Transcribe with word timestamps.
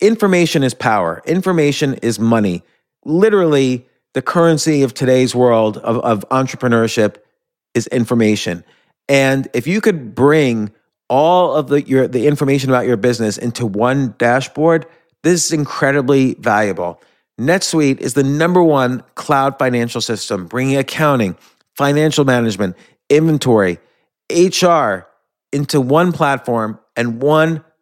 information 0.00 0.62
is 0.62 0.74
power, 0.74 1.22
information 1.26 1.94
is 1.94 2.18
money. 2.18 2.62
Literally, 3.04 3.86
the 4.14 4.22
currency 4.22 4.82
of 4.82 4.94
today's 4.94 5.34
world 5.34 5.78
of, 5.78 5.98
of 5.98 6.28
entrepreneurship 6.30 7.16
is 7.74 7.86
information. 7.88 8.64
And 9.08 9.48
if 9.52 9.66
you 9.66 9.80
could 9.80 10.14
bring 10.14 10.72
all 11.10 11.54
of 11.54 11.68
the 11.68 11.82
your 11.82 12.08
the 12.08 12.26
information 12.26 12.70
about 12.70 12.86
your 12.86 12.96
business 12.96 13.36
into 13.36 13.66
one 13.66 14.14
dashboard, 14.18 14.86
this 15.22 15.46
is 15.46 15.52
incredibly 15.52 16.34
valuable. 16.34 17.00
NetSuite 17.38 17.98
is 17.98 18.14
the 18.14 18.22
number 18.22 18.62
one 18.62 19.02
cloud 19.16 19.58
financial 19.58 20.00
system, 20.00 20.46
bringing 20.46 20.76
accounting, 20.76 21.36
financial 21.76 22.24
management, 22.24 22.76
inventory, 23.10 23.78
HR 24.30 25.06
into 25.52 25.80
one 25.80 26.12
platform 26.12 26.78
and 26.96 27.20
one 27.20 27.64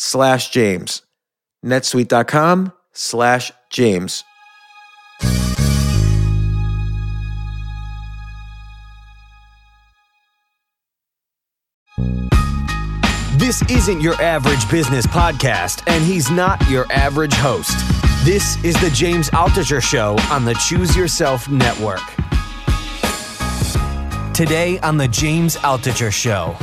slash 0.00 0.48
James. 0.50 1.02
netsuite.com 1.64 2.72
slash 2.92 3.52
James. 3.70 4.24
This 13.36 13.62
isn't 13.70 14.00
your 14.00 14.14
average 14.22 14.70
business 14.70 15.06
podcast, 15.06 15.82
and 15.86 16.02
he's 16.04 16.30
not 16.30 16.66
your 16.70 16.86
average 16.90 17.34
host. 17.34 17.76
This 18.24 18.62
is 18.64 18.80
the 18.80 18.90
James 18.90 19.28
Altucher 19.30 19.82
Show 19.82 20.16
on 20.30 20.44
the 20.44 20.54
Choose 20.54 20.96
Yourself 20.96 21.48
Network. 21.50 22.00
Today 24.34 24.78
on 24.80 24.96
the 24.96 25.08
James 25.08 25.56
Altucher 25.56 26.12
Show. 26.12 26.56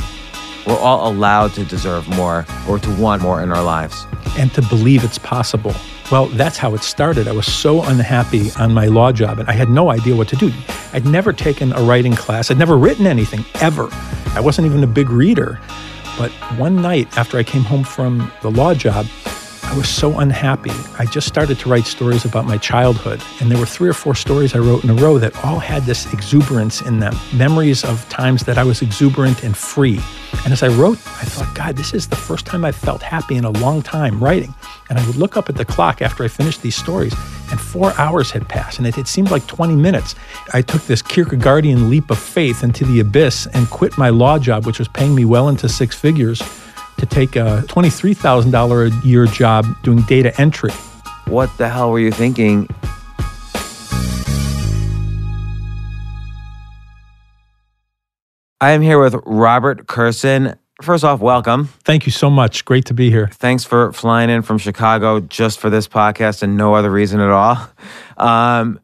We're 0.67 0.77
all 0.79 1.09
allowed 1.09 1.53
to 1.53 1.63
deserve 1.63 2.09
more 2.09 2.45
or 2.67 2.77
to 2.77 2.95
want 2.97 3.21
more 3.21 3.41
in 3.41 3.53
our 3.53 3.63
lives. 3.63 4.05
And 4.37 4.53
to 4.53 4.61
believe 4.63 5.05
it's 5.05 5.17
possible. 5.17 5.73
Well, 6.11 6.25
that's 6.27 6.57
how 6.57 6.73
it 6.75 6.83
started. 6.83 7.27
I 7.27 7.31
was 7.31 7.45
so 7.45 7.83
unhappy 7.83 8.51
on 8.59 8.73
my 8.73 8.87
law 8.87 9.13
job, 9.13 9.39
and 9.39 9.49
I 9.49 9.53
had 9.53 9.69
no 9.69 9.91
idea 9.91 10.15
what 10.15 10.27
to 10.29 10.35
do. 10.35 10.51
I'd 10.91 11.05
never 11.05 11.31
taken 11.31 11.71
a 11.71 11.81
writing 11.81 12.15
class, 12.15 12.51
I'd 12.51 12.57
never 12.57 12.77
written 12.77 13.07
anything, 13.07 13.45
ever. 13.61 13.87
I 14.33 14.41
wasn't 14.41 14.67
even 14.67 14.83
a 14.83 14.87
big 14.87 15.09
reader. 15.09 15.59
But 16.17 16.31
one 16.57 16.81
night 16.81 17.17
after 17.17 17.37
I 17.37 17.43
came 17.43 17.63
home 17.63 17.83
from 17.83 18.31
the 18.41 18.51
law 18.51 18.73
job, 18.73 19.05
I 19.67 19.75
was 19.77 19.89
so 19.89 20.19
unhappy. 20.19 20.71
I 20.97 21.05
just 21.05 21.27
started 21.27 21.59
to 21.59 21.69
write 21.69 21.85
stories 21.85 22.23
about 22.23 22.45
my 22.45 22.57
childhood. 22.57 23.21
And 23.41 23.51
there 23.51 23.59
were 23.59 23.65
three 23.65 23.89
or 23.89 23.93
four 23.93 24.15
stories 24.15 24.55
I 24.55 24.59
wrote 24.59 24.85
in 24.85 24.89
a 24.89 24.93
row 24.93 25.19
that 25.19 25.35
all 25.43 25.59
had 25.59 25.83
this 25.83 26.11
exuberance 26.13 26.81
in 26.81 26.99
them 26.99 27.13
memories 27.33 27.83
of 27.83 28.07
times 28.07 28.43
that 28.45 28.57
I 28.57 28.63
was 28.63 28.81
exuberant 28.81 29.43
and 29.43 29.55
free. 29.57 29.99
And 30.45 30.53
as 30.53 30.63
I 30.63 30.69
wrote, 30.69 30.97
I 31.05 31.25
thought, 31.25 31.53
God, 31.53 31.75
this 31.75 31.93
is 31.93 32.07
the 32.07 32.15
first 32.15 32.45
time 32.45 32.63
I've 32.63 32.77
felt 32.77 33.01
happy 33.01 33.35
in 33.35 33.43
a 33.43 33.51
long 33.51 33.81
time 33.81 34.23
writing. 34.23 34.55
And 34.89 34.97
I 34.97 35.05
would 35.05 35.17
look 35.17 35.35
up 35.35 35.49
at 35.49 35.55
the 35.55 35.65
clock 35.65 36.01
after 36.01 36.23
I 36.23 36.29
finished 36.29 36.61
these 36.61 36.75
stories, 36.75 37.13
and 37.51 37.59
four 37.59 37.91
hours 37.99 38.31
had 38.31 38.47
passed, 38.47 38.77
and 38.77 38.87
it 38.87 38.95
had 38.95 39.07
seemed 39.07 39.31
like 39.31 39.45
20 39.47 39.75
minutes. 39.75 40.15
I 40.53 40.61
took 40.61 40.83
this 40.83 41.01
Kierkegaardian 41.01 41.89
leap 41.89 42.09
of 42.09 42.17
faith 42.17 42.63
into 42.63 42.85
the 42.85 43.01
abyss 43.01 43.47
and 43.47 43.69
quit 43.69 43.97
my 43.97 44.09
law 44.09 44.39
job, 44.39 44.65
which 44.65 44.79
was 44.79 44.87
paying 44.87 45.13
me 45.13 45.25
well 45.25 45.49
into 45.49 45.67
six 45.67 45.93
figures, 45.93 46.41
to 46.97 47.05
take 47.05 47.35
a 47.35 47.63
$23,000 47.67 49.03
a 49.03 49.07
year 49.07 49.25
job 49.25 49.65
doing 49.83 50.01
data 50.03 50.39
entry. 50.39 50.71
What 51.27 51.55
the 51.57 51.69
hell 51.69 51.91
were 51.91 51.99
you 51.99 52.11
thinking? 52.11 52.67
I 58.59 58.71
am 58.71 58.81
here 58.81 58.99
with 58.99 59.15
Robert 59.25 59.85
Kurson. 59.85 60.57
First 60.81 61.03
off, 61.03 61.19
welcome. 61.19 61.65
Thank 61.83 62.05
you 62.05 62.11
so 62.11 62.29
much. 62.29 62.65
Great 62.65 62.85
to 62.85 62.93
be 62.93 63.09
here. 63.09 63.27
Thanks 63.33 63.63
for 63.63 63.91
flying 63.93 64.29
in 64.29 64.41
from 64.41 64.57
Chicago 64.57 65.19
just 65.19 65.59
for 65.59 65.69
this 65.69 65.87
podcast 65.87 66.41
and 66.41 66.57
no 66.57 66.73
other 66.73 66.89
reason 66.89 67.19
at 67.19 67.29
all. 67.29 67.69
Um, 68.17 68.79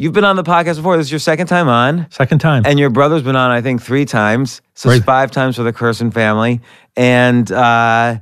you've 0.00 0.14
been 0.14 0.24
on 0.24 0.36
the 0.36 0.42
podcast 0.42 0.76
before. 0.76 0.96
This 0.96 1.08
is 1.08 1.12
your 1.12 1.18
second 1.18 1.46
time 1.46 1.68
on. 1.68 2.06
Second 2.10 2.38
time. 2.38 2.62
And 2.64 2.78
your 2.78 2.88
brother's 2.88 3.22
been 3.22 3.36
on, 3.36 3.50
I 3.50 3.60
think, 3.60 3.82
three 3.82 4.06
times. 4.06 4.62
So 4.74 4.88
right. 4.88 4.96
it's 4.96 5.04
five 5.04 5.30
times 5.30 5.56
for 5.56 5.62
the 5.62 5.74
Kurson 5.74 6.10
family. 6.12 6.62
And 6.96 7.52
uh, 7.52 8.18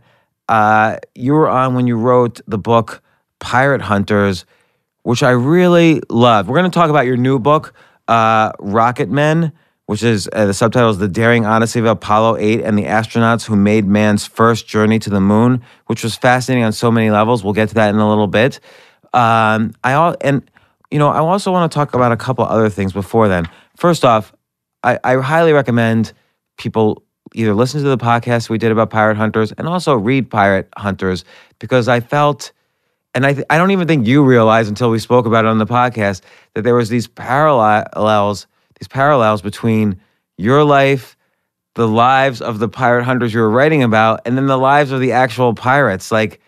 uh, 0.48 0.96
you 1.14 1.34
were 1.34 1.48
on 1.48 1.74
when 1.74 1.86
you 1.86 1.96
wrote 1.96 2.40
the 2.48 2.58
book 2.58 3.00
Pirate 3.38 3.80
Hunters, 3.80 4.44
which 5.04 5.22
I 5.22 5.30
really 5.30 6.02
loved. 6.10 6.48
We're 6.48 6.58
going 6.58 6.70
to 6.70 6.74
talk 6.74 6.90
about 6.90 7.06
your 7.06 7.16
new 7.16 7.38
book, 7.38 7.72
uh, 8.08 8.52
Rocket 8.58 9.08
Men 9.08 9.52
which 9.86 10.02
is 10.02 10.28
uh, 10.34 10.44
the 10.44 10.52
subtitle 10.52 10.90
is 10.90 10.98
The 10.98 11.08
Daring 11.08 11.46
Odyssey 11.46 11.78
of 11.78 11.86
Apollo 11.86 12.36
8 12.36 12.60
and 12.60 12.76
the 12.76 12.84
Astronauts 12.84 13.46
Who 13.46 13.56
Made 13.56 13.86
Man's 13.86 14.26
First 14.26 14.68
Journey 14.68 14.98
to 14.98 15.08
the 15.08 15.18
Moon, 15.18 15.62
which 15.86 16.04
was 16.04 16.14
fascinating 16.14 16.62
on 16.62 16.72
so 16.72 16.90
many 16.90 17.10
levels. 17.10 17.42
We'll 17.42 17.54
get 17.54 17.70
to 17.70 17.74
that 17.76 17.88
in 17.88 17.96
a 17.96 18.06
little 18.06 18.26
bit. 18.26 18.60
Um, 19.14 19.72
I 19.82 19.94
all 19.94 20.14
and 20.20 20.42
you 20.90 20.98
know 20.98 21.08
I 21.08 21.18
also 21.18 21.52
want 21.52 21.70
to 21.70 21.74
talk 21.74 21.94
about 21.94 22.12
a 22.12 22.16
couple 22.16 22.44
other 22.44 22.68
things 22.68 22.92
before 22.92 23.28
then. 23.28 23.48
First 23.76 24.04
off, 24.04 24.32
I, 24.82 24.98
I 25.04 25.16
highly 25.16 25.52
recommend 25.52 26.12
people 26.56 27.02
either 27.34 27.54
listen 27.54 27.82
to 27.82 27.88
the 27.88 27.98
podcast 27.98 28.48
we 28.48 28.58
did 28.58 28.72
about 28.72 28.90
pirate 28.90 29.16
hunters 29.16 29.52
and 29.52 29.68
also 29.68 29.94
read 29.94 30.30
Pirate 30.30 30.68
Hunters 30.76 31.24
because 31.58 31.88
I 31.88 32.00
felt 32.00 32.52
and 33.14 33.26
I, 33.26 33.32
th- 33.32 33.46
I 33.50 33.58
don't 33.58 33.70
even 33.70 33.88
think 33.88 34.06
you 34.06 34.22
realized 34.22 34.68
until 34.68 34.90
we 34.90 34.98
spoke 34.98 35.26
about 35.26 35.44
it 35.44 35.48
on 35.48 35.58
the 35.58 35.66
podcast 35.66 36.20
that 36.54 36.62
there 36.62 36.74
was 36.74 36.88
these 36.88 37.06
parallels 37.08 38.46
these 38.78 38.88
parallels 38.88 39.42
between 39.42 40.00
your 40.36 40.62
life, 40.64 41.16
the 41.74 41.88
lives 41.88 42.40
of 42.40 42.58
the 42.58 42.68
pirate 42.68 43.04
hunters 43.04 43.34
you 43.34 43.40
were 43.40 43.50
writing 43.50 43.82
about, 43.82 44.20
and 44.24 44.36
then 44.36 44.46
the 44.46 44.58
lives 44.58 44.92
of 44.92 45.00
the 45.00 45.12
actual 45.12 45.52
pirates. 45.54 46.12
Like 46.12 46.40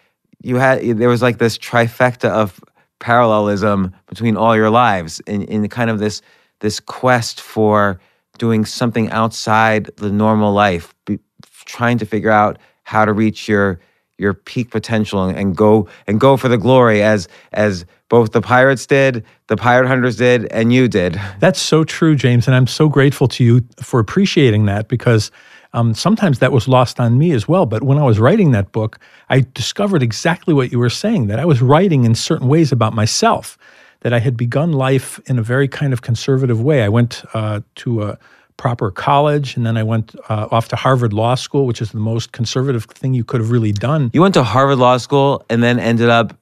you 0.43 0.57
had, 0.57 0.81
there 0.99 1.09
was 1.09 1.23
like 1.23 1.39
this 1.39 1.59
trifecta 1.59 2.29
of 2.29 2.61
parallelism 3.00 3.93
between 4.06 4.37
all 4.37 4.55
your 4.55 4.70
lives 4.70 5.20
in, 5.26 5.43
in 5.44 5.69
kind 5.69 5.91
of 5.91 5.99
this 5.99 6.23
this 6.61 6.79
quest 6.79 7.41
for 7.41 7.99
doing 8.38 8.64
something 8.64 9.11
outside 9.11 9.91
the 9.97 10.11
normal 10.11 10.52
life, 10.52 10.94
be, 11.06 11.19
trying 11.64 11.99
to 11.99 12.06
figure 12.06 12.31
out 12.31 12.58
how 12.85 13.05
to 13.05 13.12
reach 13.12 13.49
your 13.49 13.81
your 14.19 14.35
peak 14.35 14.70
potential 14.70 15.25
and, 15.25 15.37
and 15.37 15.56
go 15.56 15.88
and 16.06 16.20
go 16.20 16.37
for 16.37 16.49
the 16.49 16.58
glory 16.58 17.02
as 17.02 17.26
as 17.52 17.85
both 18.08 18.32
the 18.32 18.43
pirates 18.43 18.87
did, 18.87 19.25
the 19.47 19.56
pirate 19.56 19.87
hunters 19.87 20.17
did, 20.17 20.47
and 20.47 20.73
you 20.73 20.88
did. 20.88 21.19
That's 21.38 21.61
so 21.61 21.85
true, 21.85 22.17
James. 22.17 22.47
And 22.47 22.55
I'm 22.55 22.67
so 22.67 22.88
grateful 22.88 23.29
to 23.29 23.44
you 23.44 23.64
for 23.81 24.00
appreciating 24.00 24.67
that 24.67 24.88
because 24.88 25.31
um, 25.73 25.95
sometimes 25.95 26.39
that 26.39 26.53
was 26.53 26.69
lost 26.69 26.99
on 26.99 27.19
me 27.19 27.33
as 27.33 27.47
well. 27.47 27.67
But 27.67 27.83
when 27.83 27.99
I 27.99 28.05
was 28.05 28.19
writing 28.19 28.51
that 28.53 28.73
book, 28.73 28.99
I 29.29 29.47
discovered 29.55 30.03
exactly 30.03 30.55
what 30.55 30.73
you 30.73 30.79
were 30.79 30.91
saying 30.91 31.29
that 31.29 31.39
I 31.39 31.45
was 31.45 31.63
writing 31.63 32.05
in 32.05 32.15
certain 32.15 32.49
ways 32.49 32.73
about 32.73 32.95
myself, 32.95 33.57
that 34.01 34.13
I 34.13 34.19
had 34.19 34.37
begun 34.37 34.73
life 34.73 35.21
in 35.27 35.39
a 35.39 35.43
very 35.43 35.69
kind 35.69 35.93
of 35.93 36.03
conservative 36.03 36.61
way. 36.61 36.83
I 36.83 36.89
went 36.89 37.23
uh, 37.35 37.61
to 37.77 38.03
a 38.03 38.19
proper 38.57 38.91
college, 38.91 39.57
and 39.57 39.65
then 39.65 39.77
I 39.79 39.83
went 39.83 40.15
uh, 40.29 40.49
off 40.51 40.69
to 40.69 40.77
Harvard 40.77 41.13
Law 41.13 41.35
School, 41.35 41.67
which 41.67 41.81
is 41.81 41.93
the 41.93 41.99
most 41.99 42.33
conservative 42.33 42.85
thing 42.85 43.15
you 43.15 43.25
could 43.25 43.41
have 43.41 43.51
really 43.51 43.73
done. 43.73 44.11
You 44.13 44.21
went 44.21 44.35
to 44.35 44.43
Harvard 44.43 44.79
Law 44.79 44.99
School 44.99 45.43
and 45.49 45.63
then 45.63 45.79
ended 45.79 46.11
up 46.11 46.37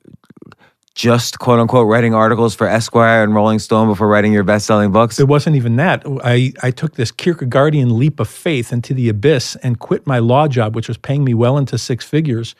just 0.98 1.38
quote 1.38 1.60
unquote 1.60 1.86
writing 1.86 2.12
articles 2.12 2.56
for 2.56 2.66
Esquire 2.66 3.22
and 3.22 3.32
Rolling 3.32 3.60
Stone 3.60 3.86
before 3.86 4.08
writing 4.08 4.32
your 4.32 4.42
best 4.42 4.66
selling 4.66 4.90
books? 4.90 5.20
It 5.20 5.28
wasn't 5.28 5.54
even 5.54 5.76
that. 5.76 6.02
I, 6.24 6.52
I 6.60 6.72
took 6.72 6.96
this 6.96 7.12
Kierkegaardian 7.12 7.92
leap 7.92 8.18
of 8.18 8.28
faith 8.28 8.72
into 8.72 8.94
the 8.94 9.08
abyss 9.08 9.54
and 9.62 9.78
quit 9.78 10.08
my 10.08 10.18
law 10.18 10.48
job, 10.48 10.74
which 10.74 10.88
was 10.88 10.98
paying 10.98 11.22
me 11.22 11.34
well 11.34 11.56
into 11.56 11.78
six 11.78 12.04
figures, 12.04 12.56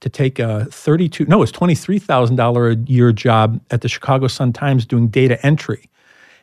to 0.00 0.08
take 0.08 0.38
a 0.38 0.64
32, 0.64 1.26
no, 1.26 1.42
it's 1.42 1.52
$23,000 1.52 2.72
a 2.72 2.90
year 2.90 3.12
job 3.12 3.60
at 3.70 3.82
the 3.82 3.88
Chicago 3.88 4.26
Sun 4.26 4.54
Times 4.54 4.86
doing 4.86 5.08
data 5.08 5.44
entry. 5.46 5.90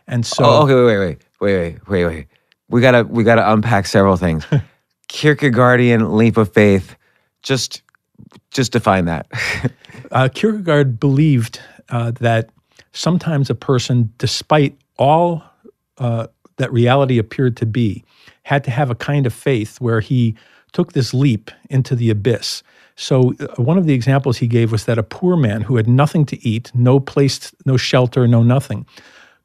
And 0.07 0.25
so. 0.25 0.45
Oh, 0.45 0.63
okay, 0.63 0.75
wait, 0.75 0.98
wait, 1.00 1.18
wait, 1.42 1.57
wait, 1.57 1.88
wait, 1.90 2.06
wait. 2.06 2.28
We 2.69 2.80
gotta, 2.80 3.04
we 3.06 3.24
gotta 3.24 3.52
unpack 3.52 3.88
several 3.88 4.18
things. 4.18 4.45
Kierkegaardian 5.10 6.13
leap 6.13 6.38
of 6.38 6.54
faith. 6.54 6.95
Just, 7.42 7.81
just 8.51 8.72
define 8.72 9.06
that. 9.06 9.28
Uh, 10.12 10.28
Kierkegaard 10.28 11.00
believed 11.00 11.60
uh, 11.90 12.10
that 12.19 12.50
sometimes 12.94 13.51
a 13.51 13.54
person, 13.54 14.12
despite 14.18 14.75
all 14.98 15.44
uh, 16.00 16.25
that 16.57 16.74
reality 16.74 17.19
appeared 17.19 17.56
to 17.57 17.66
be, 17.68 18.04
had 18.44 18.63
to 18.63 18.72
have 18.72 18.90
a 18.90 18.96
kind 18.96 19.28
of 19.28 19.34
faith 19.34 19.80
where 19.80 20.00
he 20.00 20.36
took 20.72 20.94
this 20.94 21.13
leap 21.13 21.51
into 21.69 21.96
the 21.96 22.10
abyss. 22.10 22.63
So, 22.96 23.36
uh, 23.40 23.62
one 23.62 23.78
of 23.78 23.86
the 23.86 23.94
examples 23.94 24.38
he 24.38 24.48
gave 24.48 24.72
was 24.72 24.86
that 24.86 24.98
a 24.98 25.04
poor 25.04 25.38
man 25.38 25.62
who 25.62 25.75
had 25.75 25.88
nothing 25.88 26.25
to 26.28 26.48
eat, 26.48 26.72
no 26.74 27.00
place, 27.00 27.54
no 27.66 27.78
shelter, 27.78 28.28
no 28.28 28.42
nothing, 28.42 28.88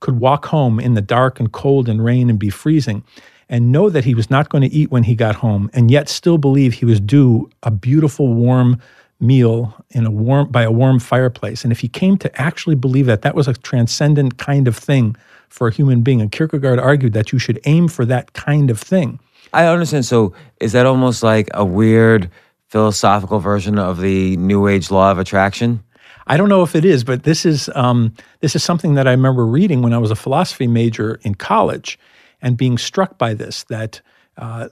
could 0.00 0.18
walk 0.18 0.46
home 0.46 0.80
in 0.80 0.94
the 0.94 1.02
dark 1.02 1.38
and 1.38 1.52
cold 1.52 1.90
and 1.90 2.02
rain 2.02 2.30
and 2.30 2.38
be 2.38 2.48
freezing 2.48 3.04
and 3.48 3.72
know 3.72 3.90
that 3.90 4.04
he 4.04 4.14
was 4.14 4.30
not 4.30 4.48
going 4.48 4.62
to 4.62 4.74
eat 4.74 4.90
when 4.90 5.04
he 5.04 5.14
got 5.14 5.36
home, 5.36 5.70
and 5.72 5.90
yet 5.90 6.08
still 6.08 6.38
believe 6.38 6.74
he 6.74 6.84
was 6.84 7.00
due 7.00 7.50
a 7.62 7.70
beautiful, 7.70 8.32
warm, 8.34 8.80
meal 9.20 9.74
in 9.90 10.06
a 10.06 10.10
warm 10.10 10.50
by 10.50 10.62
a 10.62 10.70
warm 10.70 10.98
fireplace. 10.98 11.64
And 11.64 11.72
if 11.72 11.80
he 11.80 11.88
came 11.88 12.16
to 12.18 12.40
actually 12.40 12.74
believe 12.74 13.06
that 13.06 13.22
that 13.22 13.34
was 13.34 13.48
a 13.48 13.54
transcendent 13.54 14.38
kind 14.38 14.68
of 14.68 14.76
thing 14.76 15.16
for 15.48 15.68
a 15.68 15.72
human 15.72 16.02
being, 16.02 16.20
and 16.20 16.30
Kierkegaard 16.30 16.78
argued 16.78 17.12
that 17.12 17.32
you 17.32 17.38
should 17.38 17.60
aim 17.64 17.88
for 17.88 18.04
that 18.04 18.32
kind 18.32 18.70
of 18.70 18.80
thing. 18.80 19.20
I 19.52 19.66
understand. 19.66 20.04
So 20.04 20.34
is 20.60 20.72
that 20.72 20.86
almost 20.86 21.22
like 21.22 21.48
a 21.54 21.64
weird 21.64 22.30
philosophical 22.68 23.38
version 23.38 23.78
of 23.78 24.00
the 24.00 24.36
New 24.36 24.66
Age 24.66 24.90
law 24.90 25.10
of 25.10 25.18
attraction? 25.18 25.82
I 26.26 26.36
don't 26.36 26.48
know 26.48 26.62
if 26.62 26.74
it 26.74 26.84
is, 26.84 27.04
but 27.04 27.22
this 27.22 27.44
is 27.44 27.70
um, 27.74 28.14
this 28.40 28.56
is 28.56 28.64
something 28.64 28.94
that 28.94 29.06
I 29.06 29.12
remember 29.12 29.46
reading 29.46 29.82
when 29.82 29.92
I 29.92 29.98
was 29.98 30.10
a 30.10 30.16
philosophy 30.16 30.66
major 30.66 31.20
in 31.22 31.34
college, 31.34 31.98
and 32.44 32.56
being 32.56 32.78
struck 32.78 33.18
by 33.18 33.34
this 33.34 33.64
that 33.64 34.02
uh, 34.36 34.68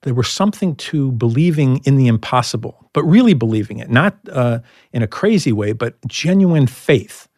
there 0.00 0.14
was 0.14 0.28
something 0.28 0.74
to 0.76 1.12
believing 1.12 1.80
in 1.84 1.96
the 1.96 2.08
impossible, 2.08 2.90
but 2.92 3.04
really 3.04 3.34
believing 3.34 3.78
it, 3.78 3.90
not 3.90 4.16
uh, 4.32 4.58
in 4.92 5.02
a 5.02 5.06
crazy 5.06 5.52
way, 5.52 5.72
but 5.72 5.94
genuine 6.08 6.66
faith. 6.66 7.28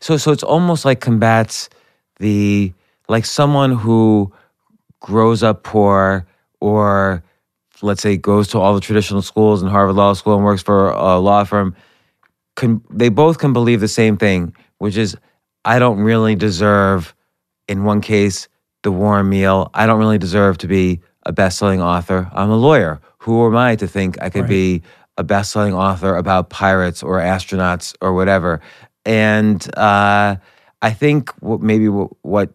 So, 0.00 0.16
so 0.16 0.32
it's 0.32 0.42
almost 0.42 0.84
like 0.84 1.00
combats 1.00 1.70
the 2.18 2.74
like 3.08 3.24
someone 3.24 3.72
who 3.72 4.32
grows 5.00 5.42
up 5.42 5.62
poor 5.62 6.26
or 6.60 7.24
let's 7.80 8.02
say 8.02 8.16
goes 8.16 8.48
to 8.48 8.58
all 8.58 8.74
the 8.74 8.80
traditional 8.80 9.22
schools 9.22 9.62
and 9.62 9.70
Harvard 9.70 9.96
Law 9.96 10.12
School 10.12 10.36
and 10.36 10.44
works 10.44 10.62
for 10.62 10.90
a 10.90 11.18
law 11.18 11.44
firm. 11.44 11.74
Can, 12.56 12.82
they 12.90 13.08
both 13.08 13.38
can 13.38 13.54
believe 13.54 13.80
the 13.80 13.88
same 13.88 14.18
thing, 14.18 14.54
which 14.78 14.98
is 14.98 15.16
I 15.64 15.78
don't 15.78 16.00
really 16.00 16.34
deserve, 16.34 17.14
in 17.68 17.84
one 17.84 18.02
case, 18.02 18.48
the 18.82 18.92
warm 18.92 19.28
meal. 19.28 19.70
I 19.74 19.86
don't 19.86 19.98
really 19.98 20.18
deserve 20.18 20.58
to 20.58 20.68
be 20.68 21.00
a 21.24 21.32
best-selling 21.32 21.82
author. 21.82 22.30
I'm 22.32 22.50
a 22.50 22.56
lawyer. 22.56 23.00
Who 23.18 23.46
am 23.46 23.56
I 23.56 23.76
to 23.76 23.86
think 23.86 24.20
I 24.22 24.30
could 24.30 24.42
right. 24.42 24.48
be 24.48 24.82
a 25.16 25.24
best-selling 25.24 25.74
author 25.74 26.16
about 26.16 26.50
pirates 26.50 27.02
or 27.02 27.18
astronauts 27.18 27.94
or 28.00 28.14
whatever? 28.14 28.60
And 29.04 29.62
uh, 29.76 30.36
I 30.82 30.90
think 30.92 31.30
what, 31.40 31.60
maybe 31.60 31.88
what, 31.88 32.10
what 32.22 32.50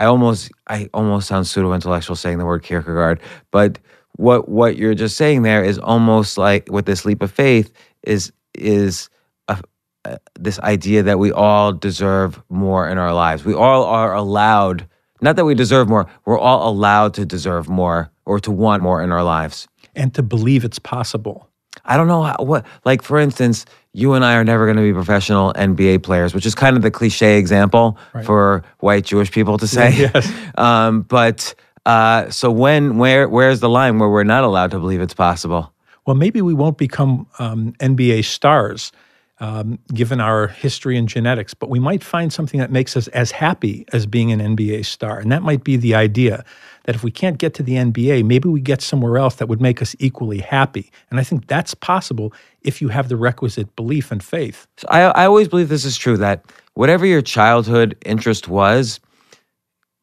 I 0.00 0.06
almost 0.06 0.50
I 0.66 0.88
almost 0.94 1.28
sound 1.28 1.46
pseudo-intellectual 1.46 2.16
saying 2.16 2.38
the 2.38 2.46
word 2.46 2.62
Kierkegaard, 2.62 3.20
but 3.50 3.78
what 4.16 4.48
what 4.48 4.76
you're 4.76 4.94
just 4.94 5.16
saying 5.16 5.42
there 5.42 5.62
is 5.62 5.78
almost 5.78 6.38
like 6.38 6.70
with 6.70 6.86
this 6.86 7.04
leap 7.04 7.22
of 7.22 7.30
faith 7.30 7.70
is 8.02 8.32
is 8.54 9.10
a, 9.48 9.62
a, 10.06 10.18
this 10.38 10.58
idea 10.60 11.02
that 11.02 11.18
we 11.18 11.32
all 11.32 11.72
deserve 11.72 12.42
more 12.48 12.88
in 12.88 12.96
our 12.96 13.12
lives. 13.12 13.44
We 13.44 13.54
all 13.54 13.84
are 13.84 14.14
allowed 14.14 14.88
not 15.20 15.36
that 15.36 15.44
we 15.44 15.54
deserve 15.54 15.88
more, 15.88 16.06
we're 16.24 16.38
all 16.38 16.68
allowed 16.68 17.14
to 17.14 17.26
deserve 17.26 17.68
more 17.68 18.10
or 18.24 18.40
to 18.40 18.50
want 18.50 18.82
more 18.82 19.02
in 19.02 19.12
our 19.12 19.22
lives. 19.22 19.68
And 19.94 20.14
to 20.14 20.22
believe 20.22 20.64
it's 20.64 20.78
possible. 20.78 21.48
I 21.84 21.96
don't 21.96 22.06
know 22.06 22.22
how, 22.22 22.36
what, 22.40 22.66
like 22.84 23.02
for 23.02 23.18
instance, 23.18 23.64
you 23.92 24.14
and 24.14 24.24
I 24.24 24.34
are 24.34 24.44
never 24.44 24.66
going 24.66 24.76
to 24.76 24.82
be 24.82 24.92
professional 24.92 25.52
NBA 25.54 26.02
players, 26.02 26.34
which 26.34 26.46
is 26.46 26.54
kind 26.54 26.76
of 26.76 26.82
the 26.82 26.90
cliche 26.90 27.38
example 27.38 27.98
right. 28.12 28.24
for 28.24 28.62
white 28.78 29.04
Jewish 29.04 29.30
people 29.30 29.58
to 29.58 29.66
say. 29.66 29.94
yes. 30.14 30.32
Um, 30.58 31.02
but 31.02 31.54
uh, 31.86 32.28
so 32.28 32.50
when, 32.50 32.98
where, 32.98 33.28
where's 33.28 33.60
the 33.60 33.68
line 33.68 33.98
where 33.98 34.10
we're 34.10 34.24
not 34.24 34.44
allowed 34.44 34.72
to 34.72 34.78
believe 34.78 35.00
it's 35.00 35.14
possible? 35.14 35.72
Well, 36.06 36.16
maybe 36.16 36.42
we 36.42 36.54
won't 36.54 36.76
become 36.76 37.26
um, 37.38 37.72
NBA 37.80 38.24
stars 38.24 38.92
um, 39.40 39.78
given 39.92 40.20
our 40.20 40.48
history 40.48 40.98
and 40.98 41.08
genetics, 41.08 41.54
but 41.54 41.70
we 41.70 41.80
might 41.80 42.04
find 42.04 42.32
something 42.32 42.60
that 42.60 42.70
makes 42.70 42.96
us 42.96 43.08
as 43.08 43.30
happy 43.30 43.86
as 43.92 44.04
being 44.04 44.30
an 44.30 44.38
NBA 44.38 44.84
star. 44.84 45.18
And 45.18 45.32
that 45.32 45.42
might 45.42 45.64
be 45.64 45.76
the 45.76 45.94
idea 45.94 46.44
that 46.84 46.94
if 46.94 47.02
we 47.02 47.10
can't 47.10 47.38
get 47.38 47.54
to 47.54 47.62
the 47.62 47.72
NBA, 47.72 48.24
maybe 48.24 48.48
we 48.50 48.60
get 48.60 48.82
somewhere 48.82 49.16
else 49.16 49.36
that 49.36 49.48
would 49.48 49.60
make 49.60 49.80
us 49.80 49.96
equally 49.98 50.38
happy. 50.38 50.92
And 51.10 51.18
I 51.18 51.24
think 51.24 51.46
that's 51.46 51.74
possible 51.74 52.34
if 52.60 52.82
you 52.82 52.88
have 52.88 53.08
the 53.08 53.16
requisite 53.16 53.74
belief 53.76 54.12
and 54.12 54.22
faith. 54.22 54.66
So 54.76 54.86
I, 54.90 55.00
I 55.02 55.24
always 55.26 55.48
believe 55.48 55.70
this 55.70 55.86
is 55.86 55.96
true 55.96 56.18
that 56.18 56.44
whatever 56.74 57.06
your 57.06 57.22
childhood 57.22 57.96
interest 58.04 58.46
was, 58.46 59.00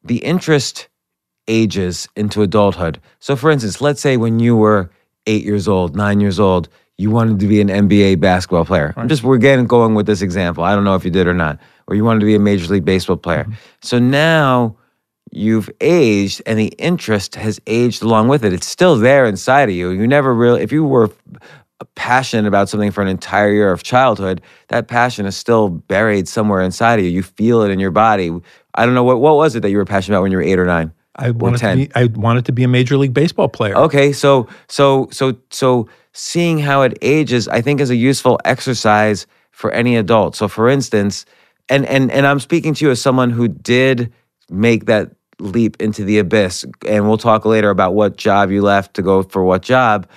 the 0.04 0.18
interest 0.18 0.90
ages 1.48 2.08
into 2.16 2.42
adulthood. 2.42 3.00
So, 3.20 3.36
for 3.36 3.52
instance, 3.52 3.82
let's 3.82 4.02
say 4.02 4.18
when 4.18 4.40
you 4.40 4.56
were 4.56 4.90
eight 5.28 5.44
years 5.44 5.68
old, 5.68 5.96
nine 5.96 6.20
years 6.20 6.40
old, 6.40 6.70
you 6.98 7.12
wanted 7.12 7.40
to 7.40 7.48
be 7.48 7.62
an 7.62 7.68
NBA 7.68 8.20
basketball 8.20 8.66
player. 8.66 8.88
Right. 8.88 8.98
I'm 8.98 9.08
just 9.08 9.24
we're 9.24 9.38
getting 9.38 9.66
going 9.66 9.96
with 9.96 10.06
this 10.06 10.22
example. 10.22 10.64
I 10.64 10.74
don't 10.74 10.84
know 10.84 10.96
if 10.96 11.06
you 11.06 11.12
did 11.12 11.28
or 11.28 11.34
not, 11.34 11.60
or 11.88 11.96
you 11.96 12.04
wanted 12.04 12.22
to 12.22 12.26
be 12.26 12.36
a 12.36 12.40
major 12.40 12.72
league 12.72 12.86
baseball 12.86 13.18
player. 13.18 13.44
Mm-hmm. 13.44 13.54
So 13.82 14.00
now 14.00 14.78
you've 15.32 15.70
aged, 15.82 16.42
and 16.46 16.58
the 16.58 16.74
interest 16.80 17.36
has 17.36 17.60
aged 17.68 18.02
along 18.02 18.30
with 18.30 18.44
it. 18.44 18.54
It's 18.54 18.68
still 18.68 18.96
there 18.98 19.26
inside 19.26 19.70
of 19.70 19.76
you. 19.76 19.92
You 19.92 20.08
never 20.08 20.34
really, 20.34 20.62
if 20.64 20.72
you 20.72 20.86
were 20.86 21.12
passionate 21.96 22.48
about 22.48 22.70
something 22.70 22.90
for 22.90 23.02
an 23.02 23.08
entire 23.08 23.52
year 23.52 23.72
of 23.72 23.84
childhood, 23.84 24.42
that 24.70 24.88
passion 24.88 25.28
is 25.28 25.38
still 25.38 25.70
buried 25.70 26.28
somewhere 26.28 26.62
inside 26.62 26.98
of 26.98 27.06
you. 27.06 27.12
You 27.12 27.22
feel 27.22 27.62
it 27.62 27.70
in 27.70 27.80
your 27.80 27.92
body. 27.92 28.32
I 28.74 28.86
don't 28.86 28.96
know 28.96 29.04
what 29.04 29.20
what 29.20 29.36
was 29.36 29.56
it 29.56 29.62
that 29.62 29.70
you 29.70 29.78
were 29.78 29.86
passionate 29.86 30.16
about 30.16 30.24
when 30.24 30.32
you 30.32 30.38
were 30.38 30.44
eight 30.44 30.60
or 30.60 30.66
nine. 30.66 30.92
I 31.18 31.32
wanted 31.32 31.60
to 31.60 31.76
be 31.76 31.92
I 31.96 32.06
wanted 32.06 32.46
to 32.46 32.52
be 32.52 32.64
a 32.64 32.68
major 32.68 32.98
league 32.98 33.14
baseball 33.14 33.50
player. 33.50 33.76
Okay, 33.76 34.14
so 34.14 34.48
so 34.68 35.08
so 35.12 35.38
so 35.50 35.88
seeing 36.14 36.60
how 36.60 36.82
it 36.84 36.98
ages, 37.02 37.48
I 37.48 37.62
think 37.62 37.82
is 37.82 37.90
a 37.90 37.96
useful 37.96 38.40
exercise 38.46 39.28
for 39.52 39.72
any 39.72 39.96
adult. 39.96 40.36
So 40.36 40.48
for 40.48 40.70
instance, 40.70 41.26
and 41.70 41.86
and 41.86 42.12
and 42.12 42.28
I'm 42.28 42.40
speaking 42.40 42.74
to 42.76 42.86
you 42.86 42.92
as 42.92 43.02
someone 43.02 43.30
who 43.30 43.48
did 43.48 44.14
make 44.50 44.86
that 44.86 45.12
leap 45.40 45.80
into 45.82 46.04
the 46.04 46.20
abyss. 46.20 46.66
And 46.88 47.08
we'll 47.08 47.18
talk 47.18 47.46
later 47.46 47.70
about 47.70 47.94
what 47.94 48.18
job 48.18 48.52
you 48.52 48.62
left 48.62 48.94
to 48.96 49.02
go 49.02 49.24
for 49.24 49.44
what 49.44 49.62
job. 49.62 50.08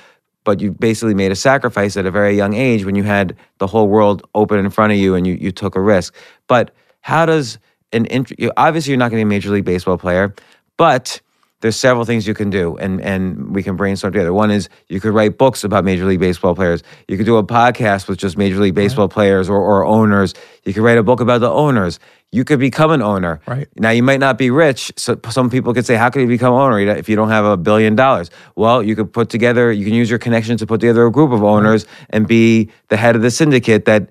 But 0.45 0.61
you 0.61 0.73
basically 0.73 1.15
made 1.15 1.33
a 1.33 1.37
sacrifice 1.37 1.97
at 1.97 2.07
a 2.07 2.11
very 2.11 2.35
young 2.35 2.55
age 2.55 2.85
when 2.85 2.95
you 2.95 3.03
had 3.03 3.37
the 3.59 3.67
whole 3.67 3.89
world 3.89 4.27
open 4.35 4.59
in 4.59 4.71
front 4.71 4.93
of 4.93 4.99
you 4.99 5.15
and 5.15 5.27
you, 5.27 5.35
you 5.35 5.53
took 5.53 5.77
a 5.77 5.81
risk. 5.81 6.15
But 6.47 6.71
how 7.03 7.27
does 7.27 7.59
an 7.93 8.07
int- 8.07 8.33
obviously 8.57 8.91
you're 8.91 8.99
not 8.99 9.11
going 9.11 9.21
to 9.21 9.25
be 9.27 9.29
a 9.29 9.37
major 9.37 9.51
league 9.51 9.65
baseball 9.65 9.99
player, 9.99 10.35
but 10.81 11.21
there's 11.61 11.77
several 11.77 12.07
things 12.07 12.27
you 12.27 12.33
can 12.33 12.49
do 12.49 12.75
and 12.79 13.03
and 13.03 13.55
we 13.55 13.63
can 13.63 13.77
brainstorm 13.77 14.15
together. 14.15 14.33
One 14.33 14.51
is 14.51 14.71
you 14.89 14.99
could 14.99 15.13
write 15.13 15.37
books 15.37 15.63
about 15.63 15.85
Major 15.85 16.07
League 16.07 16.21
Baseball 16.21 16.55
players. 16.55 16.83
You 17.07 17.19
could 17.19 17.27
do 17.27 17.37
a 17.37 17.45
podcast 17.45 18.09
with 18.09 18.19
just 18.19 18.39
Major 18.39 18.59
League 18.59 18.75
Baseball 18.75 19.09
right. 19.09 19.13
players 19.13 19.51
or, 19.51 19.59
or 19.59 19.85
owners. 19.85 20.33
You 20.65 20.73
could 20.73 20.83
write 20.83 20.97
a 20.97 21.03
book 21.03 21.21
about 21.21 21.43
the 21.43 21.51
owners. 21.51 22.01
You 22.33 22.45
could 22.45 22.61
become 22.61 22.91
an 22.93 23.03
owner. 23.03 23.41
Right. 23.47 23.69
Now 23.77 23.91
you 23.91 24.03
might 24.03 24.21
not 24.21 24.39
be 24.39 24.49
rich. 24.49 24.91
So 24.97 25.21
some 25.29 25.51
people 25.51 25.75
could 25.75 25.85
say, 25.85 25.97
How 25.97 26.09
can 26.09 26.23
you 26.23 26.29
become 26.29 26.55
owner 26.55 26.79
if 26.79 27.11
you 27.11 27.15
don't 27.15 27.29
have 27.29 27.45
a 27.45 27.59
billion 27.59 27.95
dollars? 27.95 28.31
Well, 28.57 28.83
you 28.83 28.97
could 28.97 29.13
put 29.13 29.29
together, 29.29 29.71
you 29.71 29.85
can 29.85 29.93
use 29.93 30.09
your 30.09 30.19
connections 30.19 30.61
to 30.61 30.67
put 30.67 30.81
together 30.81 31.05
a 31.05 31.13
group 31.13 31.31
of 31.31 31.45
owners 31.45 31.85
right. 31.85 32.07
and 32.09 32.27
be 32.27 32.71
the 32.89 32.97
head 32.97 33.17
of 33.17 33.21
the 33.21 33.31
syndicate 33.31 33.85
that 33.85 34.09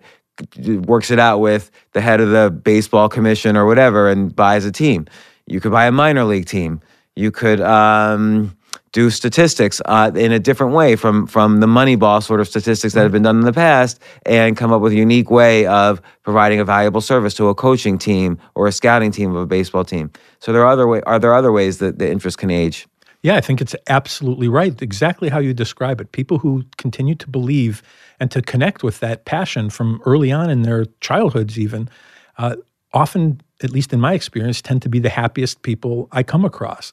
works 0.86 1.10
it 1.10 1.18
out 1.18 1.40
with 1.40 1.72
the 1.94 2.02
head 2.02 2.22
of 2.22 2.30
the 2.30 2.52
baseball 2.52 3.10
commission 3.10 3.58
or 3.58 3.66
whatever 3.66 4.08
and 4.08 4.36
buys 4.36 4.66
a 4.66 4.72
team. 4.72 5.08
You 5.50 5.60
could 5.60 5.72
buy 5.72 5.86
a 5.88 5.92
minor 5.92 6.24
league 6.24 6.46
team 6.46 6.82
you 7.20 7.32
could 7.32 7.60
um, 7.60 8.56
do 8.94 9.10
statistics 9.10 9.82
uh, 9.86 10.10
in 10.16 10.32
a 10.32 10.40
different 10.40 10.74
way 10.74 10.96
from 10.96 11.28
from 11.28 11.60
the 11.60 11.68
Moneyball 11.68 12.24
sort 12.24 12.40
of 12.40 12.48
statistics 12.48 12.94
that 12.94 13.02
have 13.02 13.12
been 13.12 13.24
done 13.24 13.38
in 13.38 13.46
the 13.46 13.54
past, 13.54 14.00
and 14.26 14.56
come 14.56 14.72
up 14.72 14.82
with 14.82 14.94
a 14.94 14.96
unique 14.96 15.30
way 15.30 15.66
of 15.66 16.02
providing 16.24 16.60
a 16.60 16.66
valuable 16.66 17.02
service 17.02 17.34
to 17.36 17.50
a 17.50 17.56
coaching 17.56 17.98
team 17.98 18.40
or 18.56 18.68
a 18.68 18.72
scouting 18.72 19.12
team 19.12 19.36
of 19.36 19.42
a 19.42 19.46
baseball 19.46 19.84
team. 19.84 20.10
So 20.40 20.54
there 20.54 20.62
are 20.62 20.72
other 20.72 20.88
way, 20.88 21.02
are 21.02 21.20
there 21.20 21.34
other 21.34 21.52
ways 21.52 21.80
that 21.80 22.00
the 22.00 22.10
interest 22.10 22.38
can 22.38 22.50
age? 22.50 22.88
Yeah, 23.22 23.36
I 23.36 23.42
think 23.42 23.60
it's 23.60 23.76
absolutely 23.90 24.48
right. 24.48 24.82
Exactly 24.82 25.28
how 25.28 25.40
you 25.40 25.54
describe 25.54 26.00
it. 26.00 26.14
People 26.14 26.38
who 26.38 26.64
continue 26.78 27.16
to 27.16 27.30
believe 27.30 27.84
and 28.18 28.32
to 28.32 28.42
connect 28.42 28.82
with 28.82 29.02
that 29.02 29.26
passion 29.26 29.70
from 29.70 30.02
early 30.06 30.32
on 30.32 30.50
in 30.50 30.62
their 30.62 30.86
childhoods, 31.02 31.60
even, 31.60 31.90
uh, 32.38 32.56
often, 32.94 33.42
at 33.64 33.72
least 33.72 33.94
in 33.94 34.00
my 34.00 34.14
experience, 34.14 34.62
tend 34.62 34.82
to 34.82 34.90
be 34.90 35.00
the 35.00 35.10
happiest 35.10 35.62
people 35.62 36.08
I 36.12 36.24
come 36.24 36.46
across. 36.46 36.92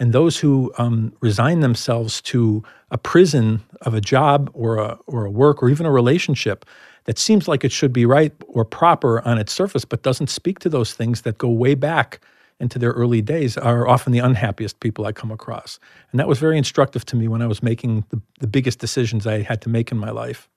And 0.00 0.12
those 0.12 0.38
who 0.38 0.72
um, 0.78 1.12
resign 1.20 1.60
themselves 1.60 2.20
to 2.22 2.62
a 2.90 2.98
prison 2.98 3.62
of 3.82 3.94
a 3.94 4.00
job 4.00 4.50
or 4.54 4.76
a, 4.76 4.98
or 5.06 5.24
a 5.24 5.30
work 5.30 5.62
or 5.62 5.68
even 5.68 5.86
a 5.86 5.90
relationship 5.90 6.64
that 7.04 7.18
seems 7.18 7.48
like 7.48 7.64
it 7.64 7.72
should 7.72 7.92
be 7.92 8.06
right 8.06 8.32
or 8.46 8.64
proper 8.64 9.26
on 9.26 9.38
its 9.38 9.52
surface, 9.52 9.84
but 9.84 10.02
doesn't 10.02 10.28
speak 10.28 10.58
to 10.60 10.68
those 10.68 10.92
things 10.92 11.22
that 11.22 11.38
go 11.38 11.48
way 11.48 11.74
back 11.74 12.20
into 12.60 12.78
their 12.78 12.90
early 12.90 13.22
days 13.22 13.56
are 13.56 13.86
often 13.88 14.12
the 14.12 14.18
unhappiest 14.18 14.80
people 14.80 15.06
I 15.06 15.12
come 15.12 15.30
across. 15.30 15.78
And 16.10 16.18
that 16.18 16.28
was 16.28 16.38
very 16.38 16.58
instructive 16.58 17.04
to 17.06 17.16
me 17.16 17.28
when 17.28 17.40
I 17.40 17.46
was 17.46 17.62
making 17.62 18.04
the, 18.10 18.20
the 18.40 18.46
biggest 18.46 18.78
decisions 18.78 19.26
I 19.26 19.42
had 19.42 19.62
to 19.62 19.68
make 19.68 19.92
in 19.92 19.98
my 19.98 20.10
life. 20.10 20.48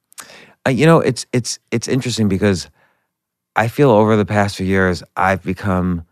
Uh, 0.68 0.72
you 0.72 0.86
know, 0.86 1.00
it's 1.00 1.26
it's 1.34 1.60
it's 1.72 1.88
interesting 1.88 2.28
because 2.28 2.70
I 3.56 3.68
feel 3.68 3.92
over 3.92 4.16
the 4.16 4.26
past 4.26 4.56
few 4.56 4.66
years 4.66 5.04
I've 5.16 5.44
become 5.44 6.06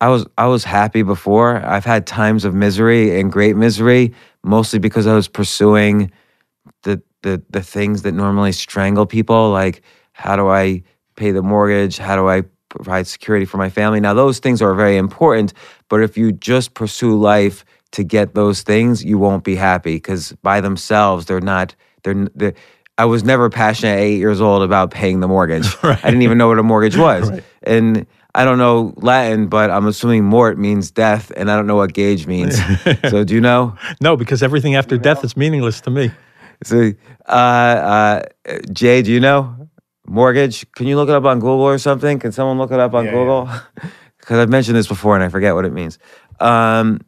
I 0.00 0.08
was 0.08 0.26
I 0.36 0.46
was 0.46 0.64
happy 0.64 1.02
before. 1.02 1.64
I've 1.64 1.84
had 1.84 2.06
times 2.06 2.44
of 2.44 2.54
misery 2.54 3.18
and 3.18 3.32
great 3.32 3.56
misery, 3.56 4.12
mostly 4.42 4.78
because 4.78 5.06
I 5.06 5.14
was 5.14 5.28
pursuing 5.28 6.12
the 6.82 7.02
the 7.22 7.42
the 7.50 7.62
things 7.62 8.02
that 8.02 8.12
normally 8.12 8.52
strangle 8.52 9.06
people, 9.06 9.50
like 9.50 9.82
how 10.12 10.36
do 10.36 10.48
I 10.48 10.82
pay 11.16 11.30
the 11.30 11.42
mortgage? 11.42 11.96
How 11.98 12.16
do 12.16 12.28
I 12.28 12.42
provide 12.68 13.06
security 13.06 13.46
for 13.46 13.56
my 13.56 13.70
family? 13.70 14.00
Now 14.00 14.14
those 14.14 14.40
things 14.40 14.60
are 14.60 14.74
very 14.74 14.96
important, 14.96 15.54
but 15.88 16.02
if 16.02 16.16
you 16.18 16.32
just 16.32 16.74
pursue 16.74 17.18
life 17.18 17.64
to 17.92 18.04
get 18.04 18.34
those 18.34 18.62
things, 18.62 19.04
you 19.04 19.18
won't 19.18 19.44
be 19.44 19.54
happy 19.56 19.96
because 19.96 20.32
by 20.42 20.60
themselves 20.60 21.26
they're 21.26 21.40
not 21.40 21.74
they're, 22.02 22.28
they're 22.34 22.54
I 22.96 23.06
was 23.06 23.24
never 23.24 23.50
passionate 23.50 23.92
at 23.92 23.98
eight 23.98 24.18
years 24.18 24.40
old 24.40 24.62
about 24.62 24.90
paying 24.90 25.20
the 25.20 25.28
mortgage. 25.28 25.66
Right. 25.82 26.02
I 26.02 26.08
didn't 26.08 26.22
even 26.22 26.38
know 26.38 26.48
what 26.48 26.58
a 26.58 26.62
mortgage 26.62 26.96
was. 26.96 27.30
Right. 27.30 27.44
And 27.62 28.06
I 28.34 28.44
don't 28.44 28.58
know 28.58 28.94
Latin, 28.96 29.48
but 29.48 29.70
I'm 29.70 29.86
assuming 29.86 30.24
mort 30.24 30.58
means 30.58 30.90
death, 30.90 31.30
and 31.36 31.50
I 31.50 31.56
don't 31.56 31.66
know 31.66 31.76
what 31.76 31.92
gauge 31.92 32.26
means. 32.26 32.58
so 33.10 33.22
do 33.22 33.34
you 33.34 33.40
know? 33.40 33.76
No, 34.00 34.16
because 34.16 34.42
everything 34.42 34.76
after 34.76 34.96
death 34.96 35.22
is 35.24 35.36
meaningless 35.36 35.80
to 35.82 35.90
me. 35.90 36.10
So, 36.62 36.92
uh, 37.28 37.30
uh, 37.30 38.22
Jay, 38.72 39.02
do 39.02 39.12
you 39.12 39.20
know 39.20 39.68
mortgage? 40.06 40.70
Can 40.72 40.86
you 40.86 40.96
look 40.96 41.08
it 41.08 41.14
up 41.14 41.24
on 41.24 41.38
Google 41.38 41.62
or 41.62 41.78
something? 41.78 42.18
Can 42.18 42.32
someone 42.32 42.58
look 42.58 42.70
it 42.70 42.80
up 42.80 42.94
on 42.94 43.06
yeah, 43.06 43.10
Google? 43.10 43.50
Because 44.18 44.36
yeah. 44.36 44.40
I've 44.42 44.48
mentioned 44.48 44.76
this 44.76 44.86
before 44.86 45.14
and 45.14 45.24
I 45.24 45.28
forget 45.28 45.54
what 45.54 45.64
it 45.64 45.72
means. 45.72 45.98
Um, 46.40 47.00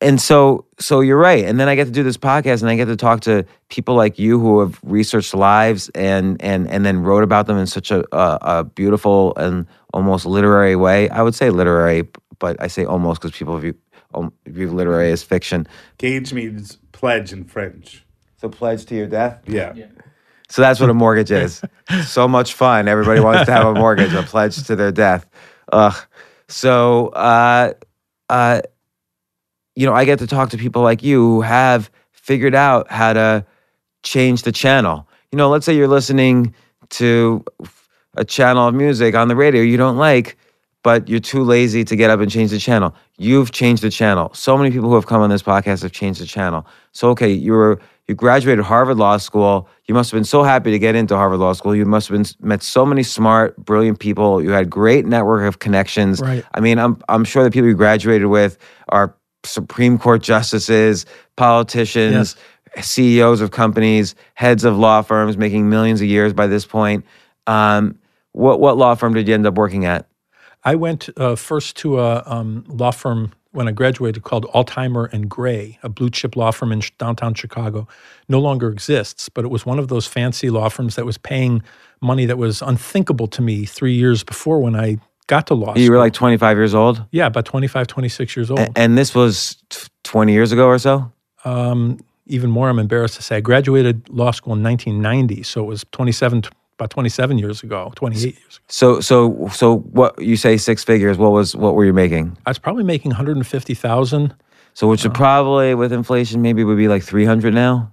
and 0.00 0.20
so 0.20 0.64
so 0.78 1.00
you're 1.00 1.18
right. 1.18 1.44
And 1.44 1.60
then 1.60 1.68
i 1.68 1.74
get 1.74 1.84
to 1.84 1.90
do 1.90 2.02
this 2.02 2.16
podcast 2.16 2.62
and 2.62 2.70
i 2.70 2.76
get 2.76 2.86
to 2.86 2.96
talk 2.96 3.20
to 3.22 3.44
people 3.68 3.94
like 3.94 4.18
you 4.18 4.40
who 4.40 4.60
have 4.60 4.78
researched 4.82 5.34
lives 5.34 5.90
and 5.94 6.40
and 6.42 6.68
and 6.68 6.84
then 6.84 7.02
wrote 7.02 7.22
about 7.22 7.46
them 7.46 7.58
in 7.58 7.66
such 7.66 7.90
a, 7.90 8.04
a, 8.16 8.38
a 8.40 8.64
beautiful 8.64 9.34
and 9.36 9.66
almost 9.92 10.24
literary 10.26 10.76
way. 10.76 11.08
I 11.10 11.22
would 11.22 11.34
say 11.34 11.50
literary 11.50 12.08
but 12.40 12.56
i 12.60 12.66
say 12.66 12.84
almost 12.84 13.20
because 13.20 13.36
people 13.36 13.56
view, 13.58 13.74
um, 14.14 14.32
view 14.46 14.68
literary 14.72 15.12
as 15.12 15.22
fiction. 15.22 15.68
Gauge 15.98 16.32
means 16.32 16.78
pledge 16.90 17.32
in 17.32 17.44
french. 17.44 18.04
So 18.38 18.48
pledge 18.48 18.86
to 18.86 18.96
your 18.96 19.06
death? 19.06 19.42
Yeah, 19.46 19.72
yeah. 19.76 19.86
so 20.48 20.62
that's 20.62 20.80
what 20.80 20.90
a 20.90 20.94
mortgage 20.94 21.30
is. 21.30 21.62
So 22.06 22.28
much 22.28 22.54
fun. 22.54 22.86
Everybody 22.86 23.18
wants 23.20 23.46
to 23.46 23.52
have 23.52 23.66
a 23.66 23.74
mortgage 23.74 24.14
a 24.14 24.22
pledge 24.22 24.62
to 24.68 24.76
their 24.76 24.92
death. 24.92 25.26
Ugh. 25.72 25.94
so 26.48 27.08
uh 27.08 27.74
uh 28.28 28.60
you 29.80 29.86
know, 29.86 29.94
I 29.94 30.04
get 30.04 30.18
to 30.18 30.26
talk 30.26 30.50
to 30.50 30.58
people 30.58 30.82
like 30.82 31.02
you 31.02 31.22
who 31.22 31.40
have 31.40 31.90
figured 32.12 32.54
out 32.54 32.90
how 32.90 33.14
to 33.14 33.46
change 34.02 34.42
the 34.42 34.52
channel. 34.52 35.08
You 35.32 35.38
know, 35.38 35.48
let's 35.48 35.64
say 35.64 35.74
you're 35.74 35.88
listening 35.88 36.54
to 36.90 37.42
a 38.14 38.26
channel 38.26 38.68
of 38.68 38.74
music 38.74 39.14
on 39.14 39.28
the 39.28 39.36
radio 39.36 39.62
you 39.62 39.78
don't 39.78 39.96
like, 39.96 40.36
but 40.82 41.08
you're 41.08 41.18
too 41.18 41.42
lazy 41.44 41.82
to 41.84 41.96
get 41.96 42.10
up 42.10 42.20
and 42.20 42.30
change 42.30 42.50
the 42.50 42.58
channel. 42.58 42.94
You've 43.16 43.52
changed 43.52 43.82
the 43.82 43.88
channel. 43.88 44.30
So 44.34 44.58
many 44.58 44.70
people 44.70 44.90
who 44.90 44.96
have 44.96 45.06
come 45.06 45.22
on 45.22 45.30
this 45.30 45.42
podcast 45.42 45.80
have 45.80 45.92
changed 45.92 46.20
the 46.20 46.26
channel. 46.26 46.66
So 46.92 47.08
okay, 47.10 47.32
you 47.32 47.52
were 47.52 47.80
you 48.06 48.14
graduated 48.14 48.62
Harvard 48.66 48.98
Law 48.98 49.16
School. 49.16 49.66
You 49.86 49.94
must 49.94 50.10
have 50.10 50.18
been 50.18 50.24
so 50.24 50.42
happy 50.42 50.72
to 50.72 50.78
get 50.78 50.94
into 50.94 51.16
Harvard 51.16 51.38
Law 51.38 51.54
School. 51.54 51.74
You 51.74 51.86
must 51.86 52.08
have 52.08 52.18
been 52.18 52.26
met 52.46 52.62
so 52.62 52.84
many 52.84 53.02
smart, 53.02 53.56
brilliant 53.56 53.98
people. 53.98 54.42
You 54.42 54.50
had 54.50 54.68
great 54.68 55.06
network 55.06 55.48
of 55.48 55.58
connections. 55.58 56.20
Right. 56.20 56.44
I 56.52 56.60
mean, 56.60 56.78
I'm 56.78 57.00
I'm 57.08 57.24
sure 57.24 57.44
the 57.44 57.50
people 57.50 57.68
you 57.68 57.74
graduated 57.74 58.26
with 58.26 58.58
are 58.90 59.14
Supreme 59.44 59.98
Court 59.98 60.22
justices, 60.22 61.06
politicians, 61.36 62.36
yes. 62.76 62.86
CEOs 62.86 63.40
of 63.40 63.50
companies, 63.50 64.14
heads 64.34 64.64
of 64.64 64.78
law 64.78 65.02
firms 65.02 65.36
making 65.36 65.68
millions 65.68 66.00
a 66.00 66.06
years 66.06 66.32
by 66.32 66.46
this 66.46 66.64
point. 66.64 67.04
Um, 67.46 67.98
what 68.32 68.60
what 68.60 68.76
law 68.76 68.94
firm 68.94 69.14
did 69.14 69.26
you 69.26 69.34
end 69.34 69.46
up 69.46 69.54
working 69.54 69.84
at? 69.84 70.06
I 70.62 70.74
went 70.74 71.08
uh, 71.16 71.36
first 71.36 71.76
to 71.78 71.98
a 72.00 72.22
um, 72.26 72.64
law 72.68 72.90
firm 72.90 73.32
when 73.52 73.66
I 73.66 73.72
graduated 73.72 74.22
called 74.22 74.46
Altheimer 74.54 75.12
and 75.12 75.28
Gray, 75.28 75.78
a 75.82 75.88
blue 75.88 76.10
chip 76.10 76.36
law 76.36 76.50
firm 76.52 76.70
in 76.70 76.82
downtown 76.98 77.34
Chicago. 77.34 77.88
No 78.28 78.38
longer 78.38 78.70
exists, 78.70 79.28
but 79.28 79.44
it 79.44 79.48
was 79.48 79.66
one 79.66 79.78
of 79.78 79.88
those 79.88 80.06
fancy 80.06 80.50
law 80.50 80.68
firms 80.68 80.94
that 80.94 81.04
was 81.04 81.18
paying 81.18 81.62
money 82.00 82.26
that 82.26 82.38
was 82.38 82.62
unthinkable 82.62 83.26
to 83.28 83.42
me 83.42 83.64
three 83.64 83.94
years 83.94 84.22
before 84.22 84.60
when 84.60 84.76
I 84.76 84.98
got 85.30 85.46
to 85.46 85.54
law 85.54 85.72
school. 85.72 85.82
You 85.82 85.92
were 85.92 85.98
like 85.98 86.12
25 86.12 86.56
years 86.56 86.74
old? 86.74 87.04
Yeah, 87.12 87.26
about 87.26 87.44
25, 87.44 87.86
26 87.86 88.36
years 88.36 88.50
old. 88.50 88.68
and 88.76 88.98
this 88.98 89.14
was 89.14 89.56
20 90.02 90.32
years 90.32 90.50
ago 90.52 90.66
or 90.66 90.78
so? 90.78 91.10
Um, 91.44 91.98
even 92.26 92.50
more, 92.50 92.68
I'm 92.68 92.78
embarrassed 92.78 93.14
to 93.16 93.22
say. 93.22 93.36
I 93.36 93.40
graduated 93.40 94.08
law 94.08 94.32
school 94.32 94.54
in 94.54 94.62
1990, 94.62 95.44
so 95.44 95.62
it 95.62 95.66
was 95.66 95.84
27, 95.92 96.42
about 96.78 96.90
27 96.90 97.38
years 97.38 97.62
ago, 97.62 97.92
28 97.94 98.22
years 98.22 98.34
ago. 98.34 98.64
So, 98.68 99.00
so, 99.00 99.48
so 99.52 99.78
what 99.78 100.20
you 100.20 100.36
say 100.36 100.56
six 100.56 100.84
figures? 100.84 101.16
What 101.16 101.30
was 101.30 101.54
what 101.56 101.74
were 101.74 101.84
you 101.84 101.92
making? 101.92 102.36
I 102.44 102.50
was 102.50 102.58
probably 102.58 102.84
making 102.84 103.10
150,000. 103.10 104.34
So, 104.74 104.88
which 104.88 105.02
would 105.02 105.12
uh, 105.12 105.14
probably 105.14 105.74
with 105.74 105.92
inflation 105.92 106.42
maybe 106.42 106.62
would 106.64 106.76
be 106.76 106.88
like 106.88 107.02
300 107.02 107.54
now. 107.54 107.92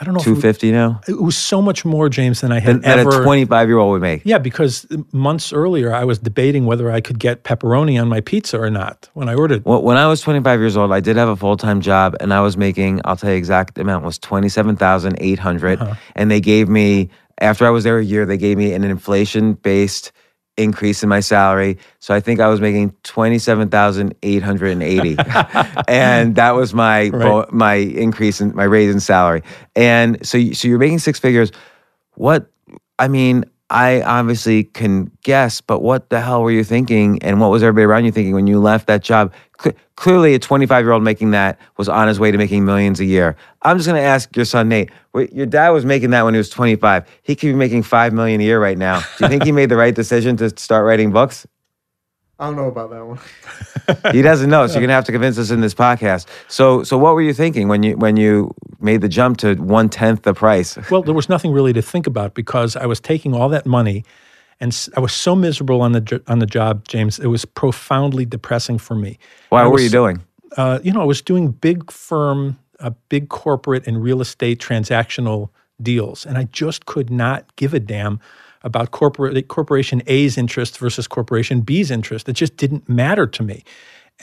I 0.00 0.04
don't 0.04 0.14
know. 0.14 0.20
Two 0.20 0.36
fifty 0.40 0.70
now. 0.70 1.00
It 1.08 1.20
was 1.20 1.36
so 1.36 1.60
much 1.60 1.84
more, 1.84 2.08
James, 2.08 2.40
than 2.40 2.52
I 2.52 2.60
had 2.60 2.82
than, 2.82 2.84
ever. 2.84 3.10
Than 3.10 3.20
a 3.20 3.24
twenty-five 3.24 3.68
year 3.68 3.78
old 3.78 3.92
would 3.92 4.02
make. 4.02 4.22
Yeah, 4.24 4.38
because 4.38 4.86
months 5.12 5.52
earlier 5.52 5.92
I 5.92 6.04
was 6.04 6.18
debating 6.18 6.66
whether 6.66 6.90
I 6.90 7.00
could 7.00 7.18
get 7.18 7.42
pepperoni 7.42 8.00
on 8.00 8.08
my 8.08 8.20
pizza 8.20 8.60
or 8.60 8.70
not 8.70 9.08
when 9.14 9.28
I 9.28 9.34
ordered. 9.34 9.64
Well, 9.64 9.82
when 9.82 9.96
I 9.96 10.06
was 10.06 10.20
twenty-five 10.20 10.60
years 10.60 10.76
old, 10.76 10.92
I 10.92 11.00
did 11.00 11.16
have 11.16 11.28
a 11.28 11.36
full-time 11.36 11.80
job, 11.80 12.16
and 12.20 12.32
I 12.32 12.40
was 12.40 12.56
making. 12.56 13.00
I'll 13.04 13.16
tell 13.16 13.30
you 13.30 13.36
exact 13.36 13.76
amount 13.78 14.04
was 14.04 14.18
twenty-seven 14.18 14.76
thousand 14.76 15.16
eight 15.20 15.40
hundred, 15.40 15.80
uh-huh. 15.80 15.94
and 16.14 16.30
they 16.30 16.40
gave 16.40 16.68
me 16.68 17.10
after 17.40 17.66
I 17.66 17.70
was 17.70 17.84
there 17.84 17.98
a 17.98 18.04
year, 18.04 18.26
they 18.26 18.36
gave 18.36 18.58
me 18.58 18.72
an 18.72 18.84
inflation-based 18.84 20.12
increase 20.58 21.02
in 21.02 21.08
my 21.08 21.20
salary. 21.20 21.78
So 22.00 22.14
I 22.14 22.20
think 22.20 22.40
I 22.40 22.48
was 22.48 22.60
making 22.60 22.94
twenty 23.04 23.38
seven 23.38 23.68
thousand 23.68 24.14
eight 24.22 24.42
hundred 24.42 24.72
and 24.72 24.82
eighty, 24.82 25.16
and 25.88 26.34
that 26.34 26.54
was 26.54 26.74
my 26.74 27.08
right. 27.08 27.52
my 27.52 27.74
increase 27.74 28.40
in 28.40 28.54
my 28.54 28.64
raise 28.64 28.92
in 28.92 29.00
salary. 29.00 29.42
And 29.74 30.18
so 30.26 30.52
so 30.52 30.68
you're 30.68 30.78
making 30.78 30.98
six 30.98 31.18
figures. 31.18 31.52
What 32.14 32.50
I 32.98 33.08
mean, 33.08 33.44
I 33.70 34.00
obviously 34.00 34.64
can 34.64 35.10
guess, 35.22 35.60
but 35.60 35.82
what 35.82 36.08
the 36.08 36.20
hell 36.20 36.42
were 36.42 36.50
you 36.50 36.64
thinking, 36.64 37.22
and 37.22 37.38
what 37.40 37.50
was 37.50 37.62
everybody 37.62 37.84
around 37.84 38.04
you 38.06 38.12
thinking 38.12 38.32
when 38.32 38.46
you 38.46 38.60
left 38.60 38.86
that 38.86 39.02
job? 39.02 39.32
C- 39.62 39.72
clearly, 39.96 40.34
a 40.34 40.38
25 40.38 40.84
year 40.84 40.92
old 40.92 41.02
making 41.02 41.32
that 41.32 41.58
was 41.76 41.88
on 41.88 42.08
his 42.08 42.18
way 42.18 42.30
to 42.30 42.38
making 42.38 42.64
millions 42.64 42.98
a 42.98 43.04
year. 43.04 43.36
I'm 43.62 43.76
just 43.76 43.86
going 43.86 44.00
to 44.00 44.06
ask 44.06 44.34
your 44.34 44.46
son 44.46 44.70
Nate. 44.70 44.90
Your 45.32 45.46
dad 45.46 45.70
was 45.70 45.84
making 45.84 46.10
that 46.10 46.22
when 46.24 46.32
he 46.32 46.38
was 46.38 46.48
25. 46.48 47.06
He 47.22 47.36
could 47.36 47.48
be 47.48 47.54
making 47.54 47.82
five 47.82 48.12
million 48.14 48.40
a 48.40 48.44
year 48.44 48.60
right 48.60 48.78
now. 48.78 49.00
Do 49.00 49.24
you 49.24 49.28
think 49.28 49.42
he 49.42 49.52
made 49.52 49.68
the 49.68 49.76
right 49.76 49.94
decision 49.94 50.36
to 50.38 50.48
start 50.58 50.86
writing 50.86 51.10
books? 51.12 51.46
I 52.40 52.46
don't 52.46 52.56
know 52.56 52.68
about 52.68 52.90
that 52.90 53.04
one. 53.04 54.12
he 54.12 54.22
doesn't 54.22 54.48
know, 54.48 54.66
so 54.68 54.74
you're 54.74 54.82
gonna 54.82 54.92
have 54.92 55.04
to 55.06 55.12
convince 55.12 55.38
us 55.38 55.50
in 55.50 55.60
this 55.60 55.74
podcast. 55.74 56.26
So, 56.46 56.84
so 56.84 56.96
what 56.96 57.14
were 57.14 57.22
you 57.22 57.34
thinking 57.34 57.66
when 57.66 57.82
you 57.82 57.96
when 57.96 58.16
you 58.16 58.54
made 58.78 59.00
the 59.00 59.08
jump 59.08 59.38
to 59.38 59.56
one 59.56 59.88
tenth 59.88 60.22
the 60.22 60.34
price? 60.34 60.78
Well, 60.90 61.02
there 61.02 61.14
was 61.14 61.28
nothing 61.28 61.52
really 61.52 61.72
to 61.72 61.82
think 61.82 62.06
about 62.06 62.34
because 62.34 62.76
I 62.76 62.86
was 62.86 63.00
taking 63.00 63.34
all 63.34 63.48
that 63.48 63.66
money, 63.66 64.04
and 64.60 64.88
I 64.96 65.00
was 65.00 65.12
so 65.12 65.34
miserable 65.34 65.82
on 65.82 65.92
the 65.92 66.22
on 66.28 66.38
the 66.38 66.46
job, 66.46 66.86
James. 66.86 67.18
It 67.18 67.26
was 67.26 67.44
profoundly 67.44 68.24
depressing 68.24 68.78
for 68.78 68.94
me. 68.94 69.18
Why? 69.48 69.64
What 69.64 69.72
were 69.72 69.80
you 69.80 69.90
doing? 69.90 70.22
Uh, 70.56 70.78
you 70.82 70.92
know, 70.92 71.02
I 71.02 71.06
was 71.06 71.20
doing 71.20 71.50
big 71.50 71.90
firm, 71.90 72.56
uh, 72.78 72.90
big 73.08 73.28
corporate 73.30 73.86
and 73.88 74.00
real 74.00 74.20
estate 74.20 74.60
transactional 74.60 75.50
deals, 75.82 76.24
and 76.24 76.38
I 76.38 76.44
just 76.44 76.86
could 76.86 77.10
not 77.10 77.56
give 77.56 77.74
a 77.74 77.80
damn 77.80 78.20
about 78.62 78.90
corporate 78.90 79.48
corporation 79.48 80.02
A's 80.06 80.36
interest 80.36 80.78
versus 80.78 81.06
corporation 81.06 81.60
B's 81.60 81.90
interest. 81.90 82.28
It 82.28 82.34
just 82.34 82.56
didn't 82.56 82.88
matter 82.88 83.26
to 83.26 83.42
me. 83.42 83.64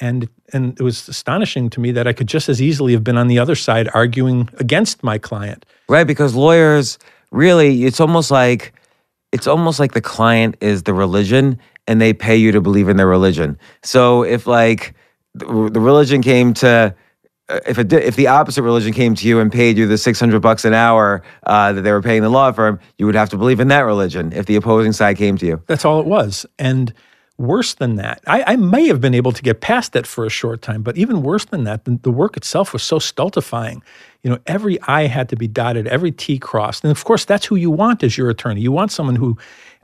And 0.01 0.27
and 0.51 0.77
it 0.79 0.83
was 0.83 1.07
astonishing 1.07 1.69
to 1.71 1.79
me 1.79 1.91
that 1.91 2.05
I 2.07 2.13
could 2.13 2.27
just 2.27 2.49
as 2.49 2.61
easily 2.61 2.93
have 2.93 3.03
been 3.03 3.17
on 3.17 3.27
the 3.27 3.39
other 3.39 3.55
side 3.55 3.89
arguing 3.93 4.49
against 4.59 5.03
my 5.03 5.17
client. 5.17 5.65
Right, 5.87 6.05
because 6.05 6.35
lawyers 6.35 6.99
really, 7.31 7.85
it's 7.85 7.99
almost 7.99 8.29
like 8.29 8.73
it's 9.31 9.47
almost 9.47 9.79
like 9.79 9.93
the 9.93 10.01
client 10.01 10.55
is 10.61 10.83
the 10.83 10.93
religion 10.93 11.59
and 11.87 12.01
they 12.01 12.13
pay 12.13 12.35
you 12.35 12.51
to 12.51 12.61
believe 12.61 12.89
in 12.89 12.97
their 12.97 13.07
religion. 13.07 13.57
So 13.83 14.23
if 14.23 14.47
like 14.47 14.93
the, 15.33 15.45
religion 15.45 16.21
came 16.21 16.53
to 16.55 16.95
if 17.49 17.77
it 17.77 17.87
did, 17.87 18.03
if 18.03 18.15
the 18.15 18.27
opposite 18.27 18.63
religion 18.63 18.93
came 18.93 19.15
to 19.15 19.27
you 19.27 19.39
and 19.39 19.51
paid 19.51 19.77
you 19.77 19.87
the 19.87 19.97
600 19.97 20.39
bucks 20.39 20.65
an 20.65 20.73
hour 20.73 21.21
uh, 21.43 21.73
that 21.73 21.81
they 21.81 21.91
were 21.91 22.01
paying 22.01 22.21
the 22.21 22.29
law 22.29 22.51
firm, 22.51 22.79
you 22.97 23.05
would 23.05 23.15
have 23.15 23.29
to 23.29 23.37
believe 23.37 23.59
in 23.59 23.67
that 23.67 23.81
religion 23.81 24.33
if 24.33 24.45
the 24.45 24.55
opposing 24.55 24.93
side 24.93 25.17
came 25.17 25.37
to 25.37 25.45
you. 25.45 25.61
That's 25.67 25.85
all 25.85 25.99
it 25.99 26.07
was. 26.07 26.45
And 26.57 26.93
worse 27.37 27.75
than 27.75 27.97
that, 27.97 28.23
I, 28.25 28.53
I 28.53 28.55
may 28.55 28.87
have 28.87 28.99
been 28.99 29.13
able 29.13 29.31
to 29.31 29.43
get 29.43 29.61
past 29.61 29.93
that 29.93 30.07
for 30.07 30.25
a 30.25 30.29
short 30.29 30.61
time, 30.61 30.81
but 30.81 30.97
even 30.97 31.21
worse 31.21 31.45
than 31.45 31.65
that, 31.65 31.85
the, 31.85 31.99
the 32.01 32.11
work 32.11 32.35
itself 32.37 32.73
was 32.73 32.81
so 32.81 32.97
stultifying. 32.97 33.83
You 34.23 34.31
know, 34.31 34.39
every 34.47 34.81
I 34.83 35.05
had 35.05 35.29
to 35.29 35.35
be 35.35 35.47
dotted, 35.47 35.87
every 35.87 36.11
T 36.11 36.39
crossed. 36.39 36.83
And 36.83 36.91
of 36.91 37.03
course, 37.03 37.25
that's 37.25 37.45
who 37.45 37.55
you 37.55 37.69
want 37.69 38.03
as 38.03 38.17
your 38.17 38.29
attorney. 38.29 38.61
You 38.61 38.71
want 38.71 38.91
someone 38.91 39.15
who 39.15 39.37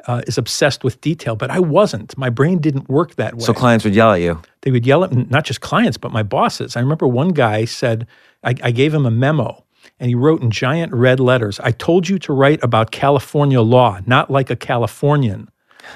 uh, 0.07 0.21
is 0.27 0.37
obsessed 0.37 0.83
with 0.83 0.99
detail, 1.01 1.35
but 1.35 1.49
I 1.49 1.59
wasn't. 1.59 2.17
My 2.17 2.29
brain 2.29 2.59
didn't 2.59 2.89
work 2.89 3.15
that 3.15 3.35
way. 3.35 3.41
So 3.41 3.53
clients 3.53 3.85
would 3.85 3.95
yell 3.95 4.11
at 4.11 4.21
you. 4.21 4.41
They 4.61 4.71
would 4.71 4.85
yell 4.85 5.03
at 5.03 5.11
not 5.29 5.45
just 5.45 5.61
clients, 5.61 5.97
but 5.97 6.11
my 6.11 6.23
bosses. 6.23 6.75
I 6.75 6.79
remember 6.79 7.07
one 7.07 7.29
guy 7.29 7.65
said, 7.65 8.07
I, 8.43 8.55
I 8.63 8.71
gave 8.71 8.93
him 8.93 9.05
a 9.05 9.11
memo 9.11 9.63
and 9.99 10.09
he 10.09 10.15
wrote 10.15 10.41
in 10.41 10.51
giant 10.51 10.93
red 10.93 11.19
letters, 11.19 11.59
I 11.59 11.71
told 11.71 12.09
you 12.09 12.17
to 12.19 12.33
write 12.33 12.63
about 12.63 12.91
California 12.91 13.61
law, 13.61 13.99
not 14.05 14.29
like 14.29 14.49
a 14.49 14.55
Californian, 14.55 15.49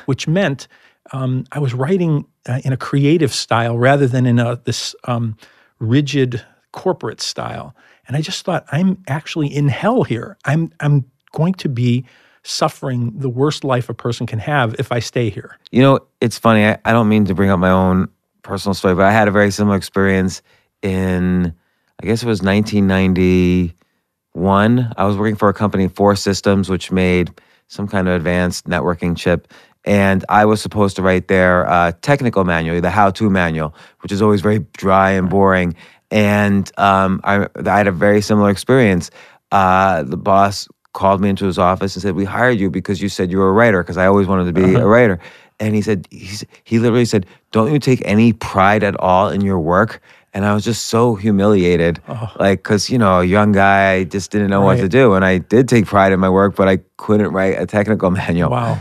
which 0.05 0.27
meant 0.27 0.67
um, 1.11 1.45
I 1.51 1.59
was 1.59 1.73
writing 1.73 2.25
uh, 2.47 2.61
in 2.63 2.73
a 2.73 2.77
creative 2.77 3.33
style 3.33 3.77
rather 3.77 4.07
than 4.07 4.25
in 4.25 4.39
a, 4.39 4.59
this 4.63 4.95
um, 5.05 5.37
rigid 5.79 6.43
corporate 6.71 7.21
style. 7.21 7.75
And 8.07 8.15
I 8.15 8.21
just 8.21 8.45
thought, 8.45 8.65
I'm 8.71 9.03
actually 9.07 9.47
in 9.47 9.69
hell 9.69 10.03
here. 10.03 10.37
I'm, 10.45 10.71
I'm 10.79 11.05
going 11.31 11.53
to 11.55 11.69
be 11.69 12.05
suffering 12.45 13.11
the 13.17 13.29
worst 13.29 13.63
life 13.63 13.89
a 13.89 13.93
person 13.93 14.27
can 14.27 14.39
have 14.39 14.75
if 14.79 14.91
I 14.91 14.99
stay 14.99 15.29
here. 15.29 15.57
You 15.71 15.81
know, 15.81 15.99
it's 16.21 16.37
funny. 16.37 16.65
I, 16.65 16.77
I 16.85 16.91
don't 16.91 17.09
mean 17.09 17.25
to 17.25 17.33
bring 17.33 17.49
up 17.49 17.59
my 17.59 17.71
own 17.71 18.07
personal 18.43 18.75
story, 18.75 18.95
but 18.95 19.05
I 19.05 19.11
had 19.11 19.27
a 19.27 19.31
very 19.31 19.51
similar 19.51 19.75
experience 19.75 20.41
in, 20.81 21.53
I 22.01 22.05
guess 22.05 22.23
it 22.23 22.27
was 22.27 22.41
1991. 22.41 24.93
I 24.95 25.05
was 25.05 25.17
working 25.17 25.35
for 25.35 25.49
a 25.49 25.53
company, 25.53 25.87
Four 25.87 26.15
Systems, 26.15 26.69
which 26.69 26.91
made 26.91 27.31
some 27.67 27.87
kind 27.87 28.07
of 28.07 28.13
advanced 28.13 28.67
networking 28.67 29.17
chip. 29.17 29.51
And 29.83 30.23
I 30.29 30.45
was 30.45 30.61
supposed 30.61 30.95
to 30.97 31.01
write 31.01 31.27
their 31.27 31.67
uh, 31.67 31.93
technical 32.01 32.43
manual, 32.43 32.79
the 32.79 32.91
how 32.91 33.09
to 33.11 33.29
manual, 33.29 33.73
which 34.01 34.11
is 34.11 34.21
always 34.21 34.41
very 34.41 34.59
dry 34.73 35.11
and 35.11 35.29
boring. 35.29 35.75
And 36.11 36.71
um, 36.77 37.21
I, 37.23 37.47
I 37.65 37.77
had 37.77 37.87
a 37.87 37.91
very 37.91 38.21
similar 38.21 38.51
experience. 38.51 39.09
Uh, 39.51 40.03
the 40.03 40.17
boss 40.17 40.67
called 40.95 41.19
me 41.21 41.29
into 41.29 41.45
his 41.45 41.59
office 41.59 41.95
and 41.95 42.01
said, 42.01 42.15
"We 42.15 42.25
hired 42.25 42.57
you 42.59 42.69
because 42.71 42.97
you 43.03 43.09
said 43.09 43.29
you 43.31 43.37
were 43.37 43.49
a 43.49 43.57
writer." 43.59 43.83
Because 43.83 43.97
I 43.97 44.07
always 44.07 44.27
wanted 44.27 44.45
to 44.45 44.53
be 44.53 44.63
Uh-huh. 44.75 44.85
a 44.85 44.87
writer. 44.87 45.19
And 45.59 45.73
he 45.75 45.81
said, 45.81 46.07
he's, 46.11 46.43
he 46.63 46.79
literally 46.79 47.05
said, 47.05 47.25
"Don't 47.51 47.71
you 47.71 47.79
take 47.79 48.01
any 48.05 48.33
pride 48.33 48.83
at 48.83 48.95
all 48.99 49.29
in 49.29 49.41
your 49.41 49.59
work?" 49.59 50.01
And 50.33 50.43
I 50.45 50.53
was 50.53 50.65
just 50.65 50.87
so 50.87 51.15
humiliated, 51.15 52.01
like 52.39 52.59
because 52.59 52.89
you 52.89 52.97
know, 52.97 53.21
a 53.21 53.23
young 53.37 53.53
guy, 53.53 53.91
I 53.93 54.03
just 54.03 54.31
didn't 54.31 54.49
know 54.49 54.61
what 54.67 54.77
to 54.79 54.89
do, 54.89 55.13
and 55.15 55.23
I 55.23 55.37
did 55.37 55.69
take 55.69 55.85
pride 55.85 56.11
in 56.11 56.19
my 56.19 56.29
work, 56.29 56.55
but 56.57 56.67
I 56.67 56.79
couldn't 56.97 57.31
write 57.31 57.55
a 57.57 57.65
technical 57.65 58.09
manual. 58.21 58.49
Wow. 58.49 58.77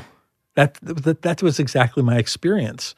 That, 0.56 0.74
that, 0.82 1.22
that 1.22 1.42
was 1.42 1.58
exactly 1.60 2.02
my 2.02 2.16
experience. 2.18 2.94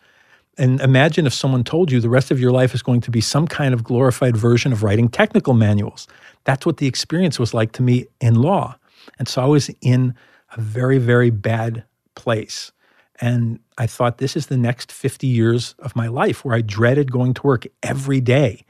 And 0.58 0.80
imagine 0.80 1.26
if 1.26 1.34
someone 1.34 1.64
told 1.64 1.90
you 1.92 2.00
the 2.00 2.08
rest 2.08 2.30
of 2.30 2.38
your 2.40 2.50
life 2.60 2.74
is 2.74 2.82
going 2.82 3.02
to 3.02 3.10
be 3.10 3.20
some 3.20 3.46
kind 3.46 3.74
of 3.74 3.82
glorified 3.84 4.36
version 4.38 4.72
of 4.72 4.82
writing 4.82 5.08
technical 5.10 5.52
manuals. 5.54 6.06
That's 6.44 6.64
what 6.66 6.76
the 6.78 6.86
experience 6.86 7.38
was 7.38 7.52
like 7.52 7.72
to 7.72 7.82
me 7.82 8.06
in 8.20 8.34
law. 8.40 8.76
And 9.18 9.28
so 9.28 9.42
I 9.42 9.46
was 9.46 9.70
in 9.80 10.14
a 10.56 10.60
very, 10.60 10.98
very 10.98 11.30
bad 11.30 11.84
place. 12.14 12.72
And 13.20 13.60
I 13.78 13.86
thought, 13.86 14.18
this 14.18 14.36
is 14.36 14.46
the 14.46 14.56
next 14.56 14.92
50 14.92 15.26
years 15.26 15.74
of 15.78 15.96
my 15.96 16.08
life 16.08 16.44
where 16.44 16.54
I 16.54 16.60
dreaded 16.60 17.10
going 17.10 17.34
to 17.34 17.42
work 17.42 17.66
every 17.82 18.20
day. 18.20 18.64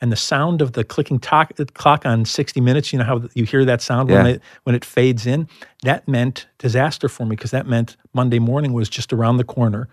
And 0.00 0.10
the 0.10 0.16
sound 0.16 0.62
of 0.62 0.72
the 0.72 0.84
clicking 0.84 1.18
to- 1.18 1.66
clock 1.74 2.06
on 2.06 2.24
60 2.24 2.60
Minutes, 2.60 2.92
you 2.92 2.98
know 2.98 3.04
how 3.04 3.22
you 3.34 3.44
hear 3.44 3.64
that 3.66 3.82
sound 3.82 4.08
when, 4.08 4.26
it, 4.26 4.42
when 4.62 4.74
it 4.74 4.84
fades 4.84 5.26
in? 5.26 5.48
That 5.82 6.08
meant 6.08 6.46
disaster 6.58 7.08
for 7.08 7.24
me 7.24 7.36
because 7.36 7.50
that 7.50 7.66
meant 7.66 7.96
Monday 8.14 8.38
morning 8.38 8.72
was 8.72 8.88
just 8.88 9.12
around 9.12 9.36
the 9.36 9.44
corner. 9.44 9.88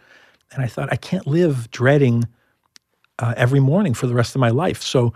And 0.53 0.63
I 0.63 0.67
thought, 0.67 0.87
I 0.91 0.95
can't 0.95 1.27
live 1.27 1.69
dreading 1.71 2.25
uh, 3.19 3.33
every 3.35 3.59
morning 3.59 3.93
for 3.93 4.07
the 4.07 4.13
rest 4.13 4.35
of 4.35 4.39
my 4.39 4.49
life. 4.49 4.81
So, 4.81 5.13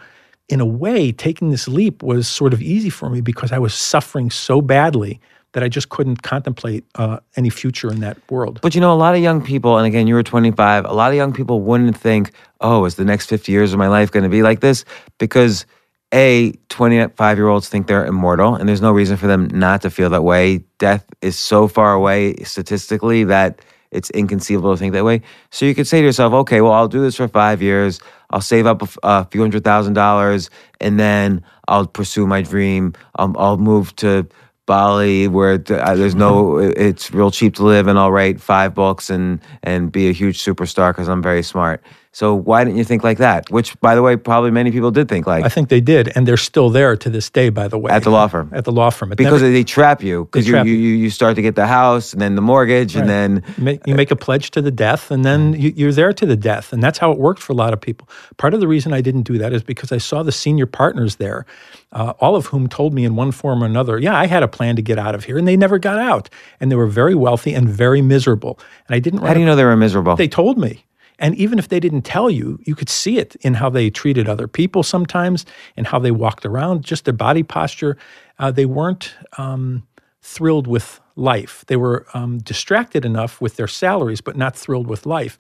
in 0.52 0.60
a 0.60 0.66
way, 0.66 1.12
taking 1.12 1.50
this 1.50 1.68
leap 1.68 2.04
was 2.04 2.28
sort 2.28 2.54
of 2.54 2.62
easy 2.62 2.90
for 2.90 3.10
me 3.10 3.22
because 3.22 3.52
I 3.52 3.58
was 3.58 3.74
suffering 3.74 4.30
so 4.30 4.62
badly 4.62 5.20
that 5.54 5.64
I 5.64 5.70
just 5.70 5.90
couldn't 5.90 6.22
contemplate 6.24 6.86
uh, 6.96 7.20
any 7.36 7.50
future 7.50 7.90
in 7.92 8.00
that 8.02 8.18
world. 8.30 8.60
But 8.62 8.76
you 8.76 8.82
know, 8.82 8.94
a 8.94 8.96
lot 8.96 9.16
of 9.16 9.22
young 9.22 9.44
people, 9.44 9.78
and 9.78 9.88
again, 9.88 10.08
you 10.08 10.16
were 10.16 10.24
25, 10.24 10.86
a 10.86 10.94
lot 10.94 11.10
of 11.10 11.16
young 11.16 11.34
people 11.34 11.62
wouldn't 11.62 11.98
think, 11.98 12.32
oh, 12.62 12.86
is 12.86 12.96
the 12.96 13.06
next 13.06 13.28
50 13.28 13.52
years 13.52 13.74
of 13.74 13.80
my 13.80 13.88
life 13.88 14.12
going 14.12 14.24
to 14.24 14.30
be 14.30 14.44
like 14.44 14.60
this? 14.60 14.86
Because 15.18 15.66
A, 16.14 16.54
25 16.70 17.38
year 17.38 17.48
olds 17.48 17.70
think 17.70 17.88
they're 17.88 18.06
immortal, 18.06 18.56
and 18.56 18.68
there's 18.68 18.82
no 18.82 18.92
reason 18.92 19.18
for 19.18 19.28
them 19.28 19.48
not 19.52 19.82
to 19.82 19.90
feel 19.90 20.10
that 20.10 20.24
way. 20.24 20.60
Death 20.80 21.06
is 21.22 21.38
so 21.38 21.68
far 21.68 21.94
away 21.94 22.36
statistically 22.44 23.24
that 23.26 23.62
it's 23.92 24.10
inconceivable 24.12 24.74
to 24.74 24.78
think 24.78 24.94
that 24.94 25.04
way. 25.04 25.22
So 25.52 25.66
you 25.66 25.76
could 25.76 25.88
say 25.88 26.00
to 26.00 26.06
yourself, 26.06 26.34
okay, 26.34 26.62
well, 26.62 26.72
I'll 26.72 26.88
do 26.88 27.02
this 27.02 27.18
for 27.18 27.28
five 27.28 27.62
years. 27.62 28.00
I'll 28.32 28.42
save 28.42 28.66
up 28.66 28.82
a, 28.82 28.86
f- 28.86 28.98
a 29.04 29.26
few 29.26 29.42
hundred 29.42 29.64
thousand 29.64 29.94
dollars, 29.94 30.50
and 30.80 31.00
then 31.00 31.44
I'll 31.68 31.88
pursue 31.88 32.26
my 32.28 32.42
dream. 32.42 32.94
I'll, 33.16 33.34
I'll 33.38 33.58
move 33.58 33.96
to 33.98 34.28
Bali, 34.66 35.28
where 35.28 35.58
th- 35.58 35.80
there's 35.98 36.16
no, 36.16 36.44
mm-hmm. 36.54 36.82
it's 36.82 37.12
real 37.12 37.32
cheap 37.32 37.56
to 37.56 37.64
live, 37.64 37.88
and 37.88 38.00
I'll 38.00 38.12
write 38.12 38.40
five 38.40 38.74
books 38.74 39.10
and 39.10 39.40
and 39.64 39.92
be 39.92 40.10
a 40.10 40.14
huge 40.14 40.44
superstar 40.44 40.92
because 40.92 41.10
I'm 41.10 41.22
very 41.22 41.44
smart. 41.44 41.84
So 42.14 42.36
why 42.36 42.66
didn't 42.66 42.78
you 42.78 42.84
think 42.84 43.06
like 43.06 43.20
that? 43.20 43.50
Which, 43.50 43.80
by 43.80 43.96
the 43.96 44.02
way, 44.02 44.18
probably 44.18 44.52
many 44.52 44.70
people 44.70 44.92
did 44.92 45.08
think 45.08 45.26
like 45.26 45.46
I 45.46 45.50
think 45.50 45.70
they 45.70 45.80
did, 45.80 46.12
and 46.14 46.28
they're 46.28 46.36
still 46.36 46.70
there 46.70 46.98
to 46.98 47.10
this 47.10 47.30
day, 47.30 47.50
by 47.50 47.70
the 47.70 47.78
way. 47.78 47.90
at 47.90 48.04
the 48.04 48.10
law 48.12 48.28
firm 48.28 48.50
At 48.54 48.66
the 48.66 48.72
law 48.72 48.90
firm. 48.90 49.14
It 49.14 49.18
because 49.18 49.42
never- 49.42 49.54
they 49.54 49.64
trap 49.64 50.04
you 50.04 50.26
because 50.26 50.46
you, 50.46 50.62
you 50.64 50.74
you. 50.74 51.10
start 51.10 51.36
to 51.36 51.42
get 51.42 51.56
the 51.56 51.68
house 51.68 52.12
and 52.12 52.22
then 52.22 52.36
the 52.36 52.42
mortgage 52.42 52.98
and 52.98 53.08
then 53.08 53.44
You 53.58 53.64
make, 53.64 53.88
you 53.88 53.96
make 53.96 54.12
a 54.12 54.18
pledge 54.18 54.52
to 54.52 54.62
the 54.62 54.72
death, 54.72 55.10
and 55.10 55.24
then 55.24 55.54
you, 55.54 55.72
you're 55.74 55.94
there 55.94 56.12
to 56.12 56.26
the 56.26 56.36
death. 56.36 56.74
And 56.74 56.84
that's 56.84 56.98
how 56.98 57.12
it 57.12 57.18
worked 57.18 57.42
for 57.42 57.54
a 57.54 57.56
lot 57.56 57.72
of 57.72 57.80
people. 57.80 58.10
Part 58.36 58.54
of 58.54 58.60
the 58.60 58.68
reason 58.68 58.92
I 58.92 59.00
didn't 59.00 59.24
do 59.24 59.38
that 59.38 59.54
is 59.54 59.64
because 59.64 59.94
I 59.94 59.98
saw 59.98 60.22
the 60.22 60.34
senior 60.34 60.66
partners 60.66 61.16
there, 61.16 61.46
uh, 61.94 62.14
all 62.20 62.36
of 62.36 62.48
whom 62.48 62.68
told 62.68 62.94
me 62.94 63.06
in 63.06 63.16
one 63.16 63.32
form 63.32 63.64
or 63.64 63.66
another, 63.66 63.98
yeah, 63.98 64.18
I 64.18 64.26
had 64.26 64.44
a 64.44 64.50
plan 64.50 64.76
to 64.76 64.82
get 64.82 65.00
out 65.00 65.16
of 65.16 65.24
here, 65.24 65.38
and 65.38 65.48
they 65.48 65.56
never 65.56 65.80
got 65.80 65.98
out. 65.98 66.30
And 66.60 66.70
they 66.70 66.76
were 66.76 66.88
very 66.88 67.16
wealthy 67.16 67.54
and 67.54 67.70
very 67.70 68.02
miserable. 68.02 68.60
And 68.90 68.96
I 68.96 69.00
didn't 69.00 69.22
how 69.22 69.34
do 69.34 69.40
you 69.40 69.46
know 69.46 69.56
they 69.56 69.64
were 69.64 69.78
miserable? 69.78 70.18
they 70.18 70.28
told 70.28 70.58
me. 70.58 70.84
And 71.22 71.36
even 71.36 71.60
if 71.60 71.70
they 71.70 71.80
didn't 71.80 72.02
tell 72.02 72.32
you, 72.32 72.60
you 72.64 72.74
could 72.74 72.90
see 72.90 73.20
it 73.20 73.36
in 73.42 73.54
how 73.54 73.70
they 73.70 73.92
treated 73.92 74.28
other 74.28 74.48
people 74.48 74.82
sometimes 74.82 75.46
and 75.78 75.86
how 75.86 76.00
they 76.00 76.10
walked 76.10 76.46
around, 76.48 76.84
just 76.84 77.06
their 77.06 77.14
body 77.14 77.44
posture. 77.44 77.96
Uh, 78.40 78.50
they 78.50 78.66
weren't 78.66 79.14
um, 79.38 79.88
thrilled 80.24 80.66
with 80.66 81.00
life. 81.16 81.64
They 81.68 81.78
were 81.78 82.08
um, 82.16 82.40
distracted 82.40 83.06
enough 83.06 83.40
with 83.40 83.56
their 83.56 83.68
salaries, 83.68 84.20
but 84.20 84.36
not 84.36 84.56
thrilled 84.56 84.88
with 84.88 85.06
life. 85.06 85.38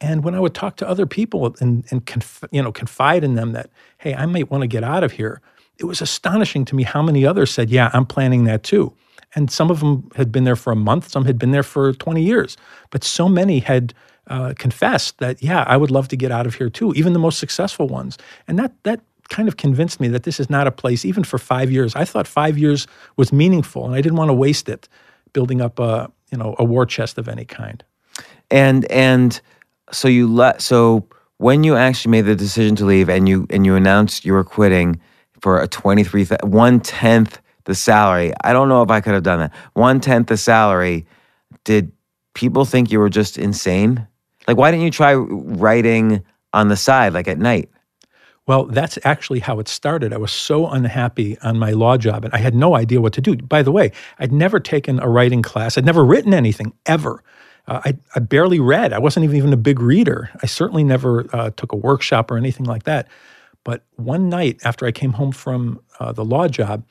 And 0.00 0.24
when 0.24 0.34
I 0.34 0.40
would 0.40 0.54
talk 0.54 0.76
to 0.76 0.88
other 0.88 1.04
people 1.04 1.54
and, 1.60 1.84
and 1.90 2.06
conf- 2.06 2.44
you 2.50 2.62
know, 2.62 2.72
confide 2.72 3.22
in 3.22 3.34
them 3.34 3.52
that, 3.52 3.68
hey, 3.98 4.14
I 4.14 4.24
might 4.24 4.50
want 4.50 4.62
to 4.62 4.66
get 4.68 4.82
out 4.82 5.04
of 5.04 5.12
here, 5.12 5.42
it 5.78 5.84
was 5.84 6.00
astonishing 6.00 6.64
to 6.66 6.74
me 6.74 6.82
how 6.82 7.02
many 7.02 7.26
others 7.26 7.50
said, 7.50 7.68
yeah, 7.68 7.90
I'm 7.92 8.06
planning 8.06 8.44
that 8.44 8.62
too. 8.62 8.94
And 9.34 9.50
some 9.50 9.70
of 9.70 9.80
them 9.80 10.10
had 10.16 10.32
been 10.32 10.44
there 10.44 10.56
for 10.56 10.72
a 10.72 10.76
month, 10.76 11.10
some 11.10 11.26
had 11.26 11.38
been 11.38 11.50
there 11.50 11.62
for 11.62 11.92
20 11.92 12.22
years. 12.22 12.56
But 12.88 13.04
so 13.04 13.28
many 13.28 13.58
had 13.58 13.92
uh, 14.30 14.54
confessed 14.58 15.18
that, 15.18 15.42
yeah, 15.42 15.64
I 15.68 15.76
would 15.76 15.90
love 15.90 16.08
to 16.08 16.16
get 16.16 16.32
out 16.32 16.46
of 16.46 16.54
here 16.54 16.70
too, 16.70 16.94
even 16.94 17.12
the 17.12 17.18
most 17.18 17.38
successful 17.38 17.88
ones. 17.88 18.18
And 18.48 18.58
that, 18.58 18.72
that 18.84 19.00
kind 19.28 19.48
of 19.48 19.56
convinced 19.58 20.00
me 20.00 20.08
that 20.08 20.24
this 20.24 20.40
is 20.40 20.48
not 20.50 20.66
a 20.66 20.72
place, 20.72 21.04
even 21.04 21.24
for 21.24 21.38
five 21.38 21.70
years. 21.70 21.94
I 21.96 22.06
thought 22.06 22.26
five 22.28 22.58
years 22.58 22.86
was 23.18 23.32
meaningful, 23.32 23.84
and 23.86 23.94
I 23.94 24.00
didn't 24.00 24.16
want 24.18 24.30
to 24.30 24.34
waste 24.34 24.68
it 24.68 24.88
building 25.34 25.60
up 25.60 25.78
a, 25.78 26.10
you 26.32 26.38
know, 26.38 26.56
a 26.58 26.64
war 26.64 26.86
chest 26.86 27.18
of 27.18 27.28
any 27.28 27.44
kind. 27.44 27.84
and 28.50 28.84
and 28.90 29.40
so 29.92 30.08
you 30.08 30.28
let 30.32 30.62
so 30.62 31.06
when 31.38 31.64
you 31.64 31.76
actually 31.76 32.10
made 32.10 32.22
the 32.26 32.36
decision 32.36 32.76
to 32.76 32.84
leave 32.84 33.08
and 33.08 33.28
you 33.28 33.46
and 33.50 33.66
you 33.66 33.74
announced 33.76 34.24
you 34.24 34.32
were 34.32 34.44
quitting 34.44 35.00
for 35.40 35.60
a 35.60 35.68
23 35.68 36.24
th- 36.26 36.40
one 36.42 36.80
tenth 36.80 37.40
the 37.64 37.74
salary 37.74 38.32
i 38.44 38.52
don't 38.52 38.68
know 38.68 38.82
if 38.82 38.90
i 38.90 39.00
could 39.00 39.14
have 39.14 39.22
done 39.22 39.40
that 39.40 39.52
one 39.74 40.00
tenth 40.00 40.28
the 40.28 40.36
salary 40.36 41.06
did 41.64 41.92
people 42.34 42.64
think 42.64 42.90
you 42.92 42.98
were 43.00 43.10
just 43.10 43.38
insane 43.38 44.06
like 44.50 44.58
why 44.58 44.70
didn't 44.72 44.84
you 44.84 44.92
try 44.92 45.14
writing 45.14 46.24
on 46.54 46.68
the 46.68 46.76
side 46.76 47.14
like 47.14 47.28
at 47.28 47.38
night 47.38 47.70
Well, 48.46 48.66
that's 48.66 48.98
actually 49.06 49.40
how 49.40 49.60
it 49.60 49.68
started. 49.68 50.12
I 50.12 50.18
was 50.18 50.32
so 50.32 50.68
unhappy 50.68 51.38
on 51.40 51.58
my 51.58 51.72
law 51.72 51.96
job 51.96 52.26
and 52.26 52.34
I 52.34 52.38
had 52.38 52.54
no 52.54 52.76
idea 52.76 53.00
what 53.00 53.14
to 53.14 53.22
do. 53.22 53.36
By 53.38 53.62
the 53.62 53.72
way, 53.72 53.92
I'd 54.20 54.32
never 54.32 54.60
taken 54.60 55.00
a 55.00 55.08
writing 55.08 55.42
class, 55.42 55.78
I'd 55.78 55.86
never 55.86 56.04
written 56.04 56.34
anything 56.34 56.74
ever. 56.86 57.24
Uh, 57.68 57.80
I, 57.86 57.98
I 58.16 58.20
barely 58.20 58.60
read. 58.60 58.92
I 58.92 59.00
wasn't 59.00 59.24
even, 59.24 59.38
even 59.38 59.54
a 59.54 59.58
big 59.58 59.80
reader. 59.80 60.30
I 60.42 60.46
certainly 60.46 60.84
never 60.84 61.26
uh, 61.34 61.52
took 61.56 61.72
a 61.72 61.78
workshop 61.78 62.30
or 62.30 62.36
anything 62.36 62.66
like 62.66 62.84
that. 62.84 63.08
But 63.64 63.84
one 63.96 64.28
night 64.28 64.60
after 64.66 64.86
I 64.86 64.92
came 64.92 65.14
home 65.14 65.32
from 65.32 65.80
uh, 66.00 66.12
the 66.12 66.26
law 66.26 66.48
job, 66.50 66.84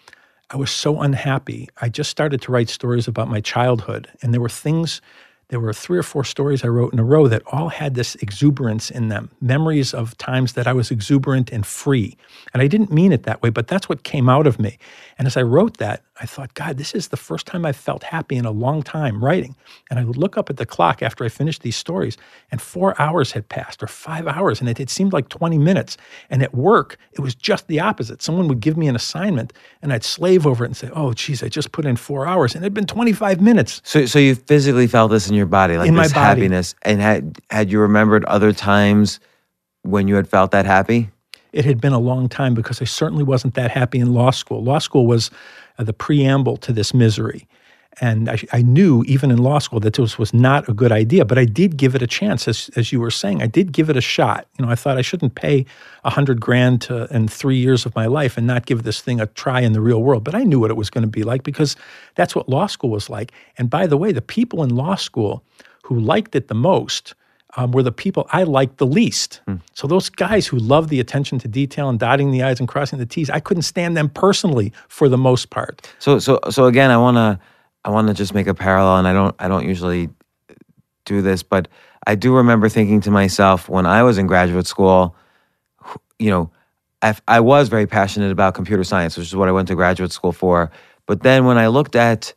I 0.52 0.58
was 0.58 0.72
so 0.72 1.02
unhappy. 1.02 1.70
I 1.82 1.90
just 1.90 2.10
started 2.10 2.42
to 2.44 2.52
write 2.54 2.70
stories 2.70 3.08
about 3.08 3.30
my 3.30 3.42
childhood, 3.42 4.10
and 4.24 4.34
there 4.34 4.42
were 4.42 4.50
things 4.50 5.02
there 5.50 5.60
were 5.60 5.74
three 5.74 5.98
or 5.98 6.04
four 6.04 6.24
stories 6.24 6.64
I 6.64 6.68
wrote 6.68 6.94
in 6.94 7.00
a 7.00 7.04
row 7.04 7.28
that 7.28 7.42
all 7.48 7.70
had 7.70 7.96
this 7.96 8.16
exuberance 8.16 8.92
in 8.92 9.10
them, 9.10 9.32
memories 9.42 9.94
of 9.94 10.18
times 10.18 10.54
that 10.54 10.68
I 10.68 10.74
was 10.74 10.92
exuberant 10.92 11.52
and 11.52 11.66
free. 11.66 12.16
And 12.54 12.62
I 12.62 12.68
didn't 12.68 12.92
mean 12.92 13.12
it 13.12 13.24
that 13.24 13.42
way, 13.42 13.50
but 13.50 13.68
that's 13.68 13.90
what 13.90 14.04
came 14.04 14.30
out 14.30 14.46
of 14.46 14.60
me. 14.60 14.78
And 15.18 15.28
as 15.28 15.36
I 15.36 15.42
wrote 15.42 15.78
that, 15.78 16.04
I 16.22 16.26
thought, 16.26 16.54
God, 16.54 16.78
this 16.78 16.94
is 16.94 17.08
the 17.08 17.18
first 17.18 17.46
time 17.46 17.66
I've 17.66 17.76
felt 17.76 18.04
happy 18.04 18.36
in 18.36 18.46
a 18.46 18.52
long 18.52 18.84
time 18.84 19.24
writing. 19.24 19.56
And 19.90 20.00
I 20.00 20.04
would 20.04 20.18
look 20.18 20.38
up 20.38 20.50
at 20.50 20.58
the 20.58 20.66
clock 20.66 21.02
after 21.02 21.24
I 21.24 21.30
finished 21.30 21.62
these 21.62 21.78
stories, 21.78 22.18
and 22.52 22.62
four 22.62 23.00
hours 23.02 23.32
had 23.32 23.48
passed, 23.48 23.82
or 23.82 23.88
five 23.88 24.28
hours, 24.28 24.60
and 24.60 24.70
it, 24.70 24.80
it 24.80 24.90
seemed 24.90 25.14
like 25.14 25.30
20 25.30 25.58
minutes. 25.58 25.98
And 26.30 26.44
at 26.44 26.54
work, 26.54 26.98
it 27.14 27.22
was 27.22 27.36
just 27.36 27.68
the 27.68 27.80
opposite. 27.80 28.22
Someone 28.22 28.48
would 28.50 28.60
give 28.60 28.76
me 28.78 28.88
an 28.88 28.96
assignment, 28.96 29.54
and 29.82 29.94
I'd 29.94 30.04
slave 30.04 30.46
over 30.46 30.64
it 30.64 30.68
and 30.68 30.78
say, 30.78 30.90
Oh, 30.94 31.14
geez, 31.14 31.42
I 31.42 31.48
just 31.50 31.72
put 31.72 31.86
in 31.86 31.96
four 31.96 32.28
hours, 32.28 32.54
and 32.54 32.64
it 32.64 32.66
had 32.66 32.74
been 32.74 32.86
25 32.88 33.40
minutes. 33.40 33.82
So, 33.86 34.06
so 34.06 34.20
you 34.20 34.36
physically 34.36 34.88
felt 34.88 35.12
this 35.12 35.30
in 35.30 35.36
your 35.36 35.46
body, 35.46 35.78
like 35.78 35.88
In 35.88 35.96
my 35.96 36.04
this 36.04 36.14
body. 36.14 36.42
happiness, 36.42 36.76
and 36.82 37.02
had 37.02 37.40
had 37.50 37.72
you 37.72 37.80
remembered 37.80 38.26
other 38.26 38.52
times 38.52 39.20
when 39.84 40.08
you 40.08 40.16
had 40.16 40.28
felt 40.28 40.52
that 40.52 40.66
happy? 40.66 41.10
It 41.52 41.66
had 41.66 41.82
been 41.82 41.94
a 41.94 42.00
long 42.00 42.30
time 42.30 42.54
because 42.54 42.82
I 42.82 42.86
certainly 42.86 43.24
wasn't 43.24 43.56
that 43.56 43.72
happy 43.72 44.00
in 44.00 44.14
law 44.14 44.32
school. 44.32 44.64
Law 44.64 44.80
school 44.80 45.08
was 45.08 45.32
uh, 45.78 45.84
the 45.84 45.94
preamble 45.94 46.58
to 46.58 46.74
this 46.74 46.94
misery. 46.94 47.48
And 48.02 48.30
I, 48.30 48.38
I 48.54 48.62
knew 48.62 49.04
even 49.08 49.30
in 49.30 49.40
law 49.40 49.60
school 49.60 49.80
that 49.82 49.94
this 49.94 50.18
was 50.18 50.34
not 50.34 50.70
a 50.70 50.74
good 50.74 50.92
idea, 50.92 51.26
but 51.26 51.38
I 51.38 51.46
did 51.46 51.76
give 51.76 51.96
it 51.96 52.02
a 52.02 52.08
chance, 52.08 52.48
as, 52.48 52.70
as 52.76 52.94
you 52.94 53.00
were 53.00 53.12
saying. 53.12 53.42
I 53.42 53.48
did 53.48 53.74
give 53.74 53.90
it 53.90 53.98
a 53.98 54.02
shot. 54.02 54.48
You 54.58 54.66
know, 54.66 54.72
I 54.72 54.76
thought 54.76 54.98
I 54.98 55.02
shouldn't 55.02 55.36
pay 55.36 55.66
a 56.06 56.10
hundred 56.10 56.40
grand 56.40 56.82
to, 56.84 57.14
in 57.14 57.28
three 57.28 57.58
years 57.58 57.86
of 57.86 57.96
my 57.96 58.06
life 58.06 58.38
and 58.38 58.48
not 58.48 58.66
give 58.66 58.84
this 58.84 59.02
thing 59.02 59.20
a 59.20 59.26
try 59.26 59.60
in 59.62 59.74
the 59.74 59.82
real 59.82 60.02
world. 60.02 60.24
But 60.24 60.36
I 60.36 60.44
knew 60.44 60.60
what 60.60 60.72
it 60.72 60.78
was 60.78 60.90
going 60.90 61.02
to 61.02 61.10
be 61.10 61.24
like 61.24 61.44
because 61.44 61.76
that's 62.16 62.36
what 62.36 62.48
law 62.48 62.68
school 62.68 62.90
was 62.90 63.10
like. 63.10 63.34
And 63.58 63.70
by 63.70 63.86
the 63.86 63.98
way, 63.98 64.12
the 64.12 64.22
people 64.22 64.64
in 64.64 64.76
law 64.76 64.96
school 64.96 65.44
who 65.84 66.00
liked 66.00 66.36
it 66.36 66.48
the 66.48 66.56
most 66.56 67.16
um, 67.60 67.72
were 67.72 67.84
the 67.84 67.92
people 67.92 68.26
I 68.32 68.44
liked 68.44 68.78
the 68.78 68.88
least. 68.88 69.42
So 69.74 69.86
those 69.86 70.10
guys 70.10 70.48
who 70.48 70.58
love 70.58 70.88
the 70.88 71.02
attention 71.02 71.40
to 71.40 71.48
detail 71.48 71.90
and 71.90 72.00
dotting 72.00 72.32
the 72.32 72.42
i's 72.42 72.60
and 72.60 72.70
crossing 72.70 73.00
the 73.00 73.06
t's, 73.06 73.30
I 73.30 73.42
couldn't 73.42 73.64
stand 73.64 73.98
them 73.98 74.10
personally 74.10 74.72
for 74.88 75.10
the 75.10 75.18
most 75.18 75.50
part. 75.50 75.94
So, 76.00 76.20
so, 76.20 76.40
so 76.50 76.66
again, 76.66 76.90
I 76.90 76.98
wanna, 76.98 77.40
I 77.84 77.90
wanna 77.90 78.14
just 78.14 78.34
make 78.34 78.48
a 78.48 78.54
parallel, 78.54 78.98
and 78.98 79.08
I 79.08 79.14
don't, 79.14 79.36
I 79.40 79.48
don't 79.50 79.68
usually 79.68 80.10
do 81.04 81.22
this, 81.22 81.44
but 81.44 81.68
I 82.08 82.16
do 82.16 82.34
remember 82.34 82.70
thinking 82.70 83.02
to 83.02 83.12
myself 83.12 83.68
when 83.68 83.86
I 83.86 84.04
was 84.04 84.18
in 84.18 84.26
graduate 84.26 84.68
school, 84.68 85.16
you 86.18 86.30
know, 86.30 86.52
I, 87.02 87.16
I 87.28 87.40
was 87.42 87.68
very 87.68 87.88
passionate 87.88 88.32
about 88.32 88.54
computer 88.54 88.86
science, 88.86 89.18
which 89.18 89.28
is 89.28 89.36
what 89.36 89.50
I 89.50 89.52
went 89.52 89.68
to 89.68 89.76
graduate 89.76 90.14
school 90.14 90.32
for. 90.32 90.72
But 91.08 91.24
then 91.24 91.46
when 91.46 91.58
I 91.58 91.68
looked 91.68 91.96
at 91.96 92.34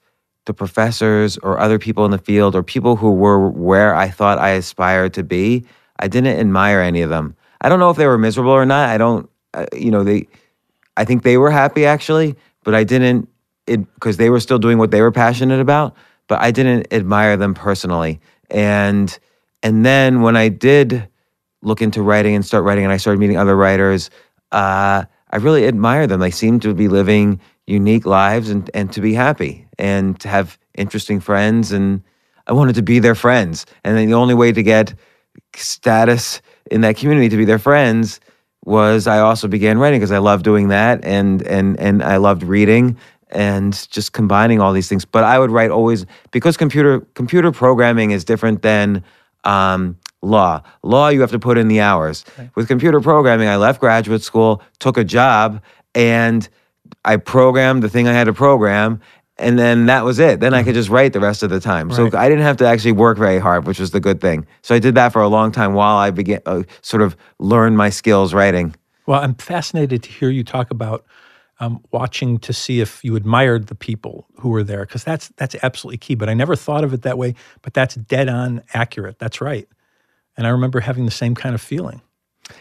the 0.47 0.55
professors 0.55 1.39
or 1.39 1.59
other 1.59 1.79
people 1.79 2.05
in 2.05 2.11
the 2.11 2.19
field 2.19 2.57
or 2.57 2.63
people 2.63 2.97
who 2.97 3.13
were 3.13 3.49
where 3.49 3.95
I 3.95 4.09
thought 4.09 4.39
I 4.39 4.51
aspired 4.51 5.15
to 5.15 5.23
be, 5.23 5.65
I 5.99 6.09
didn't 6.09 6.39
admire 6.39 6.81
any 6.81 7.03
of 7.03 7.11
them. 7.11 7.37
I 7.61 7.69
don't 7.69 7.79
know 7.79 7.91
if 7.91 7.97
they 7.97 8.07
were 8.07 8.19
miserable 8.19 8.51
or 8.53 8.67
not. 8.67 8.89
I 8.89 8.99
don't, 8.99 9.31
uh, 9.55 9.67
you 9.73 9.91
know, 9.91 10.03
they, 10.03 10.27
I 10.97 11.05
think 11.05 11.23
they 11.23 11.37
were 11.37 11.51
happy 11.51 11.87
actually, 11.87 12.35
but 12.65 12.75
I 12.75 12.83
didn't, 12.85 13.29
because 13.67 14.17
they 14.17 14.31
were 14.31 14.41
still 14.41 14.59
doing 14.59 14.79
what 14.79 14.91
they 14.91 15.01
were 15.01 15.13
passionate 15.13 15.61
about. 15.61 15.95
But 16.27 16.41
I 16.41 16.51
didn't 16.51 16.93
admire 16.93 17.37
them 17.37 17.55
personally. 17.55 18.21
And 18.51 19.17
and 19.63 19.87
then 19.87 20.23
when 20.23 20.37
I 20.37 20.49
did 20.49 21.09
look 21.63 21.81
into 21.81 22.03
writing 22.03 22.35
and 22.35 22.45
start 22.45 22.65
writing, 22.65 22.85
and 22.85 22.93
I 22.93 22.97
started 22.97 23.21
meeting 23.21 23.37
other 23.37 23.57
writers, 23.57 24.11
uh, 24.51 25.05
I 25.31 25.37
really 25.37 25.67
admire 25.67 26.07
them. 26.07 26.21
They 26.21 26.31
seem 26.31 26.61
to 26.61 26.75
be 26.75 26.89
living 26.89 27.41
unique 27.67 28.07
lives 28.07 28.51
and 28.51 28.71
and 28.75 28.93
to 28.93 29.01
be 29.01 29.15
happy 29.15 29.67
and 29.79 30.19
to 30.21 30.29
have 30.29 30.59
interesting 30.75 31.21
friends. 31.21 31.73
And 31.73 32.03
I 32.47 32.53
wanted 32.53 32.75
to 32.77 32.83
be 32.83 32.99
their 32.99 33.15
friends. 33.15 33.67
And 33.85 33.97
then 33.97 34.07
the 34.07 34.15
only 34.15 34.35
way 34.35 34.53
to 34.53 34.63
get 34.63 34.95
status 35.55 36.41
in 36.71 36.81
that 36.83 36.97
community 36.97 37.29
to 37.29 37.37
be 37.37 37.45
their 37.45 37.59
friends 37.59 38.21
was 38.65 39.07
I 39.07 39.19
also 39.19 39.49
began 39.49 39.79
writing 39.79 40.01
because 40.01 40.13
I 40.13 40.19
loved 40.19 40.45
doing 40.45 40.69
that 40.69 41.05
and 41.05 41.43
and 41.43 41.79
and 41.79 42.03
I 42.03 42.17
loved 42.17 42.43
reading 42.43 42.97
and 43.31 43.91
just 43.91 44.13
combining 44.13 44.61
all 44.61 44.73
these 44.73 44.89
things. 44.89 45.05
But 45.05 45.25
I 45.25 45.39
would 45.39 45.51
write 45.51 45.71
always 45.71 46.07
because 46.31 46.57
computer 46.57 47.01
computer 47.15 47.51
programming 47.51 48.11
is 48.13 48.25
different 48.25 48.63
than 48.63 49.03
um, 49.45 49.99
law. 50.23 50.63
Law 50.83 51.09
you 51.09 51.21
have 51.21 51.33
to 51.33 51.39
put 51.39 51.59
in 51.59 51.69
the 51.69 51.81
hours. 51.81 52.25
With 52.55 52.69
computer 52.69 53.01
programming, 53.01 53.49
I 53.49 53.57
left 53.57 53.81
graduate 53.81 54.23
school, 54.23 54.63
took 54.79 54.97
a 54.97 55.05
job, 55.05 55.61
and 55.95 56.49
I 57.05 57.17
programmed 57.17 57.83
the 57.83 57.89
thing 57.89 58.09
I 58.09 58.13
had 58.13 58.25
to 58.25 58.33
program. 58.33 59.01
And 59.39 59.59
then 59.59 59.87
that 59.87 60.05
was 60.05 60.19
it. 60.19 60.41
Then 60.41 60.55
I 60.55 60.63
could 60.63 60.75
just 60.75 60.91
write 60.91 61.15
the 61.15 61.19
rest 61.19 61.43
of 61.43 61.51
the 61.51 61.59
time. 61.59 61.91
So 61.91 62.11
I 62.13 62.29
didn't 62.29 62.45
have 62.45 62.59
to 62.59 62.67
actually 62.67 62.93
work 62.93 63.19
very 63.19 63.39
hard, 63.39 63.67
which 63.67 63.81
was 63.81 63.91
the 63.91 63.99
good 63.99 64.21
thing. 64.21 64.47
So 64.61 64.75
I 64.75 64.79
did 64.79 64.95
that 64.95 65.13
for 65.13 65.23
a 65.23 65.27
long 65.27 65.51
time 65.51 65.75
while 65.75 65.97
I 65.97 66.11
began 66.11 66.41
uh, 66.47 66.63
sort 66.83 67.03
of 67.03 67.17
learn 67.39 67.75
my 67.75 67.89
skills 67.91 68.35
writing. 68.35 68.77
Well, 69.07 69.21
I'm 69.21 69.35
fascinated 69.35 70.03
to 70.05 70.11
hear 70.11 70.29
you 70.29 70.45
talk 70.45 70.71
about 70.71 71.05
um, 71.61 71.83
watching 71.91 72.39
to 72.41 72.53
see 72.53 72.81
if 72.81 73.03
you 73.03 73.17
admired 73.17 73.67
the 73.67 73.75
people 73.75 74.27
who 74.39 74.51
were 74.51 74.63
there, 74.63 74.85
because 74.85 75.03
that's 75.03 75.29
that's 75.37 75.57
absolutely 75.63 75.99
key. 75.99 76.15
But 76.15 76.29
I 76.29 76.35
never 76.35 76.55
thought 76.55 76.85
of 76.85 76.93
it 76.93 77.03
that 77.03 77.19
way. 77.19 77.35
But 77.63 77.73
that's 77.73 77.95
dead 77.95 78.29
on 78.29 78.63
accurate. 78.75 79.19
That's 79.19 79.41
right. 79.41 79.67
And 80.37 80.47
I 80.47 80.51
remember 80.51 80.79
having 80.79 81.07
the 81.07 81.11
same 81.11 81.35
kind 81.35 81.55
of 81.55 81.61
feeling. 81.61 82.01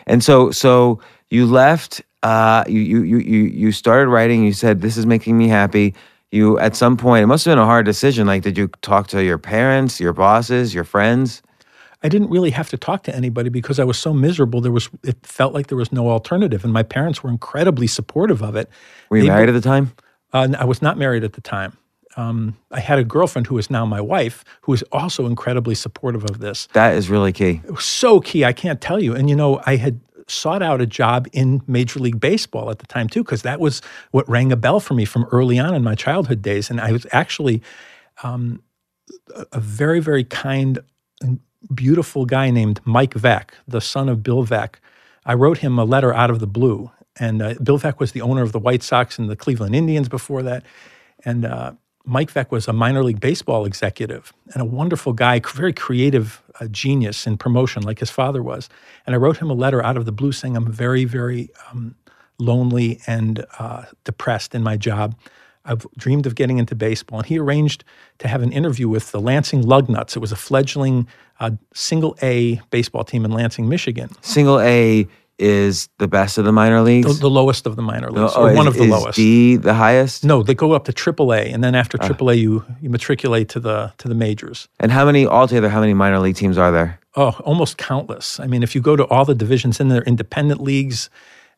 And 0.08 0.24
so, 0.24 0.52
so 0.52 1.00
you 1.30 1.46
left. 1.46 2.02
Uh, 2.24 2.64
you 2.68 2.80
you 2.80 3.04
you 3.04 3.18
you 3.18 3.40
you 3.44 3.72
started 3.72 4.08
writing. 4.10 4.44
You 4.44 4.54
said 4.54 4.82
this 4.82 4.98
is 4.98 5.06
making 5.06 5.38
me 5.38 5.48
happy. 5.48 5.94
You 6.32 6.58
at 6.60 6.76
some 6.76 6.96
point, 6.98 7.24
it 7.24 7.28
must 7.28 7.46
have 7.46 7.52
been 7.52 7.60
a 7.60 7.66
hard 7.66 7.86
decision. 7.86 8.28
Like, 8.28 8.44
did 8.44 8.58
you 8.58 8.68
talk 8.82 9.08
to 9.10 9.24
your 9.24 9.38
parents, 9.38 10.00
your 10.00 10.14
bosses, 10.14 10.74
your 10.74 10.84
friends? 10.84 11.42
I 12.04 12.10
didn't 12.10 12.30
really 12.30 12.52
have 12.52 12.70
to 12.70 12.78
talk 12.78 13.04
to 13.04 13.16
anybody 13.16 13.50
because 13.50 13.80
I 13.80 13.84
was 13.84 13.98
so 13.98 14.14
miserable. 14.14 14.62
There 14.62 14.72
was 14.72 14.90
it 15.04 15.18
felt 15.26 15.54
like 15.54 15.68
there 15.68 15.78
was 15.78 15.92
no 15.92 16.10
alternative, 16.10 16.64
and 16.64 16.72
my 16.74 16.84
parents 16.84 17.22
were 17.24 17.30
incredibly 17.30 17.88
supportive 17.88 18.42
of 18.42 18.56
it. 18.56 18.70
Were 19.10 19.18
you 19.18 19.24
They- 19.24 19.30
married 19.30 19.50
at 19.50 19.54
the 19.54 19.62
time? 19.62 19.92
Uh, 20.34 20.48
I 20.58 20.64
was 20.66 20.82
not 20.82 20.98
married 20.98 21.24
at 21.24 21.34
the 21.34 21.42
time. 21.42 21.74
Um, 22.18 22.56
I 22.72 22.80
had 22.82 23.00
a 23.00 23.04
girlfriend 23.04 23.48
who 23.48 23.58
is 23.58 23.70
now 23.70 23.86
my 23.86 24.02
wife, 24.02 24.44
who 24.62 24.74
is 24.74 24.84
also 24.92 25.26
incredibly 25.28 25.76
supportive 25.76 26.24
of 26.26 26.40
this. 26.40 26.68
That 26.74 26.96
is 26.96 27.10
really 27.10 27.32
key. 27.34 27.62
It 27.66 27.72
was 27.72 27.86
so 27.86 28.20
key. 28.20 28.44
I 28.46 28.52
can't 28.54 28.82
tell 28.82 29.02
you. 29.02 29.16
And 29.16 29.30
you 29.30 29.36
know, 29.36 29.62
I 29.66 29.76
had 29.78 30.00
sought 30.28 30.62
out 30.62 30.82
a 30.82 30.86
job 30.86 31.28
in 31.34 31.62
Major 31.68 32.00
League 32.00 32.20
Baseball 32.20 32.70
at 32.70 32.80
the 32.80 32.88
time 32.88 33.08
too, 33.08 33.24
because 33.24 33.42
that 33.44 33.60
was 33.60 33.82
what 34.12 34.28
rang 34.30 34.52
a 34.52 34.56
bell 34.56 34.80
for 34.80 34.94
me 34.94 35.06
from 35.06 35.26
early 35.32 35.60
on 35.60 35.74
in 35.74 35.84
my 35.84 35.96
childhood 35.96 36.42
days. 36.42 36.70
And 36.70 36.80
I 36.80 36.92
was 36.92 37.06
actually 37.12 37.62
um, 38.24 38.62
a, 39.52 39.60
very, 39.60 40.00
very 40.00 40.24
kind 40.24 40.80
and 41.22 41.40
beautiful 41.74 42.26
guy 42.26 42.50
named 42.50 42.82
Mike 42.86 43.14
Veeck, 43.14 43.52
the 43.68 43.82
son 43.82 44.10
of 44.10 44.24
Bill 44.24 44.46
Veeck. 44.46 44.76
I 45.26 45.34
wrote 45.34 45.60
him 45.60 45.78
a 45.78 45.86
letter 45.86 46.14
out 46.14 46.30
of 46.30 46.40
the 46.40 46.48
blue. 46.48 46.92
And 47.20 47.42
uh, 47.42 47.56
Bill 47.62 47.78
Veeck 47.78 48.00
was 48.00 48.14
the 48.14 48.22
owner 48.22 48.42
of 48.42 48.52
the 48.52 48.60
White 48.60 48.84
Sox 48.84 49.20
and 49.20 49.30
the 49.30 49.36
Cleveland 49.36 49.76
Indians 49.76 50.10
before 50.10 50.42
that. 50.44 50.64
And 51.24 51.46
uh, 51.46 51.74
Mike 52.06 52.34
Veeck 52.34 52.52
was 52.52 52.68
a 52.68 52.74
minor 52.74 53.04
league 53.04 53.20
baseball 53.20 53.66
executive 53.66 54.34
and 54.54 54.62
a 54.62 54.66
wonderful 54.66 55.14
guy, 55.14 55.40
very 55.54 55.74
creative 55.74 56.41
uh, 56.62 56.68
genius 56.68 57.28
in 57.28 57.38
promotion, 57.38 57.84
like 57.84 58.00
his 58.00 58.12
father 58.12 58.42
was. 58.42 58.70
And 59.06 59.16
I 59.16 59.18
wrote 59.18 59.38
him 59.38 59.50
a 59.50 59.54
letter 59.54 59.84
out 59.84 59.98
of 59.98 60.06
the 60.06 60.12
blue 60.12 60.32
saying, 60.32 60.56
I'm 60.56 60.72
very, 60.72 61.06
very 61.06 61.50
um, 61.70 61.96
lonely 62.38 63.02
and 63.08 63.46
uh, 63.60 63.86
depressed 64.04 64.56
in 64.56 64.64
my 64.64 64.78
job. 64.78 65.16
I've 65.66 65.86
dreamed 65.98 66.26
of 66.26 66.36
getting 66.36 66.58
into 66.58 66.76
baseball. 66.76 67.20
And 67.20 67.28
he 67.28 67.38
arranged 67.38 67.84
to 68.20 68.28
have 68.28 68.42
an 68.42 68.52
interview 68.52 68.88
with 68.90 69.12
the 69.12 69.20
Lansing 69.20 69.64
Lugnuts. 69.64 70.16
It 70.16 70.20
was 70.20 70.32
a 70.32 70.36
fledgling 70.36 71.08
uh, 71.40 71.52
single 71.74 72.16
A 72.22 72.62
baseball 72.70 73.04
team 73.04 73.26
in 73.26 73.32
Lansing, 73.32 73.68
Michigan, 73.68 74.10
Single 74.22 74.60
A 74.60 75.08
is 75.42 75.90
the 75.98 76.08
best 76.08 76.38
of 76.38 76.46
the 76.46 76.52
minor 76.52 76.82
leagues. 76.82 77.20
the 77.20 77.30
lowest 77.30 77.66
of 77.68 77.76
the 77.76 77.82
minor 77.82 78.10
leagues, 78.12 78.34
Oh, 78.36 78.44
or 78.44 78.52
is- 78.52 78.58
one 78.58 78.68
of 78.68 78.76
the 78.76 78.84
is 78.84 78.90
lowest. 78.90 79.16
D 79.18 79.56
the 79.58 79.74
highest. 79.74 80.24
No, 80.24 80.44
they 80.44 80.54
go 80.56 80.72
up 80.74 80.86
to 80.86 80.94
AAA, 80.94 81.52
and 81.54 81.64
then 81.64 81.76
after 81.76 81.98
AAA, 81.98 82.38
you 82.40 82.64
you 82.82 82.90
matriculate 82.90 83.50
to 83.50 83.60
the 83.60 83.92
to 83.98 84.08
the 84.08 84.16
majors. 84.16 84.68
And 84.80 84.92
how 84.92 85.06
many 85.06 85.26
altogether? 85.28 85.70
How 85.70 85.80
many 85.82 85.94
minor 85.94 86.20
league 86.20 86.36
teams 86.36 86.58
are 86.58 86.72
there? 86.72 87.00
Oh, 87.16 87.32
almost 87.44 87.78
countless. 87.78 88.40
I 88.40 88.48
mean, 88.48 88.64
if 88.64 88.74
you 88.76 88.82
go 88.82 88.96
to 88.96 89.04
all 89.08 89.26
the 89.26 89.36
divisions 89.36 89.80
in 89.82 89.90
there, 89.90 90.02
independent 90.04 90.62
leagues 90.62 91.10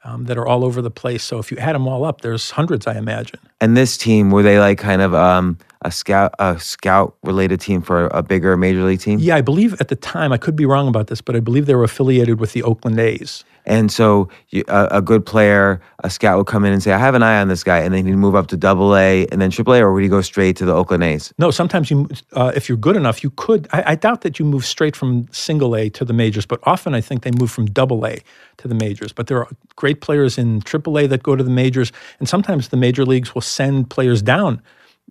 um, 0.04 0.26
that 0.26 0.38
are 0.38 0.48
all 0.48 0.64
over 0.66 0.82
the 0.82 0.92
place. 0.92 1.24
So 1.24 1.38
if 1.40 1.52
you 1.52 1.58
add 1.58 1.76
them 1.76 1.88
all 1.88 2.04
up, 2.06 2.22
there's 2.22 2.52
hundreds, 2.52 2.88
I 2.88 2.98
imagine. 2.98 3.40
And 3.62 3.78
this 3.78 3.98
team 3.98 4.32
were 4.32 4.44
they 4.44 4.60
like 4.60 4.78
kind 4.80 5.02
of 5.02 5.14
um, 5.14 5.58
a 5.84 5.92
scout 5.92 6.34
a 6.40 6.60
scout 6.60 7.16
related 7.24 7.60
team 7.60 7.82
for 7.82 8.08
a 8.08 8.24
bigger 8.24 8.56
major 8.58 8.84
league 8.84 9.00
team? 9.00 9.20
Yeah, 9.20 9.36
I 9.36 9.42
believe 9.42 9.80
at 9.80 9.88
the 9.88 9.96
time 9.96 10.32
I 10.32 10.38
could 10.38 10.56
be 10.56 10.66
wrong 10.66 10.88
about 10.88 11.08
this, 11.08 11.22
but 11.22 11.36
I 11.36 11.40
believe 11.40 11.66
they 11.66 11.76
were 11.76 11.84
affiliated 11.84 12.40
with 12.40 12.54
the 12.54 12.64
Oakland 12.64 13.00
A's. 13.00 13.44
And 13.66 13.92
so 13.92 14.28
you, 14.50 14.64
a, 14.68 14.88
a 14.92 15.02
good 15.02 15.26
player, 15.26 15.80
a 16.04 16.10
scout 16.10 16.38
would 16.38 16.48
come 16.48 16.66
in 16.66 16.74
and 16.74 16.84
say, 16.84 16.92
"I 16.92 16.98
have 16.98 17.16
an 17.16 17.24
eye 17.24 17.40
on 17.40 17.48
this 17.48 17.64
guy," 17.64 17.80
and 17.80 17.94
then 17.94 18.06
he'd 18.06 18.16
move 18.16 18.36
up 18.36 18.48
to 18.48 18.58
Double 18.58 18.96
A 18.96 19.26
and 19.28 19.42
then 19.42 19.52
Triple 19.52 19.74
A, 19.74 19.82
or 19.82 19.94
would 19.94 20.04
he 20.04 20.10
go 20.10 20.22
straight 20.22 20.58
to 20.58 20.66
the 20.66 20.74
Oakland 20.74 21.04
A's? 21.04 21.34
No, 21.38 21.50
sometimes 21.50 21.90
you, 21.90 22.10
uh, 22.34 22.52
if 22.56 22.68
you're 22.68 22.78
good 22.78 22.98
enough, 22.98 23.24
you 23.24 23.30
could. 23.32 23.68
I, 23.72 23.84
I 23.88 23.96
doubt 23.96 24.22
that 24.22 24.38
you 24.38 24.46
move 24.46 24.66
straight 24.66 24.96
from 24.96 25.28
Single 25.32 25.76
A 25.76 25.90
to 25.92 26.04
the 26.04 26.14
majors, 26.14 26.46
but 26.46 26.60
often 26.64 26.94
I 26.94 27.02
think 27.02 27.24
they 27.24 27.32
move 27.32 27.52
from 27.52 27.66
Double 27.68 28.06
A 28.06 28.20
to 28.58 28.68
the 28.68 28.76
majors. 28.76 29.14
But 29.14 29.28
there 29.28 29.40
are 29.40 29.48
great 29.76 30.02
players 30.02 30.38
in 30.38 30.62
Triple 30.62 31.00
A 31.00 31.08
that 31.08 31.24
go 31.24 31.36
to 31.36 31.44
the 31.44 31.50
majors, 31.50 31.92
and 32.20 32.28
sometimes 32.28 32.68
the 32.68 32.78
major 32.78 33.06
leagues 33.06 33.34
will 33.34 33.42
send 33.42 33.90
players 33.90 34.22
down 34.22 34.62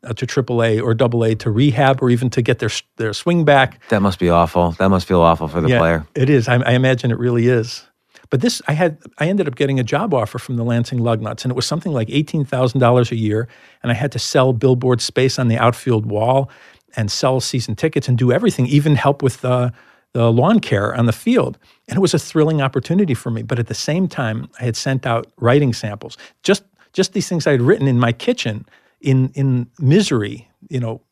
Uh, 0.05 0.13
to 0.13 0.27
AAA 0.27 0.83
or 0.83 0.97
AA 1.01 1.33
to 1.37 1.49
rehab 1.49 2.03
or 2.03 2.11
even 2.11 2.29
to 2.29 2.43
get 2.43 2.59
their 2.59 2.71
their 2.97 3.13
swing 3.13 3.45
back. 3.45 3.81
That 3.91 4.03
must 4.03 4.19
be 4.19 4.29
awful. 4.29 4.73
That 4.73 4.89
must 4.89 5.07
feel 5.07 5.21
awful 5.21 5.47
for 5.47 5.61
the 5.61 5.69
yeah, 5.69 5.79
player. 5.79 6.07
It 6.17 6.29
is. 6.29 6.49
I, 6.49 6.57
I, 6.57 6.73
imagine 6.73 7.13
it 7.13 7.21
really 7.21 7.47
is. 7.47 7.87
But 8.29 8.41
this, 8.41 8.61
I 8.67 8.73
had, 8.73 8.99
I 9.19 9.29
ended 9.29 9.47
up 9.47 9.55
getting 9.55 9.79
a 9.79 9.85
job 9.85 10.13
offer 10.13 10.39
from 10.41 10.57
the 10.57 10.65
Lansing 10.65 10.99
Lugnuts, 10.99 11.45
and 11.45 11.53
it 11.53 11.55
was 11.55 11.67
something 11.67 11.93
like 11.93 12.11
eighteen 12.11 12.45
thousand 12.45 12.81
dollars 12.81 13.13
a 13.13 13.17
year, 13.17 13.47
and 13.83 13.93
I 13.93 13.95
had 13.95 14.11
to 14.11 14.19
sell 14.19 14.53
billboard 14.53 15.01
space 15.01 15.39
on 15.39 15.47
the 15.47 15.57
outfield 15.57 16.07
wall, 16.07 16.51
and 16.97 17.09
sell 17.09 17.39
season 17.39 17.77
tickets, 17.77 18.09
and 18.09 18.19
do 18.19 18.33
everything, 18.33 18.67
even 18.67 18.97
help 18.97 19.23
with 19.23 19.41
the 19.43 19.73
the 20.15 20.33
lawn 20.33 20.59
care 20.59 20.95
on 20.97 21.07
the 21.07 21.13
field. 21.13 21.59
And 21.87 21.97
it 21.97 22.01
was 22.01 22.13
a 22.13 22.19
thrilling 22.19 22.61
opportunity 22.61 23.15
for 23.15 23.31
me. 23.31 23.43
But 23.43 23.61
at 23.61 23.69
the 23.69 23.75
same 23.75 24.09
time, 24.09 24.49
I 24.59 24.65
had 24.65 24.77
sent 24.77 25.07
out 25.07 25.31
writing 25.39 25.73
samples, 25.73 26.17
just 26.43 26.65
just 26.93 27.13
these 27.13 27.29
things 27.29 27.47
I 27.47 27.53
had 27.53 27.63
written 27.63 27.87
in 27.87 28.01
my 28.01 28.13
kitchen 28.13 28.67
in 29.03 29.31
in 29.35 29.69
misery, 29.79 30.49
you 30.69 30.81
know, 30.81 31.03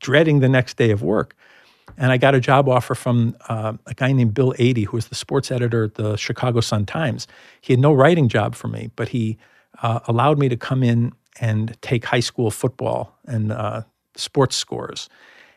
dreading 0.00 0.40
the 0.40 0.48
next 0.48 0.76
day 0.76 0.90
of 0.90 1.02
work. 1.02 1.34
And 1.96 2.12
I 2.12 2.18
got 2.18 2.34
a 2.34 2.40
job 2.40 2.68
offer 2.68 2.94
from 2.94 3.36
uh, 3.48 3.74
a 3.86 3.94
guy 3.94 4.12
named 4.12 4.34
Bill 4.34 4.52
Adee, 4.58 4.84
who 4.84 4.96
was 4.96 5.06
the 5.06 5.14
sports 5.14 5.50
editor 5.50 5.84
at 5.84 5.94
the 5.94 6.16
Chicago 6.16 6.60
Sun 6.60 6.86
Times. 6.86 7.26
He 7.60 7.72
had 7.72 7.80
no 7.80 7.92
writing 7.92 8.28
job 8.28 8.54
for 8.54 8.68
me, 8.68 8.90
but 8.96 9.08
he 9.08 9.38
uh, 9.82 10.00
allowed 10.06 10.38
me 10.38 10.48
to 10.48 10.56
come 10.56 10.82
in 10.82 11.12
and 11.40 11.80
take 11.82 12.04
high 12.04 12.20
school 12.20 12.50
football 12.50 13.16
and 13.26 13.52
uh, 13.52 13.82
sports 14.16 14.56
scores. 14.56 15.08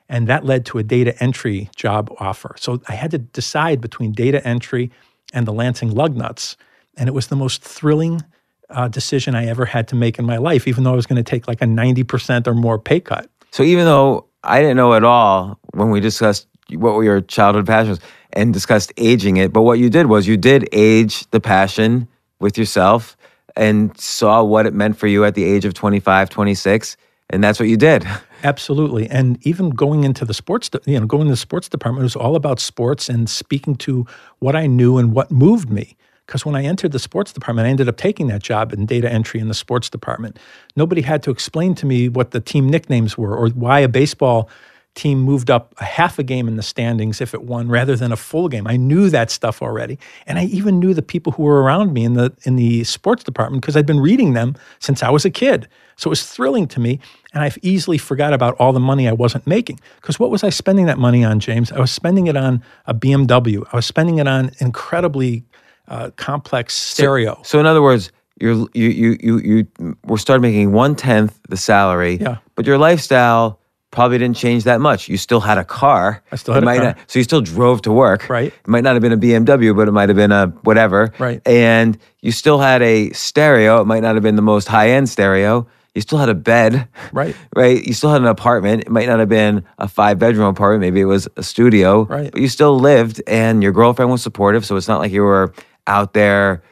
And 0.08 0.28
that 0.28 0.46
led 0.46 0.66
to 0.68 0.78
a 0.78 0.84
data 0.84 1.22
entry 1.22 1.70
job 1.76 2.10
offer. 2.20 2.56
So 2.58 2.82
I 2.88 2.94
had 2.94 3.12
to 3.12 3.18
decide 3.18 3.82
between 3.82 4.12
data 4.12 4.46
entry 4.48 4.92
and 5.34 5.48
the 5.48 5.54
Lansing 5.54 5.92
Lugnuts. 5.92 6.56
And 6.98 7.08
it 7.08 7.14
was 7.14 7.28
the 7.28 7.36
most 7.36 7.64
thrilling 7.64 8.22
uh, 8.70 8.88
decision 8.88 9.36
I 9.36 9.46
ever 9.48 9.66
had 9.66 9.88
to 9.90 9.96
make 9.96 10.20
in 10.20 10.26
my 10.26 10.38
life, 10.38 10.68
even 10.68 10.84
though 10.84 10.94
I 10.94 10.96
was 10.96 11.06
going 11.06 11.24
to 11.24 11.30
take 11.30 11.48
like 11.48 11.62
a 11.62 11.66
90% 11.66 12.48
or 12.48 12.54
more 12.54 12.80
pay 12.80 13.00
cut. 13.00 13.30
So 13.52 13.64
even 13.64 13.86
though 13.86 14.28
I 14.44 14.62
didn't 14.62 14.78
know 14.78 14.94
at 14.94 15.04
all 15.04 15.60
when 15.74 15.90
we 15.90 16.00
discussed 16.00 16.48
what 16.72 16.94
were 16.94 17.04
your 17.04 17.22
childhood 17.22 17.66
passions 17.66 18.00
and 18.34 18.54
discussed 18.54 18.94
aging 18.98 19.38
it. 19.38 19.52
But 19.52 19.64
what 19.64 19.80
you 19.80 19.90
did 19.90 20.06
was 20.06 20.28
you 20.28 20.38
did 20.38 20.70
age 20.72 21.30
the 21.32 21.40
passion 21.40 22.08
with 22.40 22.58
yourself 22.58 23.18
and 23.56 23.98
saw 24.00 24.44
what 24.44 24.66
it 24.66 24.74
meant 24.74 24.98
for 24.98 25.08
you 25.08 25.26
at 25.26 25.36
the 25.36 25.44
age 25.44 25.66
of 25.66 25.74
25, 25.74 26.30
26. 26.30 26.98
And 27.32 27.44
that's 27.44 27.60
what 27.60 27.70
you 27.70 27.78
did. 27.78 28.06
Absolutely. 28.44 29.10
And 29.10 29.46
even 29.46 29.72
going 29.72 30.04
into 30.04 30.26
the 30.26 30.34
sports, 30.34 30.70
you 30.86 31.00
know, 31.00 31.06
going 31.06 31.26
to 31.26 31.32
the 31.32 31.38
sports 31.38 31.68
department 31.68 32.04
was 32.04 32.16
all 32.16 32.36
about 32.36 32.60
sports 32.60 33.10
and 33.10 33.30
speaking 33.30 33.76
to 33.78 34.06
what 34.40 34.56
I 34.56 34.68
knew 34.68 34.98
and 34.98 35.14
what 35.14 35.30
moved 35.30 35.70
me. 35.70 35.98
Because 36.30 36.46
when 36.46 36.56
I 36.56 36.64
entered 36.64 36.92
the 36.92 37.00
sports 37.00 37.34
department, 37.34 37.66
I 37.66 37.72
ended 37.72 37.90
up 37.90 37.98
taking 37.98 38.28
that 38.28 38.44
job 38.44 38.72
in 38.72 38.86
data 38.86 39.12
entry 39.12 39.40
in 39.40 39.48
the 39.48 39.56
sports 39.56 39.90
department. 39.90 40.38
Nobody 40.76 41.02
had 41.02 41.24
to 41.24 41.32
explain 41.32 41.74
to 41.74 41.88
me 41.88 42.08
what 42.08 42.30
the 42.30 42.40
team 42.40 42.70
nicknames 42.70 43.18
were 43.18 43.36
or 43.36 43.50
why 43.50 43.80
a 43.80 43.88
baseball 43.88 44.48
team 44.94 45.22
moved 45.22 45.50
up 45.50 45.74
a 45.80 45.86
half 45.86 46.20
a 46.20 46.24
game 46.24 46.48
in 46.48 46.56
the 46.56 46.62
standings 46.62 47.20
if 47.20 47.34
it 47.34 47.42
won 47.42 47.68
rather 47.68 47.96
than 47.96 48.12
a 48.12 48.16
full 48.16 48.48
game. 48.48 48.68
I 48.68 48.78
knew 48.78 49.10
that 49.10 49.32
stuff 49.32 49.64
already. 49.64 49.98
And 50.28 50.38
I 50.38 50.44
even 50.46 50.80
knew 50.80 50.94
the 50.94 51.02
people 51.02 51.32
who 51.32 51.42
were 51.42 51.64
around 51.64 51.94
me 51.94 52.04
in 52.04 52.14
the 52.14 52.32
in 52.44 52.58
the 52.58 52.84
sports 52.84 53.24
department 53.24 53.64
because 53.64 53.76
I'd 53.76 53.88
been 53.88 54.00
reading 54.00 54.34
them 54.34 54.56
since 54.78 55.02
I 55.02 55.10
was 55.10 55.26
a 55.26 55.32
kid. 55.32 55.68
So 55.96 56.10
it 56.10 56.12
was 56.12 56.28
thrilling 56.28 56.68
to 56.68 56.80
me. 56.80 57.00
And 57.34 57.42
I've 57.42 57.58
easily 57.64 57.98
forgot 57.98 58.34
about 58.34 58.54
all 58.60 58.72
the 58.72 58.80
money 58.80 59.08
I 59.08 59.14
wasn't 59.14 59.48
making. 59.48 59.80
Because 59.96 60.20
what 60.20 60.30
was 60.30 60.44
I 60.44 60.52
spending 60.52 60.86
that 60.86 61.00
money 61.00 61.24
on, 61.24 61.40
James? 61.40 61.72
I 61.72 61.80
was 61.80 61.92
spending 61.92 62.28
it 62.28 62.38
on 62.38 62.64
a 62.86 62.94
BMW. 62.94 63.66
I 63.74 63.78
was 63.78 63.88
spending 63.88 64.20
it 64.20 64.28
on 64.28 64.52
incredibly 64.60 65.44
uh, 65.90 66.12
complex 66.16 66.76
stereo. 66.76 67.36
So, 67.38 67.44
so, 67.44 67.60
in 67.60 67.66
other 67.66 67.82
words, 67.82 68.12
you're, 68.40 68.68
you 68.74 68.88
you 68.90 69.18
you 69.22 69.38
you 69.40 69.98
were 70.06 70.18
started 70.18 70.42
making 70.42 70.72
one 70.72 70.96
tenth 70.96 71.40
the 71.50 71.58
salary. 71.58 72.18
Yeah. 72.22 72.38
But 72.56 72.66
your 72.66 72.78
lifestyle 72.78 73.60
probably 73.92 74.18
didn't 74.18 74.38
change 74.38 74.64
that 74.66 74.80
much. 74.80 75.10
You 75.10 75.18
still 75.18 75.40
had 75.40 75.58
a 75.58 75.66
car. 75.66 76.24
I 76.32 76.36
still 76.36 76.54
had 76.54 76.64
it 76.64 76.68
a 76.68 76.76
car. 76.76 76.84
Not, 76.84 76.98
so 77.08 77.20
you 77.20 77.24
still 77.24 77.42
drove 77.42 77.82
to 77.84 77.92
work. 77.92 78.30
Right. 78.30 78.48
It 78.48 78.68
might 78.68 78.84
not 78.84 78.94
have 78.94 79.02
been 79.02 79.12
a 79.12 79.18
BMW, 79.18 79.76
but 79.76 79.88
it 79.88 79.92
might 79.92 80.10
have 80.10 80.16
been 80.16 80.32
a 80.32 80.48
whatever. 80.64 81.12
Right. 81.18 81.42
And 81.46 81.98
you 82.22 82.32
still 82.32 82.60
had 82.60 82.82
a 82.82 83.10
stereo. 83.12 83.82
It 83.82 83.86
might 83.86 84.04
not 84.04 84.16
have 84.16 84.24
been 84.24 84.36
the 84.36 84.42
most 84.42 84.68
high 84.68 84.92
end 84.92 85.10
stereo. 85.10 85.68
You 85.96 86.02
still 86.02 86.20
had 86.20 86.30
a 86.30 86.36
bed. 86.36 86.88
Right. 87.12 87.36
Right. 87.56 87.84
You 87.84 87.94
still 87.94 88.12
had 88.12 88.22
an 88.22 88.28
apartment. 88.28 88.84
It 88.84 88.90
might 88.90 89.08
not 89.08 89.20
have 89.20 89.28
been 89.28 89.66
a 89.80 89.88
five 89.88 90.18
bedroom 90.20 90.48
apartment. 90.48 90.82
Maybe 90.82 91.02
it 91.02 91.06
was 91.06 91.28
a 91.36 91.44
studio. 91.44 92.04
Right. 92.04 92.32
But 92.32 92.40
you 92.40 92.48
still 92.48 92.80
lived 92.80 93.22
and 93.28 93.62
your 93.62 93.74
girlfriend 93.74 94.12
was 94.12 94.22
supportive. 94.22 94.66
So 94.66 94.78
it's 94.78 94.88
not 94.88 95.00
like 95.00 95.12
you 95.12 95.24
were 95.24 95.52
out 95.90 96.14
there, 96.14 96.64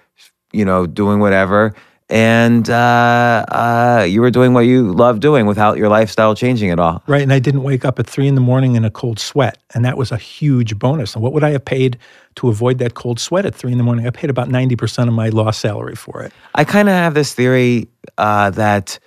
you 0.53 0.63
know, 0.63 0.85
doing 0.85 1.19
whatever. 1.19 1.73
And 2.09 2.69
uh, 2.69 3.45
uh, 3.49 4.05
you 4.07 4.21
were 4.21 4.31
doing 4.31 4.53
what 4.53 4.61
you 4.61 4.93
love 4.93 5.19
doing 5.19 5.45
without 5.45 5.77
your 5.77 5.89
lifestyle 5.89 6.35
changing 6.35 6.71
at 6.71 6.79
all. 6.79 7.03
Right. 7.05 7.21
And 7.21 7.33
I 7.33 7.39
didn't 7.39 7.63
wake 7.63 7.83
up 7.83 7.99
at 7.99 8.07
three 8.07 8.27
in 8.27 8.35
the 8.35 8.41
morning 8.41 8.77
in 8.77 8.85
a 8.85 8.89
cold 8.89 9.19
sweat. 9.19 9.57
And 9.73 9.83
that 9.83 9.97
was 9.97 10.11
a 10.13 10.17
huge 10.17 10.79
bonus. 10.79 11.15
And 11.15 11.23
what 11.23 11.33
would 11.33 11.43
I 11.43 11.49
have 11.49 11.65
paid 11.65 11.97
to 12.35 12.47
avoid 12.47 12.77
that 12.77 12.93
cold 12.93 13.19
sweat 13.19 13.45
at 13.45 13.53
three 13.53 13.73
in 13.73 13.77
the 13.77 13.83
morning? 13.83 14.07
I 14.07 14.11
paid 14.11 14.29
about 14.29 14.47
90% 14.47 15.09
of 15.09 15.13
my 15.13 15.27
lost 15.29 15.59
salary 15.59 15.95
for 15.95 16.23
it. 16.23 16.31
I 16.55 16.63
kind 16.63 16.87
of 16.87 16.93
have 16.93 17.13
this 17.13 17.33
theory 17.33 17.89
uh, 18.17 18.51
that 18.51 18.99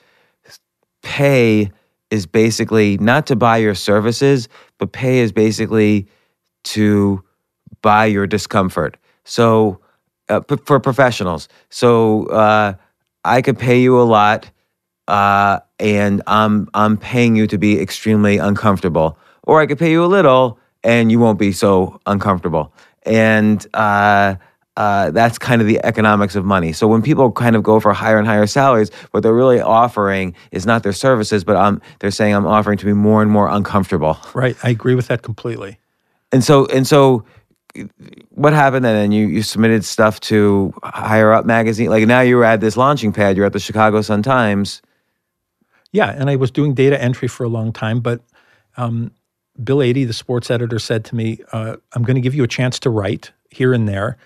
pay 1.03 1.70
is 2.11 2.27
basically 2.27 2.99
not 2.99 3.27
to 3.29 3.37
buy 3.37 3.57
your 3.57 3.75
services, 3.75 4.49
but 4.77 4.92
pay 4.92 5.20
is 5.20 5.33
basically 5.33 6.07
to 6.64 7.25
buy 7.81 8.05
your 8.05 8.27
discomfort. 8.27 8.99
So, 9.25 9.81
uh, 10.31 10.40
p- 10.40 10.57
for 10.64 10.81
professionals, 10.81 11.49
so 11.69 12.27
uh, 12.27 12.75
I 13.25 13.43
could 13.43 13.59
pay 13.59 13.81
you 13.81 14.01
a 14.01 14.05
lot, 14.05 14.51
uh, 15.09 15.61
and 15.79 16.23
I'm 16.27 16.69
I'm 16.73 16.97
paying 16.97 17.37
you 17.37 17.47
to 17.49 17.59
be 17.59 17.81
extremely 17.81 18.38
uncomfortable, 18.38 19.19
or 19.43 19.61
I 19.61 19.66
could 19.66 19.79
pay 19.79 19.90
you 19.90 20.05
a 20.05 20.07
little, 20.07 20.59
and 20.83 21.11
you 21.12 21.19
won't 21.19 21.38
be 21.38 21.53
so 21.53 22.01
uncomfortable. 22.07 22.73
And 23.05 23.66
uh, 23.75 24.37
uh, 24.77 25.11
that's 25.11 25.38
kind 25.38 25.61
of 25.61 25.66
the 25.66 25.85
economics 25.85 26.37
of 26.37 26.45
money. 26.45 26.73
So 26.73 26.87
when 26.88 27.03
people 27.03 27.31
kind 27.33 27.57
of 27.57 27.62
go 27.62 27.81
for 27.81 27.93
higher 27.93 28.19
and 28.19 28.27
higher 28.27 28.47
salaries, 28.47 28.90
what 29.11 29.23
they're 29.23 29.35
really 29.35 29.61
offering 29.61 30.35
is 30.53 30.64
not 30.64 30.83
their 30.83 30.93
services, 30.93 31.45
but 31.45 31.57
I'm, 31.57 31.83
they're 31.99 32.11
saying 32.11 32.35
I'm 32.35 32.47
offering 32.47 32.79
to 32.79 32.87
be 32.87 32.93
more 32.93 33.21
and 33.21 33.31
more 33.31 33.49
uncomfortable. 33.49 34.19
Right. 34.33 34.57
I 34.62 34.71
agree 34.71 34.95
with 34.95 35.09
that 35.09 35.23
completely. 35.23 35.79
And 36.33 36.45
so 36.45 36.66
and 36.66 36.87
so 36.87 37.25
what 38.31 38.53
happened 38.53 38.85
then? 38.85 38.97
And 38.97 39.15
you, 39.15 39.27
you 39.27 39.43
submitted 39.43 39.85
stuff 39.85 40.21
to 40.21 40.73
higher 40.83 41.33
up 41.33 41.45
magazine. 41.45 41.91
Like 41.91 42.07
now 42.07 42.21
you 42.21 42.37
were 42.37 42.45
at 42.45 42.61
this 42.61 42.77
launching 42.77 43.13
pad. 43.13 43.37
You're 43.37 43.47
at 43.47 43.53
the 43.53 43.61
Chicago 43.61 44.03
Sun 44.03 44.23
Times. 44.23 44.83
Yeah, 45.93 46.11
and 46.11 46.31
I 46.31 46.37
was 46.37 46.51
doing 46.51 46.75
data 46.75 47.01
entry 47.01 47.29
for 47.29 47.45
a 47.45 47.49
long 47.49 47.73
time. 47.73 48.01
But 48.01 48.21
um, 48.77 49.11
Bill 49.63 49.83
Adee, 49.83 50.05
the 50.05 50.13
sports 50.13 50.51
editor, 50.51 50.79
said 50.79 51.05
to 51.07 51.17
me, 51.17 51.41
uh, 51.53 51.77
"I'm 51.95 52.03
going 52.03 52.15
to 52.15 52.21
give 52.21 52.35
you 52.35 52.45
a 52.45 52.49
chance 52.49 52.79
to 52.81 52.91
write 52.91 53.33
here 53.51 53.73
and 53.73 53.89
there. 53.89 54.17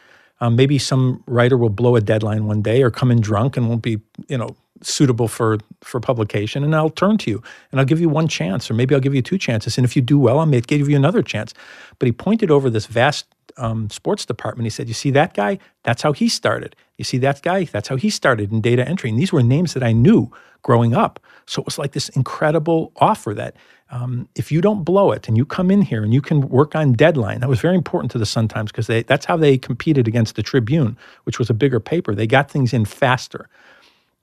Um, 0.40 0.56
maybe 0.56 0.78
some 0.78 1.22
writer 1.26 1.56
will 1.56 1.70
blow 1.70 1.96
a 1.96 2.00
deadline 2.00 2.46
one 2.46 2.60
day 2.60 2.82
or 2.82 2.90
come 2.90 3.10
in 3.10 3.20
drunk 3.20 3.56
and 3.56 3.68
won't 3.68 3.82
be, 3.82 3.98
you 4.28 4.36
know, 4.36 4.54
suitable 4.82 5.28
for 5.28 5.58
for 5.80 6.00
publication, 6.00 6.64
and 6.64 6.74
I'll 6.76 6.90
turn 6.90 7.16
to 7.18 7.30
you 7.30 7.42
and 7.72 7.80
I'll 7.80 7.86
give 7.86 8.00
you 8.00 8.10
one 8.10 8.28
chance, 8.28 8.70
or 8.70 8.74
maybe 8.74 8.94
I'll 8.94 9.00
give 9.00 9.14
you 9.14 9.22
two 9.22 9.38
chances. 9.38 9.78
And 9.78 9.84
if 9.86 9.96
you 9.96 10.02
do 10.02 10.18
well, 10.18 10.40
I 10.40 10.44
may 10.44 10.60
give 10.60 10.88
you 10.88 10.96
another 10.96 11.22
chance." 11.22 11.54
But 11.98 12.06
he 12.06 12.12
pointed 12.12 12.50
over 12.50 12.68
this 12.68 12.86
vast 12.86 13.33
um, 13.56 13.90
sports 13.90 14.26
department. 14.26 14.66
He 14.66 14.70
said, 14.70 14.88
"You 14.88 14.94
see 14.94 15.10
that 15.12 15.34
guy? 15.34 15.58
That's 15.82 16.02
how 16.02 16.12
he 16.12 16.28
started. 16.28 16.76
You 16.98 17.04
see 17.04 17.18
that 17.18 17.42
guy? 17.42 17.64
That's 17.64 17.88
how 17.88 17.96
he 17.96 18.10
started 18.10 18.52
in 18.52 18.60
data 18.60 18.86
entry." 18.86 19.10
And 19.10 19.18
these 19.18 19.32
were 19.32 19.42
names 19.42 19.74
that 19.74 19.82
I 19.82 19.92
knew 19.92 20.30
growing 20.62 20.94
up. 20.94 21.20
So 21.46 21.60
it 21.60 21.66
was 21.66 21.78
like 21.78 21.92
this 21.92 22.08
incredible 22.10 22.92
offer 22.96 23.34
that 23.34 23.56
um, 23.90 24.28
if 24.34 24.50
you 24.50 24.60
don't 24.60 24.82
blow 24.82 25.12
it 25.12 25.28
and 25.28 25.36
you 25.36 25.44
come 25.44 25.70
in 25.70 25.82
here 25.82 26.02
and 26.02 26.12
you 26.12 26.20
can 26.20 26.48
work 26.48 26.74
on 26.74 26.94
deadline, 26.94 27.40
that 27.40 27.48
was 27.48 27.60
very 27.60 27.76
important 27.76 28.10
to 28.12 28.18
the 28.18 28.26
Sun 28.26 28.48
Times 28.48 28.72
because 28.72 28.86
that's 29.06 29.26
how 29.26 29.36
they 29.36 29.58
competed 29.58 30.08
against 30.08 30.36
the 30.36 30.42
Tribune, 30.42 30.96
which 31.24 31.38
was 31.38 31.50
a 31.50 31.54
bigger 31.54 31.80
paper. 31.80 32.14
They 32.14 32.26
got 32.26 32.50
things 32.50 32.72
in 32.72 32.86
faster. 32.86 33.48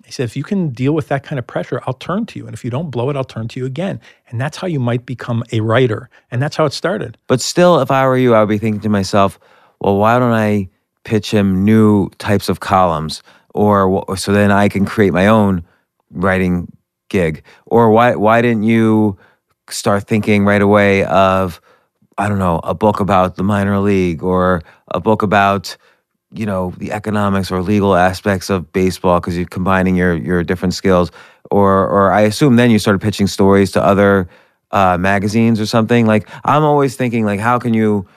He 0.06 0.12
said, 0.12 0.24
if 0.24 0.36
you 0.36 0.44
can 0.44 0.70
deal 0.70 0.94
with 0.94 1.08
that 1.10 1.24
kind 1.24 1.40
of 1.40 1.48
pressure, 1.48 1.82
I'll 1.86 1.94
turn 1.94 2.26
to 2.28 2.40
you. 2.40 2.46
And 2.46 2.54
if 2.54 2.64
you 2.64 2.70
don't 2.70 2.90
blow 2.90 3.10
it, 3.10 3.16
I'll 3.16 3.24
turn 3.24 3.48
to 3.50 3.60
you 3.60 3.66
again. 3.66 4.00
And 4.30 4.40
that's 4.40 4.58
how 4.58 4.68
you 4.68 4.80
might 4.80 5.06
become 5.06 5.44
a 5.52 5.62
writer. 5.62 6.10
And 6.32 6.42
that's 6.42 6.56
how 6.56 6.66
it 6.66 6.74
started. 6.74 7.18
But 7.28 7.42
still, 7.42 7.80
if 7.80 7.92
I 7.92 8.06
were 8.06 8.18
you, 8.18 8.34
I 8.34 8.40
would 8.40 8.50
be 8.50 8.58
thinking 8.58 8.82
to 8.82 8.90
myself, 8.90 9.40
well, 9.80 9.98
why 9.98 10.20
don't 10.20 10.34
I 10.34 10.70
pitch 11.04 11.32
him 11.32 11.64
new 11.64 12.10
types 12.18 12.50
of 12.50 12.60
columns? 12.60 13.24
Or 13.54 14.18
so 14.18 14.32
then 14.32 14.52
I 14.52 14.70
can 14.70 14.86
create 14.86 15.14
my 15.14 15.28
own 15.28 15.64
writing 16.12 16.72
gig? 17.10 17.44
Or 17.66 17.92
why 17.92 18.16
why 18.16 18.42
didn't 18.42 18.64
you 18.64 19.18
start 19.70 20.08
thinking 20.08 20.46
right 20.46 20.62
away 20.62 21.04
of 21.06 21.62
I 22.18 22.28
don't 22.30 22.40
know, 22.40 22.60
a 22.64 22.74
book 22.74 23.00
about 23.00 23.36
the 23.36 23.44
minor 23.44 23.80
league 23.80 24.22
or 24.22 24.62
a 24.90 25.00
book 25.00 25.22
about 25.22 25.76
you 26.34 26.46
know 26.46 26.74
the 26.78 26.92
economics 26.92 27.52
or 27.52 27.62
legal 27.62 27.96
aspects 27.96 28.50
of 28.50 28.72
baseball 28.72 29.20
because 29.20 29.38
you're 29.38 29.46
combining 29.46 29.96
your 29.96 30.16
your 30.16 30.44
different 30.44 30.74
skills 30.74 31.12
or 31.50 31.88
or 31.88 32.12
I 32.12 32.22
assume 32.22 32.56
then 32.56 32.72
you 32.72 32.80
started 32.80 33.02
pitching 33.02 33.28
stories 33.28 33.72
to 33.72 33.84
other 33.84 34.30
uh, 34.72 34.98
magazines 34.98 35.60
or 35.60 35.66
something. 35.66 36.06
Like 36.06 36.30
I'm 36.46 36.64
always 36.64 36.96
thinking 36.96 37.26
like 37.26 37.40
how 37.40 37.60
can 37.60 37.74
you 37.74 38.08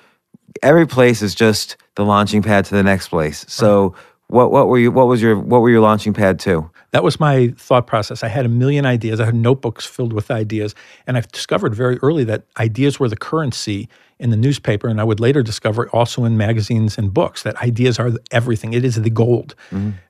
every 0.62 0.86
place 0.86 1.22
is 1.22 1.34
just 1.34 1.76
the 1.96 2.04
launching 2.04 2.42
pad 2.42 2.64
to 2.66 2.74
the 2.74 2.82
next 2.82 3.08
place. 3.08 3.44
So 3.48 3.94
what 4.28 4.50
what 4.50 4.68
were 4.68 4.78
you 4.78 4.90
what 4.90 5.06
was 5.06 5.20
your 5.20 5.36
what 5.38 5.60
were 5.60 5.70
your 5.70 5.80
launching 5.80 6.12
pad 6.12 6.38
to 6.40 6.70
That 6.94 7.02
was 7.02 7.18
my 7.18 7.48
thought 7.56 7.88
process. 7.88 8.22
I 8.22 8.28
had 8.28 8.46
a 8.46 8.48
million 8.48 8.86
ideas. 8.86 9.18
I 9.18 9.24
had 9.24 9.34
notebooks 9.34 9.84
filled 9.84 10.12
with 10.12 10.30
ideas. 10.30 10.76
And 11.08 11.16
I've 11.16 11.26
discovered 11.32 11.74
very 11.74 11.98
early 11.98 12.22
that 12.22 12.44
ideas 12.56 13.00
were 13.00 13.08
the 13.08 13.16
currency 13.16 13.88
in 14.20 14.30
the 14.30 14.36
newspaper. 14.36 14.86
And 14.86 15.00
I 15.00 15.04
would 15.04 15.18
later 15.18 15.42
discover 15.42 15.88
also 15.90 16.24
in 16.24 16.36
magazines 16.36 16.96
and 16.96 17.12
books 17.12 17.42
that 17.42 17.56
ideas 17.56 17.98
are 17.98 18.12
everything. 18.30 18.74
It 18.74 18.84
is 18.84 18.94
the 19.02 19.10
gold. 19.10 19.56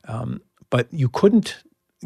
Um, 0.08 0.42
but 0.68 0.86
you 0.92 1.08
couldn't 1.08 1.56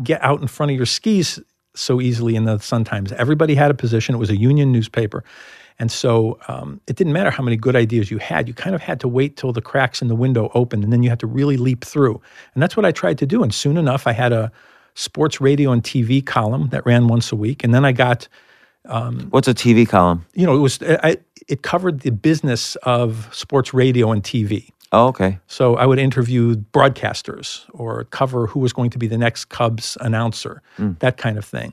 get 0.01 0.23
out 0.23 0.41
in 0.41 0.47
front 0.47 0.71
of 0.71 0.77
your 0.77 0.87
skis 0.87 1.41
so 1.75 2.01
easily 2.01 2.37
in 2.37 2.45
the 2.45 2.59
Sun 2.59 2.85
Times. 2.85 3.11
Everybody 3.11 3.57
had 3.57 3.73
a 3.73 3.75
position. 3.75 4.15
It 4.15 4.19
was 4.19 4.31
a 4.31 4.37
union 4.37 4.71
newspaper. 4.71 5.25
And 5.79 5.93
so 5.93 6.39
um, 6.49 6.81
it 6.87 6.97
didn't 6.97 7.13
matter 7.13 7.31
how 7.31 7.43
many 7.43 7.57
good 7.57 7.77
ideas 7.77 8.11
you 8.11 8.19
had. 8.19 8.49
You 8.49 8.55
kind 8.55 8.75
of 8.75 8.83
had 8.83 8.99
to 9.01 9.09
wait 9.09 9.37
till 9.37 9.53
the 9.53 9.63
cracks 9.63 10.03
in 10.03 10.09
the 10.09 10.17
window 10.17 10.51
opened, 10.55 10.83
and 10.85 10.93
then 10.93 11.03
you 11.03 11.09
had 11.09 11.21
to 11.21 11.27
really 11.27 11.57
leap 11.57 11.85
through. 11.85 12.21
And 12.55 12.63
that's 12.63 12.77
what 12.77 12.85
I 12.85 12.93
tried 12.93 13.19
to 13.19 13.27
do. 13.27 13.43
And 13.43 13.55
soon 13.55 13.77
enough, 13.77 14.07
I 14.07 14.13
had 14.13 14.33
a 14.33 14.51
sports 14.95 15.41
radio 15.41 15.71
and 15.71 15.83
TV 15.83 16.25
column 16.25 16.69
that 16.71 16.85
ran 16.85 17.07
once 17.07 17.31
a 17.31 17.37
week. 17.37 17.63
And 17.63 17.73
then 17.73 17.85
I 17.85 17.93
got, 17.93 18.27
what's 19.31 19.47
a 19.49 19.55
TV 19.55 19.87
column 19.89 20.25
you 20.35 20.47
know, 20.47 20.55
it 20.55 20.61
was 20.61 20.83
I, 20.83 21.19
it 21.47 21.63
covered 21.63 22.01
the 22.01 22.11
business 22.11 22.77
of 22.83 23.29
sports 23.33 23.73
radio 23.73 24.11
and 24.11 24.23
TV. 24.23 24.71
oh 24.93 25.09
okay 25.09 25.39
So 25.47 25.77
I 25.77 25.87
would 25.87 25.99
interview 25.99 26.57
broadcasters 26.57 27.65
or 27.71 28.05
cover 28.05 28.47
who 28.47 28.61
was 28.61 28.73
going 28.73 28.91
to 28.91 28.99
be 28.99 29.07
the 29.07 29.19
next 29.19 29.47
Cubs 29.47 29.97
announcer, 30.01 30.63
that 31.01 31.17
kind 31.17 31.39
of 31.39 31.45
thing. 31.45 31.73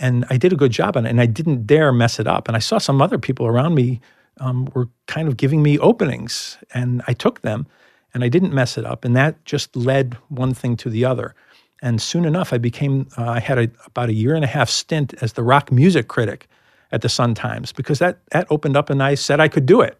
And 0.00 0.24
I 0.30 0.36
did 0.36 0.52
a 0.52 0.56
good 0.56 0.72
job 0.72 0.96
on 0.96 1.06
it, 1.06 1.10
and 1.10 1.20
I 1.20 1.26
didn't 1.26 1.66
dare 1.66 1.92
mess 1.92 2.18
it 2.18 2.26
up. 2.26 2.48
And 2.48 2.56
I 2.56 2.60
saw 2.60 2.78
some 2.78 3.00
other 3.00 3.18
people 3.18 3.46
around 3.46 3.74
me 3.74 4.00
um, 4.38 4.68
were 4.74 4.88
kind 5.06 5.28
of 5.28 5.36
giving 5.36 5.62
me 5.62 5.78
openings, 5.78 6.56
and 6.74 7.02
I 7.06 7.12
took 7.12 7.42
them, 7.42 7.66
and 8.14 8.24
I 8.24 8.28
didn't 8.28 8.54
mess 8.54 8.78
it 8.78 8.84
up. 8.84 9.04
And 9.04 9.14
that 9.14 9.44
just 9.44 9.76
led 9.76 10.16
one 10.28 10.54
thing 10.54 10.76
to 10.78 10.90
the 10.90 11.04
other. 11.04 11.34
And 11.82 12.00
soon 12.00 12.24
enough, 12.24 12.52
I 12.52 12.58
became, 12.58 13.08
uh, 13.16 13.30
I 13.30 13.40
had 13.40 13.58
a, 13.58 13.70
about 13.86 14.08
a 14.08 14.14
year 14.14 14.34
and 14.34 14.44
a 14.44 14.48
half 14.48 14.68
stint 14.68 15.14
as 15.22 15.34
the 15.34 15.42
rock 15.42 15.70
music 15.70 16.08
critic 16.08 16.48
at 16.92 17.02
the 17.02 17.08
Sun 17.08 17.34
Times 17.34 17.72
because 17.72 17.98
that, 18.00 18.18
that 18.32 18.46
opened 18.50 18.76
up 18.76 18.90
and 18.90 19.02
I 19.02 19.14
said 19.14 19.40
I 19.40 19.48
could 19.48 19.66
do 19.66 19.80
it. 19.80 19.98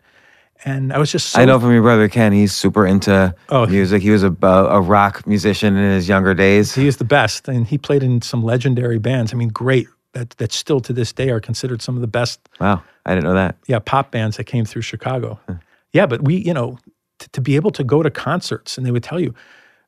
And 0.64 0.92
I 0.92 0.98
was 0.98 1.10
just 1.10 1.30
so 1.30 1.40
I 1.40 1.44
know 1.46 1.58
from 1.58 1.72
your 1.72 1.82
brother 1.82 2.08
Ken, 2.08 2.32
he's 2.32 2.52
super 2.54 2.86
into 2.86 3.34
Oh. 3.48 3.66
music. 3.66 4.02
He 4.02 4.10
was 4.10 4.22
a, 4.22 4.34
a 4.42 4.80
rock 4.80 5.26
musician 5.26 5.76
in 5.76 5.90
his 5.92 6.08
younger 6.08 6.34
days. 6.34 6.74
He 6.74 6.86
is 6.86 6.98
the 6.98 7.04
best, 7.04 7.48
and 7.48 7.66
he 7.66 7.78
played 7.78 8.02
in 8.02 8.20
some 8.22 8.42
legendary 8.42 8.98
bands. 8.98 9.32
I 9.32 9.36
mean, 9.36 9.48
great 9.48 9.88
that 10.12 10.30
that 10.38 10.52
still 10.52 10.80
to 10.80 10.92
this 10.92 11.12
day 11.12 11.30
are 11.30 11.40
considered 11.40 11.80
some 11.80 11.94
of 11.94 12.00
the 12.00 12.08
best, 12.08 12.40
Wow, 12.60 12.82
I 13.06 13.14
didn't 13.14 13.24
know 13.24 13.34
that. 13.34 13.56
yeah, 13.68 13.78
pop 13.78 14.10
bands 14.10 14.36
that 14.38 14.44
came 14.44 14.64
through 14.64 14.82
Chicago. 14.82 15.38
Yeah, 15.92 16.06
but 16.06 16.22
we, 16.24 16.34
you 16.36 16.52
know, 16.52 16.78
t- 17.20 17.28
to 17.32 17.40
be 17.40 17.54
able 17.56 17.70
to 17.70 17.84
go 17.84 18.02
to 18.02 18.10
concerts, 18.10 18.76
and 18.76 18.84
they 18.86 18.90
would 18.90 19.04
tell 19.04 19.20
you, 19.20 19.34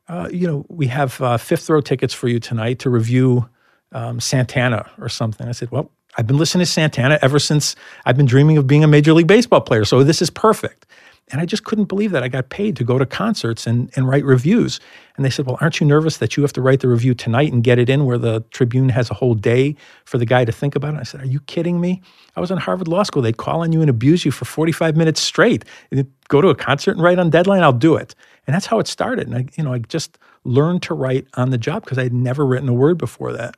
uh, 0.09 0.29
you 0.33 0.47
know, 0.47 0.65
we 0.69 0.87
have 0.87 1.21
uh, 1.21 1.37
fifth 1.39 1.69
row 1.69 1.81
tickets 1.81 2.15
for 2.15 2.29
you 2.29 2.39
tonight 2.39 2.79
to 2.81 2.89
review 2.91 3.49
um, 3.93 4.21
Santana 4.21 4.89
or 4.99 5.09
something. 5.09 5.49
I 5.49 5.53
said, 5.53 5.71
well, 5.71 5.91
I've 6.17 6.27
been 6.27 6.39
listening 6.39 6.65
to 6.65 6.71
Santana 6.71 7.19
ever 7.23 7.39
since 7.39 7.75
I've 8.05 8.17
been 8.17 8.27
dreaming 8.27 8.59
of 8.59 8.67
being 8.67 8.85
a 8.85 8.89
major 8.89 9.13
league 9.13 9.27
baseball 9.27 9.61
player, 9.61 9.85
so 9.85 10.05
this 10.05 10.21
is 10.21 10.31
perfect. 10.31 10.87
And 11.31 11.41
I 11.41 11.47
just 11.47 11.65
couldn't 11.65 11.87
believe 11.87 12.11
that 12.11 12.23
I 12.23 12.29
got 12.29 12.51
paid 12.51 12.77
to 12.77 12.85
go 12.85 12.99
to 12.99 13.07
concerts 13.07 13.67
and, 13.67 13.91
and 13.97 14.07
write 14.07 14.25
reviews. 14.25 14.81
And 15.17 15.25
they 15.25 15.31
said, 15.31 15.47
Well, 15.47 15.57
aren't 15.61 15.81
you 15.81 15.87
nervous 15.87 16.19
that 16.19 16.37
you 16.37 16.43
have 16.43 16.53
to 16.55 16.61
write 16.61 16.81
the 16.81 16.89
review 16.89 17.15
tonight 17.15 17.53
and 17.53 17.65
get 17.65 17.79
it 17.79 17.89
in 17.89 18.05
where 18.05 18.19
the 18.19 18.41
Tribune 18.51 18.91
has 18.91 19.11
a 19.11 19.15
whole 19.15 19.35
day 19.35 19.75
for 20.05 20.19
the 20.19 20.27
guy 20.27 20.45
to 20.45 20.53
think 20.53 20.75
about 20.75 20.95
it? 20.95 21.01
I 21.01 21.05
said, 21.05 21.23
Are 21.23 21.27
you 21.27 21.41
kidding 21.41 21.81
me? 21.81 22.03
I 22.37 22.41
was 22.41 22.51
in 22.51 22.59
Harvard 22.59 22.89
Law 22.89 23.03
School. 23.05 23.23
They'd 23.23 23.37
call 23.37 23.63
on 23.63 23.73
you 23.73 23.81
and 23.81 23.89
abuse 23.89 24.25
you 24.25 24.31
for 24.31 24.45
45 24.45 24.97
minutes 24.97 25.23
straight. 25.23 25.65
And 25.91 26.11
go 26.29 26.43
to 26.43 26.49
a 26.49 26.55
concert 26.55 26.93
and 26.93 27.03
write 27.03 27.19
on 27.19 27.31
deadline, 27.31 27.63
I'll 27.63 27.73
do 27.73 27.97
it. 27.97 28.15
And 28.47 28.55
that's 28.55 28.67
how 28.67 28.79
it 28.79 28.87
started. 28.87 29.29
And 29.29 29.37
I, 29.37 29.47
you 29.57 29.65
know, 29.65 29.73
I 29.73 29.79
just 29.79 30.19
learned 30.45 30.83
to 30.83 30.95
write 30.95 31.27
on 31.35 31.51
the 31.51 31.59
job 31.59 31.85
because 31.85 31.99
I 31.99 32.03
had 32.03 32.13
never 32.13 32.45
written 32.45 32.69
a 32.69 32.75
word 32.75 32.99
before 32.99 33.33
that. 33.33 33.57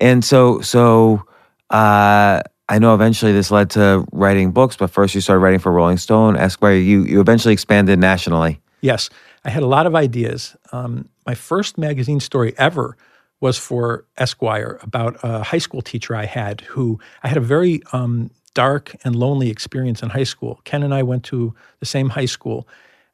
And 0.00 0.24
so, 0.24 0.60
so 0.60 1.24
I 1.74 2.78
know 2.78 2.94
eventually 2.94 3.32
this 3.32 3.50
led 3.50 3.70
to 3.70 4.06
writing 4.12 4.52
books, 4.52 4.76
but 4.76 4.90
first 4.90 5.14
you 5.14 5.20
started 5.20 5.40
writing 5.40 5.60
for 5.60 5.70
Rolling 5.70 5.98
Stone, 5.98 6.36
Esquire. 6.36 6.76
You 6.76 7.04
you 7.04 7.20
eventually 7.20 7.52
expanded 7.52 7.98
nationally. 7.98 8.60
Yes, 8.80 9.10
I 9.44 9.50
had 9.50 9.62
a 9.62 9.66
lot 9.66 9.86
of 9.86 9.94
ideas. 9.94 10.56
Um, 10.72 11.08
my 11.26 11.34
first 11.34 11.78
magazine 11.78 12.20
story 12.20 12.54
ever 12.58 12.96
was 13.40 13.58
for 13.58 14.06
Esquire 14.16 14.78
about 14.82 15.18
a 15.22 15.42
high 15.42 15.58
school 15.58 15.82
teacher 15.82 16.16
I 16.16 16.24
had 16.24 16.62
who 16.62 16.98
I 17.22 17.28
had 17.28 17.36
a 17.36 17.42
very 17.42 17.82
um, 17.92 18.30
dark 18.54 18.94
and 19.04 19.14
lonely 19.14 19.50
experience 19.50 20.02
in 20.02 20.10
high 20.10 20.24
school. 20.24 20.60
Ken 20.64 20.82
and 20.82 20.94
I 20.94 21.02
went 21.02 21.24
to 21.24 21.54
the 21.80 21.86
same 21.86 22.08
high 22.08 22.24
school 22.24 22.66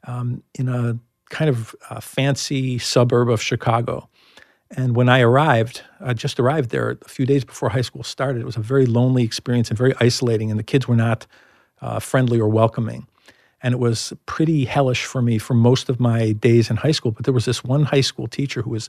um, 0.04 0.42
in 0.54 0.68
a 0.68 0.98
kind 1.30 1.48
of 1.48 1.74
uh, 1.88 2.00
fancy 2.00 2.78
suburb 2.78 3.28
of 3.28 3.42
Chicago. 3.42 4.08
And 4.76 4.94
when 4.94 5.08
I 5.08 5.20
arrived, 5.20 5.82
I 6.00 6.14
just 6.14 6.38
arrived 6.38 6.70
there 6.70 6.90
a 6.90 7.08
few 7.08 7.26
days 7.26 7.44
before 7.44 7.70
high 7.70 7.80
school 7.80 8.04
started. 8.04 8.40
It 8.40 8.46
was 8.46 8.56
a 8.56 8.60
very 8.60 8.86
lonely 8.86 9.24
experience 9.24 9.68
and 9.68 9.76
very 9.76 9.94
isolating, 10.00 10.50
and 10.50 10.58
the 10.58 10.64
kids 10.64 10.86
were 10.86 10.96
not 10.96 11.26
uh, 11.80 11.98
friendly 11.98 12.40
or 12.40 12.48
welcoming. 12.48 13.06
And 13.62 13.74
it 13.74 13.78
was 13.78 14.12
pretty 14.26 14.64
hellish 14.64 15.04
for 15.04 15.20
me 15.20 15.38
for 15.38 15.54
most 15.54 15.88
of 15.88 16.00
my 16.00 16.32
days 16.32 16.70
in 16.70 16.76
high 16.76 16.92
school. 16.92 17.10
But 17.10 17.24
there 17.24 17.34
was 17.34 17.44
this 17.44 17.64
one 17.64 17.84
high 17.84 18.00
school 18.00 18.28
teacher 18.28 18.62
who 18.62 18.70
was 18.70 18.88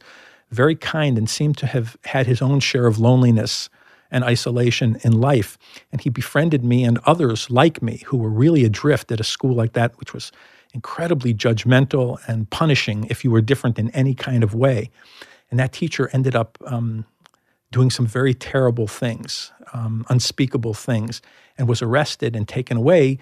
very 0.52 0.76
kind 0.76 1.18
and 1.18 1.30
seemed 1.30 1.58
to 1.58 1.66
have 1.66 1.98
had 2.06 2.28
his 2.28 2.42
own 2.42 2.60
share 2.60 2.88
of 2.88 3.00
loneliness 3.00 3.70
and 4.12 4.24
isolation 4.24 4.98
in 5.04 5.20
life. 5.20 5.58
And 5.92 6.02
he 6.02 6.10
befriended 6.10 6.64
me 6.64 6.84
and 6.84 7.00
others 7.06 7.50
like 7.50 7.82
me 7.82 8.04
who 8.06 8.18
were 8.18 8.30
really 8.30 8.66
adrift 8.66 9.12
at 9.12 9.20
a 9.20 9.24
school 9.24 9.56
like 9.56 9.74
that, 9.74 9.98
which 10.00 10.14
was 10.14 10.32
incredibly 10.74 11.34
judgmental 11.34 12.20
and 12.28 12.50
punishing 12.50 13.06
if 13.10 13.24
you 13.24 13.32
were 13.32 13.42
different 13.42 13.80
in 13.80 13.90
any 13.92 14.14
kind 14.14 14.44
of 14.44 14.54
way. 14.54 14.90
And 15.52 15.60
that 15.60 15.74
teacher 15.74 16.10
ended 16.14 16.36
up 16.36 16.58
um, 16.66 17.06
doing 17.72 17.90
some 17.90 18.08
very 18.08 18.34
terrible 18.34 18.88
things, 18.88 19.52
um, 19.74 20.06
unspeakable 20.10 20.74
things, 20.74 21.22
and 21.58 21.68
was 21.68 21.82
arrested 21.82 22.36
and 22.36 22.48
taken 22.48 22.78
away 22.78 23.20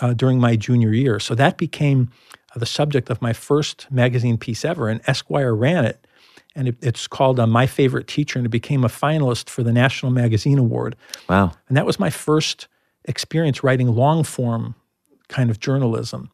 uh, 0.00 0.12
during 0.12 0.38
my 0.38 0.56
junior 0.56 0.92
year. 0.92 1.18
So 1.20 1.34
that 1.36 1.56
became 1.56 2.10
uh, 2.54 2.58
the 2.58 2.66
subject 2.66 3.10
of 3.10 3.22
my 3.22 3.32
first 3.32 3.86
magazine 3.90 4.38
piece 4.38 4.64
ever, 4.64 4.88
and 4.88 5.00
Esquire 5.06 5.54
ran 5.54 5.84
it. 5.84 6.04
And 6.54 6.68
it, 6.68 6.76
it's 6.82 7.06
called 7.06 7.38
uh, 7.38 7.46
My 7.46 7.66
Favorite 7.66 8.08
Teacher, 8.08 8.38
and 8.38 8.46
it 8.46 8.50
became 8.50 8.84
a 8.84 8.88
finalist 8.88 9.48
for 9.48 9.62
the 9.62 9.72
National 9.72 10.10
Magazine 10.10 10.58
Award. 10.58 10.96
Wow. 11.28 11.52
And 11.68 11.76
that 11.76 11.86
was 11.86 12.00
my 12.00 12.10
first 12.10 12.68
experience 13.04 13.62
writing 13.62 13.88
long 13.88 14.24
form 14.24 14.74
kind 15.28 15.50
of 15.50 15.60
journalism. 15.60 16.30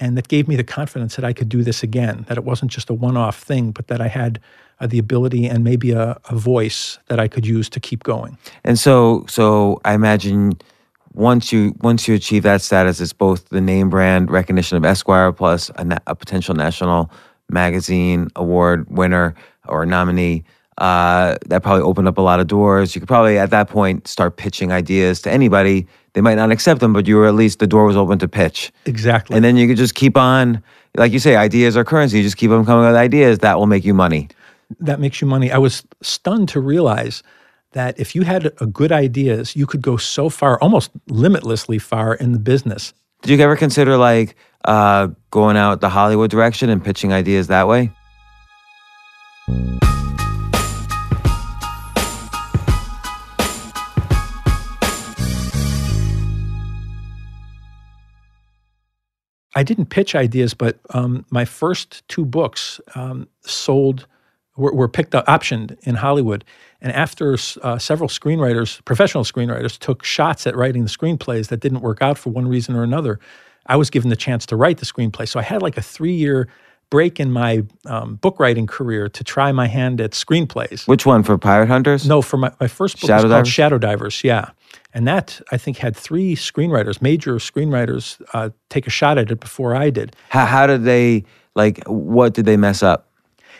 And 0.00 0.16
that 0.16 0.28
gave 0.28 0.48
me 0.48 0.56
the 0.56 0.64
confidence 0.64 1.16
that 1.16 1.24
I 1.24 1.32
could 1.32 1.48
do 1.48 1.62
this 1.62 1.82
again, 1.82 2.24
that 2.28 2.36
it 2.36 2.44
wasn't 2.44 2.70
just 2.70 2.90
a 2.90 2.94
one 2.94 3.16
off 3.16 3.38
thing, 3.38 3.70
but 3.70 3.86
that 3.88 4.00
I 4.00 4.08
had 4.08 4.40
uh, 4.80 4.86
the 4.86 4.98
ability 4.98 5.46
and 5.46 5.62
maybe 5.62 5.92
a, 5.92 6.18
a 6.28 6.36
voice 6.36 6.98
that 7.06 7.20
I 7.20 7.28
could 7.28 7.46
use 7.46 7.68
to 7.70 7.80
keep 7.80 8.02
going. 8.02 8.36
And 8.64 8.78
so, 8.78 9.24
so 9.28 9.80
I 9.84 9.94
imagine 9.94 10.58
once 11.12 11.52
you 11.52 11.74
once 11.80 12.08
you 12.08 12.14
achieve 12.14 12.42
that 12.42 12.60
status, 12.60 13.00
it's 13.00 13.12
both 13.12 13.48
the 13.50 13.60
name 13.60 13.88
brand 13.88 14.30
recognition 14.30 14.76
of 14.76 14.84
Esquire 14.84 15.32
plus 15.32 15.70
a, 15.76 15.84
na- 15.84 15.98
a 16.08 16.14
potential 16.14 16.54
national 16.54 17.10
magazine 17.48 18.28
award 18.36 18.86
winner 18.90 19.34
or 19.66 19.86
nominee. 19.86 20.44
Uh, 20.78 21.36
that 21.46 21.62
probably 21.62 21.82
opened 21.82 22.08
up 22.08 22.18
a 22.18 22.20
lot 22.20 22.40
of 22.40 22.48
doors. 22.48 22.96
You 22.96 23.00
could 23.00 23.06
probably 23.06 23.38
at 23.38 23.50
that 23.50 23.68
point 23.68 24.08
start 24.08 24.36
pitching 24.36 24.72
ideas 24.72 25.22
to 25.22 25.30
anybody. 25.30 25.86
They 26.14 26.20
might 26.20 26.36
not 26.36 26.50
accept 26.50 26.80
them, 26.80 26.92
but 26.92 27.06
you 27.06 27.16
were 27.16 27.26
at 27.26 27.34
least 27.34 27.58
the 27.58 27.66
door 27.66 27.84
was 27.84 27.96
open 27.96 28.18
to 28.20 28.28
pitch. 28.28 28.72
Exactly. 28.86 29.36
And 29.36 29.44
then 29.44 29.56
you 29.56 29.66
could 29.68 29.76
just 29.76 29.94
keep 29.94 30.16
on, 30.16 30.62
like 30.96 31.12
you 31.12 31.18
say, 31.18 31.36
ideas 31.36 31.76
are 31.76 31.84
currency. 31.84 32.18
You 32.18 32.22
just 32.22 32.36
keep 32.36 32.50
on 32.50 32.64
coming 32.64 32.86
with 32.86 32.94
ideas 32.96 33.40
that 33.40 33.58
will 33.58 33.66
make 33.66 33.84
you 33.84 33.94
money. 33.94 34.28
that 34.80 34.98
makes 34.98 35.20
you 35.20 35.26
money. 35.26 35.50
I 35.52 35.58
was 35.58 35.84
stunned 36.02 36.48
to 36.50 36.60
realize 36.60 37.22
that 37.72 37.98
if 37.98 38.14
you 38.14 38.22
had 38.22 38.52
a 38.60 38.66
good 38.66 38.92
ideas, 38.92 39.54
you 39.56 39.66
could 39.66 39.82
go 39.82 39.96
so 39.96 40.28
far, 40.28 40.58
almost 40.60 40.90
limitlessly 41.08 41.78
far 41.78 42.14
in 42.14 42.32
the 42.32 42.38
business. 42.38 42.94
Did 43.22 43.38
you 43.38 43.44
ever 43.44 43.56
consider 43.56 43.96
like 43.96 44.36
uh, 44.64 45.08
going 45.30 45.56
out 45.56 45.80
the 45.80 45.88
Hollywood 45.88 46.30
direction 46.30 46.70
and 46.70 46.82
pitching 46.82 47.12
ideas 47.12 47.48
that 47.48 47.66
way? 47.68 47.90
I 59.54 59.62
didn't 59.62 59.86
pitch 59.86 60.14
ideas, 60.14 60.54
but 60.54 60.78
um, 60.90 61.24
my 61.30 61.44
first 61.44 62.06
two 62.08 62.24
books 62.24 62.80
um, 62.94 63.28
sold 63.42 64.06
were, 64.56 64.74
were 64.74 64.88
picked 64.88 65.14
up, 65.14 65.26
optioned 65.26 65.78
in 65.82 65.94
Hollywood. 65.94 66.44
And 66.80 66.92
after 66.92 67.36
uh, 67.62 67.78
several 67.78 68.08
screenwriters, 68.08 68.84
professional 68.84 69.24
screenwriters, 69.24 69.78
took 69.78 70.04
shots 70.04 70.46
at 70.46 70.56
writing 70.56 70.82
the 70.84 70.90
screenplays 70.90 71.48
that 71.48 71.60
didn't 71.60 71.80
work 71.80 72.02
out 72.02 72.18
for 72.18 72.30
one 72.30 72.46
reason 72.46 72.74
or 72.76 72.82
another, 72.82 73.20
I 73.66 73.76
was 73.76 73.90
given 73.90 74.10
the 74.10 74.16
chance 74.16 74.44
to 74.46 74.56
write 74.56 74.78
the 74.78 74.86
screenplay. 74.86 75.26
So 75.28 75.40
I 75.40 75.42
had 75.42 75.62
like 75.62 75.76
a 75.76 75.82
three 75.82 76.12
year 76.12 76.48
break 76.94 77.18
in 77.18 77.32
my 77.32 77.64
um, 77.86 78.14
book 78.14 78.38
writing 78.38 78.68
career 78.68 79.08
to 79.08 79.24
try 79.24 79.50
my 79.50 79.66
hand 79.66 80.00
at 80.00 80.12
screenplays. 80.12 80.86
Which 80.86 81.04
one 81.04 81.24
for 81.24 81.36
Pirate 81.36 81.66
Hunters? 81.66 82.06
No, 82.06 82.22
for 82.22 82.36
my, 82.36 82.52
my 82.60 82.68
first 82.68 83.00
book 83.00 83.08
Shadow 83.08 83.24
was 83.24 83.32
called 83.32 83.48
Shadow 83.48 83.78
Divers. 83.78 84.22
Yeah, 84.22 84.50
and 84.94 85.04
that 85.08 85.40
I 85.50 85.56
think 85.56 85.78
had 85.78 85.96
three 85.96 86.36
screenwriters, 86.36 87.02
major 87.02 87.34
screenwriters, 87.38 88.22
uh, 88.32 88.50
take 88.70 88.86
a 88.86 88.90
shot 88.90 89.18
at 89.18 89.32
it 89.32 89.40
before 89.40 89.74
I 89.74 89.90
did. 89.90 90.14
How, 90.28 90.46
how 90.46 90.68
did 90.68 90.84
they 90.84 91.24
like? 91.56 91.82
What 91.88 92.32
did 92.32 92.46
they 92.46 92.56
mess 92.56 92.80
up? 92.80 93.10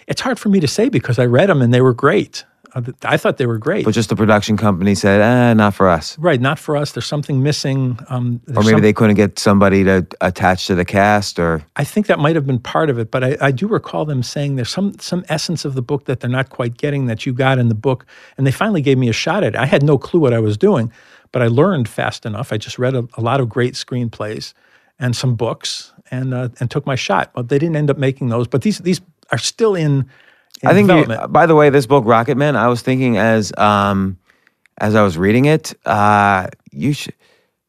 It's 0.07 0.21
hard 0.21 0.39
for 0.39 0.49
me 0.49 0.61
to 0.61 0.69
say 0.69 0.89
because 0.89 1.19
I 1.19 1.27
read 1.27 1.49
them 1.49 1.61
and 1.61 1.75
they 1.75 1.81
were 1.81 1.95
great. 1.95 2.45
Uh, 2.75 2.83
I 3.05 3.17
thought 3.17 3.37
they 3.37 3.47
were 3.47 3.59
great. 3.59 3.85
But 3.85 3.95
just 3.95 4.09
the 4.09 4.17
production 4.17 4.57
company 4.57 4.95
said, 4.97 5.21
eh, 5.21 5.55
not 5.55 5.75
for 5.75 5.89
us. 5.89 6.19
right, 6.19 6.41
not 6.41 6.59
for 6.59 6.77
us. 6.77 6.93
There's 6.93 7.07
something 7.07 7.43
missing. 7.43 7.99
Um, 8.09 8.41
Or 8.49 8.63
maybe 8.63 8.69
some- 8.71 8.81
they 8.83 8.93
couldn't 8.93 9.15
get 9.17 9.39
somebody 9.39 9.85
to 9.85 10.05
attach 10.21 10.67
to 10.67 10.75
the 10.75 10.85
cast, 10.85 11.39
or 11.39 11.63
I 11.77 11.85
think 11.85 12.07
that 12.07 12.19
might 12.19 12.35
have 12.35 12.47
been 12.47 12.59
part 12.59 12.91
of 12.91 12.99
it, 12.99 13.11
but 13.11 13.23
I, 13.23 13.37
I 13.41 13.51
do 13.53 13.69
recall 13.69 14.05
them 14.05 14.23
saying 14.23 14.57
there's 14.57 14.71
some 14.71 14.93
some 14.99 15.25
essence 15.29 15.65
of 15.65 15.75
the 15.75 15.83
book 15.83 16.07
that 16.07 16.19
they're 16.21 16.31
not 16.31 16.51
quite 16.51 16.77
getting 16.77 17.07
that 17.07 17.25
you 17.25 17.33
got 17.33 17.59
in 17.59 17.69
the 17.69 17.75
book, 17.77 18.05
and 18.37 18.47
they 18.47 18.53
finally 18.53 18.83
gave 18.83 18.99
me 18.99 19.09
a 19.09 19.13
shot 19.13 19.45
at 19.45 19.55
it. 19.55 19.57
I 19.57 19.67
had 19.67 19.83
no 19.83 19.97
clue 19.99 20.21
what 20.21 20.33
I 20.35 20.41
was 20.41 20.57
doing, 20.59 20.91
but 21.33 21.43
I 21.43 21.47
learned 21.47 21.89
fast 21.89 22.27
enough. 22.27 22.53
I 22.53 22.57
just 22.59 22.79
read 22.79 22.95
a, 22.95 23.07
a 23.17 23.21
lot 23.21 23.41
of 23.41 23.49
great 23.49 23.75
screenplays 23.75 24.53
and 24.99 25.15
some 25.15 25.35
books, 25.37 25.93
and 26.11 26.35
uh, 26.35 26.49
and 26.59 26.71
took 26.71 26.87
my 26.87 26.97
shot. 26.97 27.31
But 27.35 27.49
they 27.49 27.59
didn't 27.59 27.77
end 27.77 27.91
up 27.91 27.99
making 27.99 28.31
those. 28.31 28.49
But 28.49 28.63
these 28.63 28.79
these 28.79 29.01
are 29.31 29.39
still 29.39 29.75
in. 29.77 30.07
I 30.63 30.73
think. 30.73 30.91
You, 30.91 31.29
by 31.29 31.47
the 31.47 31.55
way, 31.55 31.71
this 31.71 31.87
book, 31.87 32.05
Rocket 32.07 32.37
Men, 32.37 32.57
I 32.57 32.69
was 32.69 32.83
thinking 32.83 33.19
as 33.19 33.53
um, 33.59 34.19
as 34.79 34.95
I 34.95 35.03
was 35.03 35.19
reading 35.19 35.47
it, 35.47 35.75
uh, 35.87 36.49
you 36.71 36.93
should. 36.93 37.15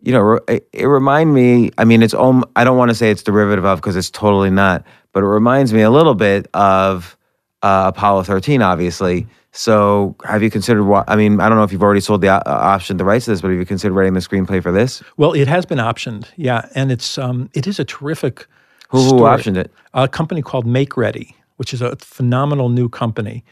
You 0.02 0.12
know, 0.12 0.40
it, 0.48 0.68
it 0.72 0.86
remind 0.86 1.34
me. 1.34 1.72
I 1.78 1.86
mean, 1.86 2.04
it's. 2.04 2.14
Um, 2.14 2.46
I 2.56 2.64
don't 2.64 2.78
want 2.78 2.90
to 2.90 2.96
say 2.96 3.10
it's 3.10 3.24
derivative 3.24 3.66
of 3.66 3.80
because 3.80 3.96
it's 3.96 4.12
totally 4.12 4.52
not. 4.52 4.84
But 5.14 5.24
it 5.24 5.28
reminds 5.28 5.74
me 5.74 5.82
a 5.82 5.90
little 5.90 6.14
bit 6.14 6.48
of 6.54 7.18
uh, 7.64 7.92
Apollo 7.96 8.24
thirteen, 8.24 8.62
obviously. 8.62 9.28
So, 9.52 10.16
have 10.26 10.44
you 10.44 10.52
considered? 10.52 10.84
What, 10.84 11.06
I 11.08 11.16
mean, 11.16 11.40
I 11.40 11.48
don't 11.48 11.58
know 11.58 11.64
if 11.64 11.72
you've 11.72 11.82
already 11.82 12.02
sold 12.02 12.22
the 12.22 12.28
uh, 12.28 12.42
option, 12.46 12.98
the 12.98 13.06
rights 13.06 13.26
to 13.26 13.32
this, 13.32 13.42
but 13.42 13.50
have 13.50 13.58
you 13.58 13.66
considered 13.66 13.94
writing 13.96 14.14
the 14.14 14.20
screenplay 14.20 14.62
for 14.62 14.72
this? 14.72 15.02
well, 15.18 15.32
it 15.32 15.48
has 15.48 15.66
been 15.66 15.78
optioned, 15.78 16.28
yeah, 16.36 16.68
and 16.76 16.92
it's 16.92 17.18
um 17.18 17.50
it 17.54 17.66
is 17.66 17.80
a 17.80 17.86
terrific. 17.86 18.46
Who, 18.90 19.02
who 19.02 19.22
optioned 19.22 19.58
it? 19.58 19.72
a 19.96 20.08
company 20.08 20.42
called 20.42 20.66
Makeready, 20.68 21.34
which 21.58 21.74
is 21.74 21.82
a 21.82 21.96
phenomenal 21.98 22.70
new 22.70 22.90
company, 22.90 23.44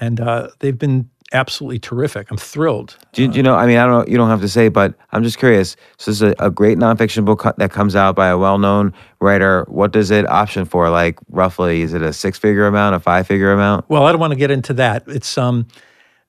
and 0.00 0.20
uh, 0.20 0.48
they've 0.60 0.78
been 0.78 1.08
absolutely 1.34 1.78
terrific. 1.78 2.30
I'm 2.30 2.36
thrilled. 2.36 2.96
Do 3.14 3.22
you, 3.22 3.28
do 3.28 3.36
you 3.38 3.42
know? 3.42 3.54
I 3.54 3.66
mean, 3.66 3.78
I 3.78 3.86
don't 3.86 4.04
know. 4.04 4.10
You 4.10 4.18
don't 4.18 4.28
have 4.28 4.42
to 4.42 4.48
say, 4.48 4.68
but 4.68 4.94
I'm 5.12 5.22
just 5.22 5.38
curious. 5.38 5.76
So 5.96 6.10
this 6.10 6.20
is 6.20 6.22
a, 6.22 6.34
a 6.38 6.50
great 6.50 6.76
nonfiction 6.76 7.24
book 7.24 7.44
that 7.56 7.70
comes 7.70 7.96
out 7.96 8.14
by 8.14 8.28
a 8.28 8.36
well-known 8.36 8.92
writer. 9.20 9.64
What 9.68 9.92
does 9.92 10.10
it 10.10 10.28
option 10.28 10.64
for? 10.66 10.90
Like 10.90 11.18
roughly, 11.30 11.80
is 11.82 11.94
it 11.94 12.02
a 12.02 12.12
six-figure 12.12 12.66
amount, 12.66 12.96
a 12.96 13.00
five-figure 13.00 13.50
amount? 13.52 13.88
Well, 13.88 14.04
I 14.04 14.12
don't 14.12 14.20
want 14.20 14.32
to 14.32 14.38
get 14.38 14.50
into 14.50 14.74
that. 14.74 15.04
It's 15.06 15.38
um, 15.38 15.66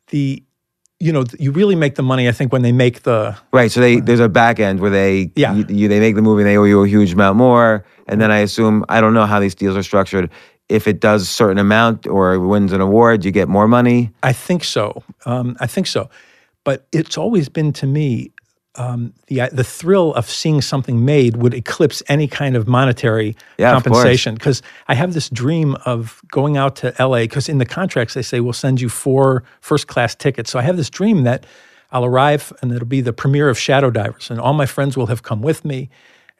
the, 0.08 0.42
you 1.02 1.12
know, 1.12 1.26
you 1.38 1.52
really 1.52 1.76
make 1.76 1.96
the 1.96 2.04
money. 2.04 2.30
I 2.30 2.32
think 2.32 2.54
when 2.54 2.62
they 2.62 2.72
make 2.72 3.04
the 3.04 3.36
Right. 3.52 3.70
So 3.70 3.82
they 3.82 4.00
there's 4.00 4.22
a 4.22 4.30
back 4.30 4.58
end 4.62 4.80
where 4.80 4.92
they 4.92 5.32
Yeah. 5.36 5.54
you, 5.54 5.66
you- 5.68 5.88
they 5.90 6.00
make 6.00 6.16
the 6.16 6.22
movie, 6.22 6.44
and 6.44 6.50
they 6.50 6.58
owe 6.58 6.64
you 6.64 6.82
a 6.82 6.88
huge 6.88 7.12
amount 7.12 7.38
more, 7.38 7.84
and 8.08 8.22
then 8.22 8.32
I 8.32 8.38
assume 8.38 8.86
I 8.88 9.02
don't 9.02 9.14
know 9.14 9.26
how 9.26 9.42
these 9.42 9.54
deals 9.56 9.76
are 9.76 9.84
structured. 9.84 10.30
If 10.74 10.88
it 10.88 11.00
does 11.00 11.22
a 11.22 11.26
certain 11.26 11.60
amount 11.60 12.08
or 12.08 12.40
wins 12.40 12.74
an 12.74 12.82
award, 12.82 13.24
you 13.24 13.32
get 13.32 13.48
more 13.48 13.68
money. 13.68 14.12
I 14.24 14.34
think 14.34 14.64
so. 14.64 15.04
Um, 15.26 15.56
I 15.60 15.68
think 15.68 15.88
so. 15.88 16.10
But 16.64 16.88
it's 16.92 17.18
always 17.18 17.48
been 17.48 17.74
to 17.74 17.86
me 17.86 18.32
um, 18.76 19.14
the 19.28 19.50
the 19.52 19.64
thrill 19.64 20.14
of 20.16 20.28
seeing 20.28 20.62
something 20.62 21.06
made 21.06 21.38
would 21.38 21.54
eclipse 21.54 22.02
any 22.08 22.28
kind 22.28 22.56
of 22.56 22.68
monetary 22.68 23.36
Yeah, 23.60 23.72
compensation. 23.72 24.34
Because 24.34 24.64
I 24.88 24.96
have 24.96 25.14
this 25.14 25.30
dream 25.30 25.76
of 25.86 26.22
going 26.32 26.58
out 26.58 26.76
to 26.78 26.94
LA. 27.00 27.20
Because 27.20 27.48
in 27.50 27.60
the 27.60 27.66
contracts 27.66 28.16
they 28.16 28.24
say 28.24 28.40
we'll 28.40 28.54
send 28.54 28.82
you 28.82 28.90
four 28.90 29.44
first 29.62 29.88
class 29.88 30.16
tickets. 30.16 30.50
So 30.50 30.58
I 30.58 30.64
have 30.64 30.78
this 30.78 30.90
dream 30.90 31.24
that 31.24 31.46
I'll 31.92 32.06
arrive 32.06 32.52
and 32.62 32.72
it'll 32.72 32.88
be 32.88 33.02
the 33.02 33.14
premiere 33.14 33.50
of 33.50 33.60
Shadow 33.60 33.92
Divers, 33.92 34.32
and 34.32 34.40
all 34.40 34.54
my 34.54 34.66
friends 34.66 34.98
will 34.98 35.08
have 35.08 35.22
come 35.22 35.42
with 35.42 35.64
me. 35.64 35.90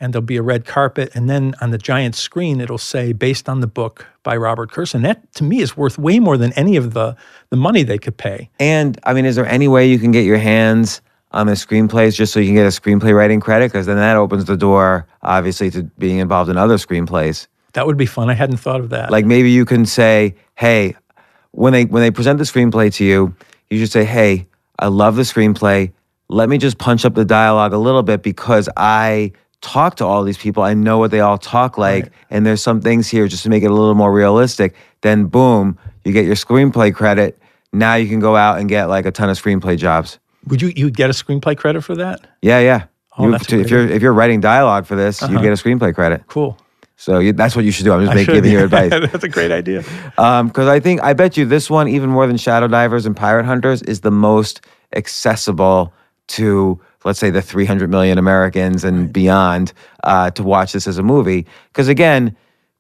And 0.04 0.14
there'll 0.14 0.26
be 0.26 0.36
a 0.36 0.42
red 0.42 0.66
carpet, 0.66 1.16
and 1.16 1.30
then 1.30 1.56
on 1.62 1.72
the 1.72 1.78
giant 1.78 2.16
screen, 2.16 2.60
it'll 2.60 2.78
say 2.78 3.14
"based 3.14 3.48
on 3.48 3.62
the 3.62 3.68
book 3.68 4.06
by 4.22 4.36
Robert 4.36 4.70
Kurson." 4.70 5.02
That 5.04 5.32
to 5.36 5.46
me 5.46 5.62
is 5.62 5.78
worth 5.78 5.98
way 5.98 6.20
more 6.20 6.36
than 6.36 6.52
any 6.54 6.76
of 6.76 6.94
the 6.94 7.16
the 7.52 7.56
money 7.56 7.84
they 7.84 7.98
could 7.98 8.18
pay. 8.18 8.50
And 8.60 9.00
I 9.06 9.14
mean, 9.14 9.24
is 9.24 9.38
there 9.38 9.46
any 9.48 9.70
way 9.70 9.90
you 9.90 9.98
can 10.00 10.12
get 10.12 10.26
your 10.26 10.40
hands 10.40 11.02
on 11.32 11.48
the 11.48 11.54
screenplays 11.54 12.16
just 12.16 12.34
so 12.34 12.42
you 12.42 12.48
can 12.48 12.56
get 12.56 12.66
a 12.66 12.82
screenplay 12.82 13.16
writing 13.16 13.40
credit? 13.40 13.72
Because 13.72 13.86
then 13.86 13.96
that 13.96 14.18
opens 14.18 14.44
the 14.44 14.58
door, 14.58 15.08
obviously, 15.22 15.72
to 15.72 15.84
being 15.98 16.18
involved 16.20 16.50
in 16.50 16.58
other 16.58 16.76
screenplays. 16.76 17.48
That 17.72 17.88
would 17.88 17.98
be 17.98 18.06
fun. 18.06 18.30
I 18.30 18.34
hadn't 18.34 18.58
thought 18.58 18.82
of 18.82 18.90
that. 18.90 19.10
Like 19.10 19.26
maybe 19.26 19.52
you 19.52 19.64
can 19.64 19.86
say, 19.86 20.36
"Hey, 20.56 20.98
when 21.52 21.72
they 21.72 21.86
when 21.86 22.04
they 22.04 22.12
present 22.12 22.40
the 22.40 22.44
screenplay 22.44 22.94
to 22.96 23.06
you, 23.06 23.34
you 23.70 23.80
should 23.80 23.92
say, 23.92 24.04
"Hey, 24.04 24.48
I 24.78 24.88
love 24.88 25.16
the 25.16 25.24
screenplay. 25.24 25.94
Let 26.28 26.50
me 26.50 26.58
just 26.58 26.78
punch 26.78 27.06
up 27.06 27.16
the 27.16 27.26
dialogue 27.26 27.72
a 27.72 27.78
little 27.78 28.04
bit 28.04 28.22
because 28.22 28.68
I 28.76 29.32
talk 29.64 29.96
to 29.96 30.06
all 30.06 30.24
these 30.24 30.38
people. 30.38 30.62
I 30.62 30.76
know 30.76 31.00
what 31.00 31.10
they 31.10 31.22
all 31.22 31.40
talk 31.40 31.80
like, 31.80 32.12
and 32.30 32.46
there's 32.46 32.62
some 32.62 32.82
things 32.82 33.10
here 33.10 33.28
just 33.28 33.42
to 33.44 33.50
make 33.50 33.64
it 33.64 33.72
a 33.72 33.74
little 33.74 33.96
more 33.96 34.14
realistic." 34.14 34.76
Then 35.02 35.26
boom, 35.26 35.80
you 36.06 36.14
get 36.14 36.26
your 36.26 36.36
screenplay 36.36 36.94
credit. 36.94 37.40
Now 37.72 37.96
you 37.96 38.08
can 38.08 38.20
go 38.20 38.36
out 38.36 38.60
and 38.60 38.70
get 38.70 38.86
like 38.86 39.08
a 39.08 39.12
ton 39.12 39.30
of 39.30 39.42
screenplay 39.42 39.78
jobs. 39.78 40.20
would 40.48 40.62
you 40.62 40.72
you'd 40.76 40.96
get 40.96 41.10
a 41.10 41.14
screenplay 41.14 41.58
credit 41.58 41.82
for 41.82 41.96
that? 41.96 42.20
Yeah, 42.44 42.60
yeah. 42.60 42.86
Oh, 43.18 43.28
You- 43.28 43.38
to- 43.40 43.60
if 43.60 43.72
you're 43.72 43.88
if 43.88 44.02
you're 44.04 44.14
writing 44.14 44.42
dialogue 44.42 44.86
for 44.86 44.96
this, 44.96 45.22
you 45.22 45.28
uh-huh. 45.28 45.42
get 45.42 45.50
a 45.50 45.56
screenplay 45.64 45.96
credit. 45.96 46.24
Cool. 46.28 46.58
So 46.96 47.20
you, 47.20 47.34
that's 47.34 47.56
what 47.56 47.66
you 47.66 47.72
should 47.72 47.84
do. 47.86 47.92
I'm 47.92 48.06
just 48.06 48.16
making, 48.16 48.34
giving 48.36 48.52
you 48.52 48.60
advice. 48.64 48.90
That's 49.12 49.24
a 49.26 49.28
great 49.28 49.52
idea. 49.52 49.84
Um, 50.18 50.48
because 50.48 50.70
I 50.70 50.80
think, 50.80 51.02
I 51.04 51.12
bet 51.12 51.36
you 51.36 51.44
this 51.46 51.70
one, 51.70 51.90
even 51.90 52.10
more 52.10 52.28
than 52.28 52.38
Shadow 52.38 52.68
Divers 52.68 53.06
and 53.06 53.14
Pirate 53.14 53.46
Hunters, 53.46 53.82
is 53.82 54.02
the 54.02 54.12
most 54.12 54.62
accessible 54.96 55.92
to, 56.28 56.80
let's 57.04 57.20
say, 57.20 57.30
the 57.30 57.42
300 57.42 57.90
million 57.90 58.18
Americans 58.18 58.84
and 58.84 59.12
beyond 59.12 59.74
uh, 60.04 60.32
to 60.32 60.44
watch 60.44 60.74
this 60.74 60.88
as 60.88 60.98
a 60.98 61.04
movie. 61.04 61.46
Because 61.70 61.88
again, 61.88 62.36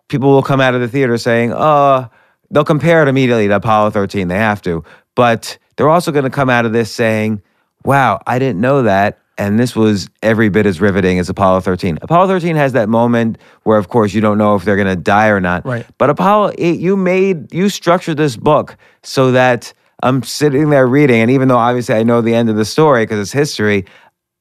people 0.08 0.30
will 0.30 0.44
come 0.44 0.62
out 0.62 0.76
of 0.76 0.82
the 0.82 0.88
theater 0.88 1.18
saying, 1.18 1.54
oh, 1.54 2.10
they'll 2.52 2.64
compare 2.64 3.02
it 3.02 3.08
immediately 3.08 3.48
to 3.48 3.56
Apollo 3.56 3.92
13. 3.92 4.28
They 4.28 4.38
have 4.38 4.62
to. 4.64 4.84
But 5.16 5.58
they're 5.76 5.90
also 5.90 6.12
going 6.12 6.24
to 6.24 6.30
come 6.30 6.50
out 6.50 6.66
of 6.66 6.74
this 6.74 6.92
saying, 6.92 7.42
wow, 7.84 8.22
I 8.26 8.40
didn't 8.40 8.62
know 8.62 8.84
that. 8.84 9.20
And 9.38 9.60
this 9.60 9.76
was 9.76 10.10
every 10.22 10.50
bit 10.50 10.68
as 10.68 10.80
riveting 10.80 11.18
as 11.18 11.28
Apollo 11.28 11.62
13. 11.62 11.98
Apollo 12.04 12.28
13 12.28 12.56
has 12.56 12.74
that 12.74 12.88
moment 12.88 13.40
where, 13.64 13.80
of 13.80 13.90
course, 13.90 14.14
you 14.14 14.22
don't 14.22 14.38
know 14.38 14.56
if 14.56 14.64
they're 14.64 14.76
going 14.76 14.88
to 14.88 14.96
die 14.96 15.30
or 15.30 15.40
not. 15.40 15.66
Right. 15.66 15.86
But 15.98 16.12
Apollo 16.12 16.54
8, 16.60 16.80
you 16.80 16.96
made, 16.96 17.52
you 17.52 17.70
structured 17.70 18.18
this 18.18 18.38
book 18.38 18.78
so 19.02 19.32
that 19.32 19.74
I'm 20.04 20.22
sitting 20.22 20.70
there 20.70 20.86
reading. 20.86 21.22
And 21.22 21.32
even 21.32 21.48
though 21.48 21.58
obviously 21.58 21.96
I 21.96 22.04
know 22.04 22.22
the 22.22 22.36
end 22.36 22.50
of 22.50 22.58
the 22.58 22.66
story 22.66 23.04
because 23.04 23.20
it's 23.20 23.32
history, 23.32 23.86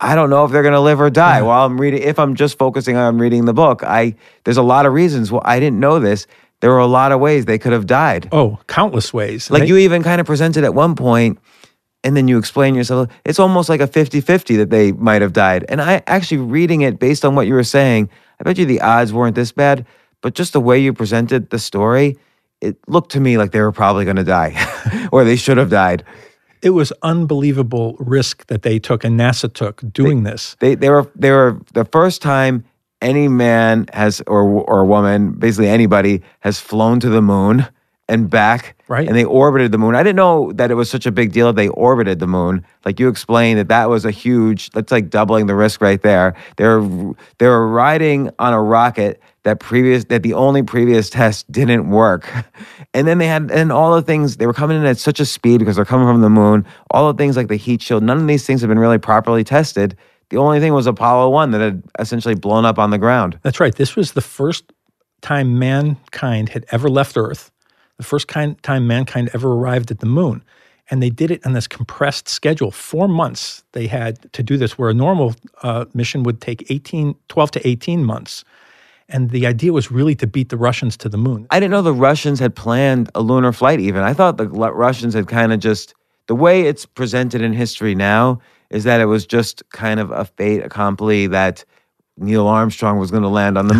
I 0.02 0.16
don't 0.16 0.30
know 0.30 0.44
if 0.44 0.50
they're 0.50 0.62
going 0.62 0.74
to 0.74 0.80
live 0.80 1.00
or 1.00 1.10
die 1.10 1.42
while 1.42 1.64
I'm 1.64 1.80
reading. 1.80 2.02
If 2.02 2.18
I'm 2.18 2.34
just 2.34 2.58
focusing 2.58 2.96
on 2.96 3.18
reading 3.18 3.44
the 3.44 3.54
book, 3.54 3.82
I 3.84 4.16
there's 4.44 4.56
a 4.56 4.62
lot 4.62 4.84
of 4.84 4.92
reasons. 4.92 5.30
Well, 5.30 5.42
I 5.44 5.60
didn't 5.60 5.78
know 5.78 6.00
this. 6.00 6.26
There 6.60 6.70
were 6.70 6.78
a 6.78 6.86
lot 6.86 7.12
of 7.12 7.20
ways 7.20 7.44
they 7.44 7.58
could 7.58 7.72
have 7.72 7.86
died. 7.86 8.28
Oh, 8.32 8.58
countless 8.66 9.14
ways. 9.14 9.50
Like 9.50 9.62
They- 9.62 9.68
you 9.68 9.76
even 9.78 10.02
kind 10.02 10.20
of 10.20 10.26
presented 10.26 10.64
at 10.64 10.74
one 10.74 10.94
point, 10.96 11.38
and 12.04 12.16
then 12.16 12.26
you 12.28 12.36
explain 12.36 12.74
yourself. 12.74 13.08
It's 13.24 13.38
almost 13.38 13.68
like 13.68 13.80
a 13.80 13.86
50 13.86 14.20
50 14.20 14.56
that 14.56 14.70
they 14.70 14.90
might 14.92 15.22
have 15.22 15.32
died. 15.32 15.64
And 15.68 15.80
I 15.80 16.02
actually 16.06 16.38
reading 16.38 16.80
it 16.82 16.98
based 16.98 17.24
on 17.24 17.34
what 17.36 17.46
you 17.46 17.54
were 17.54 17.64
saying, 17.64 18.10
I 18.40 18.42
bet 18.44 18.58
you 18.58 18.64
the 18.66 18.80
odds 18.80 19.12
weren't 19.12 19.36
this 19.36 19.52
bad, 19.52 19.86
but 20.20 20.34
just 20.34 20.52
the 20.52 20.60
way 20.60 20.78
you 20.80 20.92
presented 20.92 21.50
the 21.50 21.58
story, 21.60 22.16
it 22.60 22.76
looked 22.88 23.12
to 23.12 23.20
me 23.20 23.38
like 23.38 23.52
they 23.52 23.60
were 23.60 23.72
probably 23.72 24.04
going 24.04 24.16
to 24.16 24.24
die 24.24 24.54
or 25.12 25.22
they 25.24 25.36
should 25.36 25.58
have 25.58 25.70
died. 25.70 26.04
It 26.62 26.70
was 26.70 26.92
unbelievable 27.02 27.96
risk 27.98 28.46
that 28.46 28.62
they 28.62 28.78
took 28.78 29.04
and 29.04 29.18
NASA 29.18 29.52
took 29.52 29.82
doing 29.92 30.22
this. 30.22 30.56
They, 30.60 30.74
they 30.74 30.88
were 30.88 31.10
they 31.16 31.30
were 31.30 31.60
the 31.74 31.84
first 31.84 32.22
time 32.22 32.64
any 33.00 33.28
man 33.28 33.86
has 33.92 34.22
or 34.26 34.42
or 34.42 34.84
woman, 34.84 35.32
basically 35.32 35.68
anybody, 35.68 36.22
has 36.40 36.60
flown 36.60 37.00
to 37.00 37.08
the 37.08 37.20
moon 37.20 37.66
and 38.08 38.28
back. 38.28 38.76
Right. 38.88 39.06
And 39.06 39.16
they 39.16 39.24
orbited 39.24 39.72
the 39.72 39.78
moon. 39.78 39.94
I 39.94 40.02
didn't 40.02 40.16
know 40.16 40.52
that 40.52 40.70
it 40.70 40.74
was 40.74 40.90
such 40.90 41.06
a 41.06 41.12
big 41.12 41.32
deal 41.32 41.46
that 41.46 41.56
they 41.56 41.68
orbited 41.68 42.18
the 42.18 42.26
moon. 42.26 42.64
Like 42.84 43.00
you 43.00 43.08
explained 43.08 43.58
that 43.58 43.68
that 43.68 43.88
was 43.88 44.04
a 44.04 44.10
huge. 44.10 44.70
That's 44.70 44.92
like 44.92 45.08
doubling 45.08 45.46
the 45.46 45.54
risk 45.54 45.80
right 45.80 46.02
there. 46.02 46.34
They're 46.56 46.80
they 47.38 47.46
were 47.46 47.68
riding 47.68 48.30
on 48.38 48.52
a 48.52 48.62
rocket 48.62 49.22
that 49.44 49.60
previous 49.60 50.04
that 50.04 50.22
the 50.22 50.34
only 50.34 50.62
previous 50.62 51.10
test 51.10 51.50
didn't 51.52 51.88
work. 51.90 52.30
And 52.94 53.06
then 53.06 53.18
they 53.18 53.26
had 53.26 53.50
and 53.50 53.72
all 53.72 53.94
the 53.94 54.02
things 54.02 54.36
they 54.36 54.46
were 54.46 54.52
coming 54.52 54.76
in 54.76 54.84
at 54.84 54.98
such 54.98 55.20
a 55.20 55.24
speed 55.24 55.58
because 55.58 55.76
they're 55.76 55.84
coming 55.84 56.06
from 56.06 56.20
the 56.20 56.30
moon. 56.30 56.66
All 56.90 57.12
the 57.12 57.16
things 57.16 57.36
like 57.36 57.48
the 57.48 57.56
heat 57.56 57.82
shield, 57.82 58.02
none 58.02 58.18
of 58.18 58.26
these 58.26 58.46
things 58.46 58.60
have 58.60 58.68
been 58.68 58.78
really 58.78 58.98
properly 58.98 59.44
tested. 59.44 59.96
The 60.28 60.38
only 60.38 60.60
thing 60.60 60.72
was 60.72 60.86
Apollo 60.86 61.28
1 61.28 61.50
that 61.50 61.60
had 61.60 61.82
essentially 61.98 62.34
blown 62.34 62.64
up 62.64 62.78
on 62.78 62.88
the 62.88 62.96
ground. 62.96 63.38
That's 63.42 63.60
right. 63.60 63.74
This 63.74 63.96
was 63.96 64.12
the 64.12 64.22
first 64.22 64.72
time 65.20 65.58
mankind 65.58 66.48
had 66.50 66.64
ever 66.70 66.88
left 66.88 67.16
Earth, 67.16 67.50
the 68.02 68.08
first 68.08 68.26
kind, 68.26 68.60
time 68.64 68.86
mankind 68.86 69.30
ever 69.32 69.52
arrived 69.52 69.90
at 69.92 70.00
the 70.00 70.06
moon. 70.06 70.42
And 70.90 71.00
they 71.00 71.08
did 71.08 71.30
it 71.30 71.46
on 71.46 71.52
this 71.52 71.68
compressed 71.68 72.28
schedule. 72.28 72.72
Four 72.72 73.06
months 73.06 73.62
they 73.72 73.86
had 73.86 74.30
to 74.32 74.42
do 74.42 74.56
this, 74.56 74.76
where 74.76 74.90
a 74.90 74.94
normal 74.94 75.34
uh, 75.62 75.84
mission 75.94 76.24
would 76.24 76.40
take 76.40 76.68
18, 76.68 77.14
12 77.28 77.50
to 77.52 77.68
18 77.68 78.04
months. 78.04 78.44
And 79.08 79.30
the 79.30 79.46
idea 79.46 79.72
was 79.72 79.90
really 79.92 80.16
to 80.16 80.26
beat 80.26 80.48
the 80.48 80.56
Russians 80.56 80.96
to 80.98 81.08
the 81.08 81.16
moon. 81.16 81.46
I 81.50 81.60
didn't 81.60 81.70
know 81.70 81.82
the 81.82 81.92
Russians 81.92 82.40
had 82.40 82.56
planned 82.56 83.10
a 83.14 83.20
lunar 83.20 83.52
flight 83.52 83.78
even. 83.78 84.02
I 84.02 84.14
thought 84.14 84.36
the 84.36 84.48
Russians 84.48 85.14
had 85.14 85.28
kind 85.28 85.52
of 85.52 85.60
just, 85.60 85.94
the 86.26 86.34
way 86.34 86.62
it's 86.62 86.84
presented 86.84 87.40
in 87.40 87.52
history 87.52 87.94
now 87.94 88.40
is 88.70 88.84
that 88.84 89.00
it 89.00 89.06
was 89.06 89.26
just 89.26 89.62
kind 89.70 90.00
of 90.00 90.10
a 90.10 90.24
fait 90.24 90.60
accompli 90.60 91.28
that 91.28 91.64
Neil 92.22 92.46
Armstrong 92.46 92.98
was 92.98 93.10
going 93.10 93.22
to 93.22 93.28
land 93.28 93.58
on 93.58 93.66
the 93.66 93.74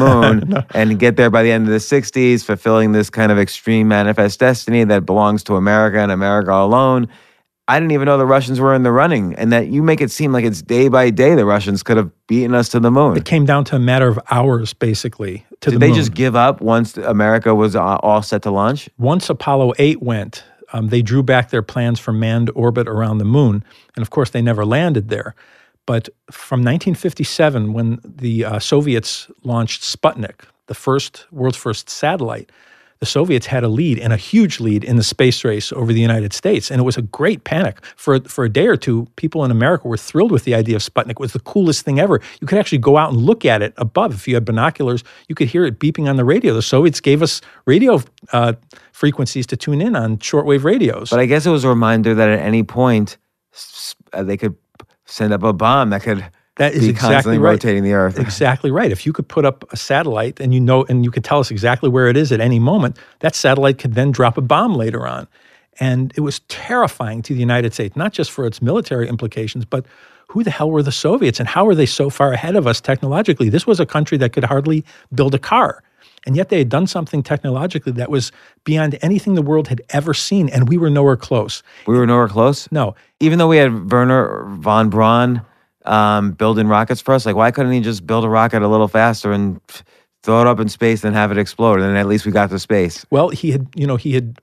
moon 0.53 0.64
and 0.74 0.99
get 0.99 1.16
there 1.16 1.30
by 1.30 1.43
the 1.43 1.51
end 1.53 1.66
of 1.66 1.72
the 1.72 1.78
60s, 1.78 2.45
fulfilling 2.45 2.93
this 2.93 3.09
kind 3.11 3.32
of 3.32 3.38
extreme 3.38 3.88
manifest 3.88 4.40
destiny 4.40 4.84
that 4.84 5.07
belongs 5.07 5.43
to 5.45 5.57
America 5.57 5.99
and 5.99 6.12
America 6.12 6.53
alone. 6.53 7.09
I 7.68 7.78
didn't 7.78 7.93
even 7.93 8.07
know 8.07 8.18
the 8.18 8.26
Russians 8.26 8.59
were 8.59 8.74
in 8.74 8.82
the 8.82 8.90
running, 8.90 9.34
and 9.36 9.53
that 9.53 9.68
you 9.68 9.82
make 9.82 10.01
it 10.01 10.11
seem 10.11 10.32
like 10.32 10.45
it's 10.45 10.61
day 10.61 10.88
by 10.88 11.11
day 11.11 11.36
the 11.36 11.45
Russians 11.47 11.82
could 11.82 11.97
have 11.97 12.11
beaten 12.26 12.55
us 12.55 12.68
to 12.70 12.80
the 12.80 12.90
moon. 12.90 13.16
It 13.16 13.24
came 13.24 13.47
down 13.47 13.64
to 13.66 13.76
a 13.76 13.78
matter 13.78 14.09
of 14.09 14.18
hours, 14.30 14.74
basically, 14.74 15.47
to 15.61 15.70
Did 15.70 15.74
the 15.74 15.78
they 15.78 15.86
moon. 15.88 15.97
just 15.97 16.12
give 16.12 16.34
up 16.34 16.61
once 16.61 16.97
America 16.97 17.55
was 17.55 17.76
uh, 17.76 17.80
all 18.03 18.20
set 18.20 18.43
to 18.43 18.51
launch? 18.51 18.90
Once 18.99 19.30
Apollo 19.30 19.74
8 19.78 20.03
went, 20.03 20.45
um, 20.72 20.88
they 20.88 21.03
drew 21.03 21.22
back 21.22 21.51
their 21.51 21.62
plans 21.62 22.01
for 22.01 22.12
manned 22.12 22.51
orbit 22.55 22.88
around 22.88 23.18
the 23.18 23.24
moon. 23.24 23.64
And 23.95 24.03
of 24.03 24.11
course, 24.11 24.30
they 24.30 24.43
never 24.43 24.64
landed 24.64 25.09
there. 25.09 25.34
But 25.87 26.09
from 26.30 26.61
1957, 26.61 27.72
when 27.72 28.01
the 28.05 28.45
uh, 28.45 28.59
Soviets 28.59 29.28
launched 29.43 29.83
Sputnik, 29.83 30.45
the 30.66 30.74
first 30.74 31.26
world's 31.33 31.57
first 31.57 31.91
satellite, 31.91 32.51
the 33.03 33.07
Soviets 33.07 33.47
had 33.47 33.64
a 33.64 33.68
lead 33.68 33.99
and 33.99 34.12
a 34.12 34.16
huge 34.16 34.61
lead 34.61 34.85
in 34.85 34.95
the 34.95 35.03
space 35.03 35.45
race 35.45 35.72
over 35.72 35.93
the 35.93 36.01
United 36.01 36.33
States. 36.33 36.70
And 36.70 36.80
it 36.80 36.85
was 36.85 36.97
a 36.97 37.03
great 37.03 37.43
panic. 37.43 37.85
For, 37.97 38.20
for 38.20 38.45
a 38.45 38.49
day 38.49 38.68
or 38.68 38.76
two, 38.76 39.09
people 39.16 39.45
in 39.45 39.51
America 39.51 39.89
were 39.89 39.97
thrilled 39.97 40.30
with 40.30 40.45
the 40.45 40.55
idea 40.55 40.76
of 40.76 40.83
Sputnik. 40.83 41.11
It 41.11 41.18
was 41.18 41.33
the 41.33 41.41
coolest 41.41 41.85
thing 41.85 41.99
ever. 41.99 42.20
You 42.41 42.47
could 42.47 42.59
actually 42.59 42.78
go 42.78 42.97
out 42.97 43.12
and 43.12 43.20
look 43.20 43.45
at 43.45 43.61
it 43.61 43.74
above. 43.76 44.14
If 44.14 44.28
you 44.28 44.35
had 44.35 44.45
binoculars, 44.45 45.03
you 45.26 45.35
could 45.35 45.49
hear 45.49 45.64
it 45.64 45.80
beeping 45.80 46.09
on 46.09 46.14
the 46.14 46.24
radio. 46.24 46.55
The 46.55 46.62
Soviets 46.62 47.01
gave 47.01 47.22
us 47.22 47.41
radio 47.66 48.01
uh, 48.33 48.53
frequencies 48.93 49.49
to 49.49 49.57
tune 49.57 49.80
in 49.80 49.97
on 49.97 50.18
shortwave 50.18 50.62
radios. 50.62 51.11
But 51.11 51.18
I 51.18 51.26
guess 51.26 51.45
it 51.45 51.51
was 51.51 51.64
a 51.64 51.68
reminder 51.68 52.14
that 52.14 52.28
at 52.28 52.39
any 52.39 52.62
point 52.62 53.16
uh, 54.12 54.22
they 54.22 54.37
could 54.37 54.55
send 55.13 55.33
up 55.33 55.43
a 55.43 55.53
bomb 55.53 55.91
that 55.91 56.03
could 56.03 56.25
That 56.57 56.73
is 56.73 56.81
be 56.85 56.89
exactly 56.91 57.15
constantly 57.15 57.39
right. 57.39 57.51
rotating 57.53 57.83
the 57.85 57.93
Earth. 57.93 58.19
exactly 58.19 58.71
right. 58.71 58.91
If 58.91 59.05
you 59.07 59.13
could 59.13 59.29
put 59.29 59.45
up 59.45 59.65
a 59.73 59.77
satellite 59.77 60.41
and 60.41 60.53
you 60.55 60.61
know, 60.61 60.85
and 60.89 61.05
you 61.05 61.11
could 61.11 61.25
tell 61.25 61.39
us 61.39 61.51
exactly 61.51 61.89
where 61.89 62.09
it 62.09 62.17
is 62.17 62.33
at 62.33 62.41
any 62.41 62.59
moment, 62.59 62.99
that 63.21 63.35
satellite 63.35 63.79
could 63.79 63.95
then 63.95 64.11
drop 64.11 64.37
a 64.39 64.41
bomb 64.41 64.75
later 64.75 65.07
on. 65.07 65.27
And 65.81 66.13
it 66.17 66.21
was 66.21 66.41
terrifying 66.49 67.23
to 67.23 67.35
the 67.35 67.41
United 67.41 67.73
States, 67.75 67.97
not 67.97 68.13
just 68.13 68.31
for 68.31 68.47
its 68.47 68.61
military 68.61 69.09
implications, 69.09 69.65
but 69.65 69.87
who 70.29 70.43
the 70.43 70.51
hell 70.51 70.71
were 70.71 70.83
the 70.83 70.93
Soviets 70.93 71.39
and 71.41 71.49
how 71.49 71.65
were 71.65 71.75
they 71.75 71.87
so 71.87 72.09
far 72.11 72.33
ahead 72.33 72.57
of 72.57 72.67
us 72.67 72.81
technologically? 72.81 73.49
This 73.51 73.67
was 73.67 73.81
a 73.81 73.87
country 73.87 74.19
that 74.19 74.33
could 74.33 74.45
hardly 74.45 74.85
build 75.15 75.35
a 75.35 75.39
car. 75.39 75.83
And 76.27 76.37
yet 76.37 76.49
they 76.51 76.59
had 76.59 76.68
done 76.68 76.87
something 76.87 77.23
technologically 77.23 77.93
that 77.93 78.11
was 78.11 78.31
beyond 78.64 78.97
anything 79.03 79.35
the 79.35 79.43
world 79.43 79.68
had 79.68 79.83
ever 79.91 80.14
seen, 80.14 80.49
and 80.49 80.68
we 80.68 80.79
were 80.79 80.91
nowhere 80.91 81.16
close. 81.16 81.62
We 81.87 81.97
were 81.97 82.07
nowhere 82.07 82.29
close. 82.29 82.70
No, 82.70 82.95
Even 83.20 83.39
though 83.39 83.49
we 83.49 83.57
had 83.57 83.91
Wernher 83.91 84.45
von 84.49 84.89
Braun 84.89 85.43
um, 85.85 86.33
building 86.33 86.68
rockets 86.68 87.01
for 87.01 87.12
us, 87.14 87.27
like 87.27 87.35
why 87.35 87.51
couldn't 87.51 87.73
he 87.73 87.81
just 87.81 88.07
build 88.07 88.25
a 88.25 88.29
rocket 88.29 88.62
a 88.62 88.68
little 88.68 88.89
faster 88.89 89.33
and 89.33 89.61
throw 90.23 90.41
it 90.41 90.47
up 90.47 90.61
in 90.61 90.68
space 90.68 91.03
and 91.03 91.16
have 91.16 91.33
it 91.33 91.39
explode? 91.39 91.81
And 91.81 91.83
then 91.83 91.97
at 91.97 92.07
least 92.07 92.25
we 92.25 92.31
got 92.31 92.51
to 92.51 92.59
space. 92.59 93.05
Well, 93.11 93.31
he 93.31 93.51
had, 93.51 93.66
you 93.75 93.87
know, 93.87 93.97
he 93.97 94.14
had 94.14 94.39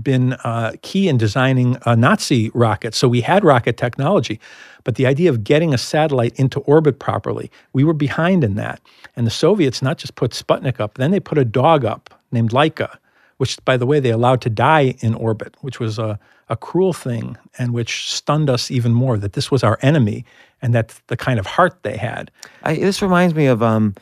been 0.00 0.34
uh, 0.44 0.72
key 0.82 1.08
in 1.08 1.18
designing 1.18 1.76
a 1.84 1.96
Nazi 1.96 2.50
rocket, 2.54 2.94
so 2.94 3.08
we 3.08 3.20
had 3.20 3.44
rocket 3.44 3.76
technology. 3.76 4.40
But 4.84 4.94
the 4.94 5.06
idea 5.06 5.30
of 5.30 5.44
getting 5.44 5.74
a 5.74 5.78
satellite 5.78 6.38
into 6.38 6.60
orbit 6.60 6.98
properly, 6.98 7.50
we 7.72 7.84
were 7.84 7.92
behind 7.92 8.44
in 8.44 8.54
that. 8.54 8.80
And 9.16 9.26
the 9.26 9.30
Soviets 9.30 9.82
not 9.82 9.98
just 9.98 10.14
put 10.14 10.30
Sputnik 10.32 10.80
up, 10.80 10.94
then 10.94 11.10
they 11.10 11.20
put 11.20 11.38
a 11.38 11.44
dog 11.44 11.84
up 11.84 12.14
named 12.32 12.50
Laika, 12.50 12.96
which, 13.38 13.62
by 13.64 13.76
the 13.76 13.86
way, 13.86 14.00
they 14.00 14.10
allowed 14.10 14.40
to 14.42 14.50
die 14.50 14.94
in 15.00 15.14
orbit, 15.14 15.56
which 15.60 15.80
was 15.80 15.98
a, 15.98 16.18
a 16.48 16.56
cruel 16.56 16.92
thing 16.92 17.36
and 17.58 17.72
which 17.72 18.10
stunned 18.10 18.48
us 18.48 18.70
even 18.70 18.92
more 18.92 19.18
that 19.18 19.34
this 19.34 19.50
was 19.50 19.62
our 19.64 19.78
enemy 19.82 20.24
and 20.62 20.74
that's 20.74 21.00
the 21.08 21.16
kind 21.16 21.38
of 21.38 21.46
heart 21.46 21.82
they 21.82 21.96
had. 21.96 22.30
I, 22.62 22.76
this 22.76 23.02
reminds 23.02 23.34
me 23.34 23.46
of 23.46 23.62
um, 23.62 23.94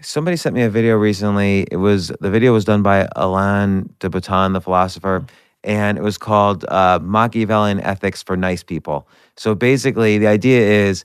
somebody 0.00 0.36
sent 0.36 0.54
me 0.54 0.62
a 0.62 0.70
video 0.70 0.96
recently. 0.96 1.66
It 1.70 1.76
was 1.76 2.08
the 2.20 2.30
video 2.30 2.52
was 2.52 2.64
done 2.64 2.82
by 2.82 3.08
Alain 3.16 3.94
de 3.98 4.10
Botton, 4.10 4.52
the 4.52 4.60
philosopher, 4.60 5.24
and 5.64 5.98
it 5.98 6.02
was 6.02 6.18
called 6.18 6.64
uh, 6.68 6.98
Machiavellian 7.02 7.80
Ethics 7.80 8.22
for 8.22 8.36
Nice 8.36 8.62
People. 8.62 9.08
So 9.36 9.54
basically, 9.54 10.18
the 10.18 10.26
idea 10.26 10.60
is 10.88 11.04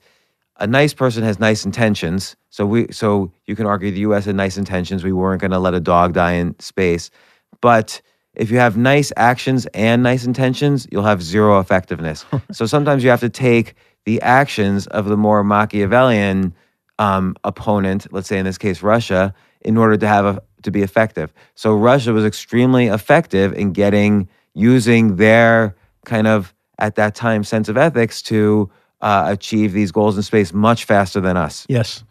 a 0.60 0.68
nice 0.68 0.94
person 0.94 1.24
has 1.24 1.40
nice 1.40 1.66
intentions. 1.66 2.36
So 2.50 2.66
we 2.66 2.88
so 2.92 3.32
you 3.46 3.56
can 3.56 3.66
argue 3.66 3.92
the 3.92 4.00
U.S. 4.02 4.26
had 4.26 4.36
nice 4.36 4.58
intentions. 4.58 5.04
We 5.04 5.14
weren't 5.14 5.42
going 5.42 5.52
to 5.52 5.60
let 5.60 5.74
a 5.74 5.80
dog 5.80 6.14
die 6.14 6.34
in 6.34 6.60
space, 6.60 7.12
but 7.62 8.02
if 8.34 8.52
you 8.52 8.58
have 8.58 8.78
nice 8.78 9.12
actions 9.18 9.66
and 9.74 10.04
nice 10.04 10.24
intentions, 10.26 10.88
you'll 10.92 11.04
have 11.04 11.24
zero 11.24 11.60
effectiveness. 11.60 12.26
so 12.52 12.66
sometimes 12.66 13.04
you 13.04 13.10
have 13.10 13.20
to 13.20 13.30
take 13.30 13.74
the 14.06 14.22
actions 14.22 14.88
of 14.88 15.06
the 15.06 15.18
more 15.18 15.44
Machiavellian 15.44 16.54
um, 17.00 17.36
opponent, 17.44 18.08
let's 18.12 18.28
say 18.28 18.38
in 18.38 18.46
this 18.46 18.58
case 18.58 18.82
Russia, 18.82 19.34
in 19.62 19.78
order 19.78 19.98
to 19.98 20.08
have 20.08 20.26
a, 20.26 20.42
to 20.64 20.72
be 20.72 20.82
effective. 20.82 21.34
So 21.56 21.76
Russia 21.76 22.14
was 22.14 22.26
extremely 22.26 22.88
effective 22.88 23.54
in 23.54 23.74
getting 23.74 24.28
using 24.54 25.18
their 25.18 25.76
kind 26.06 26.28
of 26.28 26.54
at 26.80 26.96
that 26.96 27.16
time 27.16 27.44
sense 27.44 27.70
of 27.70 27.78
ethics 27.78 28.22
to 28.24 28.70
uh, 29.02 29.26
achieve 29.28 29.74
these 29.74 29.92
goals 29.92 30.16
in 30.18 30.24
space 30.24 30.54
much 30.54 30.86
faster 30.86 31.22
than 31.22 31.38
us. 31.38 31.66
Yes. 31.70 32.04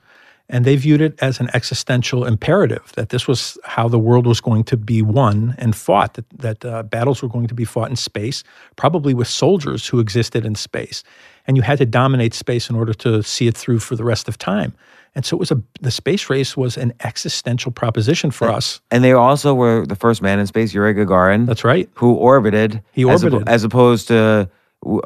And 0.49 0.65
they 0.65 0.77
viewed 0.77 1.01
it 1.01 1.21
as 1.21 1.41
an 1.41 1.49
existential 1.55 2.25
imperative 2.25 2.93
that 2.95 3.09
this 3.09 3.27
was 3.27 3.59
how 3.65 3.89
the 3.89 3.99
world 3.99 4.27
was 4.27 4.41
going 4.41 4.63
to 4.65 4.77
be 4.77 5.03
won 5.03 5.57
and 5.59 5.75
fought, 5.75 6.15
that, 6.15 6.31
that 6.39 6.65
uh, 6.65 6.83
battles 6.85 7.21
were 7.21 7.29
going 7.29 7.49
to 7.49 7.55
be 7.55 7.65
fought 7.65 7.91
in 7.91 7.97
space, 7.97 8.45
probably 8.77 9.13
with 9.13 9.27
soldiers 9.27 9.89
who 9.89 9.99
existed 9.99 10.47
in 10.47 10.55
space. 10.55 11.03
And 11.47 11.57
you 11.57 11.63
had 11.63 11.79
to 11.79 11.87
dominate 11.87 12.35
space 12.35 12.69
in 12.71 12.77
order 12.77 12.93
to 12.95 13.23
see 13.23 13.47
it 13.47 13.57
through 13.57 13.79
for 13.81 13.97
the 13.97 14.05
rest 14.05 14.29
of 14.29 14.37
time. 14.39 14.73
And 15.15 15.25
so 15.25 15.37
it 15.37 15.41
was 15.41 15.51
a 15.51 15.63
the 15.81 15.91
space 15.91 16.29
race 16.29 16.57
was 16.57 16.77
an 16.77 16.93
existential 17.05 17.73
proposition 17.73 18.31
for 18.31 18.49
us. 18.51 18.81
And 18.91 19.03
they 19.03 19.13
also 19.13 19.55
were 19.55 19.87
the 19.87 19.97
first 19.97 20.21
man 20.21 20.39
in 20.39 20.47
space, 20.47 20.75
Yuri 20.75 20.93
Gagarin, 20.95 21.47
That's 21.47 21.65
right. 21.65 21.89
who 21.95 22.13
orbited. 22.15 22.83
He 22.93 23.09
as 23.09 23.25
orbited. 23.25 23.49
as 23.49 23.65
opposed 23.65 24.09
to 24.09 24.51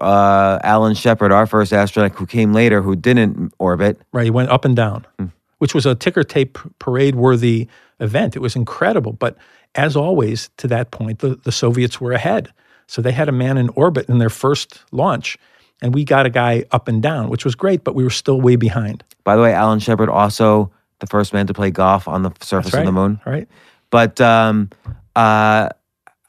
uh, 0.00 0.58
Alan 0.64 0.94
Shepard, 0.94 1.32
our 1.32 1.46
first 1.46 1.72
astronaut, 1.72 2.12
who 2.12 2.26
came 2.26 2.52
later, 2.52 2.82
who 2.82 2.96
didn't 2.96 3.52
orbit. 3.58 4.00
Right, 4.12 4.24
he 4.24 4.30
went 4.30 4.50
up 4.50 4.64
and 4.64 4.74
down, 4.76 5.06
Hmm. 5.18 5.26
which 5.58 5.74
was 5.74 5.86
a 5.86 5.94
ticker 5.94 6.24
tape 6.24 6.58
parade 6.78 7.14
worthy 7.14 7.68
event. 8.00 8.34
It 8.36 8.40
was 8.40 8.56
incredible. 8.56 9.12
But 9.12 9.36
as 9.74 9.94
always, 9.96 10.50
to 10.56 10.66
that 10.68 10.90
point, 10.90 11.20
the, 11.20 11.36
the 11.44 11.52
Soviets 11.52 12.00
were 12.00 12.12
ahead. 12.12 12.52
So 12.88 13.00
they 13.00 13.12
had 13.12 13.28
a 13.28 13.32
man 13.32 13.56
in 13.56 13.68
orbit 13.70 14.08
in 14.08 14.18
their 14.18 14.30
first 14.30 14.80
launch, 14.90 15.38
and 15.82 15.94
we 15.94 16.04
got 16.04 16.26
a 16.26 16.30
guy 16.30 16.64
up 16.70 16.88
and 16.88 17.02
down, 17.02 17.28
which 17.28 17.44
was 17.44 17.54
great, 17.54 17.84
but 17.84 17.94
we 17.94 18.04
were 18.04 18.10
still 18.10 18.40
way 18.40 18.56
behind. 18.56 19.02
By 19.24 19.36
the 19.36 19.42
way, 19.42 19.52
Alan 19.52 19.78
Shepard 19.78 20.08
also 20.08 20.70
the 21.00 21.06
first 21.06 21.32
man 21.32 21.46
to 21.46 21.54
play 21.54 21.70
golf 21.70 22.06
on 22.06 22.22
the 22.22 22.32
surface 22.40 22.74
right. 22.74 22.80
of 22.80 22.86
the 22.86 22.92
moon. 22.92 23.20
Right. 23.24 23.48
But 23.90 24.20
um, 24.20 24.70
uh, 25.16 25.70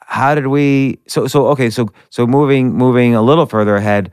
how 0.00 0.34
did 0.34 0.48
we? 0.48 0.98
So 1.06 1.26
so 1.26 1.46
okay. 1.48 1.70
So 1.70 1.88
so 2.10 2.26
moving 2.26 2.72
moving 2.74 3.14
a 3.14 3.22
little 3.22 3.46
further 3.46 3.76
ahead. 3.76 4.10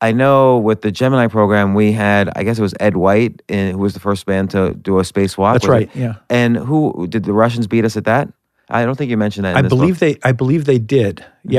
I 0.00 0.10
know 0.10 0.58
with 0.58 0.82
the 0.82 0.90
Gemini 0.90 1.28
program 1.28 1.74
we 1.74 1.92
had. 1.92 2.30
I 2.34 2.42
guess 2.42 2.58
it 2.58 2.62
was 2.62 2.74
Ed 2.80 2.96
White, 2.96 3.40
in, 3.48 3.72
who 3.72 3.78
was 3.78 3.94
the 3.94 4.00
first 4.00 4.26
man 4.26 4.48
to 4.48 4.74
do 4.74 4.98
a 4.98 5.02
spacewalk. 5.02 5.54
That's 5.54 5.68
right. 5.68 5.88
it? 5.94 5.96
Yeah. 5.96 6.14
And 6.28 6.56
who 6.56 7.06
did 7.06 7.24
the 7.24 7.32
Russians 7.32 7.66
beat 7.66 7.84
us 7.84 7.96
at 7.96 8.04
that? 8.04 8.28
I 8.68 8.84
don't 8.84 8.96
think 8.96 9.10
you 9.10 9.16
mentioned 9.16 9.44
that. 9.44 9.52
In 9.52 9.56
I 9.58 9.62
this 9.62 9.70
book. 9.70 9.80
believe 9.80 9.98
they 9.98 10.18
I 10.22 10.32
believe 10.32 10.64
they 10.64 10.78
did. 10.78 11.16
Mm-hmm. 11.16 11.52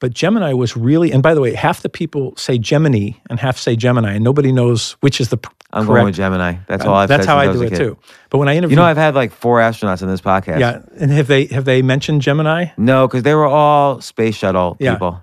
But 0.00 0.14
Gemini 0.14 0.52
was 0.52 0.76
really 0.76 1.10
and 1.12 1.22
by 1.22 1.34
the 1.34 1.40
way, 1.40 1.54
half 1.54 1.82
the 1.82 1.88
people 1.88 2.34
say 2.36 2.56
Gemini 2.58 3.10
and 3.28 3.40
half 3.40 3.58
say 3.58 3.74
Gemini, 3.76 4.12
and 4.14 4.22
nobody 4.24 4.52
knows 4.52 4.92
which 5.00 5.20
is 5.20 5.28
the 5.30 5.38
I'm 5.72 5.84
correct. 5.84 5.88
going 5.96 6.04
with 6.06 6.14
Gemini. 6.14 6.56
That's 6.66 6.84
all 6.84 6.94
I've 6.94 7.08
That's 7.08 7.26
how 7.26 7.36
I 7.36 7.52
do 7.52 7.62
it 7.62 7.70
kid. 7.70 7.76
too. 7.78 7.98
But 8.30 8.38
when 8.38 8.48
I 8.48 8.56
interview, 8.56 8.72
You 8.74 8.76
know, 8.76 8.84
I've 8.86 8.96
had 8.96 9.14
like 9.14 9.32
four 9.32 9.58
astronauts 9.58 10.00
in 10.00 10.08
this 10.08 10.20
podcast. 10.20 10.60
Yeah. 10.60 10.80
And 10.98 11.10
have 11.10 11.26
they 11.26 11.46
have 11.46 11.64
they 11.64 11.82
mentioned 11.82 12.22
Gemini? 12.22 12.66
No, 12.76 13.06
because 13.08 13.22
they 13.24 13.34
were 13.34 13.46
all 13.46 14.00
space 14.00 14.36
shuttle 14.36 14.76
Yeah. 14.80 14.92
people. 14.94 15.20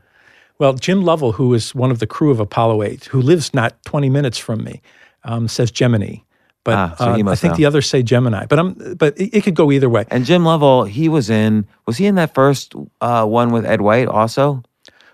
Well, 0.60 0.74
Jim 0.74 1.04
Lovell, 1.04 1.32
who 1.34 1.54
is 1.54 1.74
one 1.76 1.90
of 1.92 2.00
the 2.00 2.08
crew 2.08 2.32
of 2.32 2.40
Apollo 2.40 2.84
8, 2.84 3.06
who 3.06 3.22
lives 3.22 3.54
not 3.54 3.74
20 3.86 4.10
minutes 4.10 4.38
from 4.38 4.64
me, 4.64 4.82
um, 5.26 5.48
says 5.50 5.70
Gemini. 5.72 6.18
But 6.66 6.74
Ah, 6.74 6.96
so 6.98 7.14
he 7.14 7.24
uh, 7.24 7.30
I 7.30 7.36
think 7.36 7.52
know. 7.54 7.58
the 7.58 7.66
others 7.66 7.88
say 7.88 8.04
Gemini. 8.04 8.46
But 8.48 8.60
I'm, 8.60 8.74
but 8.96 9.18
it, 9.18 9.38
it 9.38 9.44
could 9.46 9.56
go 9.56 9.72
either 9.72 9.88
way. 9.88 10.04
And 10.10 10.26
Jim 10.26 10.44
Lovell, 10.44 10.84
he 10.84 11.08
was 11.08 11.30
in. 11.30 11.66
Was 11.86 11.96
he 11.98 12.06
in 12.08 12.16
that 12.16 12.34
first 12.34 12.74
uh, 13.00 13.24
one 13.26 13.52
with 13.54 13.66
Ed 13.66 13.80
White 13.82 14.08
also? 14.10 14.64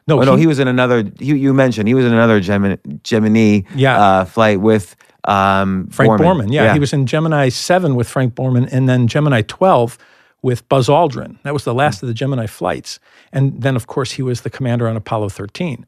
No, 0.07 0.19
Oh, 0.19 0.23
no, 0.23 0.35
he 0.35 0.47
was 0.47 0.57
in 0.59 0.67
another. 0.67 1.03
He, 1.19 1.35
you 1.35 1.53
mentioned 1.53 1.87
he 1.87 1.93
was 1.93 2.05
in 2.05 2.13
another 2.13 2.39
Gemini, 2.39 2.77
Gemini 3.03 3.61
Yeah. 3.75 4.01
uh, 4.01 4.25
flight 4.25 4.59
with 4.61 4.95
um, 5.25 5.87
Frank 5.91 6.13
Borman. 6.19 6.51
Yeah, 6.51 6.73
he 6.73 6.79
was 6.79 6.93
in 6.93 7.05
Gemini 7.05 7.49
7 7.49 7.95
with 7.95 8.07
Frank 8.09 8.33
Borman, 8.33 8.67
and 8.71 8.89
then 8.89 9.07
Gemini 9.07 9.41
12 9.43 9.97
with 10.41 10.67
Buzz 10.69 10.87
Aldrin. 10.87 11.37
That 11.43 11.53
was 11.53 11.65
the 11.65 11.73
last 11.73 12.01
of 12.01 12.07
the 12.07 12.15
Gemini 12.15 12.47
flights. 12.47 12.99
And 13.31 13.61
then, 13.61 13.75
of 13.75 13.85
course, 13.85 14.13
he 14.13 14.23
was 14.23 14.41
the 14.41 14.49
commander 14.49 14.87
on 14.87 14.95
Apollo 14.97 15.29
13. 15.29 15.85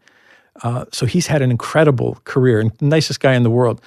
Uh, 0.61 0.86
so 0.91 1.05
he's 1.07 1.28
had 1.28 1.41
an 1.41 1.49
incredible 1.49 2.20
career 2.26 2.59
and 2.59 2.72
nicest 2.82 3.20
guy 3.20 3.34
in 3.34 3.41
the 3.43 3.49
world. 3.49 3.82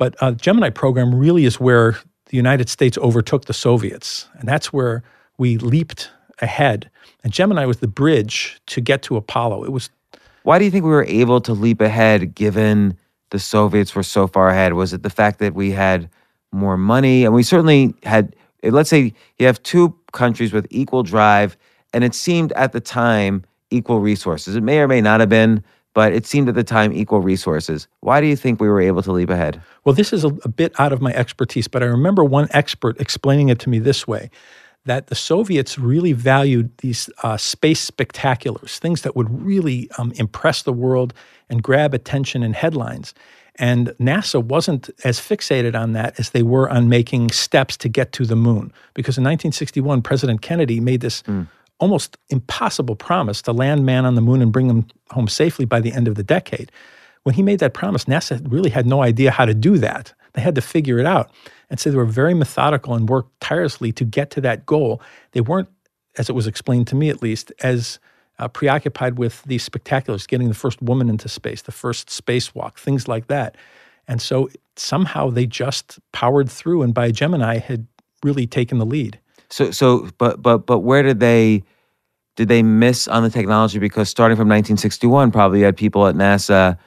But 0.00 0.16
uh, 0.22 0.32
Gemini 0.32 0.70
program 0.70 1.14
really 1.14 1.44
is 1.44 1.60
where 1.60 1.92
the 2.30 2.36
United 2.38 2.70
States 2.70 2.96
overtook 2.96 3.44
the 3.44 3.52
Soviets, 3.52 4.30
and 4.38 4.48
that's 4.48 4.72
where 4.72 5.02
we 5.36 5.58
leaped 5.58 6.10
ahead. 6.40 6.90
And 7.22 7.34
Gemini 7.34 7.66
was 7.66 7.80
the 7.80 7.86
bridge 7.86 8.62
to 8.68 8.80
get 8.80 9.02
to 9.02 9.18
Apollo. 9.18 9.64
It 9.64 9.72
was. 9.72 9.90
Why 10.42 10.58
do 10.58 10.64
you 10.64 10.70
think 10.70 10.84
we 10.84 10.90
were 10.90 11.04
able 11.04 11.42
to 11.42 11.52
leap 11.52 11.82
ahead 11.82 12.34
given 12.34 12.96
the 13.28 13.38
Soviets 13.38 13.94
were 13.94 14.02
so 14.02 14.26
far 14.26 14.48
ahead? 14.48 14.72
Was 14.72 14.94
it 14.94 15.02
the 15.02 15.10
fact 15.10 15.38
that 15.40 15.52
we 15.52 15.70
had 15.70 16.08
more 16.50 16.78
money? 16.78 17.26
And 17.26 17.34
we 17.34 17.42
certainly 17.42 17.92
had, 18.02 18.34
let's 18.62 18.88
say 18.88 19.12
you 19.38 19.44
have 19.44 19.62
two 19.62 19.94
countries 20.14 20.50
with 20.50 20.66
equal 20.70 21.02
drive, 21.02 21.58
and 21.92 22.04
it 22.04 22.14
seemed 22.14 22.52
at 22.52 22.72
the 22.72 22.80
time 22.80 23.44
equal 23.68 24.00
resources. 24.00 24.56
It 24.56 24.62
may 24.62 24.78
or 24.78 24.88
may 24.88 25.02
not 25.02 25.20
have 25.20 25.28
been, 25.28 25.62
but 25.94 26.12
it 26.12 26.26
seemed 26.26 26.48
at 26.48 26.54
the 26.54 26.64
time 26.64 26.92
equal 26.92 27.20
resources. 27.20 27.88
Why 28.00 28.20
do 28.20 28.26
you 28.26 28.36
think 28.36 28.60
we 28.60 28.68
were 28.68 28.80
able 28.80 29.02
to 29.02 29.12
leap 29.12 29.30
ahead? 29.30 29.60
Well, 29.84 29.94
this 29.94 30.12
is 30.12 30.24
a, 30.24 30.28
a 30.44 30.48
bit 30.48 30.72
out 30.78 30.92
of 30.92 31.00
my 31.00 31.12
expertise, 31.12 31.68
but 31.68 31.82
I 31.82 31.86
remember 31.86 32.24
one 32.24 32.48
expert 32.50 33.00
explaining 33.00 33.48
it 33.48 33.58
to 33.60 33.70
me 33.70 33.78
this 33.78 34.06
way 34.06 34.30
that 34.86 35.08
the 35.08 35.14
Soviets 35.14 35.78
really 35.78 36.12
valued 36.12 36.76
these 36.78 37.10
uh, 37.22 37.36
space 37.36 37.90
spectaculars, 37.90 38.78
things 38.78 39.02
that 39.02 39.14
would 39.14 39.28
really 39.44 39.90
um, 39.98 40.12
impress 40.16 40.62
the 40.62 40.72
world 40.72 41.12
and 41.50 41.62
grab 41.62 41.92
attention 41.92 42.42
in 42.42 42.54
headlines. 42.54 43.12
And 43.56 43.88
NASA 44.00 44.42
wasn't 44.42 44.88
as 45.04 45.20
fixated 45.20 45.78
on 45.78 45.92
that 45.92 46.18
as 46.18 46.30
they 46.30 46.42
were 46.42 46.70
on 46.70 46.88
making 46.88 47.30
steps 47.30 47.76
to 47.78 47.88
get 47.90 48.12
to 48.12 48.24
the 48.24 48.36
moon. 48.36 48.72
Because 48.94 49.18
in 49.18 49.24
1961, 49.24 50.00
President 50.00 50.40
Kennedy 50.40 50.80
made 50.80 51.02
this 51.02 51.22
mm. 51.22 51.46
Almost 51.80 52.16
impossible 52.28 52.94
promise 52.94 53.42
to 53.42 53.52
land 53.52 53.84
man 53.84 54.04
on 54.04 54.14
the 54.14 54.20
moon 54.20 54.42
and 54.42 54.52
bring 54.52 54.68
him 54.68 54.86
home 55.10 55.28
safely 55.28 55.64
by 55.64 55.80
the 55.80 55.92
end 55.92 56.06
of 56.06 56.14
the 56.14 56.22
decade. 56.22 56.70
When 57.24 57.34
he 57.34 57.42
made 57.42 57.58
that 57.58 57.74
promise, 57.74 58.04
NASA 58.04 58.40
really 58.50 58.70
had 58.70 58.86
no 58.86 59.02
idea 59.02 59.30
how 59.30 59.44
to 59.44 59.54
do 59.54 59.78
that. 59.78 60.14
They 60.34 60.40
had 60.40 60.54
to 60.54 60.60
figure 60.60 60.98
it 60.98 61.06
out. 61.06 61.30
And 61.68 61.80
so 61.80 61.90
they 61.90 61.96
were 61.96 62.04
very 62.04 62.34
methodical 62.34 62.94
and 62.94 63.08
worked 63.08 63.40
tirelessly 63.40 63.92
to 63.92 64.04
get 64.04 64.30
to 64.30 64.40
that 64.42 64.66
goal. 64.66 65.02
They 65.32 65.40
weren't, 65.40 65.68
as 66.18 66.28
it 66.28 66.34
was 66.34 66.46
explained 66.46 66.86
to 66.88 66.94
me 66.94 67.08
at 67.08 67.22
least, 67.22 67.52
as 67.60 67.98
uh, 68.38 68.48
preoccupied 68.48 69.18
with 69.18 69.42
these 69.44 69.68
spectaculars, 69.68 70.26
getting 70.26 70.48
the 70.48 70.54
first 70.54 70.80
woman 70.80 71.08
into 71.08 71.28
space, 71.28 71.62
the 71.62 71.72
first 71.72 72.08
spacewalk, 72.08 72.76
things 72.76 73.06
like 73.06 73.26
that. 73.26 73.56
And 74.08 74.20
so 74.20 74.48
somehow 74.76 75.30
they 75.30 75.46
just 75.46 75.98
powered 76.12 76.50
through, 76.50 76.82
and 76.82 76.94
by 76.94 77.10
Gemini 77.10 77.58
had 77.58 77.86
really 78.24 78.46
taken 78.46 78.78
the 78.78 78.86
lead. 78.86 79.20
So, 79.50 79.70
so, 79.70 80.08
but, 80.18 80.40
but, 80.42 80.58
but, 80.66 80.80
where 80.80 81.02
did 81.02 81.20
they? 81.20 81.62
Did 82.36 82.48
they 82.48 82.62
miss 82.62 83.06
on 83.08 83.22
the 83.22 83.28
technology? 83.28 83.78
Because 83.78 84.08
starting 84.08 84.36
from 84.36 84.48
1961, 84.48 85.30
probably 85.30 85.58
you 85.58 85.64
had 85.66 85.76
people 85.76 86.06
at 86.06 86.14
NASA 86.14 86.78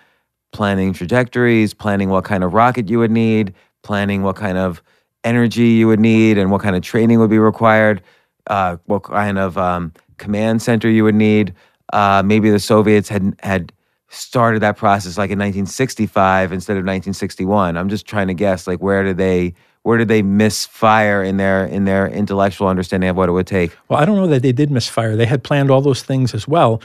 planning 0.52 0.94
trajectories, 0.94 1.74
planning 1.74 2.10
what 2.10 2.24
kind 2.24 2.44
of 2.44 2.54
rocket 2.54 2.90
you 2.90 2.98
would 3.00 3.12
need, 3.12 3.54
planning 3.84 4.24
what 4.24 4.36
kind 4.36 4.58
of 4.58 4.82
energy 5.24 5.68
you 5.68 5.88
would 5.88 6.00
need 6.00 6.38
and 6.38 6.50
what 6.50 6.62
kind 6.62 6.76
of 6.76 6.82
training 6.82 7.20
would 7.20 7.30
be 7.30 7.40
required, 7.40 8.02
uh, 8.48 8.78
what 8.86 9.04
kind 9.04 9.38
of 9.38 9.58
um, 9.58 9.92
command 10.18 10.62
center 10.62 10.90
you 10.90 11.04
would 11.04 11.16
need. 11.16 11.54
Uh, 11.92 12.24
maybe 12.26 12.50
the 12.50 12.60
Soviets 12.60 13.10
had 13.10 13.36
had 13.44 13.74
started 14.10 14.62
that 14.62 14.78
process 14.78 15.18
like 15.18 15.32
in 15.32 15.40
1965 15.40 16.54
instead 16.54 16.74
of 16.74 16.82
1961. 16.82 17.78
I'm 17.78 17.90
just 17.90 18.06
trying 18.06 18.28
to 18.28 18.34
guess 18.34 18.68
like 18.68 18.80
where 18.80 19.04
did 19.04 19.18
they 19.18 19.54
where 19.84 19.98
did 19.98 20.08
they 20.08 20.22
misfire 20.22 21.24
in 21.24 21.38
their 21.38 21.66
in 21.66 21.86
their 21.86 22.08
intellectual 22.08 22.68
understanding 22.68 23.10
of 23.10 23.16
what 23.16 23.30
it 23.30 23.34
would 23.34 23.48
take? 23.48 23.78
Well, 23.88 24.00
I 24.00 24.06
don't 24.06 24.16
know 24.16 24.28
that 24.28 24.42
they 24.42 24.52
did 24.52 24.72
misfire. 24.72 25.16
They 25.16 25.26
had 25.26 25.44
planned 25.44 25.70
all 25.70 25.82
those 25.82 26.04
things 26.04 26.34
as 26.34 26.48
well, 26.48 26.82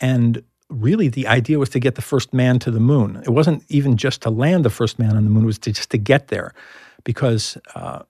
and 0.00 0.42
really 0.68 1.08
the 1.08 1.26
idea 1.26 1.58
was 1.58 1.68
to 1.70 1.78
get 1.78 1.96
the 1.96 2.02
first 2.02 2.32
man 2.32 2.58
to 2.60 2.70
the 2.70 2.80
moon. 2.80 3.22
It 3.24 3.30
wasn't 3.30 3.64
even 3.68 3.96
just 3.96 4.22
to 4.22 4.30
land 4.30 4.64
the 4.64 4.70
first 4.70 4.98
man 4.98 5.16
on 5.16 5.24
the 5.24 5.30
moon, 5.30 5.44
it 5.44 5.46
was 5.46 5.58
to, 5.60 5.72
just 5.72 5.90
to 5.90 5.98
get 5.98 6.28
there 6.28 6.54
because 7.04 7.58
uh, 7.74 8.02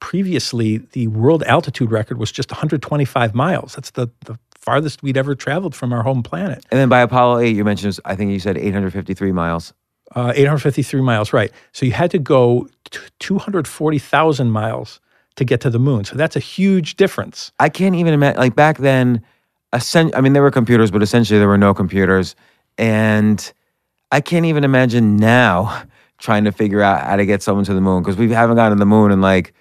previously 0.00 0.78
the 0.78 1.06
world 1.08 1.42
altitude 1.44 1.90
record 1.90 2.18
was 2.18 2.32
just 2.32 2.50
125 2.50 3.34
miles. 3.34 3.74
That's 3.74 3.90
the, 3.90 4.08
the 4.24 4.38
farthest 4.54 5.02
we'd 5.02 5.16
ever 5.16 5.34
traveled 5.34 5.74
from 5.74 5.92
our 5.92 6.02
home 6.02 6.22
planet. 6.22 6.64
And 6.70 6.80
then 6.80 6.88
by 6.88 7.00
Apollo 7.00 7.40
8, 7.40 7.56
you 7.56 7.64
mentioned, 7.64 7.98
I 8.04 8.16
think 8.16 8.32
you 8.32 8.40
said 8.40 8.58
853 8.58 9.32
miles. 9.32 9.72
Uh, 10.14 10.32
853 10.34 11.02
miles, 11.02 11.32
right. 11.32 11.52
So 11.72 11.84
you 11.84 11.92
had 11.92 12.10
to 12.12 12.18
go 12.18 12.68
240,000 13.18 14.50
miles 14.50 15.00
to 15.36 15.44
get 15.44 15.60
to 15.60 15.70
the 15.70 15.78
moon. 15.78 16.04
So 16.04 16.16
that's 16.16 16.34
a 16.34 16.40
huge 16.40 16.96
difference. 16.96 17.52
I 17.58 17.68
can't 17.68 17.94
even 17.94 18.14
imagine, 18.14 18.40
like 18.40 18.54
back 18.56 18.78
then, 18.78 19.22
I 19.72 20.20
mean, 20.20 20.32
there 20.32 20.42
were 20.42 20.50
computers, 20.50 20.90
but 20.90 21.02
essentially 21.02 21.38
there 21.38 21.48
were 21.48 21.58
no 21.58 21.74
computers. 21.74 22.34
And 22.78 23.52
I 24.10 24.20
can't 24.20 24.46
even 24.46 24.64
imagine 24.64 25.16
now 25.16 25.82
trying 26.18 26.44
to 26.44 26.52
figure 26.52 26.82
out 26.82 27.04
how 27.04 27.16
to 27.16 27.26
get 27.26 27.42
someone 27.42 27.64
to 27.66 27.74
the 27.74 27.80
moon 27.80 28.02
because 28.02 28.16
we 28.16 28.30
haven't 28.32 28.56
gotten 28.56 28.76
to 28.76 28.80
the 28.80 28.86
moon 28.86 29.12
in 29.12 29.20
like 29.20 29.54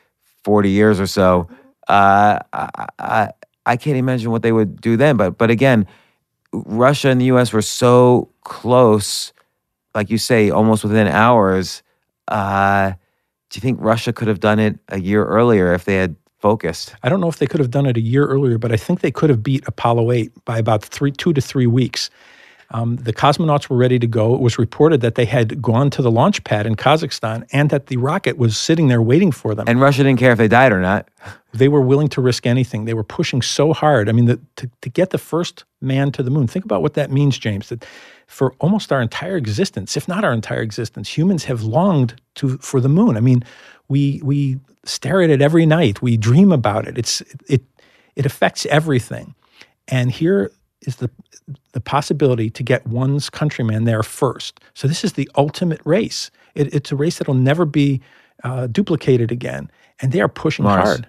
40 0.43 0.69
years 0.69 0.99
or 0.99 1.07
so. 1.07 1.47
Uh, 1.87 2.39
I, 2.53 2.87
I, 2.99 3.31
I 3.65 3.77
can't 3.77 3.97
imagine 3.97 4.31
what 4.31 4.41
they 4.41 4.51
would 4.51 4.81
do 4.81 4.97
then. 4.97 5.17
But, 5.17 5.37
but 5.37 5.51
again, 5.51 5.85
Russia 6.53 7.09
and 7.09 7.21
the 7.21 7.25
US 7.25 7.53
were 7.53 7.61
so 7.61 8.29
close, 8.43 9.33
like 9.97 10.09
you 10.09 10.17
say, 10.17 10.49
almost 10.49 10.83
within 10.83 11.07
hours. 11.07 11.83
Uh, 12.27 12.91
do 13.49 13.57
you 13.57 13.61
think 13.61 13.79
Russia 13.81 14.13
could 14.13 14.27
have 14.27 14.39
done 14.39 14.59
it 14.59 14.79
a 14.89 14.99
year 14.99 15.25
earlier 15.25 15.73
if 15.73 15.85
they 15.85 15.95
had 15.95 16.15
focused. 16.39 16.95
I 17.03 17.09
don't 17.09 17.19
know 17.19 17.29
if 17.29 17.39
they 17.39 17.47
could 17.47 17.59
have 17.59 17.71
done 17.71 17.87
it 17.87 17.97
a 17.97 18.01
year 18.01 18.25
earlier, 18.27 18.57
but 18.57 18.71
I 18.71 18.77
think 18.77 19.01
they 19.01 19.11
could 19.11 19.29
have 19.29 19.41
beat 19.41 19.67
Apollo 19.67 20.11
8 20.11 20.45
by 20.45 20.59
about 20.59 20.83
three, 20.83 21.11
two 21.11 21.33
to 21.33 21.41
three 21.41 21.67
weeks. 21.67 22.09
Um, 22.71 22.97
the 22.97 23.13
cosmonauts 23.13 23.69
were 23.69 23.77
ready 23.77 23.97
to 23.97 24.07
go. 24.07 24.35
It 24.35 24.41
was 24.41 24.59
reported 24.59 24.99
that 25.01 25.15
they 25.15 25.25
had 25.25 25.61
gone 25.61 25.89
to 25.91 26.01
the 26.01 26.11
launch 26.11 26.43
pad 26.43 26.65
in 26.65 26.75
Kazakhstan 26.75 27.47
and 27.53 27.69
that 27.69 27.87
the 27.87 27.97
rocket 27.97 28.37
was 28.37 28.57
sitting 28.57 28.87
there 28.87 29.01
waiting 29.01 29.31
for 29.31 29.55
them. 29.55 29.65
And 29.67 29.79
Russia 29.79 30.03
didn't 30.03 30.19
care 30.19 30.33
if 30.33 30.37
they 30.37 30.49
died 30.49 30.71
or 30.71 30.81
not. 30.81 31.09
They 31.53 31.69
were 31.69 31.81
willing 31.81 32.09
to 32.09 32.21
risk 32.21 32.45
anything. 32.45 32.85
They 32.85 32.93
were 32.93 33.05
pushing 33.05 33.41
so 33.41 33.73
hard. 33.73 34.09
I 34.09 34.11
mean, 34.11 34.25
the, 34.25 34.39
to, 34.57 34.69
to 34.81 34.89
get 34.89 35.09
the 35.09 35.17
first 35.17 35.63
man 35.81 36.11
to 36.11 36.21
the 36.21 36.29
moon, 36.29 36.45
think 36.45 36.65
about 36.65 36.83
what 36.83 36.93
that 36.95 37.09
means, 37.09 37.35
James, 37.39 37.69
that 37.69 37.83
for 38.27 38.53
almost 38.59 38.91
our 38.91 39.01
entire 39.01 39.37
existence, 39.37 39.97
if 39.97 40.07
not 40.07 40.23
our 40.23 40.33
entire 40.33 40.61
existence, 40.61 41.17
humans 41.17 41.45
have 41.45 41.63
longed 41.63 42.21
to 42.35 42.57
for 42.57 42.79
the 42.79 42.89
moon. 42.89 43.17
I 43.17 43.21
mean, 43.21 43.43
we 43.87 44.21
we 44.23 44.59
stare 44.83 45.21
at 45.21 45.29
it 45.29 45.41
every 45.41 45.65
night. 45.65 46.01
We 46.01 46.17
dream 46.17 46.51
about 46.51 46.87
it. 46.87 46.97
It's 46.97 47.21
it 47.47 47.63
it 48.15 48.25
affects 48.25 48.65
everything. 48.67 49.33
And 49.87 50.11
here 50.11 50.51
is 50.81 50.97
the 50.97 51.09
the 51.71 51.79
possibility 51.79 52.49
to 52.49 52.63
get 52.63 52.85
one's 52.87 53.29
countryman 53.29 53.85
there 53.85 54.03
first. 54.03 54.59
So 54.73 54.87
this 54.87 55.03
is 55.03 55.13
the 55.13 55.29
ultimate 55.37 55.81
race. 55.85 56.29
It, 56.55 56.73
it's 56.73 56.91
a 56.91 56.95
race 56.95 57.19
that'll 57.19 57.33
never 57.33 57.65
be 57.65 58.01
uh, 58.43 58.67
duplicated 58.67 59.31
again. 59.31 59.71
And 60.01 60.11
they 60.11 60.19
are 60.19 60.27
pushing 60.27 60.63
Mars. 60.63 60.83
hard. 60.83 61.07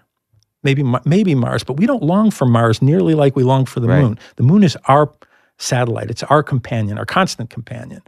Maybe 0.62 0.82
maybe 1.04 1.34
Mars, 1.34 1.64
but 1.64 1.74
we 1.74 1.86
don't 1.86 2.02
long 2.02 2.30
for 2.30 2.44
Mars 2.46 2.82
nearly 2.82 3.14
like 3.14 3.36
we 3.36 3.44
long 3.44 3.64
for 3.64 3.80
the 3.80 3.88
right. 3.88 4.02
moon. 4.02 4.18
The 4.36 4.42
moon 4.42 4.64
is 4.64 4.76
our 4.86 5.06
satellite. 5.58 6.10
It's 6.10 6.22
our 6.24 6.42
companion, 6.42 6.98
our 6.98 7.06
constant 7.06 7.50
companion. 7.50 8.02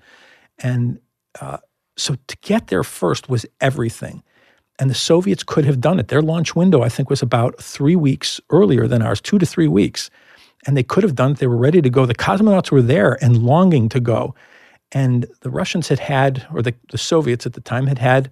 And 0.59 1.01
uh, 1.41 1.59
so 1.97 2.17
to 2.27 2.37
get 2.43 2.69
there 2.69 2.85
first 2.85 3.29
was 3.29 3.47
everything. 3.61 4.23
And 4.79 4.89
the 4.89 4.95
Soviets 4.95 5.43
could 5.43 5.67
have 5.67 5.81
done 5.81 6.01
it. 6.01 6.09
Their 6.09 6.23
launch 6.23 6.57
window, 6.57 6.83
I 6.83 6.89
think, 6.89 7.11
was 7.11 7.21
about 7.23 7.61
three 7.61 7.97
weeks 7.97 8.41
earlier 8.49 8.87
than 8.87 9.03
ours, 9.03 9.21
two 9.21 9.39
to 9.39 9.45
three 9.45 9.69
weeks. 9.69 10.11
And 10.67 10.77
they 10.77 10.83
could 10.83 11.03
have 11.03 11.15
done 11.15 11.33
it. 11.33 11.39
They 11.39 11.47
were 11.47 11.57
ready 11.57 11.83
to 11.83 11.91
go. 11.91 12.07
The 12.07 12.15
cosmonauts 12.15 12.71
were 12.71 12.83
there 12.83 13.23
and 13.23 13.43
longing 13.43 13.89
to 13.91 14.01
go. 14.01 14.35
And 14.93 15.27
the 15.43 15.51
Russians 15.51 15.89
had 15.89 15.99
had, 15.99 16.47
or 16.53 16.63
the, 16.63 16.75
the 16.91 16.99
Soviets 16.99 17.47
at 17.47 17.53
the 17.53 17.61
time, 17.61 17.87
had 17.87 17.99
had 17.99 18.31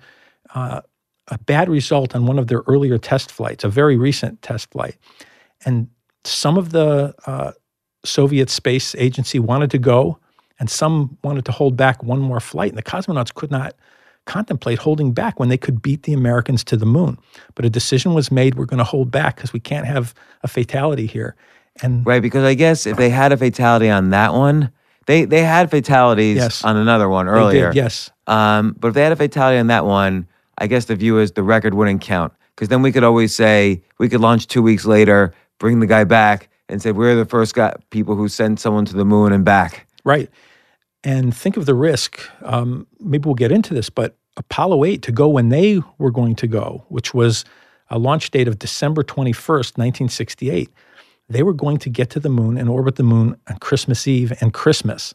uh, 0.55 0.81
a 1.29 1.39
bad 1.39 1.69
result 1.69 2.15
on 2.15 2.27
one 2.27 2.39
of 2.39 2.47
their 2.47 2.63
earlier 2.67 2.99
test 2.99 3.31
flights, 3.31 3.65
a 3.65 3.69
very 3.69 3.97
recent 3.97 4.41
test 4.43 4.71
flight. 4.71 4.97
And 5.65 5.89
some 6.25 6.57
of 6.57 6.71
the 6.71 7.15
uh, 7.27 7.53
Soviet 8.05 8.51
Space 8.51 8.95
Agency 8.97 9.39
wanted 9.39 9.71
to 9.73 9.79
go, 9.79 10.19
and 10.59 10.71
some 10.71 11.17
wanted 11.23 11.45
to 11.47 11.53
hold 11.53 11.77
back 11.77 12.03
one 12.03 12.21
more 12.21 12.41
flight. 12.41 12.71
And 12.71 12.79
the 12.79 12.83
cosmonauts 12.83 13.35
could 13.35 13.51
not 13.51 13.75
contemplate 14.25 14.79
holding 14.79 15.13
back 15.13 15.41
when 15.41 15.49
they 15.49 15.57
could 15.57 15.81
beat 15.81 16.03
the 16.03 16.13
Americans 16.13 16.63
to 16.63 16.77
the 16.77 16.87
moon. 16.87 17.19
But 17.55 17.65
a 17.65 17.71
decision 17.71 18.15
was 18.15 18.31
made 18.31 18.57
we're 18.57 18.67
going 18.67 18.79
to 18.79 18.85
hold 18.85 19.11
back 19.11 19.37
because 19.37 19.53
we 19.53 19.61
can't 19.61 19.87
have 19.87 20.15
a 20.43 20.49
fatality 20.49 21.07
here. 21.07 21.35
And 21.83 22.07
right, 22.07 22.23
because 22.23 22.45
I 22.45 22.55
guess 22.55 22.87
if 22.87 22.97
they 22.97 23.09
had 23.09 23.33
a 23.33 23.37
fatality 23.37 23.89
on 23.89 24.11
that 24.11 24.35
one, 24.35 24.71
they 25.07 25.25
they 25.25 25.43
had 25.43 25.71
fatalities 25.71 26.37
yes, 26.37 26.65
on 26.65 26.77
another 26.77 27.09
one 27.09 27.29
earlier. 27.29 27.69
Did, 27.69 27.77
yes. 27.77 28.11
Um, 28.27 28.77
but 28.79 28.89
if 28.89 28.95
they 28.95 29.03
had 29.03 29.13
a 29.13 29.17
fatality 29.17 29.59
on 29.59 29.69
that 29.69 29.87
one, 29.87 30.29
I 30.59 30.67
guess 30.67 30.87
the 30.87 30.97
view 30.97 31.19
is 31.19 31.33
the 31.33 31.43
record 31.43 31.75
wouldn't 31.75 32.03
count 32.03 32.33
because 32.55 32.69
then 32.69 32.83
we 32.83 32.93
could 32.93 33.05
always 33.05 33.35
say 33.35 33.83
we 33.99 34.09
could 34.09 34.21
launch 34.21 34.49
two 34.49 34.63
weeks 34.63 34.85
later, 34.85 35.33
bring 35.59 35.81
the 35.81 35.87
guy 35.87 36.05
back, 36.05 36.51
and 36.69 36.83
say 36.83 36.93
we're 36.93 37.15
the 37.15 37.25
first 37.25 37.55
guy, 37.55 37.75
people 37.91 38.15
who 38.15 38.29
sent 38.29 38.61
someone 38.61 38.85
to 38.87 38.97
the 38.97 39.05
moon 39.05 39.33
and 39.33 39.45
back. 39.45 39.87
Right. 40.05 40.31
And 41.05 41.35
think 41.35 41.57
of 41.57 41.67
the 41.67 41.75
risk. 41.75 42.21
Um, 42.43 42.87
maybe 43.01 43.27
we'll 43.27 43.35
get 43.35 43.53
into 43.53 43.75
this, 43.75 43.89
but 43.91 44.17
Apollo 44.37 44.85
8 44.85 45.03
to 45.03 45.13
go 45.13 45.29
when 45.29 45.49
they 45.49 45.81
were 45.99 46.11
going 46.11 46.35
to 46.37 46.47
go, 46.47 46.85
which 46.89 47.15
was 47.15 47.45
a 47.91 47.99
launch 47.99 48.31
date 48.31 48.49
of 48.49 48.59
December 48.59 49.03
21st, 49.03 49.77
1968. 49.77 50.71
They 51.29 51.43
were 51.43 51.53
going 51.53 51.79
to 51.79 51.91
get 51.91 52.11
to 52.11 52.21
the 52.21 52.29
moon 52.29 52.57
and 52.57 52.69
orbit 52.69 52.97
the 52.97 53.03
moon 53.03 53.37
on 53.49 53.59
Christmas 53.59 54.07
Eve 54.07 54.33
and 54.41 54.53
Christmas. 54.53 55.15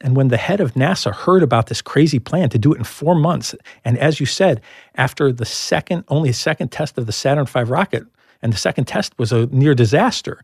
And 0.00 0.16
when 0.16 0.28
the 0.28 0.36
head 0.36 0.60
of 0.60 0.74
NASA 0.74 1.14
heard 1.14 1.42
about 1.42 1.66
this 1.66 1.80
crazy 1.80 2.18
plan 2.18 2.48
to 2.50 2.58
do 2.58 2.72
it 2.72 2.78
in 2.78 2.84
four 2.84 3.14
months, 3.14 3.54
and 3.84 3.96
as 3.98 4.18
you 4.18 4.26
said, 4.26 4.60
after 4.96 5.32
the 5.32 5.44
second, 5.44 6.04
only 6.08 6.32
second 6.32 6.72
test 6.72 6.98
of 6.98 7.06
the 7.06 7.12
Saturn 7.12 7.46
V 7.46 7.60
rocket, 7.60 8.04
and 8.42 8.52
the 8.52 8.58
second 8.58 8.86
test 8.86 9.16
was 9.18 9.30
a 9.30 9.46
near 9.46 9.74
disaster, 9.74 10.42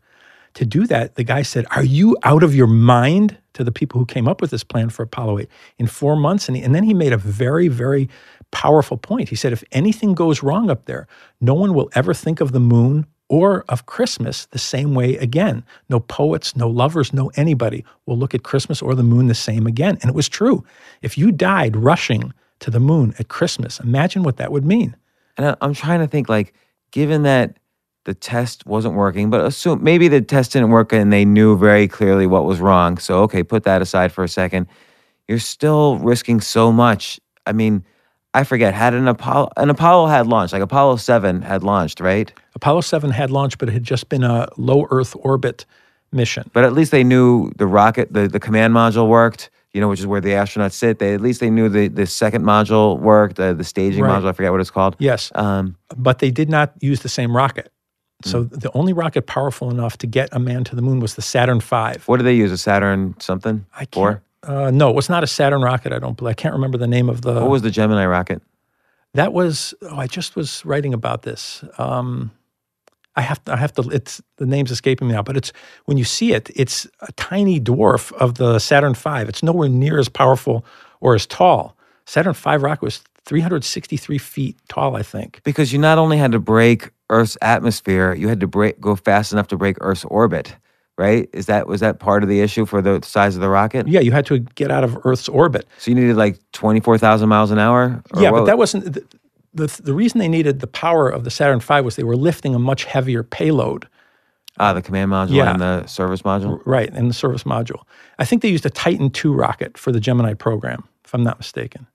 to 0.55 0.65
do 0.65 0.87
that, 0.87 1.15
the 1.15 1.23
guy 1.23 1.41
said, 1.41 1.65
Are 1.71 1.83
you 1.83 2.17
out 2.23 2.43
of 2.43 2.55
your 2.55 2.67
mind? 2.67 3.37
to 3.59 3.63
the 3.65 3.71
people 3.73 3.99
who 3.99 4.05
came 4.05 4.25
up 4.25 4.39
with 4.39 4.51
this 4.51 4.63
plan 4.63 4.89
for 4.89 5.03
Apollo 5.03 5.39
8 5.39 5.49
in 5.79 5.87
four 5.87 6.15
months. 6.15 6.47
And, 6.47 6.55
he, 6.55 6.63
and 6.63 6.73
then 6.73 6.83
he 6.83 6.93
made 6.93 7.11
a 7.11 7.17
very, 7.17 7.67
very 7.67 8.07
powerful 8.51 8.95
point. 8.95 9.27
He 9.27 9.35
said, 9.35 9.51
If 9.51 9.65
anything 9.73 10.13
goes 10.13 10.41
wrong 10.41 10.69
up 10.69 10.85
there, 10.85 11.07
no 11.41 11.53
one 11.53 11.73
will 11.73 11.89
ever 11.93 12.13
think 12.13 12.39
of 12.39 12.53
the 12.53 12.61
moon 12.61 13.05
or 13.27 13.65
of 13.67 13.85
Christmas 13.85 14.45
the 14.47 14.59
same 14.59 14.95
way 14.95 15.17
again. 15.17 15.65
No 15.89 15.99
poets, 15.99 16.55
no 16.55 16.69
lovers, 16.69 17.11
no 17.11 17.31
anybody 17.35 17.83
will 18.05 18.17
look 18.17 18.33
at 18.33 18.43
Christmas 18.43 18.81
or 18.81 18.95
the 18.95 19.03
moon 19.03 19.27
the 19.27 19.35
same 19.35 19.67
again. 19.67 19.97
And 20.01 20.09
it 20.09 20.15
was 20.15 20.29
true. 20.29 20.63
If 21.01 21.17
you 21.17 21.31
died 21.31 21.75
rushing 21.75 22.33
to 22.59 22.71
the 22.71 22.79
moon 22.79 23.13
at 23.19 23.27
Christmas, 23.27 23.81
imagine 23.81 24.23
what 24.23 24.37
that 24.37 24.53
would 24.53 24.65
mean. 24.65 24.95
And 25.37 25.57
I'm 25.59 25.73
trying 25.73 25.99
to 25.99 26.07
think, 26.07 26.29
like, 26.29 26.53
given 26.91 27.23
that 27.23 27.57
the 28.05 28.13
test 28.13 28.65
wasn't 28.65 28.95
working, 28.95 29.29
but 29.29 29.41
assume 29.45 29.83
maybe 29.83 30.07
the 30.07 30.21
test 30.21 30.53
didn't 30.53 30.69
work 30.69 30.93
and 30.93 31.11
they 31.11 31.25
knew 31.25 31.57
very 31.57 31.87
clearly 31.87 32.25
what 32.27 32.45
was 32.45 32.59
wrong. 32.59 32.97
So, 32.97 33.21
okay, 33.23 33.43
put 33.43 33.63
that 33.63 33.81
aside 33.81 34.11
for 34.11 34.23
a 34.23 34.29
second. 34.29 34.67
You're 35.27 35.39
still 35.39 35.97
risking 35.99 36.41
so 36.41 36.71
much. 36.71 37.19
I 37.45 37.51
mean, 37.51 37.83
I 38.33 38.43
forget, 38.43 38.73
had 38.73 38.93
an 38.93 39.07
Apollo, 39.07 39.49
an 39.57 39.69
Apollo 39.69 40.07
had 40.07 40.27
launched, 40.27 40.53
like 40.53 40.61
Apollo 40.61 40.97
7 40.97 41.41
had 41.41 41.63
launched, 41.63 41.99
right? 41.99 42.31
Apollo 42.55 42.81
7 42.81 43.09
had 43.11 43.31
launched, 43.31 43.57
but 43.57 43.69
it 43.69 43.73
had 43.73 43.83
just 43.83 44.07
been 44.09 44.23
a 44.23 44.47
low 44.57 44.87
Earth 44.91 45.15
orbit 45.19 45.65
mission. 46.11 46.49
But 46.53 46.63
at 46.63 46.73
least 46.73 46.91
they 46.91 47.03
knew 47.03 47.51
the 47.57 47.67
rocket, 47.67 48.13
the, 48.13 48.27
the 48.27 48.39
command 48.39 48.73
module 48.73 49.07
worked, 49.07 49.49
you 49.73 49.81
know, 49.81 49.87
which 49.89 49.99
is 49.99 50.07
where 50.07 50.21
the 50.21 50.29
astronauts 50.29 50.73
sit. 50.73 50.97
They 50.99 51.13
At 51.13 51.21
least 51.21 51.39
they 51.41 51.49
knew 51.49 51.69
the, 51.69 51.87
the 51.89 52.05
second 52.07 52.43
module 52.43 52.99
worked, 52.99 53.35
the, 53.35 53.53
the 53.53 53.63
staging 53.63 54.03
Right. 54.03 54.19
module, 54.21 54.29
I 54.29 54.33
forget 54.33 54.51
what 54.51 54.61
it's 54.61 54.71
called. 54.71 54.95
Yes, 54.99 55.31
Um, 55.35 55.75
but 55.95 56.19
they 56.19 56.31
did 56.31 56.49
not 56.49 56.73
use 56.81 57.01
the 57.01 57.09
same 57.09 57.35
rocket. 57.35 57.71
So 58.23 58.43
Hmm. 58.43 58.55
the 58.59 58.71
only 58.73 58.91
rocket 58.93 59.27
powerful 59.27 59.69
enough 59.69 59.97
to 59.99 60.07
get 60.07 60.29
a 60.33 60.39
man 60.39 60.63
to 60.65 60.75
the 60.75 60.81
moon 60.81 60.99
was 60.99 61.15
the 61.15 61.21
Saturn 61.21 61.59
V. 61.61 61.99
what 62.05 62.17
did 62.17 62.23
they 62.25 62.33
use? 62.35 62.51
A 62.51 62.57
Saturn 62.57 63.15
something? 63.19 63.65
I 63.75 63.85
can't. 63.85 63.93
Four? 63.93 64.21
Uh, 64.43 64.71
no, 64.71 64.89
it 64.89 64.95
was 64.95 65.09
not 65.09 65.23
a 65.23 65.27
Saturn 65.27 65.61
rocket. 65.61 65.93
I 65.93 65.99
don't 65.99 66.17
believe. 66.17 66.31
I 66.31 66.33
can't 66.33 66.53
remember 66.53 66.77
the 66.77 66.87
name 66.87 67.09
of 67.09 67.21
the. 67.21 67.33
What 67.35 67.49
was 67.49 67.61
the 67.61 67.71
Gemini 67.71 68.05
rocket? 68.05 68.41
that 69.15 69.33
was? 69.33 69.73
Oh, 69.81 69.97
I 69.97 70.07
just 70.07 70.35
was 70.35 70.63
writing 70.65 70.93
about 70.93 71.23
this. 71.23 71.63
Um, 71.77 72.31
I 73.15 73.21
have 73.21 73.43
to. 73.45 73.53
I 73.53 73.57
have 73.57 73.73
to. 73.73 73.81
It's 73.89 74.21
the 74.37 74.45
name's 74.45 74.71
escaping 74.71 75.07
me 75.07 75.13
now, 75.13 75.23
but 75.23 75.35
it's 75.35 75.51
when 75.85 75.97
you 75.97 76.03
see 76.05 76.33
it, 76.33 76.49
it's 76.55 76.87
a 77.01 77.11
tiny 77.13 77.59
dwarf 77.59 78.11
of 78.13 78.35
the 78.35 78.59
Saturn 78.59 78.93
V. 78.93 79.09
It's 79.29 79.43
nowhere 79.43 79.67
near 79.69 79.97
as 79.99 80.09
powerful 80.09 80.63
or 81.01 81.15
as 81.15 81.25
tall. 81.25 81.75
Saturn 82.05 82.33
V 82.33 82.55
rocket 82.57 82.81
was 82.83 83.01
363 83.25 84.17
feet 84.17 84.57
tall, 84.69 84.95
I 84.95 85.03
think. 85.03 85.41
Because 85.43 85.73
you 85.73 85.79
not 85.79 85.97
only 85.97 86.17
had 86.17 86.31
to 86.33 86.39
break 86.39 86.91
Earth's 87.09 87.37
atmosphere, 87.41 88.13
you 88.13 88.27
had 88.27 88.39
to 88.39 88.47
break 88.47 88.79
go 88.79 88.95
fast 88.95 89.31
enough 89.33 89.47
to 89.47 89.57
break 89.57 89.77
Earth's 89.81 90.05
orbit, 90.05 90.55
right? 90.97 91.29
Is 91.33 91.47
that 91.47 91.67
was 91.67 91.79
that 91.81 91.99
part 91.99 92.23
of 92.23 92.29
the 92.29 92.41
issue 92.41 92.65
for 92.65 92.81
the 92.81 93.01
size 93.03 93.35
of 93.35 93.41
the 93.41 93.49
rocket? 93.49 93.87
Yeah, 93.87 93.99
you 94.01 94.11
had 94.11 94.25
to 94.27 94.39
get 94.39 94.69
out 94.71 94.83
of 94.83 94.97
Earth's 95.05 95.27
orbit. 95.29 95.67
So 95.79 95.91
you 95.91 95.95
needed 95.95 96.15
like 96.15 96.37
twenty 96.51 96.79
four 96.79 96.97
thousand 96.97 97.29
miles 97.29 97.51
an 97.51 97.59
hour. 97.59 98.01
Yeah, 98.17 98.31
but 98.31 98.45
that 98.45 98.57
wasn't 98.57 98.93
the, 98.93 99.03
the 99.53 99.81
the 99.83 99.93
reason 99.93 100.19
they 100.19 100.27
needed 100.27 100.59
the 100.59 100.67
power 100.67 101.09
of 101.09 101.23
the 101.23 101.31
Saturn 101.31 101.59
V 101.59 101.81
was 101.81 101.95
they 101.95 102.03
were 102.03 102.15
lifting 102.17 102.53
a 102.55 102.59
much 102.59 102.83
heavier 102.85 103.23
payload, 103.23 103.87
ah 104.59 104.73
the 104.73 104.81
command 104.81 105.11
module 105.11 105.31
Yeah. 105.35 105.51
and 105.51 105.59
the 105.61 105.87
service 105.87 106.21
module. 106.21 106.61
right, 106.65 106.93
in 106.93 107.07
the 107.07 107.13
service 107.13 107.43
module. 107.43 107.81
I 108.19 108.25
think 108.25 108.41
they 108.43 108.49
used 108.49 108.65
a 108.65 108.69
Titan 108.69 109.11
II 109.23 109.31
rocket 109.31 109.77
for 109.77 109.91
the 109.91 109.99
Gemini 109.99 110.33
program, 110.35 110.83
if 111.05 111.13
I'm 111.15 111.23
not 111.23 111.39
mistaken. 111.39 111.87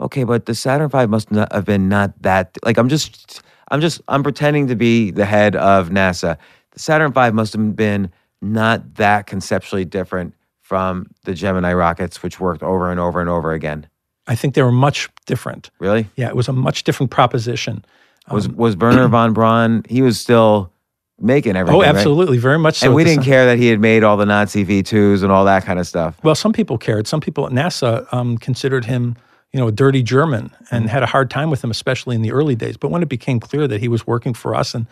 Okay, 0.00 0.24
but 0.24 0.46
the 0.46 0.54
Saturn 0.54 0.88
V 0.88 1.06
must 1.06 1.30
not 1.30 1.52
have 1.52 1.64
been 1.66 1.88
not 1.88 2.10
that. 2.22 2.56
Like 2.64 2.78
I'm 2.78 2.88
just, 2.88 3.42
I'm 3.68 3.80
just, 3.80 4.00
I'm 4.08 4.22
pretending 4.22 4.66
to 4.68 4.76
be 4.76 5.10
the 5.10 5.24
head 5.24 5.56
of 5.56 5.90
NASA. 5.90 6.36
The 6.72 6.78
Saturn 6.78 7.12
V 7.12 7.30
must 7.30 7.52
have 7.52 7.76
been 7.76 8.10
not 8.42 8.94
that 8.96 9.26
conceptually 9.26 9.84
different 9.84 10.34
from 10.60 11.06
the 11.24 11.34
Gemini 11.34 11.72
rockets, 11.72 12.22
which 12.22 12.40
worked 12.40 12.62
over 12.62 12.90
and 12.90 12.98
over 12.98 13.20
and 13.20 13.28
over 13.28 13.52
again. 13.52 13.86
I 14.26 14.34
think 14.34 14.54
they 14.54 14.62
were 14.62 14.72
much 14.72 15.08
different. 15.26 15.70
Really? 15.78 16.08
Yeah, 16.16 16.28
it 16.28 16.36
was 16.36 16.48
a 16.48 16.52
much 16.52 16.84
different 16.84 17.10
proposition. 17.10 17.84
Was 18.30 18.46
Um, 18.46 18.56
was 18.56 18.76
Wernher 18.76 19.06
von 19.08 19.34
Braun? 19.34 19.84
He 19.88 20.00
was 20.00 20.18
still 20.18 20.72
making 21.20 21.56
everything. 21.56 21.78
Oh, 21.78 21.82
right? 21.84 21.94
absolutely, 21.94 22.38
very 22.38 22.58
much 22.58 22.78
so. 22.78 22.86
And 22.86 22.94
we 22.94 23.04
didn't 23.04 23.24
care 23.24 23.44
that 23.46 23.58
he 23.58 23.68
had 23.68 23.80
made 23.80 24.02
all 24.02 24.16
the 24.16 24.24
Nazi 24.26 24.64
V2s 24.64 25.22
and 25.22 25.30
all 25.30 25.44
that 25.44 25.64
kind 25.64 25.78
of 25.78 25.86
stuff. 25.86 26.16
Well, 26.22 26.34
some 26.34 26.52
people 26.52 26.78
cared. 26.78 27.06
Some 27.06 27.20
people 27.20 27.46
at 27.46 27.52
NASA 27.52 28.12
um, 28.12 28.38
considered 28.38 28.86
him, 28.86 29.16
you 29.54 29.60
know, 29.60 29.68
a 29.68 29.72
dirty 29.72 30.02
German 30.02 30.50
and 30.72 30.90
had 30.90 31.04
a 31.04 31.06
hard 31.06 31.30
time 31.30 31.48
with 31.48 31.62
him, 31.62 31.70
especially 31.70 32.16
in 32.16 32.22
the 32.22 32.32
early 32.32 32.56
days. 32.56 32.76
But 32.76 32.88
when 32.88 33.04
it 33.04 33.08
became 33.08 33.38
clear 33.38 33.68
that 33.68 33.80
he 33.80 33.86
was 33.86 34.04
working 34.04 34.34
for 34.34 34.52
us 34.52 34.74
and 34.74 34.84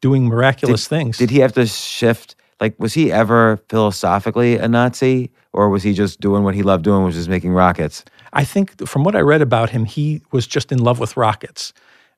doing 0.00 0.26
miraculous 0.26 0.88
things, 0.88 1.18
Did 1.18 1.30
he 1.30 1.38
have 1.38 1.52
to 1.52 1.66
shift? 1.66 2.34
Like, 2.60 2.74
was 2.80 2.94
he 2.94 3.12
ever 3.12 3.58
philosophically 3.68 4.56
a 4.56 4.66
Nazi, 4.66 5.30
or 5.52 5.68
was 5.68 5.84
he 5.84 5.92
just 5.92 6.20
doing 6.20 6.42
what 6.42 6.56
he 6.56 6.64
loved 6.64 6.82
doing, 6.82 7.04
which 7.04 7.14
is 7.14 7.28
making 7.28 7.52
rockets? 7.52 8.04
I 8.32 8.42
think 8.42 8.84
from 8.88 9.04
what 9.04 9.14
I 9.14 9.20
read 9.20 9.40
about 9.40 9.70
him, 9.70 9.84
he 9.84 10.20
was 10.32 10.48
just 10.48 10.72
in 10.72 10.78
love 10.78 10.98
with 10.98 11.16
rockets. 11.16 11.72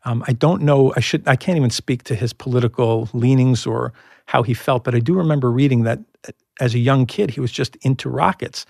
Um, 0.05 0.25
I 0.27 0.33
don't 0.33 0.63
know. 0.63 0.95
I 0.97 1.01
should. 1.01 1.29
I 1.29 1.37
can't 1.37 1.59
even 1.59 1.69
speak 1.69 2.05
to 2.05 2.15
his 2.15 2.33
political 2.33 3.11
leanings 3.13 3.67
or 3.67 3.93
how 4.25 4.43
he 4.43 4.55
felt, 4.55 4.85
but 4.85 4.95
I 4.95 5.01
do 5.01 5.13
remember 5.13 5.51
reading 5.51 5.83
that 5.83 5.99
uh, 6.27 6.33
as 6.61 6.75
a 6.75 6.79
young 6.79 7.05
kid, 7.05 7.29
he 7.33 7.41
was 7.41 7.53
just 7.53 7.77
into 7.83 8.09
rockets. 8.09 8.65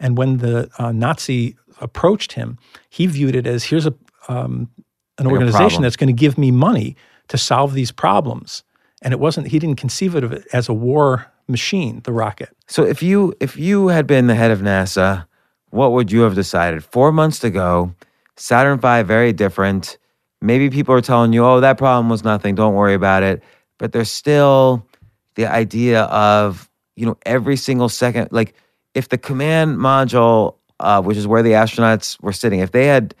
And 0.00 0.18
when 0.18 0.38
the 0.38 0.68
uh, 0.78 0.90
Nazi 0.90 1.56
approached 1.82 2.32
him, 2.32 2.58
he 2.88 3.06
viewed 3.06 3.36
it 3.36 3.46
as 3.46 3.64
here's 3.64 3.86
a 3.86 3.94
um, 4.28 4.70
an 5.18 5.26
Like 5.26 5.32
organization 5.32 5.82
that's 5.82 5.96
going 5.96 6.08
to 6.14 6.18
give 6.18 6.38
me 6.38 6.50
money 6.50 6.96
to 7.28 7.36
solve 7.38 7.74
these 7.74 7.90
problems. 7.92 8.62
And 9.02 9.12
it 9.12 9.20
wasn't. 9.20 9.48
He 9.48 9.58
didn't 9.58 9.78
conceive 9.78 10.14
of 10.14 10.32
it 10.32 10.46
as 10.52 10.68
a 10.68 10.72
war 10.72 11.26
machine. 11.48 12.00
The 12.04 12.12
rocket. 12.12 12.50
So 12.68 12.84
if 12.84 13.02
you 13.02 13.34
if 13.40 13.56
you 13.56 13.88
had 13.88 14.06
been 14.06 14.28
the 14.28 14.34
head 14.34 14.50
of 14.50 14.60
NASA, 14.60 15.26
what 15.70 15.92
would 15.92 16.12
you 16.12 16.20
have 16.22 16.34
decided? 16.34 16.84
Four 16.84 17.10
months 17.12 17.40
to 17.40 17.50
go, 17.50 17.94
Saturn 18.36 18.78
V 18.78 19.02
very 19.02 19.32
different. 19.32 19.98
Maybe 20.40 20.70
people 20.70 20.94
are 20.94 21.00
telling 21.00 21.32
you, 21.32 21.44
"Oh, 21.44 21.60
that 21.60 21.78
problem 21.78 22.08
was 22.08 22.22
nothing. 22.22 22.54
Don't 22.54 22.74
worry 22.74 22.94
about 22.94 23.22
it." 23.22 23.42
But 23.78 23.92
there's 23.92 24.10
still 24.10 24.86
the 25.34 25.46
idea 25.46 26.02
of 26.04 26.70
you 26.94 27.06
know 27.06 27.16
every 27.26 27.56
single 27.56 27.88
second. 27.88 28.28
Like 28.30 28.54
if 28.94 29.08
the 29.08 29.18
command 29.18 29.78
module, 29.78 30.56
uh, 30.82 31.00
which 31.00 31.16
is 31.16 31.26
where 31.26 31.42
the 31.42 31.52
astronauts 31.52 32.20
were 32.22 32.32
sitting, 32.32 32.60
if 32.60 32.72
they 32.72 32.86
had 32.86 33.14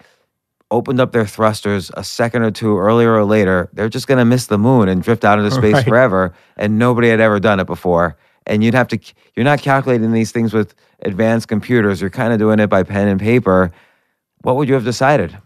opened 0.70 1.00
up 1.00 1.12
their 1.12 1.26
thrusters 1.26 1.90
a 1.96 2.04
second 2.04 2.42
or 2.42 2.50
two 2.50 2.78
earlier 2.78 3.12
or 3.14 3.24
later, 3.24 3.68
they're 3.72 3.88
just 3.90 4.06
going 4.06 4.18
to 4.18 4.24
miss 4.24 4.46
the 4.46 4.58
moon 4.58 4.88
and 4.88 5.02
drift 5.02 5.24
out 5.24 5.38
into 5.38 5.50
space 5.62 5.74
Right. 5.74 5.84
forever. 5.86 6.34
And 6.56 6.78
nobody 6.78 7.08
had 7.08 7.20
ever 7.20 7.38
done 7.40 7.60
it 7.60 7.66
before. 7.66 8.16
And 8.46 8.64
you'd 8.64 8.74
have 8.74 8.88
to, 8.88 8.98
you're 9.36 9.44
not 9.44 9.60
calculating 9.62 10.12
these 10.12 10.32
things 10.32 10.52
with 10.52 10.74
advanced 11.00 11.48
computers. 11.48 12.00
You're 12.00 12.10
kind 12.10 12.32
of 12.32 12.38
doing 12.38 12.58
it 12.58 12.68
by 12.68 12.82
pen 12.82 13.06
and 13.08 13.20
paper. 13.20 13.70
What 14.42 14.56
would 14.56 14.66
you 14.68 14.74
have 14.74 14.84
decided? 14.84 15.36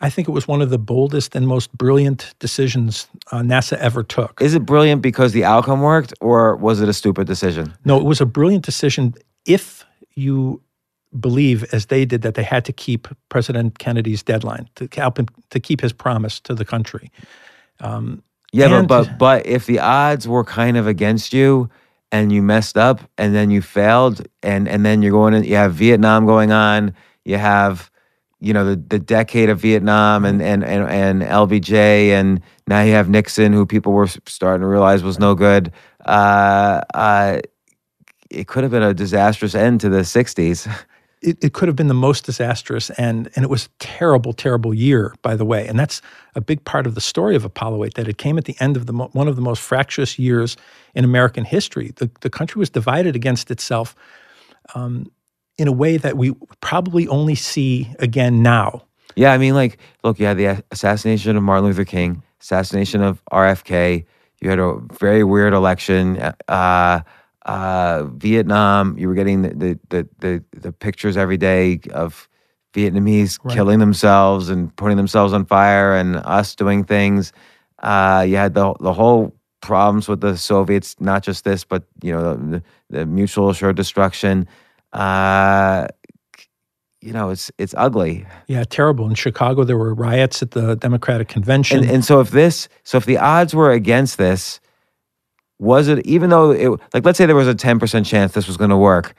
I 0.00 0.10
think 0.10 0.28
it 0.28 0.32
was 0.32 0.48
one 0.48 0.60
of 0.60 0.70
the 0.70 0.78
boldest 0.78 1.36
and 1.36 1.46
most 1.46 1.70
brilliant 1.76 2.34
decisions 2.40 3.06
uh, 3.30 3.38
NASA 3.40 3.76
ever 3.78 4.02
took. 4.02 4.40
Is 4.42 4.54
it 4.54 4.66
brilliant 4.66 5.02
because 5.02 5.32
the 5.32 5.44
outcome 5.44 5.80
worked, 5.82 6.12
or 6.20 6.56
was 6.56 6.80
it 6.80 6.88
a 6.88 6.92
stupid 6.92 7.26
decision? 7.26 7.72
No, 7.84 7.98
it 7.98 8.04
was 8.04 8.20
a 8.20 8.26
brilliant 8.26 8.64
decision 8.64 9.14
if 9.46 9.84
you 10.14 10.60
believe, 11.18 11.64
as 11.72 11.86
they 11.86 12.04
did, 12.04 12.22
that 12.22 12.34
they 12.34 12.42
had 12.42 12.64
to 12.64 12.72
keep 12.72 13.08
President 13.28 13.78
Kennedy's 13.78 14.22
deadline 14.22 14.68
to 14.76 14.88
help 14.96 15.18
him 15.18 15.26
to 15.50 15.60
keep 15.60 15.80
his 15.80 15.92
promise 15.92 16.40
to 16.40 16.54
the 16.54 16.64
country. 16.64 17.10
Yeah, 18.52 18.66
And- 18.78 18.88
but, 18.88 19.04
but 19.04 19.18
but 19.18 19.46
if 19.46 19.66
the 19.66 19.80
odds 19.80 20.28
were 20.28 20.44
kind 20.44 20.76
of 20.76 20.86
against 20.86 21.32
you 21.32 21.68
and 22.12 22.30
you 22.32 22.42
messed 22.42 22.76
up 22.78 23.00
and 23.18 23.34
then 23.34 23.50
you 23.50 23.60
failed 23.62 24.26
and 24.42 24.68
and 24.68 24.84
then 24.84 25.02
you're 25.02 25.12
going 25.12 25.34
in, 25.34 25.44
you 25.44 25.56
have 25.56 25.74
Vietnam 25.74 26.26
going 26.26 26.52
on, 26.52 26.94
you 27.24 27.36
have 27.36 27.90
you 28.40 28.52
know 28.52 28.64
the, 28.64 28.76
the 28.76 28.98
decade 28.98 29.48
of 29.50 29.58
Vietnam 29.60 30.24
and, 30.24 30.40
and 30.42 30.62
and 30.64 30.88
and 30.88 31.22
LBJ 31.22 31.72
and 32.10 32.40
now 32.68 32.82
you 32.82 32.92
have 32.92 33.08
Nixon 33.08 33.52
who 33.52 33.66
people 33.66 33.92
were 33.92 34.06
starting 34.26 34.60
to 34.62 34.68
realize 34.68 35.02
was 35.02 35.18
no 35.18 35.34
good. 35.34 35.72
Uh, 36.04 36.80
uh, 36.94 37.40
it 38.30 38.46
could 38.46 38.62
have 38.62 38.70
been 38.72 38.82
a 38.82 38.94
disastrous 38.94 39.54
end 39.54 39.80
to 39.80 39.88
the 39.88 40.00
60s. 40.00 40.68
It, 41.24 41.42
it 41.42 41.52
could 41.54 41.68
have 41.68 41.76
been 41.76 41.88
the 41.88 41.94
most 41.94 42.24
disastrous, 42.24 42.90
and 42.90 43.30
and 43.34 43.44
it 43.44 43.48
was 43.48 43.66
a 43.66 43.68
terrible, 43.78 44.32
terrible 44.32 44.74
year, 44.74 45.14
by 45.22 45.36
the 45.36 45.44
way. 45.44 45.66
And 45.66 45.78
that's 45.78 46.02
a 46.34 46.40
big 46.40 46.64
part 46.64 46.86
of 46.86 46.94
the 46.94 47.00
story 47.00 47.34
of 47.34 47.44
Apollo 47.44 47.84
8 47.84 47.94
that 47.94 48.08
it 48.08 48.18
came 48.18 48.36
at 48.38 48.44
the 48.44 48.56
end 48.60 48.76
of 48.76 48.86
the 48.86 48.92
mo- 48.92 49.10
one 49.12 49.28
of 49.28 49.36
the 49.36 49.42
most 49.42 49.62
fractious 49.62 50.18
years 50.18 50.56
in 50.94 51.04
American 51.04 51.44
history. 51.44 51.92
The 51.96 52.10
the 52.20 52.30
country 52.30 52.58
was 52.58 52.70
divided 52.70 53.16
against 53.16 53.50
itself 53.50 53.96
um, 54.74 55.10
in 55.58 55.68
a 55.68 55.72
way 55.72 55.96
that 55.96 56.16
we 56.16 56.32
probably 56.60 57.08
only 57.08 57.34
see 57.34 57.92
again 57.98 58.42
now. 58.42 58.84
Yeah, 59.16 59.32
I 59.32 59.38
mean, 59.38 59.54
like, 59.54 59.78
look, 60.02 60.18
you 60.18 60.26
had 60.26 60.36
the 60.36 60.64
assassination 60.70 61.36
of 61.36 61.42
Martin 61.42 61.66
Luther 61.66 61.84
King, 61.84 62.22
assassination 62.40 63.02
of 63.02 63.24
RFK. 63.26 64.04
You 64.40 64.50
had 64.50 64.58
a 64.58 64.78
very 64.98 65.24
weird 65.24 65.54
election. 65.54 66.18
Uh, 66.48 67.00
uh, 67.44 68.04
Vietnam. 68.04 68.96
You 68.98 69.08
were 69.08 69.14
getting 69.14 69.42
the 69.42 69.50
the, 69.54 69.78
the 69.88 70.08
the 70.18 70.60
the 70.60 70.72
pictures 70.72 71.16
every 71.16 71.36
day 71.36 71.80
of 71.92 72.28
Vietnamese 72.74 73.38
Right. 73.44 73.54
killing 73.54 73.78
themselves 73.78 74.48
and 74.48 74.74
putting 74.76 74.96
themselves 74.96 75.32
on 75.32 75.44
fire, 75.44 75.94
and 75.94 76.16
us 76.16 76.54
doing 76.54 76.84
things. 76.84 77.32
Uh, 77.78 78.24
you 78.26 78.36
had 78.36 78.54
the 78.54 78.74
the 78.80 78.92
whole 78.92 79.34
problems 79.60 80.08
with 80.08 80.20
the 80.20 80.36
Soviets, 80.36 80.96
not 81.00 81.22
just 81.22 81.44
this, 81.44 81.64
but 81.64 81.84
you 82.02 82.12
know 82.12 82.34
the, 82.34 82.62
the 82.90 83.06
mutual 83.06 83.50
assured 83.50 83.76
destruction. 83.76 84.46
Uh, 84.92 85.86
you 87.00 87.12
know, 87.12 87.28
it's 87.30 87.50
it's 87.58 87.74
ugly. 87.76 88.26
Yeah, 88.46 88.64
terrible. 88.64 89.06
In 89.08 89.14
Chicago, 89.14 89.64
there 89.64 89.76
were 89.76 89.92
riots 89.92 90.42
at 90.42 90.52
the 90.52 90.74
Democratic 90.76 91.28
Convention. 91.28 91.80
And 91.80 91.90
and 91.90 92.04
so 92.04 92.20
if 92.20 92.30
this, 92.30 92.68
so 92.82 92.96
if 92.96 93.04
the 93.04 93.18
odds 93.18 93.54
were 93.54 93.70
against 93.70 94.16
this, 94.16 94.58
was 95.58 95.88
it 95.88 96.04
even 96.06 96.30
though 96.30 96.50
it 96.50 96.68
like 96.92 97.04
let's 97.04 97.18
say 97.18 97.26
there 97.26 97.36
was 97.36 97.48
a 97.48 97.54
ten 97.54 97.78
percent 97.78 98.06
chance 98.06 98.32
this 98.32 98.46
was 98.46 98.56
going 98.56 98.70
to 98.70 98.76
work, 98.76 99.14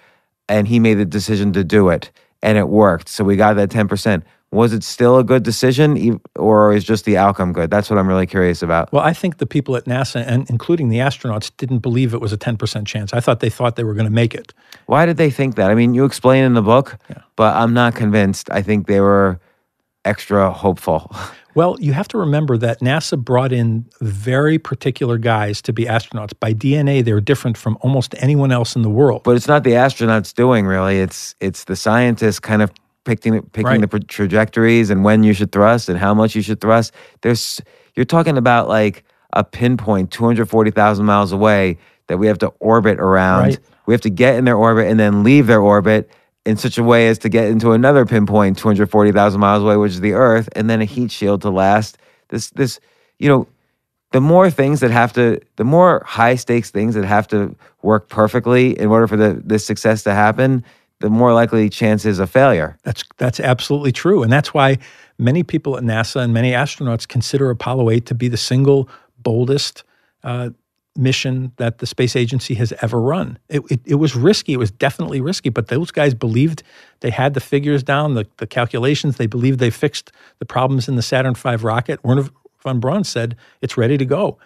and 0.49 0.67
he 0.67 0.79
made 0.79 0.95
the 0.95 1.05
decision 1.05 1.53
to 1.53 1.63
do 1.63 1.89
it, 1.89 2.11
and 2.41 2.57
it 2.57 2.69
worked, 2.69 3.09
so 3.09 3.23
we 3.23 3.35
got 3.35 3.55
that 3.55 3.69
ten 3.69 3.87
percent. 3.87 4.23
Was 4.51 4.71
it 4.71 4.83
still 4.83 5.17
a 5.17 5.23
good 5.23 5.43
decision, 5.43 6.21
or 6.37 6.71
is 6.71 6.85
just 6.85 7.03
the 7.03 7.17
outcome 7.17 7.51
good? 7.51 7.69
That's 7.69 7.89
what 7.89 7.99
I'm 7.99 8.07
really 8.07 8.27
curious 8.27 8.61
about. 8.61 8.89
well, 8.93 9.03
I 9.03 9.11
think 9.11 9.37
the 9.37 9.45
people 9.45 9.75
at 9.75 9.83
NASA, 9.83 10.23
and 10.25 10.49
including 10.49 10.87
the 10.87 10.99
astronauts, 10.99 11.51
didn't 11.57 11.79
believe 11.79 12.13
it 12.13 12.21
was 12.21 12.31
a 12.31 12.37
10% 12.37 12.85
chance. 12.85 13.11
I 13.11 13.19
thought 13.19 13.41
they 13.41 13.49
thought 13.49 13.75
they 13.75 13.83
were 13.83 13.95
going 13.95 14.05
to 14.05 14.13
make 14.13 14.33
it. 14.33 14.53
Why 14.85 15.05
did 15.05 15.17
they 15.17 15.29
think 15.29 15.55
that? 15.55 15.71
I 15.71 15.75
mean, 15.75 15.93
you 15.93 16.05
explain 16.05 16.45
in 16.45 16.53
the 16.53 16.61
book, 16.61 16.97
but 17.35 17.53
I'm 17.55 17.73
not 17.73 17.95
convinced. 17.95 18.49
I 18.49 18.61
think 18.61 18.87
they 18.87 19.01
were 19.01 19.41
extra 20.05 20.51
hopeful. 20.51 21.13
Well, 21.55 21.77
you 21.79 21.93
have 21.93 22.09
to 22.09 22.17
remember 22.17 22.57
that 22.57 22.81
NASA 22.81 23.17
brought 23.17 23.53
in 23.53 23.85
very 24.01 24.59
particular 24.59 25.17
guys 25.17 25.61
to 25.63 25.73
be 25.73 25.85
astronauts. 25.85 26.33
By 26.37 26.53
DNA, 26.53 27.03
they're 27.03 27.21
different 27.21 27.57
from 27.57 27.77
almost 27.79 28.13
anyone 28.19 28.51
else 28.51 28.75
in 28.75 28.81
the 28.81 28.89
world. 28.89 29.23
But 29.23 29.37
it's 29.37 29.47
not 29.47 29.63
the 29.63 29.71
astronauts 29.71 30.33
doing 30.33 30.65
really. 30.65 30.99
It's 30.99 31.33
it's 31.39 31.63
the 31.63 31.77
scientists 31.77 32.39
kind 32.39 32.61
of 32.61 32.71
picking 33.05 33.41
picking 33.53 33.81
Right. 33.81 33.89
the 33.89 33.99
trajectories 34.01 34.89
and 34.89 35.03
when 35.05 35.23
you 35.23 35.33
should 35.33 35.53
thrust 35.53 35.87
and 35.87 35.97
how 35.97 36.13
much 36.13 36.35
you 36.35 36.41
should 36.41 36.59
thrust. 36.59 36.93
There's 37.21 37.61
you're 37.95 38.05
talking 38.05 38.37
about 38.37 38.67
like 38.67 39.05
a 39.31 39.43
pinpoint 39.43 40.11
240,000 40.11 41.05
miles 41.05 41.31
away 41.31 41.77
that 42.07 42.17
we 42.17 42.27
have 42.27 42.37
to 42.39 42.47
orbit 42.59 42.99
around. 42.99 43.43
Right. 43.43 43.59
We 43.85 43.93
have 43.93 44.01
to 44.01 44.09
get 44.09 44.35
in 44.35 44.43
their 44.45 44.57
orbit 44.57 44.87
and 44.87 44.99
then 44.99 45.23
leave 45.23 45.47
their 45.47 45.61
orbit 45.61 46.09
in 46.45 46.57
such 46.57 46.77
a 46.77 46.83
way 46.83 47.07
as 47.07 47.17
to 47.19 47.29
get 47.29 47.49
into 47.49 47.71
another 47.71 48.05
pinpoint 48.05 48.57
240,000 48.57 49.39
miles 49.39 49.63
away 49.63 49.77
which 49.77 49.93
is 49.93 50.01
the 50.01 50.13
earth 50.13 50.47
and 50.55 50.69
then 50.69 50.81
a 50.81 50.85
heat 50.85 51.11
shield 51.11 51.41
to 51.41 51.49
last. 51.49 51.97
This 52.29 52.49
this 52.51 52.79
you 53.19 53.29
know 53.29 53.47
the 54.11 54.21
more 54.21 54.49
things 54.49 54.79
that 54.79 54.91
have 54.91 55.13
to 55.13 55.39
the 55.55 55.63
more 55.63 56.03
high 56.05 56.35
stakes 56.35 56.71
things 56.71 56.95
that 56.95 57.05
have 57.05 57.27
to 57.29 57.55
work 57.81 58.09
perfectly 58.09 58.77
in 58.79 58.89
order 58.89 59.07
for 59.07 59.17
the 59.17 59.41
this 59.43 59.65
success 59.65 60.03
to 60.03 60.13
happen 60.13 60.63
the 61.01 61.09
more 61.09 61.33
likely 61.33 61.69
chances 61.69 62.19
of 62.19 62.29
failure 62.29 62.77
That's 62.83 63.03
that's 63.17 63.39
absolutely 63.39 63.91
true, 63.91 64.23
and 64.23 64.31
that's 64.31 64.53
why 64.53 64.77
many 65.17 65.43
people 65.43 65.77
at 65.77 65.83
NASA 65.83 66.21
and 66.21 66.33
many 66.33 66.51
astronauts 66.51 67.07
consider 67.07 67.49
Apollo 67.49 67.89
8 67.89 68.05
to 68.07 68.15
be 68.15 68.27
the 68.27 68.37
single 68.37 68.89
boldest 69.19 69.83
uh, 70.23 70.49
mission 70.97 71.51
that 71.57 71.79
the 71.79 71.85
space 71.85 72.15
agency 72.15 72.53
has 72.55 72.73
ever 72.81 72.99
run. 73.01 73.37
It, 73.49 73.61
it, 73.69 73.81
it 73.85 73.95
was 73.95 74.15
risky. 74.15 74.53
It 74.53 74.59
was 74.59 74.71
definitely 74.71 75.21
risky, 75.21 75.49
but 75.49 75.67
those 75.67 75.91
guys 75.91 76.13
believed 76.13 76.63
they 77.01 77.09
had 77.11 77.33
the 77.33 77.39
figures 77.41 77.83
down, 77.83 78.13
the, 78.15 78.25
the 78.37 78.47
calculations. 78.47 79.17
They 79.17 79.27
believed 79.27 79.59
they 79.59 79.69
fixed 79.71 80.11
the 80.39 80.45
problems 80.45 80.87
in 80.87 80.95
the 80.95 81.01
Saturn 81.01 81.35
V 81.35 81.55
rocket. 81.57 81.99
Wernher 82.03 82.29
von 82.63 82.79
Braun 82.79 83.03
said 83.03 83.35
it's 83.61 83.77
ready 83.77 83.97
to 83.97 84.05
go, 84.05 84.37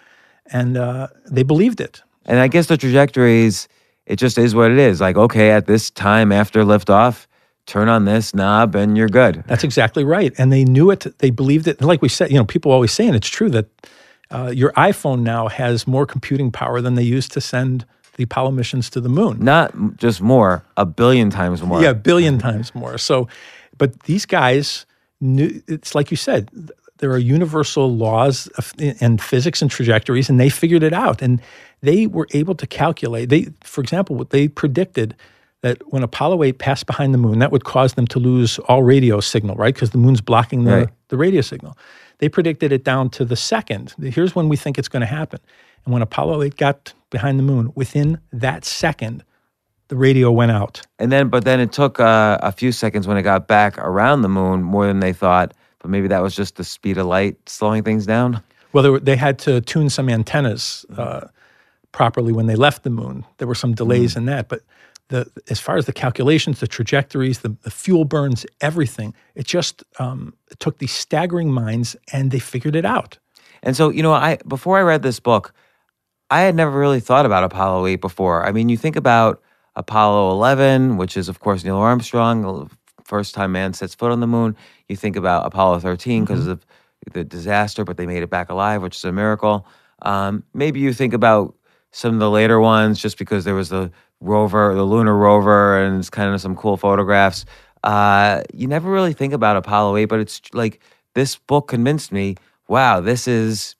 and 0.47 0.76
uh, 0.78 1.08
they 1.32 1.43
believed 1.43 1.80
it. 1.80 2.02
and 2.26 2.39
i 2.39 2.47
guess 2.50 2.68
the 2.68 2.78
trajectories 2.78 3.68
it 4.06 4.18
just 4.18 4.38
is 4.38 4.54
what 4.54 4.72
it 4.72 4.78
is 4.78 5.00
like 5.00 5.16
okay 5.18 5.52
at 5.52 5.66
this 5.68 5.89
time 5.91 6.32
after 6.32 6.64
liftoff 6.64 7.28
turn 7.66 7.88
on 7.88 8.06
this 8.06 8.34
knob 8.34 8.76
and 8.76 8.97
you're 8.97 9.08
good 9.08 9.43
That's 9.47 9.64
exactly 9.64 10.04
right. 10.04 10.34
And 10.39 10.52
they 10.52 10.64
knew 10.66 10.89
it. 10.91 11.06
They 11.20 11.30
believed 11.30 11.68
it. 11.68 11.78
And 11.80 11.88
like 11.88 12.02
we 12.02 12.10
said, 12.10 12.32
you 12.32 12.38
know, 12.38 12.45
people 12.45 12.72
always 12.72 12.91
saying 12.91 13.14
it's 13.14 13.30
true 13.30 13.50
that 13.52 13.68
uh, 14.32 14.51
your 14.53 14.71
iPhone 14.73 15.21
now 15.21 15.47
has 15.47 15.88
more 15.88 16.05
computing 16.05 16.51
power 16.51 16.82
than 16.82 16.95
they 16.95 17.03
used 17.03 17.32
to 17.34 17.41
send 17.41 17.86
the 18.17 18.23
Apollo 18.23 18.51
missions 18.51 18.89
to 18.91 19.01
the 19.01 19.09
moon. 19.09 19.38
not 19.43 19.73
just 19.97 20.21
more 20.21 20.63
a 20.77 20.86
billion 20.86 21.30
times 21.30 21.61
more 21.63 21.82
Yeah, 21.82 21.91
a 21.91 21.93
billion 21.95 22.38
times 22.38 22.75
more. 22.75 22.97
So, 22.97 23.27
but 23.77 24.03
these 24.03 24.25
guys 24.25 24.86
knew. 25.21 25.61
It's 25.67 25.95
like 25.95 26.11
you 26.11 26.17
said. 26.17 26.49
There 26.97 27.11
are 27.11 27.17
universal 27.17 27.95
laws 27.95 28.47
of, 28.57 28.73
and 28.99 29.21
physics 29.21 29.61
and 29.61 29.71
trajectories, 29.71 30.30
and 30.30 30.38
they 30.38 30.49
figured 30.49 30.84
it 30.84 30.91
out. 30.91 31.21
And 31.21 31.41
they 31.80 32.07
were 32.07 32.27
able 32.34 32.55
to 32.55 32.67
calculate. 32.67 33.30
They, 33.30 33.47
for 33.63 33.80
example, 33.80 34.17
what 34.17 34.32
they 34.32 34.49
predicted 34.49 35.15
that 35.61 35.77
when 35.93 36.03
Apollo 36.03 36.43
8 36.43 36.57
passed 36.59 36.88
behind 36.88 37.13
the 37.13 37.17
moon, 37.17 37.39
that 37.39 37.53
would 37.53 37.63
cause 37.63 37.93
them 37.93 38.05
to 38.07 38.19
lose 38.19 38.59
all 38.67 38.84
radio 38.84 39.21
signal, 39.21 39.55
right? 39.55 39.73
Because 39.73 39.91
the 39.91 39.97
moon's 39.97 40.19
blocking 40.19 40.65
the, 40.65 40.71
Right. 40.75 40.89
the 41.07 41.15
radio 41.15 41.39
signal. 41.39 41.77
They 42.20 42.30
predicted 42.30 42.72
it 42.72 42.84
down 42.84 43.09
to 43.11 43.26
the 43.26 43.36
second. 43.36 43.95
Here's 43.99 44.36
when 44.36 44.49
we 44.49 44.55
think 44.57 44.78
it's 44.78 44.89
going 44.89 45.01
to 45.01 45.07
happen. 45.07 45.39
And 45.86 45.93
when 45.93 46.01
Apollo 46.01 46.43
8 46.43 46.57
got 46.57 46.93
behind 47.09 47.39
the 47.39 47.43
moon, 47.43 47.72
within 47.76 48.20
that 48.32 48.65
second, 48.65 49.24
the 49.88 49.95
radio 49.95 50.32
went 50.32 50.51
out. 50.51 50.82
and 50.99 51.11
then 51.11 51.30
but 51.30 51.43
then 51.45 51.59
it 51.59 51.72
took 51.72 51.99
uh, 51.99 52.38
a 52.43 52.51
few 52.51 52.72
seconds 52.72 53.07
when 53.07 53.17
it 53.17 53.24
got 53.24 53.47
back 53.47 53.78
around 53.80 54.22
the 54.22 54.30
moon 54.30 54.61
more 54.61 54.86
than 54.86 54.99
they 54.99 55.11
thought 55.13 55.51
but 55.80 55.89
maybe 55.89 56.07
that 56.07 56.22
was 56.22 56.36
just 56.36 56.57
the 56.57 56.63
speed 56.63 56.97
of 56.99 57.07
light 57.07 57.36
slowing 57.49 57.84
things 57.84 58.05
down 58.05 58.39
Well, 58.72 58.84
they, 58.84 58.89
were, 58.91 58.99
they 58.99 59.15
had 59.15 59.39
to 59.39 59.61
tune 59.61 59.89
some 59.89 60.07
antennas 60.07 60.86
uh, 60.95 61.22
properly 61.91 62.32
when 62.32 62.45
they 62.45 62.55
left 62.55 62.84
the 62.84 62.91
moon. 62.91 63.26
There 63.39 63.47
were 63.47 63.55
some 63.55 63.74
delays 63.74 64.15
in 64.15 64.26
that, 64.26 64.47
but 64.47 64.61
the 65.10 65.30
as 65.49 65.60
far 65.60 65.78
as 65.78 65.86
the 65.86 65.93
calculations, 65.93 66.60
the 66.60 66.68
trajectories, 66.68 67.39
the, 67.39 67.55
the 67.64 67.72
fuel 67.72 68.05
burns, 68.05 68.45
everything, 68.62 69.14
it 69.36 69.45
just 69.45 69.84
um, 69.99 70.34
it 70.49 70.60
took 70.60 70.78
these 70.78 70.91
staggering 70.91 71.51
minds 71.51 71.95
and 72.14 72.32
they 72.32 72.39
figured 72.39 72.76
it 72.76 72.86
out. 72.86 73.18
And 73.62 73.76
so, 73.76 73.89
you 73.89 74.01
know, 74.01 74.14
I 74.14 74.38
before 74.47 74.78
I 74.78 74.82
read 74.82 75.01
this 75.01 75.20
book, 75.20 75.53
I 76.30 76.41
had 76.41 76.55
never 76.55 76.80
really 76.80 76.99
thought 76.99 77.26
about 77.26 77.43
Apollo 77.43 77.88
8 77.88 77.95
before. 77.97 78.45
I 78.45 78.51
mean, 78.51 78.70
you 78.70 78.78
think 78.78 78.95
about 78.95 79.41
Apollo 79.76 80.32
11, 80.32 80.97
which 80.97 81.18
is 81.18 81.28
of 81.28 81.39
course 81.39 81.64
Neil 81.64 81.78
Armstrong, 81.78 82.41
the 82.43 82.70
first 83.03 83.34
time 83.34 83.51
man 83.51 83.74
sets 83.74 83.95
foot 83.95 84.12
on 84.12 84.20
the 84.20 84.28
moon. 84.28 84.55
You 84.88 84.95
think 84.95 85.16
about 85.16 85.45
Apollo 85.45 85.80
13 85.80 86.24
because 86.24 86.47
of 86.47 86.66
the 87.12 87.24
disaster, 87.24 87.84
but 87.84 87.97
they 87.97 88.05
made 88.05 88.24
it 88.24 88.30
back 88.30 88.49
alive, 88.49 88.82
which 88.82 88.95
is 88.95 89.03
a 89.05 89.12
miracle. 89.12 89.66
Um, 90.03 90.43
maybe 90.53 90.80
you 90.80 90.93
think 90.93 91.14
about 91.14 91.55
some 91.91 92.14
of 92.14 92.20
the 92.20 92.30
later 92.30 92.60
ones 92.60 93.01
just 93.01 93.18
because 93.18 93.45
there 93.45 93.55
was 93.55 93.70
the 93.70 93.91
rover, 94.22 94.74
the 94.76 94.84
lunar 94.84 95.15
rover, 95.15 95.82
and 95.84 95.97
it's 95.99 96.09
kind 96.09 96.34
of 96.34 96.41
some 96.41 96.55
cool 96.55 96.78
photographs. 96.78 97.45
Uh, 97.84 98.41
you 98.53 98.67
never 98.67 98.91
really 98.91 99.13
think 99.13 99.34
about 99.34 99.55
Apollo 99.55 99.95
8, 99.97 100.05
but 100.05 100.20
it's 100.20 100.41
like 100.53 100.82
this 101.15 101.38
book 101.38 101.67
convinced 101.67 102.11
me 102.11 102.36
wow, 102.67 102.99
this 102.99 103.28
is, 103.28 103.76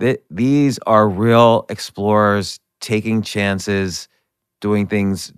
th- 0.00 0.22
these 0.30 0.78
are 0.86 1.06
real 1.06 1.66
explorers 1.68 2.58
taking 2.80 3.20
chances, 3.20 4.08
doing 4.62 4.86
things 4.86 5.30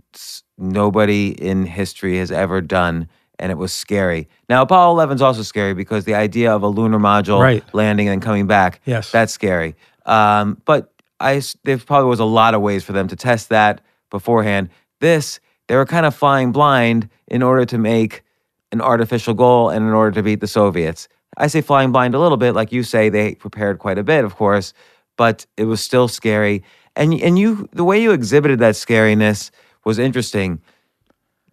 nobody 0.56 1.30
in 1.30 1.66
history 1.66 2.18
has 2.18 2.30
ever 2.30 2.60
done. 2.60 3.08
And 3.40 3.50
it 3.50 3.56
was 3.58 3.72
scary. 3.72 4.28
Now, 4.48 4.62
Apollo 4.62 4.92
11 4.92 5.16
is 5.16 5.22
also 5.22 5.42
scary 5.42 5.74
because 5.74 6.04
the 6.04 6.14
idea 6.14 6.54
of 6.54 6.62
a 6.62 6.68
lunar 6.68 7.00
module 7.00 7.40
Right. 7.40 7.64
landing 7.74 8.06
and 8.08 8.22
coming 8.22 8.46
back, 8.46 8.80
Yes. 8.86 9.10
that's 9.10 9.32
scary. 9.32 9.74
Um, 10.06 10.62
but 10.64 10.92
I, 11.18 11.42
there 11.64 11.78
probably 11.78 12.08
was 12.08 12.20
a 12.20 12.24
lot 12.24 12.54
of 12.54 12.60
ways 12.60 12.84
for 12.84 12.92
them 12.92 13.08
to 13.08 13.16
test 13.16 13.48
that 13.48 13.80
beforehand. 14.14 14.70
This, 15.00 15.40
they 15.66 15.74
were 15.74 15.84
kind 15.84 16.06
of 16.06 16.14
flying 16.14 16.52
blind 16.52 17.08
in 17.26 17.42
order 17.42 17.64
to 17.66 17.78
make 17.78 18.22
an 18.70 18.80
artificial 18.80 19.34
goal 19.34 19.70
and 19.70 19.84
in 19.84 19.92
order 19.92 20.12
to 20.12 20.22
beat 20.22 20.40
the 20.40 20.46
Soviets. 20.46 21.08
I 21.36 21.48
say 21.48 21.60
flying 21.62 21.90
blind 21.90 22.14
a 22.14 22.20
little 22.20 22.36
bit, 22.36 22.52
like 22.52 22.70
you 22.70 22.84
say, 22.84 23.08
they 23.08 23.34
prepared 23.34 23.80
quite 23.80 23.98
a 23.98 24.04
bit, 24.04 24.24
of 24.24 24.36
course, 24.36 24.72
but 25.16 25.46
it 25.56 25.64
was 25.64 25.80
still 25.80 26.06
scary. 26.06 26.62
And 26.94 27.12
and 27.12 27.36
you, 27.36 27.68
the 27.72 27.82
way 27.82 28.00
you 28.00 28.12
exhibited 28.12 28.60
that 28.60 28.76
scariness 28.76 29.50
was 29.84 29.98
interesting. 29.98 30.60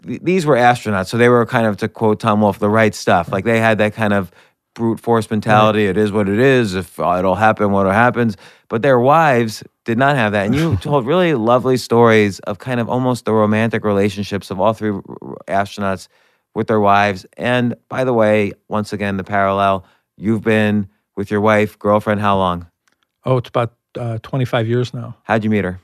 These 0.04 0.46
were 0.46 0.56
astronauts, 0.56 1.08
so 1.08 1.18
they 1.18 1.30
were 1.30 1.46
kind 1.46 1.66
of, 1.66 1.78
to 1.78 1.88
quote 1.88 2.20
Tom 2.20 2.42
Wolfe, 2.42 2.60
the 2.60 2.70
right 2.70 2.94
stuff. 2.94 3.32
Like 3.32 3.46
they 3.46 3.60
had 3.60 3.80
that 3.80 3.94
kind 3.94 4.14
of 4.14 4.32
brute 4.76 5.00
force 5.00 5.30
mentality. 5.30 5.86
It 5.86 5.98
is 5.98 6.12
what 6.12 6.30
it 6.30 6.40
is. 6.40 6.76
If 6.76 7.00
it'll 7.00 7.36
happen, 7.36 7.72
what 7.72 7.88
happens. 7.88 8.38
But 8.68 8.82
their 8.82 9.00
wives 9.00 9.64
did 9.86 9.98
not 9.98 10.16
have 10.16 10.32
that. 10.34 10.46
And 10.46 10.56
you 10.56 10.76
told 10.82 11.06
really 11.06 11.34
lovely 11.34 11.78
stories 11.78 12.40
of 12.40 12.60
kind 12.60 12.80
of 12.80 12.90
almost 12.90 13.26
the 13.26 13.34
romantic 13.34 13.84
relationships 13.84 14.52
of 14.52 14.60
all 14.60 14.74
three 14.74 14.92
astronauts 15.48 16.08
with 16.54 16.68
their 16.68 16.80
wives. 16.80 17.26
And 17.38 17.76
by 17.90 18.04
the 18.04 18.14
way, 18.14 18.54
once 18.68 18.94
again, 18.94 19.18
the 19.18 19.24
parallel 19.24 19.86
you've 20.18 20.44
been 20.44 20.90
with 21.16 21.32
your 21.32 21.42
wife, 21.42 21.78
girlfriend, 21.80 22.22
how 22.22 22.38
long? 22.38 22.68
Oh, 23.26 23.38
it's 23.38 23.50
about 23.50 23.74
uh, 23.98 24.20
25 24.24 24.68
years 24.68 24.94
now. 24.94 25.16
How'd 25.24 25.44
you 25.44 25.50
meet 25.50 25.64
her? 25.64 25.80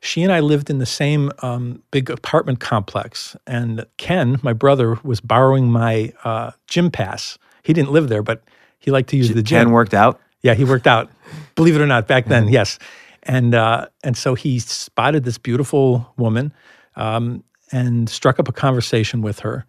She 0.00 0.22
and 0.22 0.30
I 0.30 0.40
lived 0.40 0.68
in 0.68 0.78
the 0.78 0.86
same 0.86 1.32
um, 1.38 1.82
big 1.90 2.10
apartment 2.10 2.60
complex, 2.60 3.36
and 3.46 3.86
Ken, 3.96 4.38
my 4.42 4.52
brother, 4.52 4.98
was 5.02 5.22
borrowing 5.22 5.70
my 5.70 6.12
uh, 6.24 6.50
gym 6.66 6.90
pass. 6.90 7.38
He 7.62 7.72
didn't 7.72 7.90
live 7.90 8.10
there, 8.10 8.22
but 8.22 8.42
he 8.78 8.90
liked 8.90 9.08
to 9.10 9.16
use 9.16 9.28
the 9.28 9.36
gym. 9.36 9.44
Jen 9.44 9.70
worked 9.70 9.94
out. 9.94 10.20
Yeah, 10.42 10.52
he 10.52 10.64
worked 10.64 10.86
out. 10.86 11.10
Believe 11.54 11.74
it 11.74 11.80
or 11.80 11.86
not, 11.86 12.06
back 12.06 12.26
then, 12.26 12.48
yes. 12.52 12.78
And 13.26 13.54
uh, 13.54 13.86
and 14.02 14.16
so 14.16 14.34
he 14.34 14.58
spotted 14.58 15.24
this 15.24 15.38
beautiful 15.38 16.12
woman 16.16 16.52
um, 16.96 17.42
and 17.72 18.08
struck 18.08 18.38
up 18.38 18.48
a 18.48 18.52
conversation 18.52 19.22
with 19.22 19.40
her, 19.40 19.64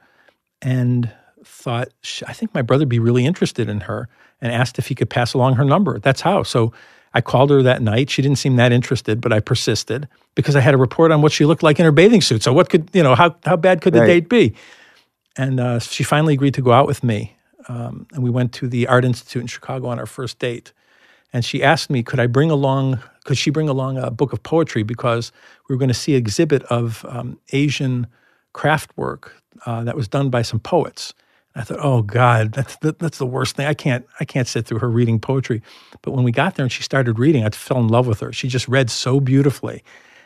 and 0.61 1.11
thought, 1.43 1.89
I 2.27 2.33
think 2.33 2.53
my 2.53 2.61
brother'd 2.61 2.89
be 2.89 2.99
really 2.99 3.25
interested 3.25 3.69
in 3.69 3.81
her, 3.81 4.09
and 4.41 4.51
asked 4.51 4.77
if 4.77 4.87
he 4.87 4.95
could 4.95 5.09
pass 5.09 5.33
along 5.33 5.55
her 5.55 5.63
number. 5.63 5.99
That's 5.99 6.21
how. 6.21 6.43
So 6.43 6.73
I 7.13 7.21
called 7.21 7.49
her 7.49 7.63
that 7.63 7.81
night. 7.81 8.09
She 8.09 8.21
didn't 8.21 8.39
seem 8.39 8.57
that 8.57 8.71
interested, 8.73 9.21
but 9.21 9.31
I 9.31 9.39
persisted 9.39 10.07
because 10.35 10.57
I 10.57 10.59
had 10.59 10.73
a 10.73 10.77
report 10.77 11.11
on 11.11 11.21
what 11.21 11.31
she 11.31 11.45
looked 11.45 11.63
like 11.63 11.79
in 11.79 11.85
her 11.85 11.93
bathing 11.93 12.21
suit. 12.21 12.43
So 12.43 12.51
what 12.51 12.69
could 12.69 12.89
you 12.93 13.03
know? 13.03 13.15
How 13.15 13.35
how 13.45 13.55
bad 13.55 13.81
could 13.81 13.93
the 13.93 14.01
Right. 14.01 14.07
date 14.07 14.29
be? 14.29 14.53
And 15.37 15.59
uh, 15.59 15.79
she 15.79 16.03
finally 16.03 16.33
agreed 16.33 16.53
to 16.55 16.61
go 16.61 16.71
out 16.71 16.87
with 16.87 17.03
me. 17.03 17.37
Um, 17.67 18.05
and 18.13 18.23
we 18.23 18.29
went 18.29 18.53
to 18.53 18.67
the 18.67 18.87
Art 18.87 19.05
Institute 19.05 19.41
in 19.41 19.47
Chicago 19.47 19.87
on 19.87 19.97
our 19.97 20.05
first 20.05 20.39
date. 20.39 20.73
And 21.33 21.43
she 21.43 21.63
asked 21.63 21.89
me, 21.89 22.03
could 22.03 22.19
I 22.19 22.27
bring 22.27 22.51
along, 22.51 22.99
could 23.25 23.37
she 23.37 23.49
bring 23.49 23.67
along 23.67 23.97
a 23.97 24.09
book 24.09 24.31
of 24.31 24.41
poetry 24.41 24.83
because 24.83 25.33
we 25.67 25.75
were 25.75 25.79
going 25.79 25.89
to 25.89 25.93
see 25.93 26.13
an 26.13 26.19
exhibit 26.19 26.63
of 26.63 27.05
um, 27.09 27.37
Asian 27.51 28.07
craft 28.53 28.95
work 28.95 29.43
uh, 29.65 29.83
that 29.83 29.97
was 29.97 30.07
done 30.07 30.29
by 30.29 30.41
some 30.41 30.59
poets. 30.59 31.13
And 31.53 31.61
I 31.61 31.65
thought, 31.65 31.79
oh 31.81 32.01
God, 32.01 32.53
that's 32.53 32.77
that, 32.77 32.99
that's 32.99 33.17
the 33.17 33.25
worst 33.25 33.55
thing. 33.55 33.67
I 33.67 33.73
can't 33.73 34.05
I 34.19 34.25
can't 34.25 34.47
sit 34.47 34.65
through 34.65 34.79
her 34.79 34.89
reading 34.89 35.19
poetry. 35.19 35.61
But 36.01 36.11
when 36.11 36.23
we 36.23 36.31
got 36.31 36.55
there 36.55 36.63
and 36.63 36.71
she 36.71 36.83
started 36.83 37.19
reading, 37.19 37.43
I 37.43 37.49
fell 37.49 37.79
in 37.79 37.89
love 37.89 38.07
with 38.07 38.21
her. 38.21 38.31
She 38.31 38.47
just 38.47 38.67
read 38.67 38.89
so 38.89 39.19
beautifully. 39.19 39.83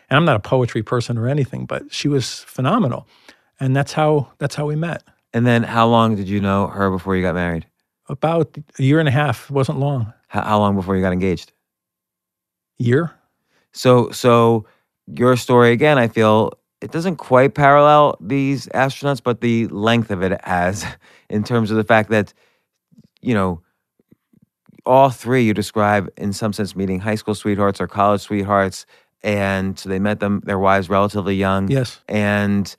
And 0.10 0.18
I'm 0.18 0.26
not 0.26 0.36
a 0.36 0.40
poetry 0.40 0.84
person 0.84 1.18
or 1.18 1.28
anything, 1.28 1.66
but 1.66 1.94
she 1.94 2.08
was 2.08 2.40
phenomenal. 2.40 3.08
And 3.60 3.76
that's 3.76 3.94
how 3.94 4.32
that's 4.38 4.56
how 4.56 4.66
we 4.66 4.76
met. 4.76 5.04
And 5.34 5.46
then 5.48 5.64
how 5.64 5.88
long 5.88 6.16
did 6.16 6.28
you 6.28 6.42
know 6.42 6.68
her 6.68 6.90
before 6.90 7.16
you 7.16 7.22
got 7.22 7.36
married? 7.36 7.66
About 8.10 8.58
a 8.78 8.84
year 8.84 9.00
and 9.00 9.08
a 9.08 9.12
half. 9.12 9.50
It 9.50 9.54
wasn't 9.54 9.80
long. 9.80 10.12
How, 10.28 10.42
how 10.42 10.60
long 10.60 10.76
before 10.76 10.96
you 10.96 11.02
got 11.02 11.14
engaged? 11.14 11.54
Year? 12.80 13.12
So, 13.72 14.10
so 14.12 14.66
your 15.08 15.36
story 15.38 15.72
again, 15.72 15.98
I 15.98 16.08
feel 16.08 16.54
it 16.82 16.92
doesn't 16.92 17.18
quite 17.18 17.54
parallel 17.54 18.18
these 18.22 18.68
astronauts, 18.68 19.22
but 19.22 19.42
the 19.42 19.68
length 19.68 20.12
of 20.12 20.24
it 20.24 20.40
has, 20.46 20.86
in 21.30 21.44
terms 21.44 21.72
of 21.72 21.78
the 21.78 21.84
fact 21.84 22.10
that, 22.10 22.34
you 23.22 23.34
know, 23.34 23.62
all 24.86 25.10
three 25.10 25.44
you 25.44 25.54
describe 25.54 26.10
in 26.18 26.34
some 26.34 26.54
sense 26.54 26.76
meeting 26.76 27.00
high 27.00 27.16
school 27.16 27.36
sweethearts 27.36 27.80
or 27.82 27.88
college 27.88 28.22
sweethearts, 28.22 28.86
and 29.22 29.78
so 29.78 29.90
they 29.90 30.00
met 30.00 30.20
them 30.20 30.42
their 30.46 30.58
wives 30.58 30.90
relatively 30.90 31.36
young, 31.36 31.70
Yes. 31.70 32.00
and 32.08 32.76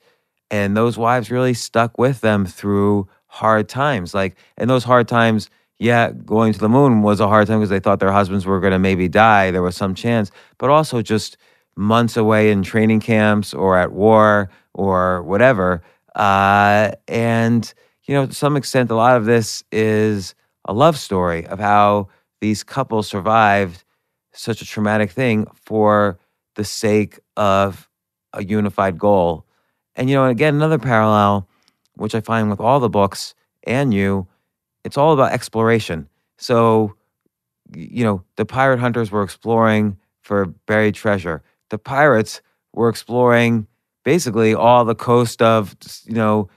and 0.49 0.75
those 0.75 0.97
wives 0.97 1.31
really 1.31 1.53
stuck 1.53 1.97
with 1.97 2.19
them 2.21 2.45
through 2.45 3.07
hard 3.27 3.69
times. 3.69 4.13
Like, 4.13 4.35
and 4.57 4.69
those 4.69 4.83
hard 4.83 5.07
times, 5.07 5.49
yeah, 5.81 6.11
going 6.11 6.53
to 6.53 6.59
the 6.59 6.69
moon 6.69 7.01
was 7.01 7.19
a 7.19 7.27
hard 7.27 7.47
time 7.47 7.57
because 7.57 7.71
they 7.71 7.79
thought 7.79 7.99
their 7.99 8.11
husbands 8.11 8.45
were 8.45 8.59
going 8.59 8.71
to 8.71 8.77
maybe 8.77 9.07
die. 9.07 9.49
There 9.49 9.63
was 9.63 9.75
some 9.75 9.95
chance, 9.95 10.29
but 10.59 10.69
also 10.69 11.01
just 11.01 11.37
months 11.75 12.15
away 12.15 12.51
in 12.51 12.61
training 12.61 12.99
camps 12.99 13.51
or 13.51 13.79
at 13.79 13.91
war 13.91 14.51
or 14.75 15.23
whatever. 15.23 15.81
Uh, 16.15 16.91
and, 17.07 17.73
you 18.03 18.13
know, 18.13 18.27
to 18.27 18.33
some 18.33 18.55
extent, 18.57 18.91
a 18.91 18.95
lot 18.95 19.17
of 19.17 19.25
this 19.25 19.63
is 19.71 20.35
a 20.65 20.73
love 20.73 20.99
story 20.99 21.47
of 21.47 21.57
how 21.57 22.09
these 22.41 22.63
couples 22.63 23.07
survived 23.07 23.83
such 24.33 24.61
a 24.61 24.65
traumatic 24.65 25.09
thing 25.09 25.47
for 25.55 26.19
the 26.57 26.63
sake 26.63 27.19
of 27.37 27.89
a 28.33 28.43
unified 28.43 28.99
goal. 28.99 29.47
And 29.95 30.11
you 30.11 30.15
know, 30.15 30.25
again, 30.25 30.53
another 30.53 30.77
parallel, 30.77 31.49
which 31.95 32.13
I 32.13 32.21
find 32.21 32.51
with 32.51 32.59
all 32.59 32.79
the 32.79 32.87
books 32.87 33.33
and 33.63 33.91
you, 33.91 34.27
it's 34.83 34.97
all 34.97 35.13
about 35.13 35.31
exploration. 35.31 36.07
So, 36.37 36.95
you 37.75 38.03
know, 38.03 38.23
the 38.35 38.45
pirate 38.45 38.79
hunters 38.79 39.11
were 39.11 39.23
exploring 39.23 39.97
for 40.21 40.45
buried 40.67 40.95
treasure. 40.95 41.41
The 41.69 41.77
pirates 41.77 42.41
were 42.73 42.89
exploring 42.89 43.67
basically 44.03 44.53
all 44.53 44.83
the 44.85 44.95
coast 44.95 45.41
of, 45.41 45.75
you 46.05 46.13
know, 46.15 46.49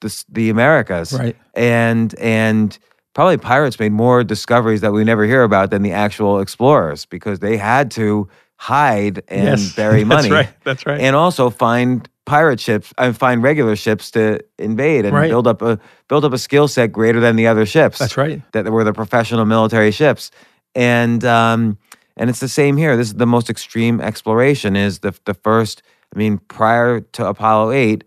the, 0.00 0.24
the 0.28 0.50
Americas 0.50 1.12
Right. 1.12 1.36
and 1.54 2.12
and 2.18 2.76
probably 3.14 3.36
pirates 3.36 3.78
made 3.78 3.92
more 3.92 4.24
discoveries 4.24 4.80
that 4.80 4.92
we 4.92 5.04
never 5.04 5.24
hear 5.24 5.42
about 5.44 5.70
than 5.70 5.82
the 5.82 5.92
actual 5.92 6.40
explorers 6.40 7.06
because 7.06 7.38
they 7.38 7.56
had 7.56 7.90
to 7.92 8.28
hide 8.56 9.22
and 9.28 9.60
yes. 9.60 9.72
bury 9.76 10.02
money 10.04 10.28
That's 10.28 10.46
right. 10.48 10.64
That's 10.64 10.86
right. 10.86 11.00
and 11.00 11.14
also 11.14 11.50
find 11.50 12.08
pirate 12.26 12.60
ships 12.60 12.92
and 12.98 13.16
find 13.16 13.42
regular 13.42 13.76
ships 13.76 14.10
to 14.10 14.40
invade 14.58 15.04
and 15.06 15.14
Right. 15.14 15.30
build 15.30 15.46
up 15.46 15.62
a 15.62 15.78
build 16.08 16.24
up 16.24 16.32
a 16.32 16.38
skill 16.38 16.68
set 16.68 16.92
greater 16.92 17.20
than 17.20 17.36
the 17.36 17.46
other 17.46 17.64
ships 17.64 17.98
That's 17.98 18.16
right. 18.16 18.42
that 18.52 18.70
were 18.70 18.84
the 18.84 18.92
professional 18.92 19.44
military 19.46 19.90
ships 19.92 20.30
and 20.74 21.24
um 21.24 21.78
and 22.16 22.28
it's 22.28 22.40
the 22.40 22.48
same 22.48 22.76
here 22.76 22.96
this 22.96 23.06
is 23.08 23.14
the 23.14 23.26
most 23.26 23.48
extreme 23.48 24.00
exploration 24.00 24.74
is 24.76 24.98
the 25.00 25.14
the 25.24 25.34
first 25.34 25.82
i 26.14 26.18
mean 26.18 26.38
prior 26.48 27.00
to 27.00 27.24
apollo 27.26 27.70
8 27.72 28.04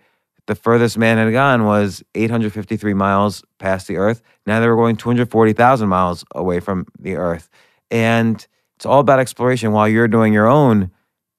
the 0.48 0.56
furthest 0.56 0.98
man 0.98 1.18
had 1.18 1.32
gone 1.32 1.64
was 1.66 2.04
853 2.16 2.94
miles 2.94 3.44
past 3.58 3.88
the 3.88 3.98
earth 3.98 4.22
now 4.46 4.60
they 4.60 4.68
were 4.68 4.76
going 4.76 4.98
240,000 4.98 5.88
miles 5.88 6.26
away 6.36 6.60
from 6.60 6.86
the 7.00 7.16
earth 7.16 7.50
and 7.90 8.46
it's 8.76 8.86
all 8.86 9.00
about 9.00 9.20
exploration 9.20 9.72
while 9.72 9.88
you're 9.88 10.08
doing 10.08 10.34
your 10.34 10.48
own 10.48 10.92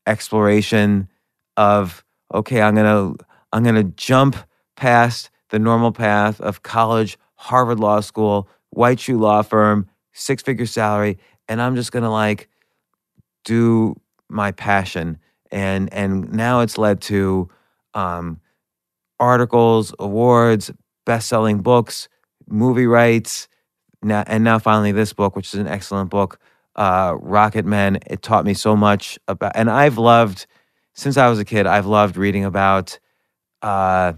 exploration 0.07 1.09
of 1.57 2.05
okay 2.35 2.63
i'm 2.63 2.75
to 2.77 3.17
i'm 3.53 3.65
to 3.65 3.85
jump 3.85 4.37
past 4.77 5.31
the 5.51 5.59
normal 5.59 5.93
path 5.93 6.41
of 6.41 6.63
college 6.63 7.19
harvard 7.37 7.81
law 7.81 8.01
school 8.01 8.49
white 8.71 9.01
shoe 9.01 9.19
law 9.19 9.43
firm 9.43 9.89
six 10.13 10.43
figure 10.43 10.67
salary 10.67 11.19
and 11.49 11.61
i'm 11.63 11.77
just 11.77 11.93
to 12.05 12.11
like 12.11 12.49
do 13.45 13.95
my 14.29 14.53
passion. 14.53 15.19
And 15.53 15.93
and 15.93 16.33
now 16.33 16.61
it's 16.61 16.79
led 16.79 17.01
to 17.03 17.49
um 17.95 18.41
articles 19.19 19.93
awards 19.99 20.71
best-selling 21.05 21.59
books 21.61 22.09
movie 22.49 22.87
rights 22.87 23.49
now 24.03 24.23
and 24.29 24.45
now 24.45 24.59
finally 24.61 24.93
this 24.93 25.13
book 25.13 25.35
which 25.35 25.53
is 25.53 25.61
an 25.61 25.67
excellent 25.67 26.09
book 26.09 26.39
uh 26.77 27.15
rocket 27.21 27.67
men 27.67 27.99
it 28.07 28.23
taught 28.23 28.45
me 28.45 28.55
so 28.55 28.77
much 28.77 29.19
about 29.27 29.53
and 29.57 29.69
i've 29.69 29.99
loved 29.99 30.47
since 31.01 31.17
i 31.17 31.29
was 31.29 31.39
a 31.39 31.45
kid 31.45 31.67
i've 31.67 31.87
loved 31.87 32.17
reading 32.17 32.45
about 32.45 32.99
uh 33.63 34.13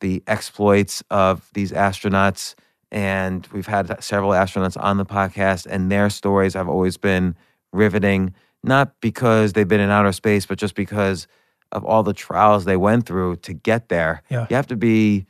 the 0.00 0.22
exploits 0.26 1.02
of 1.10 1.48
these 1.54 1.72
astronauts 1.72 2.54
and 2.90 3.46
we've 3.52 3.66
had 3.66 4.02
several 4.02 4.30
astronauts 4.30 4.80
on 4.82 4.96
the 4.96 5.04
podcast 5.06 5.66
and 5.66 5.90
their 5.90 6.08
stories 6.10 6.54
have 6.54 6.68
always 6.68 6.96
been 6.96 7.34
riveting 7.72 8.32
not 8.62 9.00
because 9.00 9.52
they've 9.52 9.68
been 9.68 9.80
in 9.80 9.90
outer 9.90 10.12
space 10.12 10.46
but 10.46 10.58
just 10.58 10.74
because 10.74 11.26
of 11.72 11.84
all 11.84 12.02
the 12.02 12.14
trials 12.14 12.64
they 12.64 12.76
went 12.76 13.04
through 13.06 13.36
to 13.36 13.52
get 13.52 13.88
there 13.88 14.22
Yeah. 14.30 14.46
you 14.50 14.56
have 14.56 14.66
to 14.68 14.76
be 14.76 15.26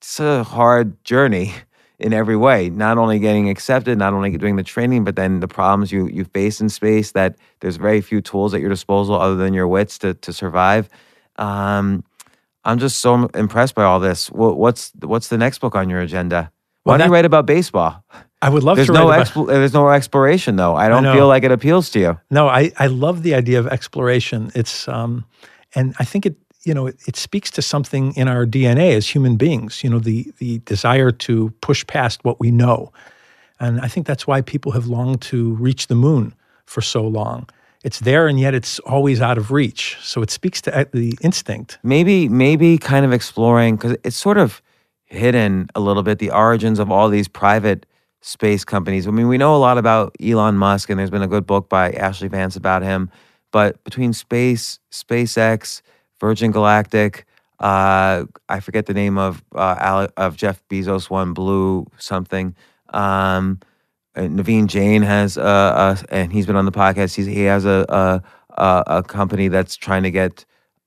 it's 0.00 0.20
a 0.20 0.42
hard 0.44 1.02
journey 1.04 1.52
in 2.00 2.12
every 2.12 2.36
way 2.36 2.70
not 2.70 2.98
only 2.98 3.18
getting 3.18 3.48
accepted 3.48 3.98
not 3.98 4.12
only 4.12 4.36
doing 4.36 4.56
the 4.56 4.62
training 4.62 5.04
but 5.04 5.16
then 5.16 5.40
the 5.40 5.48
problems 5.48 5.92
you 5.92 6.06
you 6.08 6.24
face 6.24 6.60
in 6.60 6.68
space 6.68 7.12
that 7.12 7.36
there's 7.60 7.76
very 7.76 8.00
few 8.00 8.20
tools 8.20 8.54
at 8.54 8.60
your 8.60 8.70
disposal 8.70 9.14
other 9.14 9.36
than 9.36 9.52
your 9.54 9.68
wits 9.68 9.98
to 9.98 10.14
to 10.14 10.32
survive. 10.32 10.88
Um, 11.36 12.04
i'm 12.64 12.78
just 12.78 12.98
so 13.00 13.26
impressed 13.34 13.74
by 13.74 13.84
all 13.84 14.00
this. 14.00 14.30
Wha- 14.30 14.52
what's 14.52 14.92
what's 15.02 15.28
the 15.28 15.38
next 15.38 15.58
book 15.60 15.74
on 15.74 15.88
your 15.88 16.00
agenda? 16.00 16.50
Why 16.84 16.92
Well, 16.92 16.98
don't 16.98 17.08
you 17.08 17.14
write 17.14 17.24
about 17.26 17.46
baseball? 17.46 18.02
I 18.42 18.48
would 18.48 18.62
love 18.62 18.76
there's 18.76 18.88
to 18.88 18.94
no 18.94 19.08
write 19.08 19.30
about, 19.30 19.46
there's 19.48 19.74
no 19.74 19.90
exploration 19.90 20.56
though. 20.56 20.74
I 20.74 20.88
don't 20.88 21.02
know. 21.02 21.12
feel 21.14 21.28
like 21.28 21.44
it 21.44 21.52
appeals 21.52 21.90
to 21.90 21.98
you. 22.00 22.18
No, 22.30 22.48
I, 22.48 22.72
I 22.78 22.86
love 22.86 23.22
the 23.22 23.34
idea 23.34 23.58
of 23.58 23.66
exploration. 23.66 24.50
It's 24.54 24.88
um, 24.88 25.24
and 25.74 25.94
I 25.98 26.04
think 26.04 26.24
it 26.26 26.36
you 26.64 26.74
know 26.74 26.86
it, 26.86 26.96
it 27.06 27.16
speaks 27.16 27.50
to 27.52 27.62
something 27.62 28.14
in 28.16 28.28
our 28.28 28.46
DNA 28.46 28.94
as 28.94 29.08
human 29.08 29.36
beings. 29.36 29.82
You 29.82 29.90
know 29.90 29.98
the 29.98 30.32
the 30.38 30.58
desire 30.60 31.10
to 31.10 31.50
push 31.60 31.86
past 31.86 32.24
what 32.24 32.40
we 32.40 32.50
know, 32.50 32.92
and 33.58 33.80
I 33.80 33.88
think 33.88 34.06
that's 34.06 34.26
why 34.26 34.40
people 34.40 34.72
have 34.72 34.86
longed 34.86 35.22
to 35.22 35.54
reach 35.54 35.86
the 35.86 35.94
moon 35.94 36.34
for 36.66 36.80
so 36.80 37.06
long. 37.06 37.48
It's 37.82 38.00
there, 38.00 38.28
and 38.28 38.38
yet 38.38 38.54
it's 38.54 38.78
always 38.80 39.22
out 39.22 39.38
of 39.38 39.50
reach. 39.50 39.96
So 40.02 40.20
it 40.22 40.30
speaks 40.30 40.60
to 40.62 40.80
uh, 40.80 40.84
the 40.92 41.16
instinct. 41.22 41.78
maybe 41.82 42.28
maybe 42.28 42.78
kind 42.78 43.06
of 43.06 43.12
exploring 43.12 43.76
because 43.76 43.96
it's 44.04 44.16
sort 44.16 44.36
of 44.36 44.62
hidden 45.06 45.68
a 45.74 45.80
little 45.80 46.02
bit 46.02 46.18
the 46.18 46.30
origins 46.30 46.78
of 46.78 46.90
all 46.90 47.08
these 47.08 47.26
private 47.26 47.86
space 48.20 48.64
companies. 48.64 49.08
I 49.08 49.10
mean, 49.10 49.28
we 49.28 49.38
know 49.38 49.56
a 49.56 49.58
lot 49.58 49.78
about 49.78 50.14
Elon 50.22 50.56
Musk, 50.56 50.90
and 50.90 50.98
there's 50.98 51.10
been 51.10 51.22
a 51.22 51.28
good 51.28 51.46
book 51.46 51.68
by 51.68 51.90
Ashley 51.92 52.28
Vance 52.28 52.54
about 52.54 52.82
him. 52.82 53.10
But 53.50 53.82
between 53.82 54.12
space, 54.12 54.78
SpaceX, 54.92 55.82
Virgin 56.20 56.50
Galactic, 56.50 57.24
uh, 57.58 58.24
I 58.48 58.60
forget 58.60 58.86
the 58.86 58.94
name 58.94 59.18
of 59.18 59.42
uh, 59.54 59.76
Ale- 59.80 60.12
of 60.16 60.36
Jeff 60.36 60.62
Bezos 60.68 61.10
one, 61.10 61.32
Blue 61.32 61.86
something. 61.98 62.54
Um, 62.90 63.60
Naveen 64.16 64.66
Jain 64.66 65.02
has 65.02 65.38
uh, 65.38 65.42
uh, 65.42 65.96
and 66.10 66.32
he's 66.32 66.46
been 66.46 66.56
on 66.56 66.64
the 66.66 66.72
podcast. 66.72 67.14
He's, 67.14 67.26
he 67.26 67.42
has 67.44 67.64
a, 67.64 67.86
a 67.88 68.22
a 68.60 68.84
a 68.98 69.02
company 69.02 69.48
that's 69.48 69.76
trying 69.76 70.02
to 70.02 70.10
get 70.10 70.44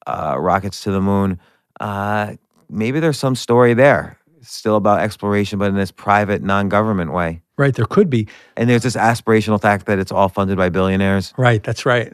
uh, 0.08 0.36
rockets 0.40 0.82
to 0.84 0.92
the 0.92 1.02
moon. 1.02 1.40
Uh, 1.80 2.34
maybe 2.70 3.00
there's 3.00 3.18
some 3.18 3.36
story 3.36 3.74
there, 3.74 4.18
still 4.42 4.76
about 4.76 5.00
exploration, 5.00 5.60
but 5.60 5.70
in 5.70 5.76
this 5.76 5.92
private, 5.92 6.42
non-government 6.42 7.12
way. 7.14 7.42
Right, 7.58 7.74
there 7.74 7.86
could 7.86 8.10
be. 8.10 8.28
And 8.58 8.70
there's 8.70 8.84
this 8.84 8.96
aspirational 8.96 9.62
fact 9.62 9.86
that 9.86 10.00
it's 10.00 10.12
all 10.12 10.28
funded 10.28 10.58
by 10.58 10.70
billionaires. 10.70 11.34
Right, 11.38 11.64
that's 11.64 11.86
right. 11.86 12.14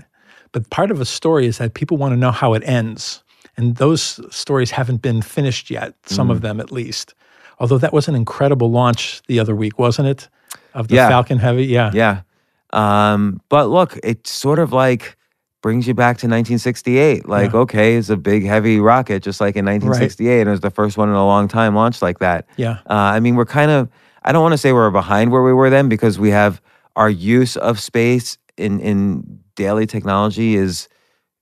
But 0.52 0.70
part 0.70 0.92
of 0.92 1.00
a 1.02 1.06
story 1.06 1.46
is 1.48 1.58
that 1.60 1.74
people 1.74 1.98
want 1.98 2.14
to 2.14 2.18
know 2.18 2.32
how 2.32 2.54
it 2.54 2.64
ends. 2.66 3.24
And 3.58 3.76
those 3.76 4.20
stories 4.36 4.72
haven't 4.72 5.02
been 5.02 5.22
finished 5.22 5.70
yet, 5.70 5.94
some 6.06 6.28
Mm. 6.30 6.32
of 6.32 6.42
them 6.42 6.60
at 6.60 6.72
least. 6.72 7.14
Although 7.60 7.78
that 7.80 7.92
was 7.94 8.08
an 8.08 8.16
incredible 8.16 8.72
launch 8.72 9.22
the 9.28 9.40
other 9.40 9.56
week, 9.56 9.78
wasn't 9.78 10.08
it? 10.08 10.30
Of 10.74 10.88
the 10.88 10.96
Yeah. 10.96 11.10
Falcon 11.10 11.40
Heavy. 11.40 11.66
Yeah. 11.66 11.92
Yeah. 11.94 12.22
Um, 12.72 13.42
but 13.50 13.70
look, 13.70 13.98
it 14.04 14.28
sort 14.28 14.60
of 14.60 14.72
like 14.72 15.18
brings 15.62 15.88
you 15.88 15.94
back 15.94 16.18
to 16.20 16.28
1968. 16.28 17.28
Like, 17.28 17.52
Yeah. 17.52 17.60
okay, 17.60 17.96
it's 17.98 18.10
a 18.10 18.16
big, 18.16 18.46
heavy 18.46 18.80
rocket, 18.80 19.24
just 19.24 19.42
like 19.42 19.58
in 19.58 19.66
1968. 19.66 20.40
And 20.42 20.48
it 20.48 20.52
was 20.52 20.62
the 20.62 20.70
first 20.70 20.98
one 20.98 21.10
in 21.10 21.16
a 21.16 21.26
long 21.26 21.48
time 21.50 21.76
launched 21.76 22.02
like 22.02 22.20
that. 22.20 22.46
Yeah. 22.56 22.78
Uh, 22.90 22.94
I 22.94 23.20
mean, 23.20 23.36
we're 23.36 23.46
kind 23.46 23.70
of, 23.72 23.90
I 24.24 24.32
don't 24.32 24.42
want 24.42 24.54
to 24.54 24.58
say 24.58 24.72
we're 24.72 24.90
behind 24.90 25.32
where 25.32 25.44
we 25.44 25.52
were 25.52 25.70
then 25.70 25.90
because 25.90 26.18
we 26.18 26.30
have 26.30 26.62
our 26.96 27.10
use 27.10 27.58
of 27.58 27.80
space 27.80 28.38
in, 28.60 28.80
in 28.80 29.40
daily 29.56 29.86
technology 29.88 30.56
is 30.56 30.88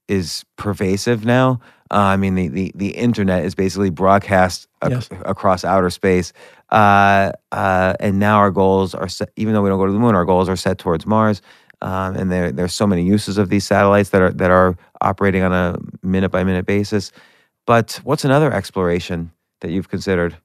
is 0.08 0.44
pervasive 0.56 1.26
now. 1.26 1.60
Uh, 1.90 1.96
I 1.96 2.16
mean, 2.16 2.34
the, 2.34 2.48
the, 2.48 2.72
the 2.74 2.88
internet 2.90 3.44
is 3.44 3.54
basically 3.54 3.90
broadcast 3.90 4.66
ac- 4.82 4.92
Yes. 4.92 5.08
across 5.24 5.64
outer 5.64 5.90
space. 5.90 6.32
Uh, 6.70 7.32
uh, 7.52 7.94
and 8.00 8.18
now 8.18 8.38
our 8.38 8.50
goals 8.50 8.94
are 8.94 9.08
set, 9.08 9.30
even 9.36 9.52
though 9.54 9.62
we 9.62 9.68
don't 9.68 9.78
go 9.78 9.86
to 9.86 9.92
the 9.92 9.98
moon, 9.98 10.14
our 10.14 10.24
goals 10.24 10.48
are 10.48 10.56
set 10.56 10.78
towards 10.78 11.06
Mars. 11.06 11.42
Um, 11.80 12.16
and 12.16 12.32
there, 12.32 12.52
there's 12.52 12.74
so 12.74 12.86
many 12.86 13.04
uses 13.04 13.38
of 13.38 13.48
these 13.50 13.66
satellites 13.66 14.10
that 14.10 14.22
are, 14.22 14.32
that 14.32 14.50
are 14.50 14.76
operating 15.00 15.42
on 15.42 15.52
a 15.52 15.78
minute 16.02 16.30
by 16.30 16.42
minute 16.42 16.66
basis. 16.66 17.12
But 17.66 18.00
what's 18.04 18.24
another 18.24 18.52
exploration 18.52 19.30
that 19.60 19.70
you've 19.70 19.88
considered? 19.88 20.36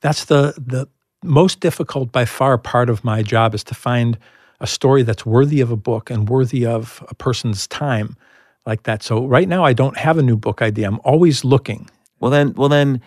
That's 0.00 0.24
the 0.24 0.54
the 0.58 0.88
most 1.22 1.60
difficult 1.60 2.10
by 2.12 2.24
far 2.24 2.58
part 2.58 2.90
of 2.90 3.04
my 3.04 3.22
job 3.22 3.54
is 3.54 3.62
to 3.64 3.74
find 3.74 4.18
a 4.62 4.66
story 4.66 5.02
that's 5.02 5.26
worthy 5.26 5.60
of 5.60 5.70
a 5.70 5.76
book 5.76 6.08
and 6.08 6.28
worthy 6.28 6.64
of 6.64 7.04
a 7.08 7.14
person's 7.14 7.66
time 7.66 8.16
like 8.64 8.84
that. 8.84 9.02
So 9.02 9.26
right 9.26 9.48
now 9.48 9.64
I 9.64 9.72
don't 9.72 9.98
have 9.98 10.16
a 10.18 10.22
new 10.22 10.36
book 10.36 10.62
idea. 10.62 10.86
I'm 10.88 11.00
always 11.04 11.44
looking. 11.44 11.90
Well 12.20 12.30
then, 12.30 12.54
well 12.54 12.68
then, 12.68 13.02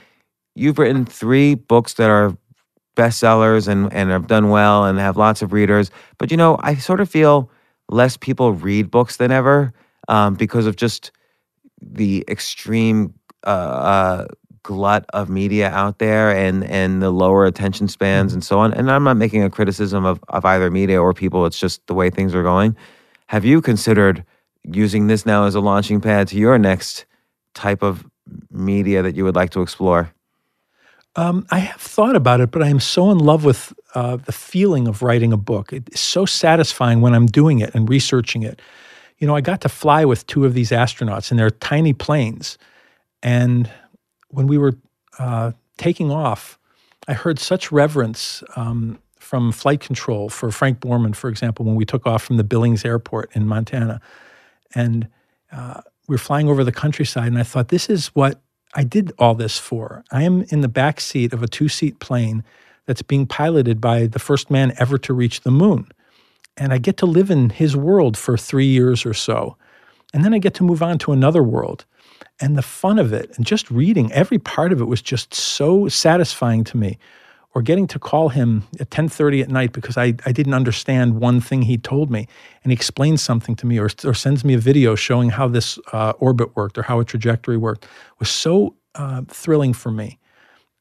you've 0.53 0.77
written 0.77 1.05
three 1.05 1.55
books 1.55 1.93
that 1.95 2.09
are 2.09 2.37
bestsellers 2.95 3.67
and 3.67 3.91
and 3.93 4.09
have 4.09 4.27
done 4.27 4.49
well 4.49 4.85
and 4.85 4.99
have 4.99 5.17
lots 5.17 5.41
of 5.41 5.53
readers. 5.53 5.91
But 6.17 6.29
you 6.29 6.37
know, 6.37 6.57
I 6.61 6.75
sort 6.75 6.99
of 6.99 7.09
feel 7.09 7.49
less 7.89 8.17
people 8.17 8.53
read 8.53 8.91
books 8.91 9.17
than 9.17 9.31
ever 9.31 9.73
um, 10.07 10.35
because 10.35 10.65
of 10.65 10.75
just 10.75 11.11
the 11.81 12.23
extreme 12.27 13.13
uh, 13.45 13.49
uh, 13.49 14.27
glut 14.65 15.05
of 15.13 15.29
media 15.29 15.69
out 15.69 15.99
there 15.99 16.35
and 16.35 16.63
and 16.63 16.99
the 16.99 17.11
lower 17.11 17.45
attention 17.45 17.87
spans 17.87 18.33
and 18.33 18.43
so 18.43 18.57
on. 18.57 18.73
And 18.73 18.89
I'm 18.89 19.03
not 19.03 19.15
making 19.15 19.43
a 19.43 19.49
criticism 19.49 20.05
of 20.05 20.19
of 20.29 20.43
either 20.43 20.71
media 20.71 20.99
or 20.99 21.13
people. 21.13 21.45
It's 21.45 21.59
just 21.59 21.85
the 21.85 21.93
way 21.93 22.09
things 22.09 22.33
are 22.33 22.41
going. 22.41 22.75
Have 23.27 23.45
you 23.45 23.61
considered 23.61 24.25
using 24.63 25.05
this 25.05 25.23
now 25.23 25.45
as 25.45 25.53
a 25.53 25.59
launching 25.59 26.01
pad 26.01 26.27
to 26.29 26.37
your 26.37 26.57
next 26.57 27.05
type 27.53 27.83
of 27.83 28.03
media 28.49 29.03
that 29.03 29.15
you 29.15 29.23
would 29.23 29.35
like 29.35 29.51
to 29.51 29.61
explore? 29.61 30.11
Um, 31.15 31.45
I 31.51 31.59
have 31.59 31.79
thought 31.79 32.15
about 32.15 32.41
it, 32.41 32.49
but 32.49 32.63
I 32.63 32.69
am 32.69 32.79
so 32.79 33.11
in 33.11 33.19
love 33.19 33.45
with 33.45 33.71
uh, 33.93 34.17
the 34.17 34.31
feeling 34.31 34.87
of 34.87 35.03
writing 35.03 35.31
a 35.31 35.37
book. 35.37 35.71
It's 35.71 36.01
so 36.01 36.25
satisfying 36.25 37.01
when 37.01 37.13
I'm 37.13 37.27
doing 37.27 37.59
it 37.59 37.73
and 37.75 37.87
researching 37.87 38.41
it. 38.41 38.61
You 39.19 39.27
know, 39.27 39.35
I 39.35 39.41
got 39.41 39.61
to 39.61 39.69
fly 39.69 40.05
with 40.05 40.25
two 40.25 40.43
of 40.43 40.55
these 40.55 40.71
astronauts 40.71 41.29
in 41.29 41.37
their 41.37 41.51
tiny 41.51 41.93
planes. 41.93 42.57
And 43.21 43.69
when 44.29 44.47
we 44.47 44.57
were 44.57 44.73
uh, 45.19 45.51
taking 45.77 46.11
off, 46.11 46.57
I 47.07 47.13
heard 47.13 47.39
such 47.39 47.71
reverence 47.71 48.43
um, 48.55 48.99
from 49.19 49.51
flight 49.51 49.79
control 49.79 50.29
for 50.29 50.51
Frank 50.51 50.79
Borman, 50.79 51.15
for 51.15 51.29
example, 51.29 51.65
when 51.65 51.75
we 51.75 51.85
took 51.85 52.05
off 52.05 52.23
from 52.23 52.37
the 52.37 52.43
Billings 52.43 52.85
Airport 52.85 53.31
in 53.35 53.47
Montana. 53.47 54.01
And 54.73 55.07
uh, 55.51 55.81
we 56.07 56.13
were 56.13 56.19
flying 56.19 56.49
over 56.49 56.63
the 56.63 56.71
countryside, 56.71 57.27
and 57.27 57.39
I 57.39 57.43
thought, 57.43 57.69
this 57.69 57.89
is 57.89 58.07
what 58.07 58.41
I 58.75 58.83
did 58.83 59.13
all 59.17 59.35
this 59.35 59.57
for. 59.57 60.03
I 60.11 60.23
am 60.23 60.43
in 60.49 60.61
the 60.61 60.67
back 60.67 60.99
seat 60.99 61.33
of 61.33 61.41
a 61.41 61.47
two 61.47 61.69
seat 61.69 61.99
plane 61.99 62.43
that's 62.85 63.01
being 63.01 63.25
piloted 63.25 63.81
by 63.81 64.07
the 64.07 64.19
first 64.19 64.51
man 64.51 64.73
ever 64.77 64.97
to 64.99 65.13
reach 65.13 65.41
the 65.41 65.51
moon. 65.51 65.87
And 66.57 66.71
I 66.71 66.77
get 66.77 66.97
to 66.97 67.05
live 67.05 67.31
in 67.31 67.49
his 67.49 67.75
world 67.75 68.17
for 68.17 68.37
three 68.37 68.67
years 68.67 69.05
or 69.05 69.13
so. 69.13 69.57
And 70.13 70.23
then 70.23 70.33
I 70.33 70.37
get 70.37 70.53
to 70.55 70.63
move 70.63 70.83
on 70.83 70.97
to 70.99 71.11
another 71.11 71.43
world. 71.43 71.85
And 72.41 72.57
the 72.57 72.61
fun 72.61 72.99
of 72.99 73.13
it, 73.13 73.31
and 73.37 73.45
just 73.45 73.71
reading, 73.71 74.11
every 74.11 74.39
part 74.39 74.73
of 74.73 74.81
it 74.81 74.85
was 74.85 75.01
just 75.01 75.33
so 75.33 75.87
satisfying 75.87 76.63
to 76.65 76.77
me. 76.77 76.97
Or 77.53 77.61
getting 77.61 77.87
to 77.87 77.99
call 77.99 78.27
him 78.27 78.63
at 78.81 78.89
10:30 78.89 79.41
at 79.41 79.49
night 79.49 79.71
because 79.71 79.95
I, 79.95 80.15
I 80.25 80.33
didn't 80.33 80.53
understand 80.53 81.21
one 81.21 81.39
thing 81.39 81.61
he 81.61 81.77
told 81.77 82.11
me, 82.11 82.27
and 82.63 82.71
he 82.71 82.73
explains 82.73 83.21
something 83.21 83.55
to 83.55 83.65
me, 83.65 83.79
or, 83.79 83.89
or 84.03 84.13
sends 84.13 84.43
me 84.43 84.55
a 84.55 84.57
video 84.57 84.95
showing 84.95 85.29
how 85.29 85.47
this 85.47 85.79
uh, 85.93 86.11
orbit 86.19 86.53
worked 86.57 86.77
or 86.77 86.83
how 86.83 86.99
a 86.99 87.05
trajectory 87.05 87.55
worked, 87.55 87.87
was 88.19 88.29
so 88.29 88.75
uh, 88.95 89.21
thrilling 89.29 89.71
for 89.71 89.89
me 89.89 90.19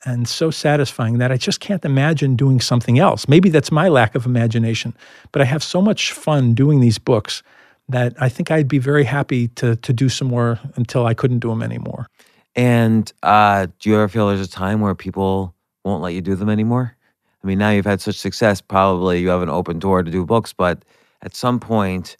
and 0.04 0.28
so 0.28 0.50
satisfying 0.50 1.18
that 1.18 1.32
I 1.32 1.36
just 1.36 1.60
can't 1.60 1.84
imagine 1.84 2.36
doing 2.36 2.60
something 2.60 2.98
else. 2.98 3.26
Maybe 3.28 3.48
that's 3.48 3.72
my 3.72 3.88
lack 3.88 4.14
of 4.14 4.26
imagination, 4.26 4.94
but 5.32 5.40
I 5.40 5.46
have 5.46 5.62
so 5.62 5.80
much 5.80 6.12
fun 6.12 6.54
doing 6.54 6.80
these 6.80 6.98
books 6.98 7.42
that 7.88 8.14
I 8.20 8.28
think 8.28 8.50
I'd 8.50 8.68
be 8.68 8.78
very 8.78 9.04
happy 9.04 9.48
to 9.48 9.76
to 9.76 9.92
do 9.92 10.08
some 10.08 10.28
more 10.28 10.58
until 10.76 11.06
I 11.06 11.14
couldn't 11.14 11.40
do 11.40 11.48
them 11.48 11.62
anymore. 11.62 12.08
And 12.56 13.12
uh, 13.22 13.66
do 13.78 13.90
you 13.90 13.96
ever 13.96 14.08
feel 14.08 14.28
there's 14.28 14.40
a 14.40 14.48
time 14.48 14.80
where 14.80 14.94
people 14.94 15.54
won't 15.84 16.02
let 16.02 16.14
you 16.14 16.20
do 16.20 16.34
them 16.36 16.48
anymore? 16.48 16.96
I 17.42 17.46
mean, 17.46 17.58
now 17.58 17.70
you've 17.70 17.84
had 17.84 18.00
such 18.00 18.16
success, 18.16 18.60
probably 18.60 19.20
you 19.20 19.28
have 19.28 19.42
an 19.42 19.50
open 19.50 19.78
door 19.78 20.02
to 20.02 20.10
do 20.10 20.24
books, 20.24 20.52
but 20.52 20.82
at 21.20 21.34
some 21.34 21.60
point, 21.60 22.16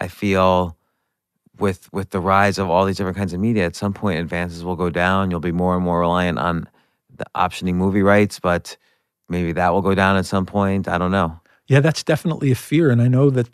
I 0.00 0.08
feel 0.08 0.76
with 1.58 1.90
with 1.92 2.10
the 2.10 2.20
rise 2.20 2.58
of 2.58 2.68
all 2.68 2.84
these 2.84 2.96
different 2.96 3.16
kinds 3.16 3.32
of 3.32 3.40
media, 3.40 3.64
at 3.64 3.76
some 3.76 3.94
point 3.94 4.18
advances 4.18 4.64
will 4.64 4.76
go 4.76 4.90
down. 4.90 5.30
You'll 5.30 5.40
be 5.40 5.52
more 5.52 5.74
and 5.74 5.84
more 5.84 6.00
reliant 6.00 6.38
on 6.38 6.68
the 7.14 7.24
optioning 7.34 7.74
movie 7.74 8.02
rights, 8.02 8.38
but 8.38 8.76
maybe 9.28 9.52
that 9.52 9.72
will 9.72 9.82
go 9.82 9.94
down 9.94 10.16
at 10.16 10.26
some 10.26 10.44
point. 10.44 10.88
I 10.88 10.98
don't 10.98 11.10
know. 11.10 11.40
Yeah, 11.68 11.80
that's 11.80 12.02
definitely 12.02 12.50
a 12.50 12.54
fear, 12.56 12.90
and 12.90 13.00
I 13.00 13.08
know 13.08 13.30
that 13.30 13.48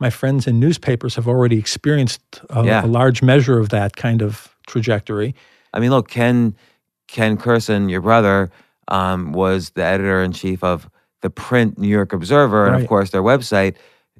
my 0.00 0.10
friends 0.10 0.46
in 0.46 0.60
newspapers 0.60 1.14
have 1.16 1.26
already 1.28 1.58
experienced 1.58 2.20
a, 2.50 2.64
Yeah. 2.64 2.84
a 2.84 2.86
large 2.86 3.22
measure 3.22 3.58
of 3.58 3.68
that 3.70 3.96
kind 3.96 4.22
of 4.22 4.54
trajectory. 4.66 5.34
I 5.74 5.80
mean, 5.80 5.90
look, 5.90 6.08
Ken 6.08 6.54
Ken 7.08 7.36
Kurson, 7.38 7.88
your 7.90 8.00
brother, 8.02 8.50
um, 8.88 9.32
was 9.32 9.70
the 9.70 9.82
editor 9.82 10.22
in 10.22 10.32
chief 10.32 10.62
of 10.62 10.88
the 11.22 11.30
print 11.30 11.78
New 11.78 11.88
York 11.88 12.12
Observer, 12.12 12.66
and 12.66 12.76
of 12.80 12.86
course 12.88 13.10
their 13.10 13.22
website. 13.22 13.76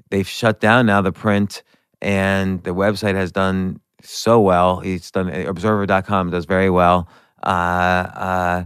They've 0.09 0.27
shut 0.27 0.59
down 0.59 0.87
now 0.87 1.01
the 1.01 1.11
print, 1.11 1.61
and 2.01 2.63
the 2.63 2.71
website 2.71 3.13
has 3.15 3.31
done 3.31 3.79
so 4.01 4.39
well. 4.39 4.79
He's 4.79 5.11
done 5.11 5.29
Observer.com 5.29 6.31
does 6.31 6.45
very 6.45 6.69
well. 6.69 7.07
Uh, 7.43 7.47
uh, 7.49 8.63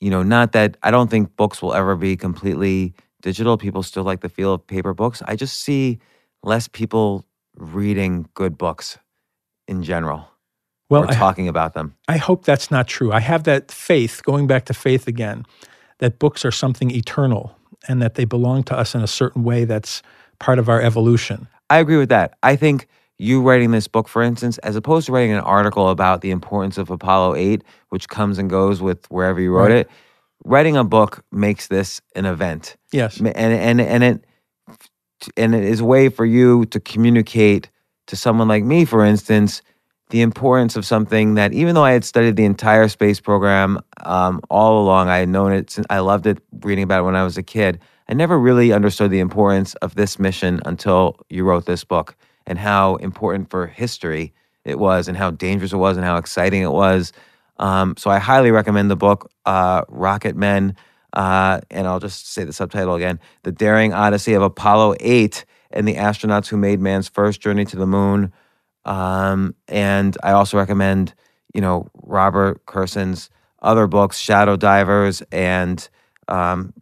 you 0.00 0.10
know, 0.10 0.22
not 0.22 0.52
that 0.52 0.76
I 0.82 0.90
don't 0.90 1.10
think 1.10 1.34
books 1.36 1.60
will 1.60 1.74
ever 1.74 1.96
be 1.96 2.16
completely 2.16 2.94
digital. 3.20 3.56
People 3.58 3.82
still 3.82 4.04
like 4.04 4.20
the 4.20 4.28
feel 4.28 4.54
of 4.54 4.66
paper 4.66 4.94
books. 4.94 5.22
I 5.26 5.34
just 5.36 5.60
see 5.60 5.98
less 6.46 6.68
people 6.68 7.26
reading 7.56 8.28
good 8.34 8.56
books 8.56 8.98
in 9.68 9.82
general 9.82 10.28
Well, 10.88 11.02
or 11.02 11.10
I, 11.10 11.14
talking 11.14 11.48
about 11.48 11.74
them. 11.74 11.94
I 12.08 12.16
hope 12.18 12.44
that's 12.44 12.70
not 12.70 12.86
true. 12.86 13.12
I 13.12 13.20
have 13.20 13.44
that 13.44 13.70
faith, 13.72 14.22
going 14.24 14.46
back 14.46 14.64
to 14.66 14.74
faith 14.74 15.08
again, 15.08 15.44
that 15.98 16.18
books 16.18 16.44
are 16.44 16.52
something 16.52 16.90
eternal 16.90 17.56
and 17.88 18.00
that 18.00 18.14
they 18.14 18.24
belong 18.24 18.62
to 18.64 18.76
us 18.78 18.94
in 18.94 19.02
a 19.02 19.06
certain 19.06 19.42
way 19.42 19.64
that's 19.64 20.02
part 20.38 20.58
of 20.58 20.68
our 20.68 20.80
evolution. 20.80 21.48
I 21.68 21.78
agree 21.78 21.96
with 21.96 22.10
that. 22.10 22.34
I 22.42 22.54
think 22.56 22.86
you 23.18 23.42
writing 23.42 23.70
this 23.72 23.88
book, 23.88 24.06
for 24.08 24.22
instance, 24.22 24.58
as 24.58 24.76
opposed 24.76 25.06
to 25.06 25.12
writing 25.12 25.32
an 25.32 25.40
article 25.40 25.88
about 25.88 26.20
the 26.20 26.30
importance 26.30 26.78
of 26.78 26.90
Apollo 26.90 27.34
8, 27.36 27.64
which 27.88 28.08
comes 28.08 28.38
and 28.38 28.48
goes 28.48 28.80
with 28.80 29.10
wherever 29.10 29.40
you 29.40 29.50
wrote 29.52 29.70
Right. 29.70 29.78
it, 29.78 29.90
writing 30.44 30.76
a 30.76 30.84
book 30.84 31.24
makes 31.32 31.66
this 31.66 32.00
an 32.14 32.26
event. 32.26 32.76
Yes. 32.92 33.18
and 33.18 33.28
and 33.36 33.80
and 33.80 34.04
it 34.04 34.24
and 35.36 35.54
it 35.54 35.64
is 35.64 35.80
a 35.80 35.84
way 35.84 36.08
for 36.08 36.24
you 36.24 36.64
to 36.66 36.80
communicate 36.80 37.70
to 38.06 38.16
someone 38.16 38.48
like 38.48 38.64
me, 38.64 38.84
for 38.84 39.04
instance, 39.04 39.62
the 40.10 40.20
importance 40.20 40.76
of 40.76 40.86
something 40.86 41.34
that 41.34 41.52
even 41.52 41.74
though 41.74 41.84
I 41.84 41.92
had 41.92 42.04
studied 42.04 42.36
the 42.36 42.44
entire 42.44 42.88
space 42.88 43.18
program 43.18 43.80
um, 44.04 44.40
all 44.50 44.82
along, 44.82 45.08
I 45.08 45.18
had 45.18 45.28
known 45.28 45.52
it. 45.52 45.70
Since, 45.70 45.86
I 45.90 45.98
loved 45.98 46.26
it, 46.26 46.38
reading 46.60 46.84
about 46.84 47.00
it 47.00 47.04
when 47.04 47.16
I 47.16 47.24
was 47.24 47.36
a 47.36 47.42
kid. 47.42 47.80
I 48.08 48.14
never 48.14 48.38
really 48.38 48.72
understood 48.72 49.10
the 49.10 49.18
importance 49.18 49.74
of 49.76 49.96
this 49.96 50.18
mission 50.18 50.60
until 50.64 51.16
you 51.28 51.44
wrote 51.44 51.66
this 51.66 51.82
book 51.82 52.16
and 52.46 52.58
how 52.58 52.94
important 52.96 53.50
for 53.50 53.66
history 53.66 54.32
it 54.64 54.78
was, 54.78 55.08
and 55.08 55.16
how 55.16 55.30
dangerous 55.30 55.72
it 55.72 55.76
was, 55.76 55.96
and 55.96 56.04
how 56.04 56.16
exciting 56.16 56.62
it 56.62 56.72
was. 56.72 57.12
Um, 57.58 57.96
so 57.96 58.10
I 58.10 58.18
highly 58.18 58.50
recommend 58.50 58.90
the 58.90 58.96
book, 58.96 59.30
uh, 59.44 59.82
Rocket 59.88 60.36
Men. 60.36 60.76
Uh, 61.16 61.60
and 61.70 61.86
I'll 61.86 61.98
just 61.98 62.32
say 62.32 62.44
the 62.44 62.52
subtitle 62.52 62.94
again 62.94 63.18
The 63.42 63.50
Daring 63.50 63.92
Odyssey 63.94 64.34
of 64.34 64.42
Apollo 64.42 64.96
8 65.00 65.44
and 65.70 65.88
the 65.88 65.94
Astronauts 65.94 66.48
Who 66.48 66.58
Made 66.58 66.78
Man's 66.78 67.08
First 67.08 67.40
Journey 67.40 67.64
to 67.64 67.76
the 67.76 67.86
Moon. 67.86 68.32
Um, 68.84 69.54
and 69.66 70.16
I 70.22 70.32
also 70.32 70.58
recommend, 70.58 71.14
you 71.54 71.62
know, 71.62 71.88
Robert 72.02 72.64
Kurson's 72.66 73.30
other 73.62 73.86
books, 73.86 74.18
Shadow 74.18 74.56
Divers 74.56 75.22
and 75.32 75.88
um, 76.28 76.72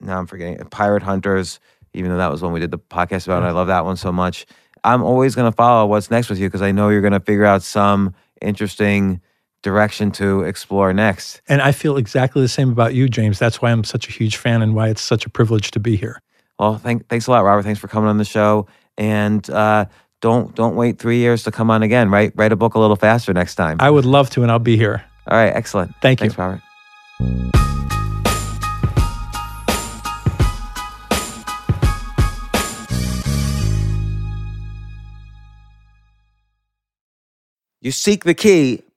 now 0.00 0.18
I'm 0.18 0.26
forgetting 0.26 0.56
Pirate 0.70 1.02
Hunters, 1.02 1.60
even 1.92 2.10
though 2.10 2.18
that 2.18 2.30
was 2.30 2.42
when 2.42 2.52
we 2.52 2.60
did 2.60 2.70
the 2.70 2.78
podcast 2.78 3.26
about. 3.26 3.38
And 3.38 3.46
I 3.46 3.50
love 3.50 3.66
that 3.68 3.84
one 3.84 3.96
so 3.96 4.10
much. 4.10 4.46
I'm 4.84 5.02
always 5.02 5.34
going 5.34 5.50
to 5.50 5.56
follow 5.56 5.86
what's 5.86 6.10
next 6.10 6.30
with 6.30 6.38
you 6.38 6.48
because 6.48 6.62
I 6.62 6.72
know 6.72 6.88
you're 6.88 7.00
going 7.00 7.12
to 7.12 7.20
figure 7.20 7.44
out 7.44 7.62
some 7.62 8.14
interesting 8.40 9.20
direction 9.62 10.10
to 10.12 10.42
explore 10.42 10.92
next. 10.92 11.40
And 11.48 11.60
I 11.60 11.72
feel 11.72 11.96
exactly 11.96 12.42
the 12.42 12.48
same 12.48 12.70
about 12.70 12.94
you, 12.94 13.08
James. 13.08 13.38
That's 13.38 13.60
why 13.60 13.70
I'm 13.70 13.84
such 13.84 14.08
a 14.08 14.12
huge 14.12 14.36
fan 14.36 14.62
and 14.62 14.74
why 14.74 14.88
it's 14.88 15.02
such 15.02 15.26
a 15.26 15.30
privilege 15.30 15.70
to 15.72 15.80
be 15.80 15.96
here. 15.96 16.20
Well, 16.58 16.78
thank, 16.78 17.08
thanks 17.08 17.26
a 17.26 17.30
lot, 17.30 17.44
Robert. 17.44 17.62
Thanks 17.62 17.80
for 17.80 17.88
coming 17.88 18.08
on 18.08 18.18
the 18.18 18.24
show. 18.24 18.66
And 18.96 19.48
uh, 19.50 19.86
don't 20.20 20.54
don't 20.54 20.76
wait 20.76 20.98
three 20.98 21.18
years 21.18 21.42
to 21.44 21.50
come 21.50 21.70
on 21.70 21.82
again. 21.82 22.10
Write 22.10 22.32
write 22.34 22.52
a 22.52 22.56
book 22.56 22.74
a 22.74 22.78
little 22.78 22.96
faster 22.96 23.32
next 23.34 23.56
time. 23.56 23.76
I 23.80 23.90
would 23.90 24.06
love 24.06 24.30
to, 24.30 24.42
and 24.42 24.50
I'll 24.50 24.58
be 24.58 24.76
here. 24.76 25.04
All 25.28 25.36
right, 25.36 25.52
excellent. 25.52 25.94
Thank 26.00 26.20
Thanks, 26.20 26.36
you. 26.36 26.42
Robert. 26.42 26.62
You 37.82 37.92
seek 37.92 38.24
the 38.24 38.34
key, 38.34 38.82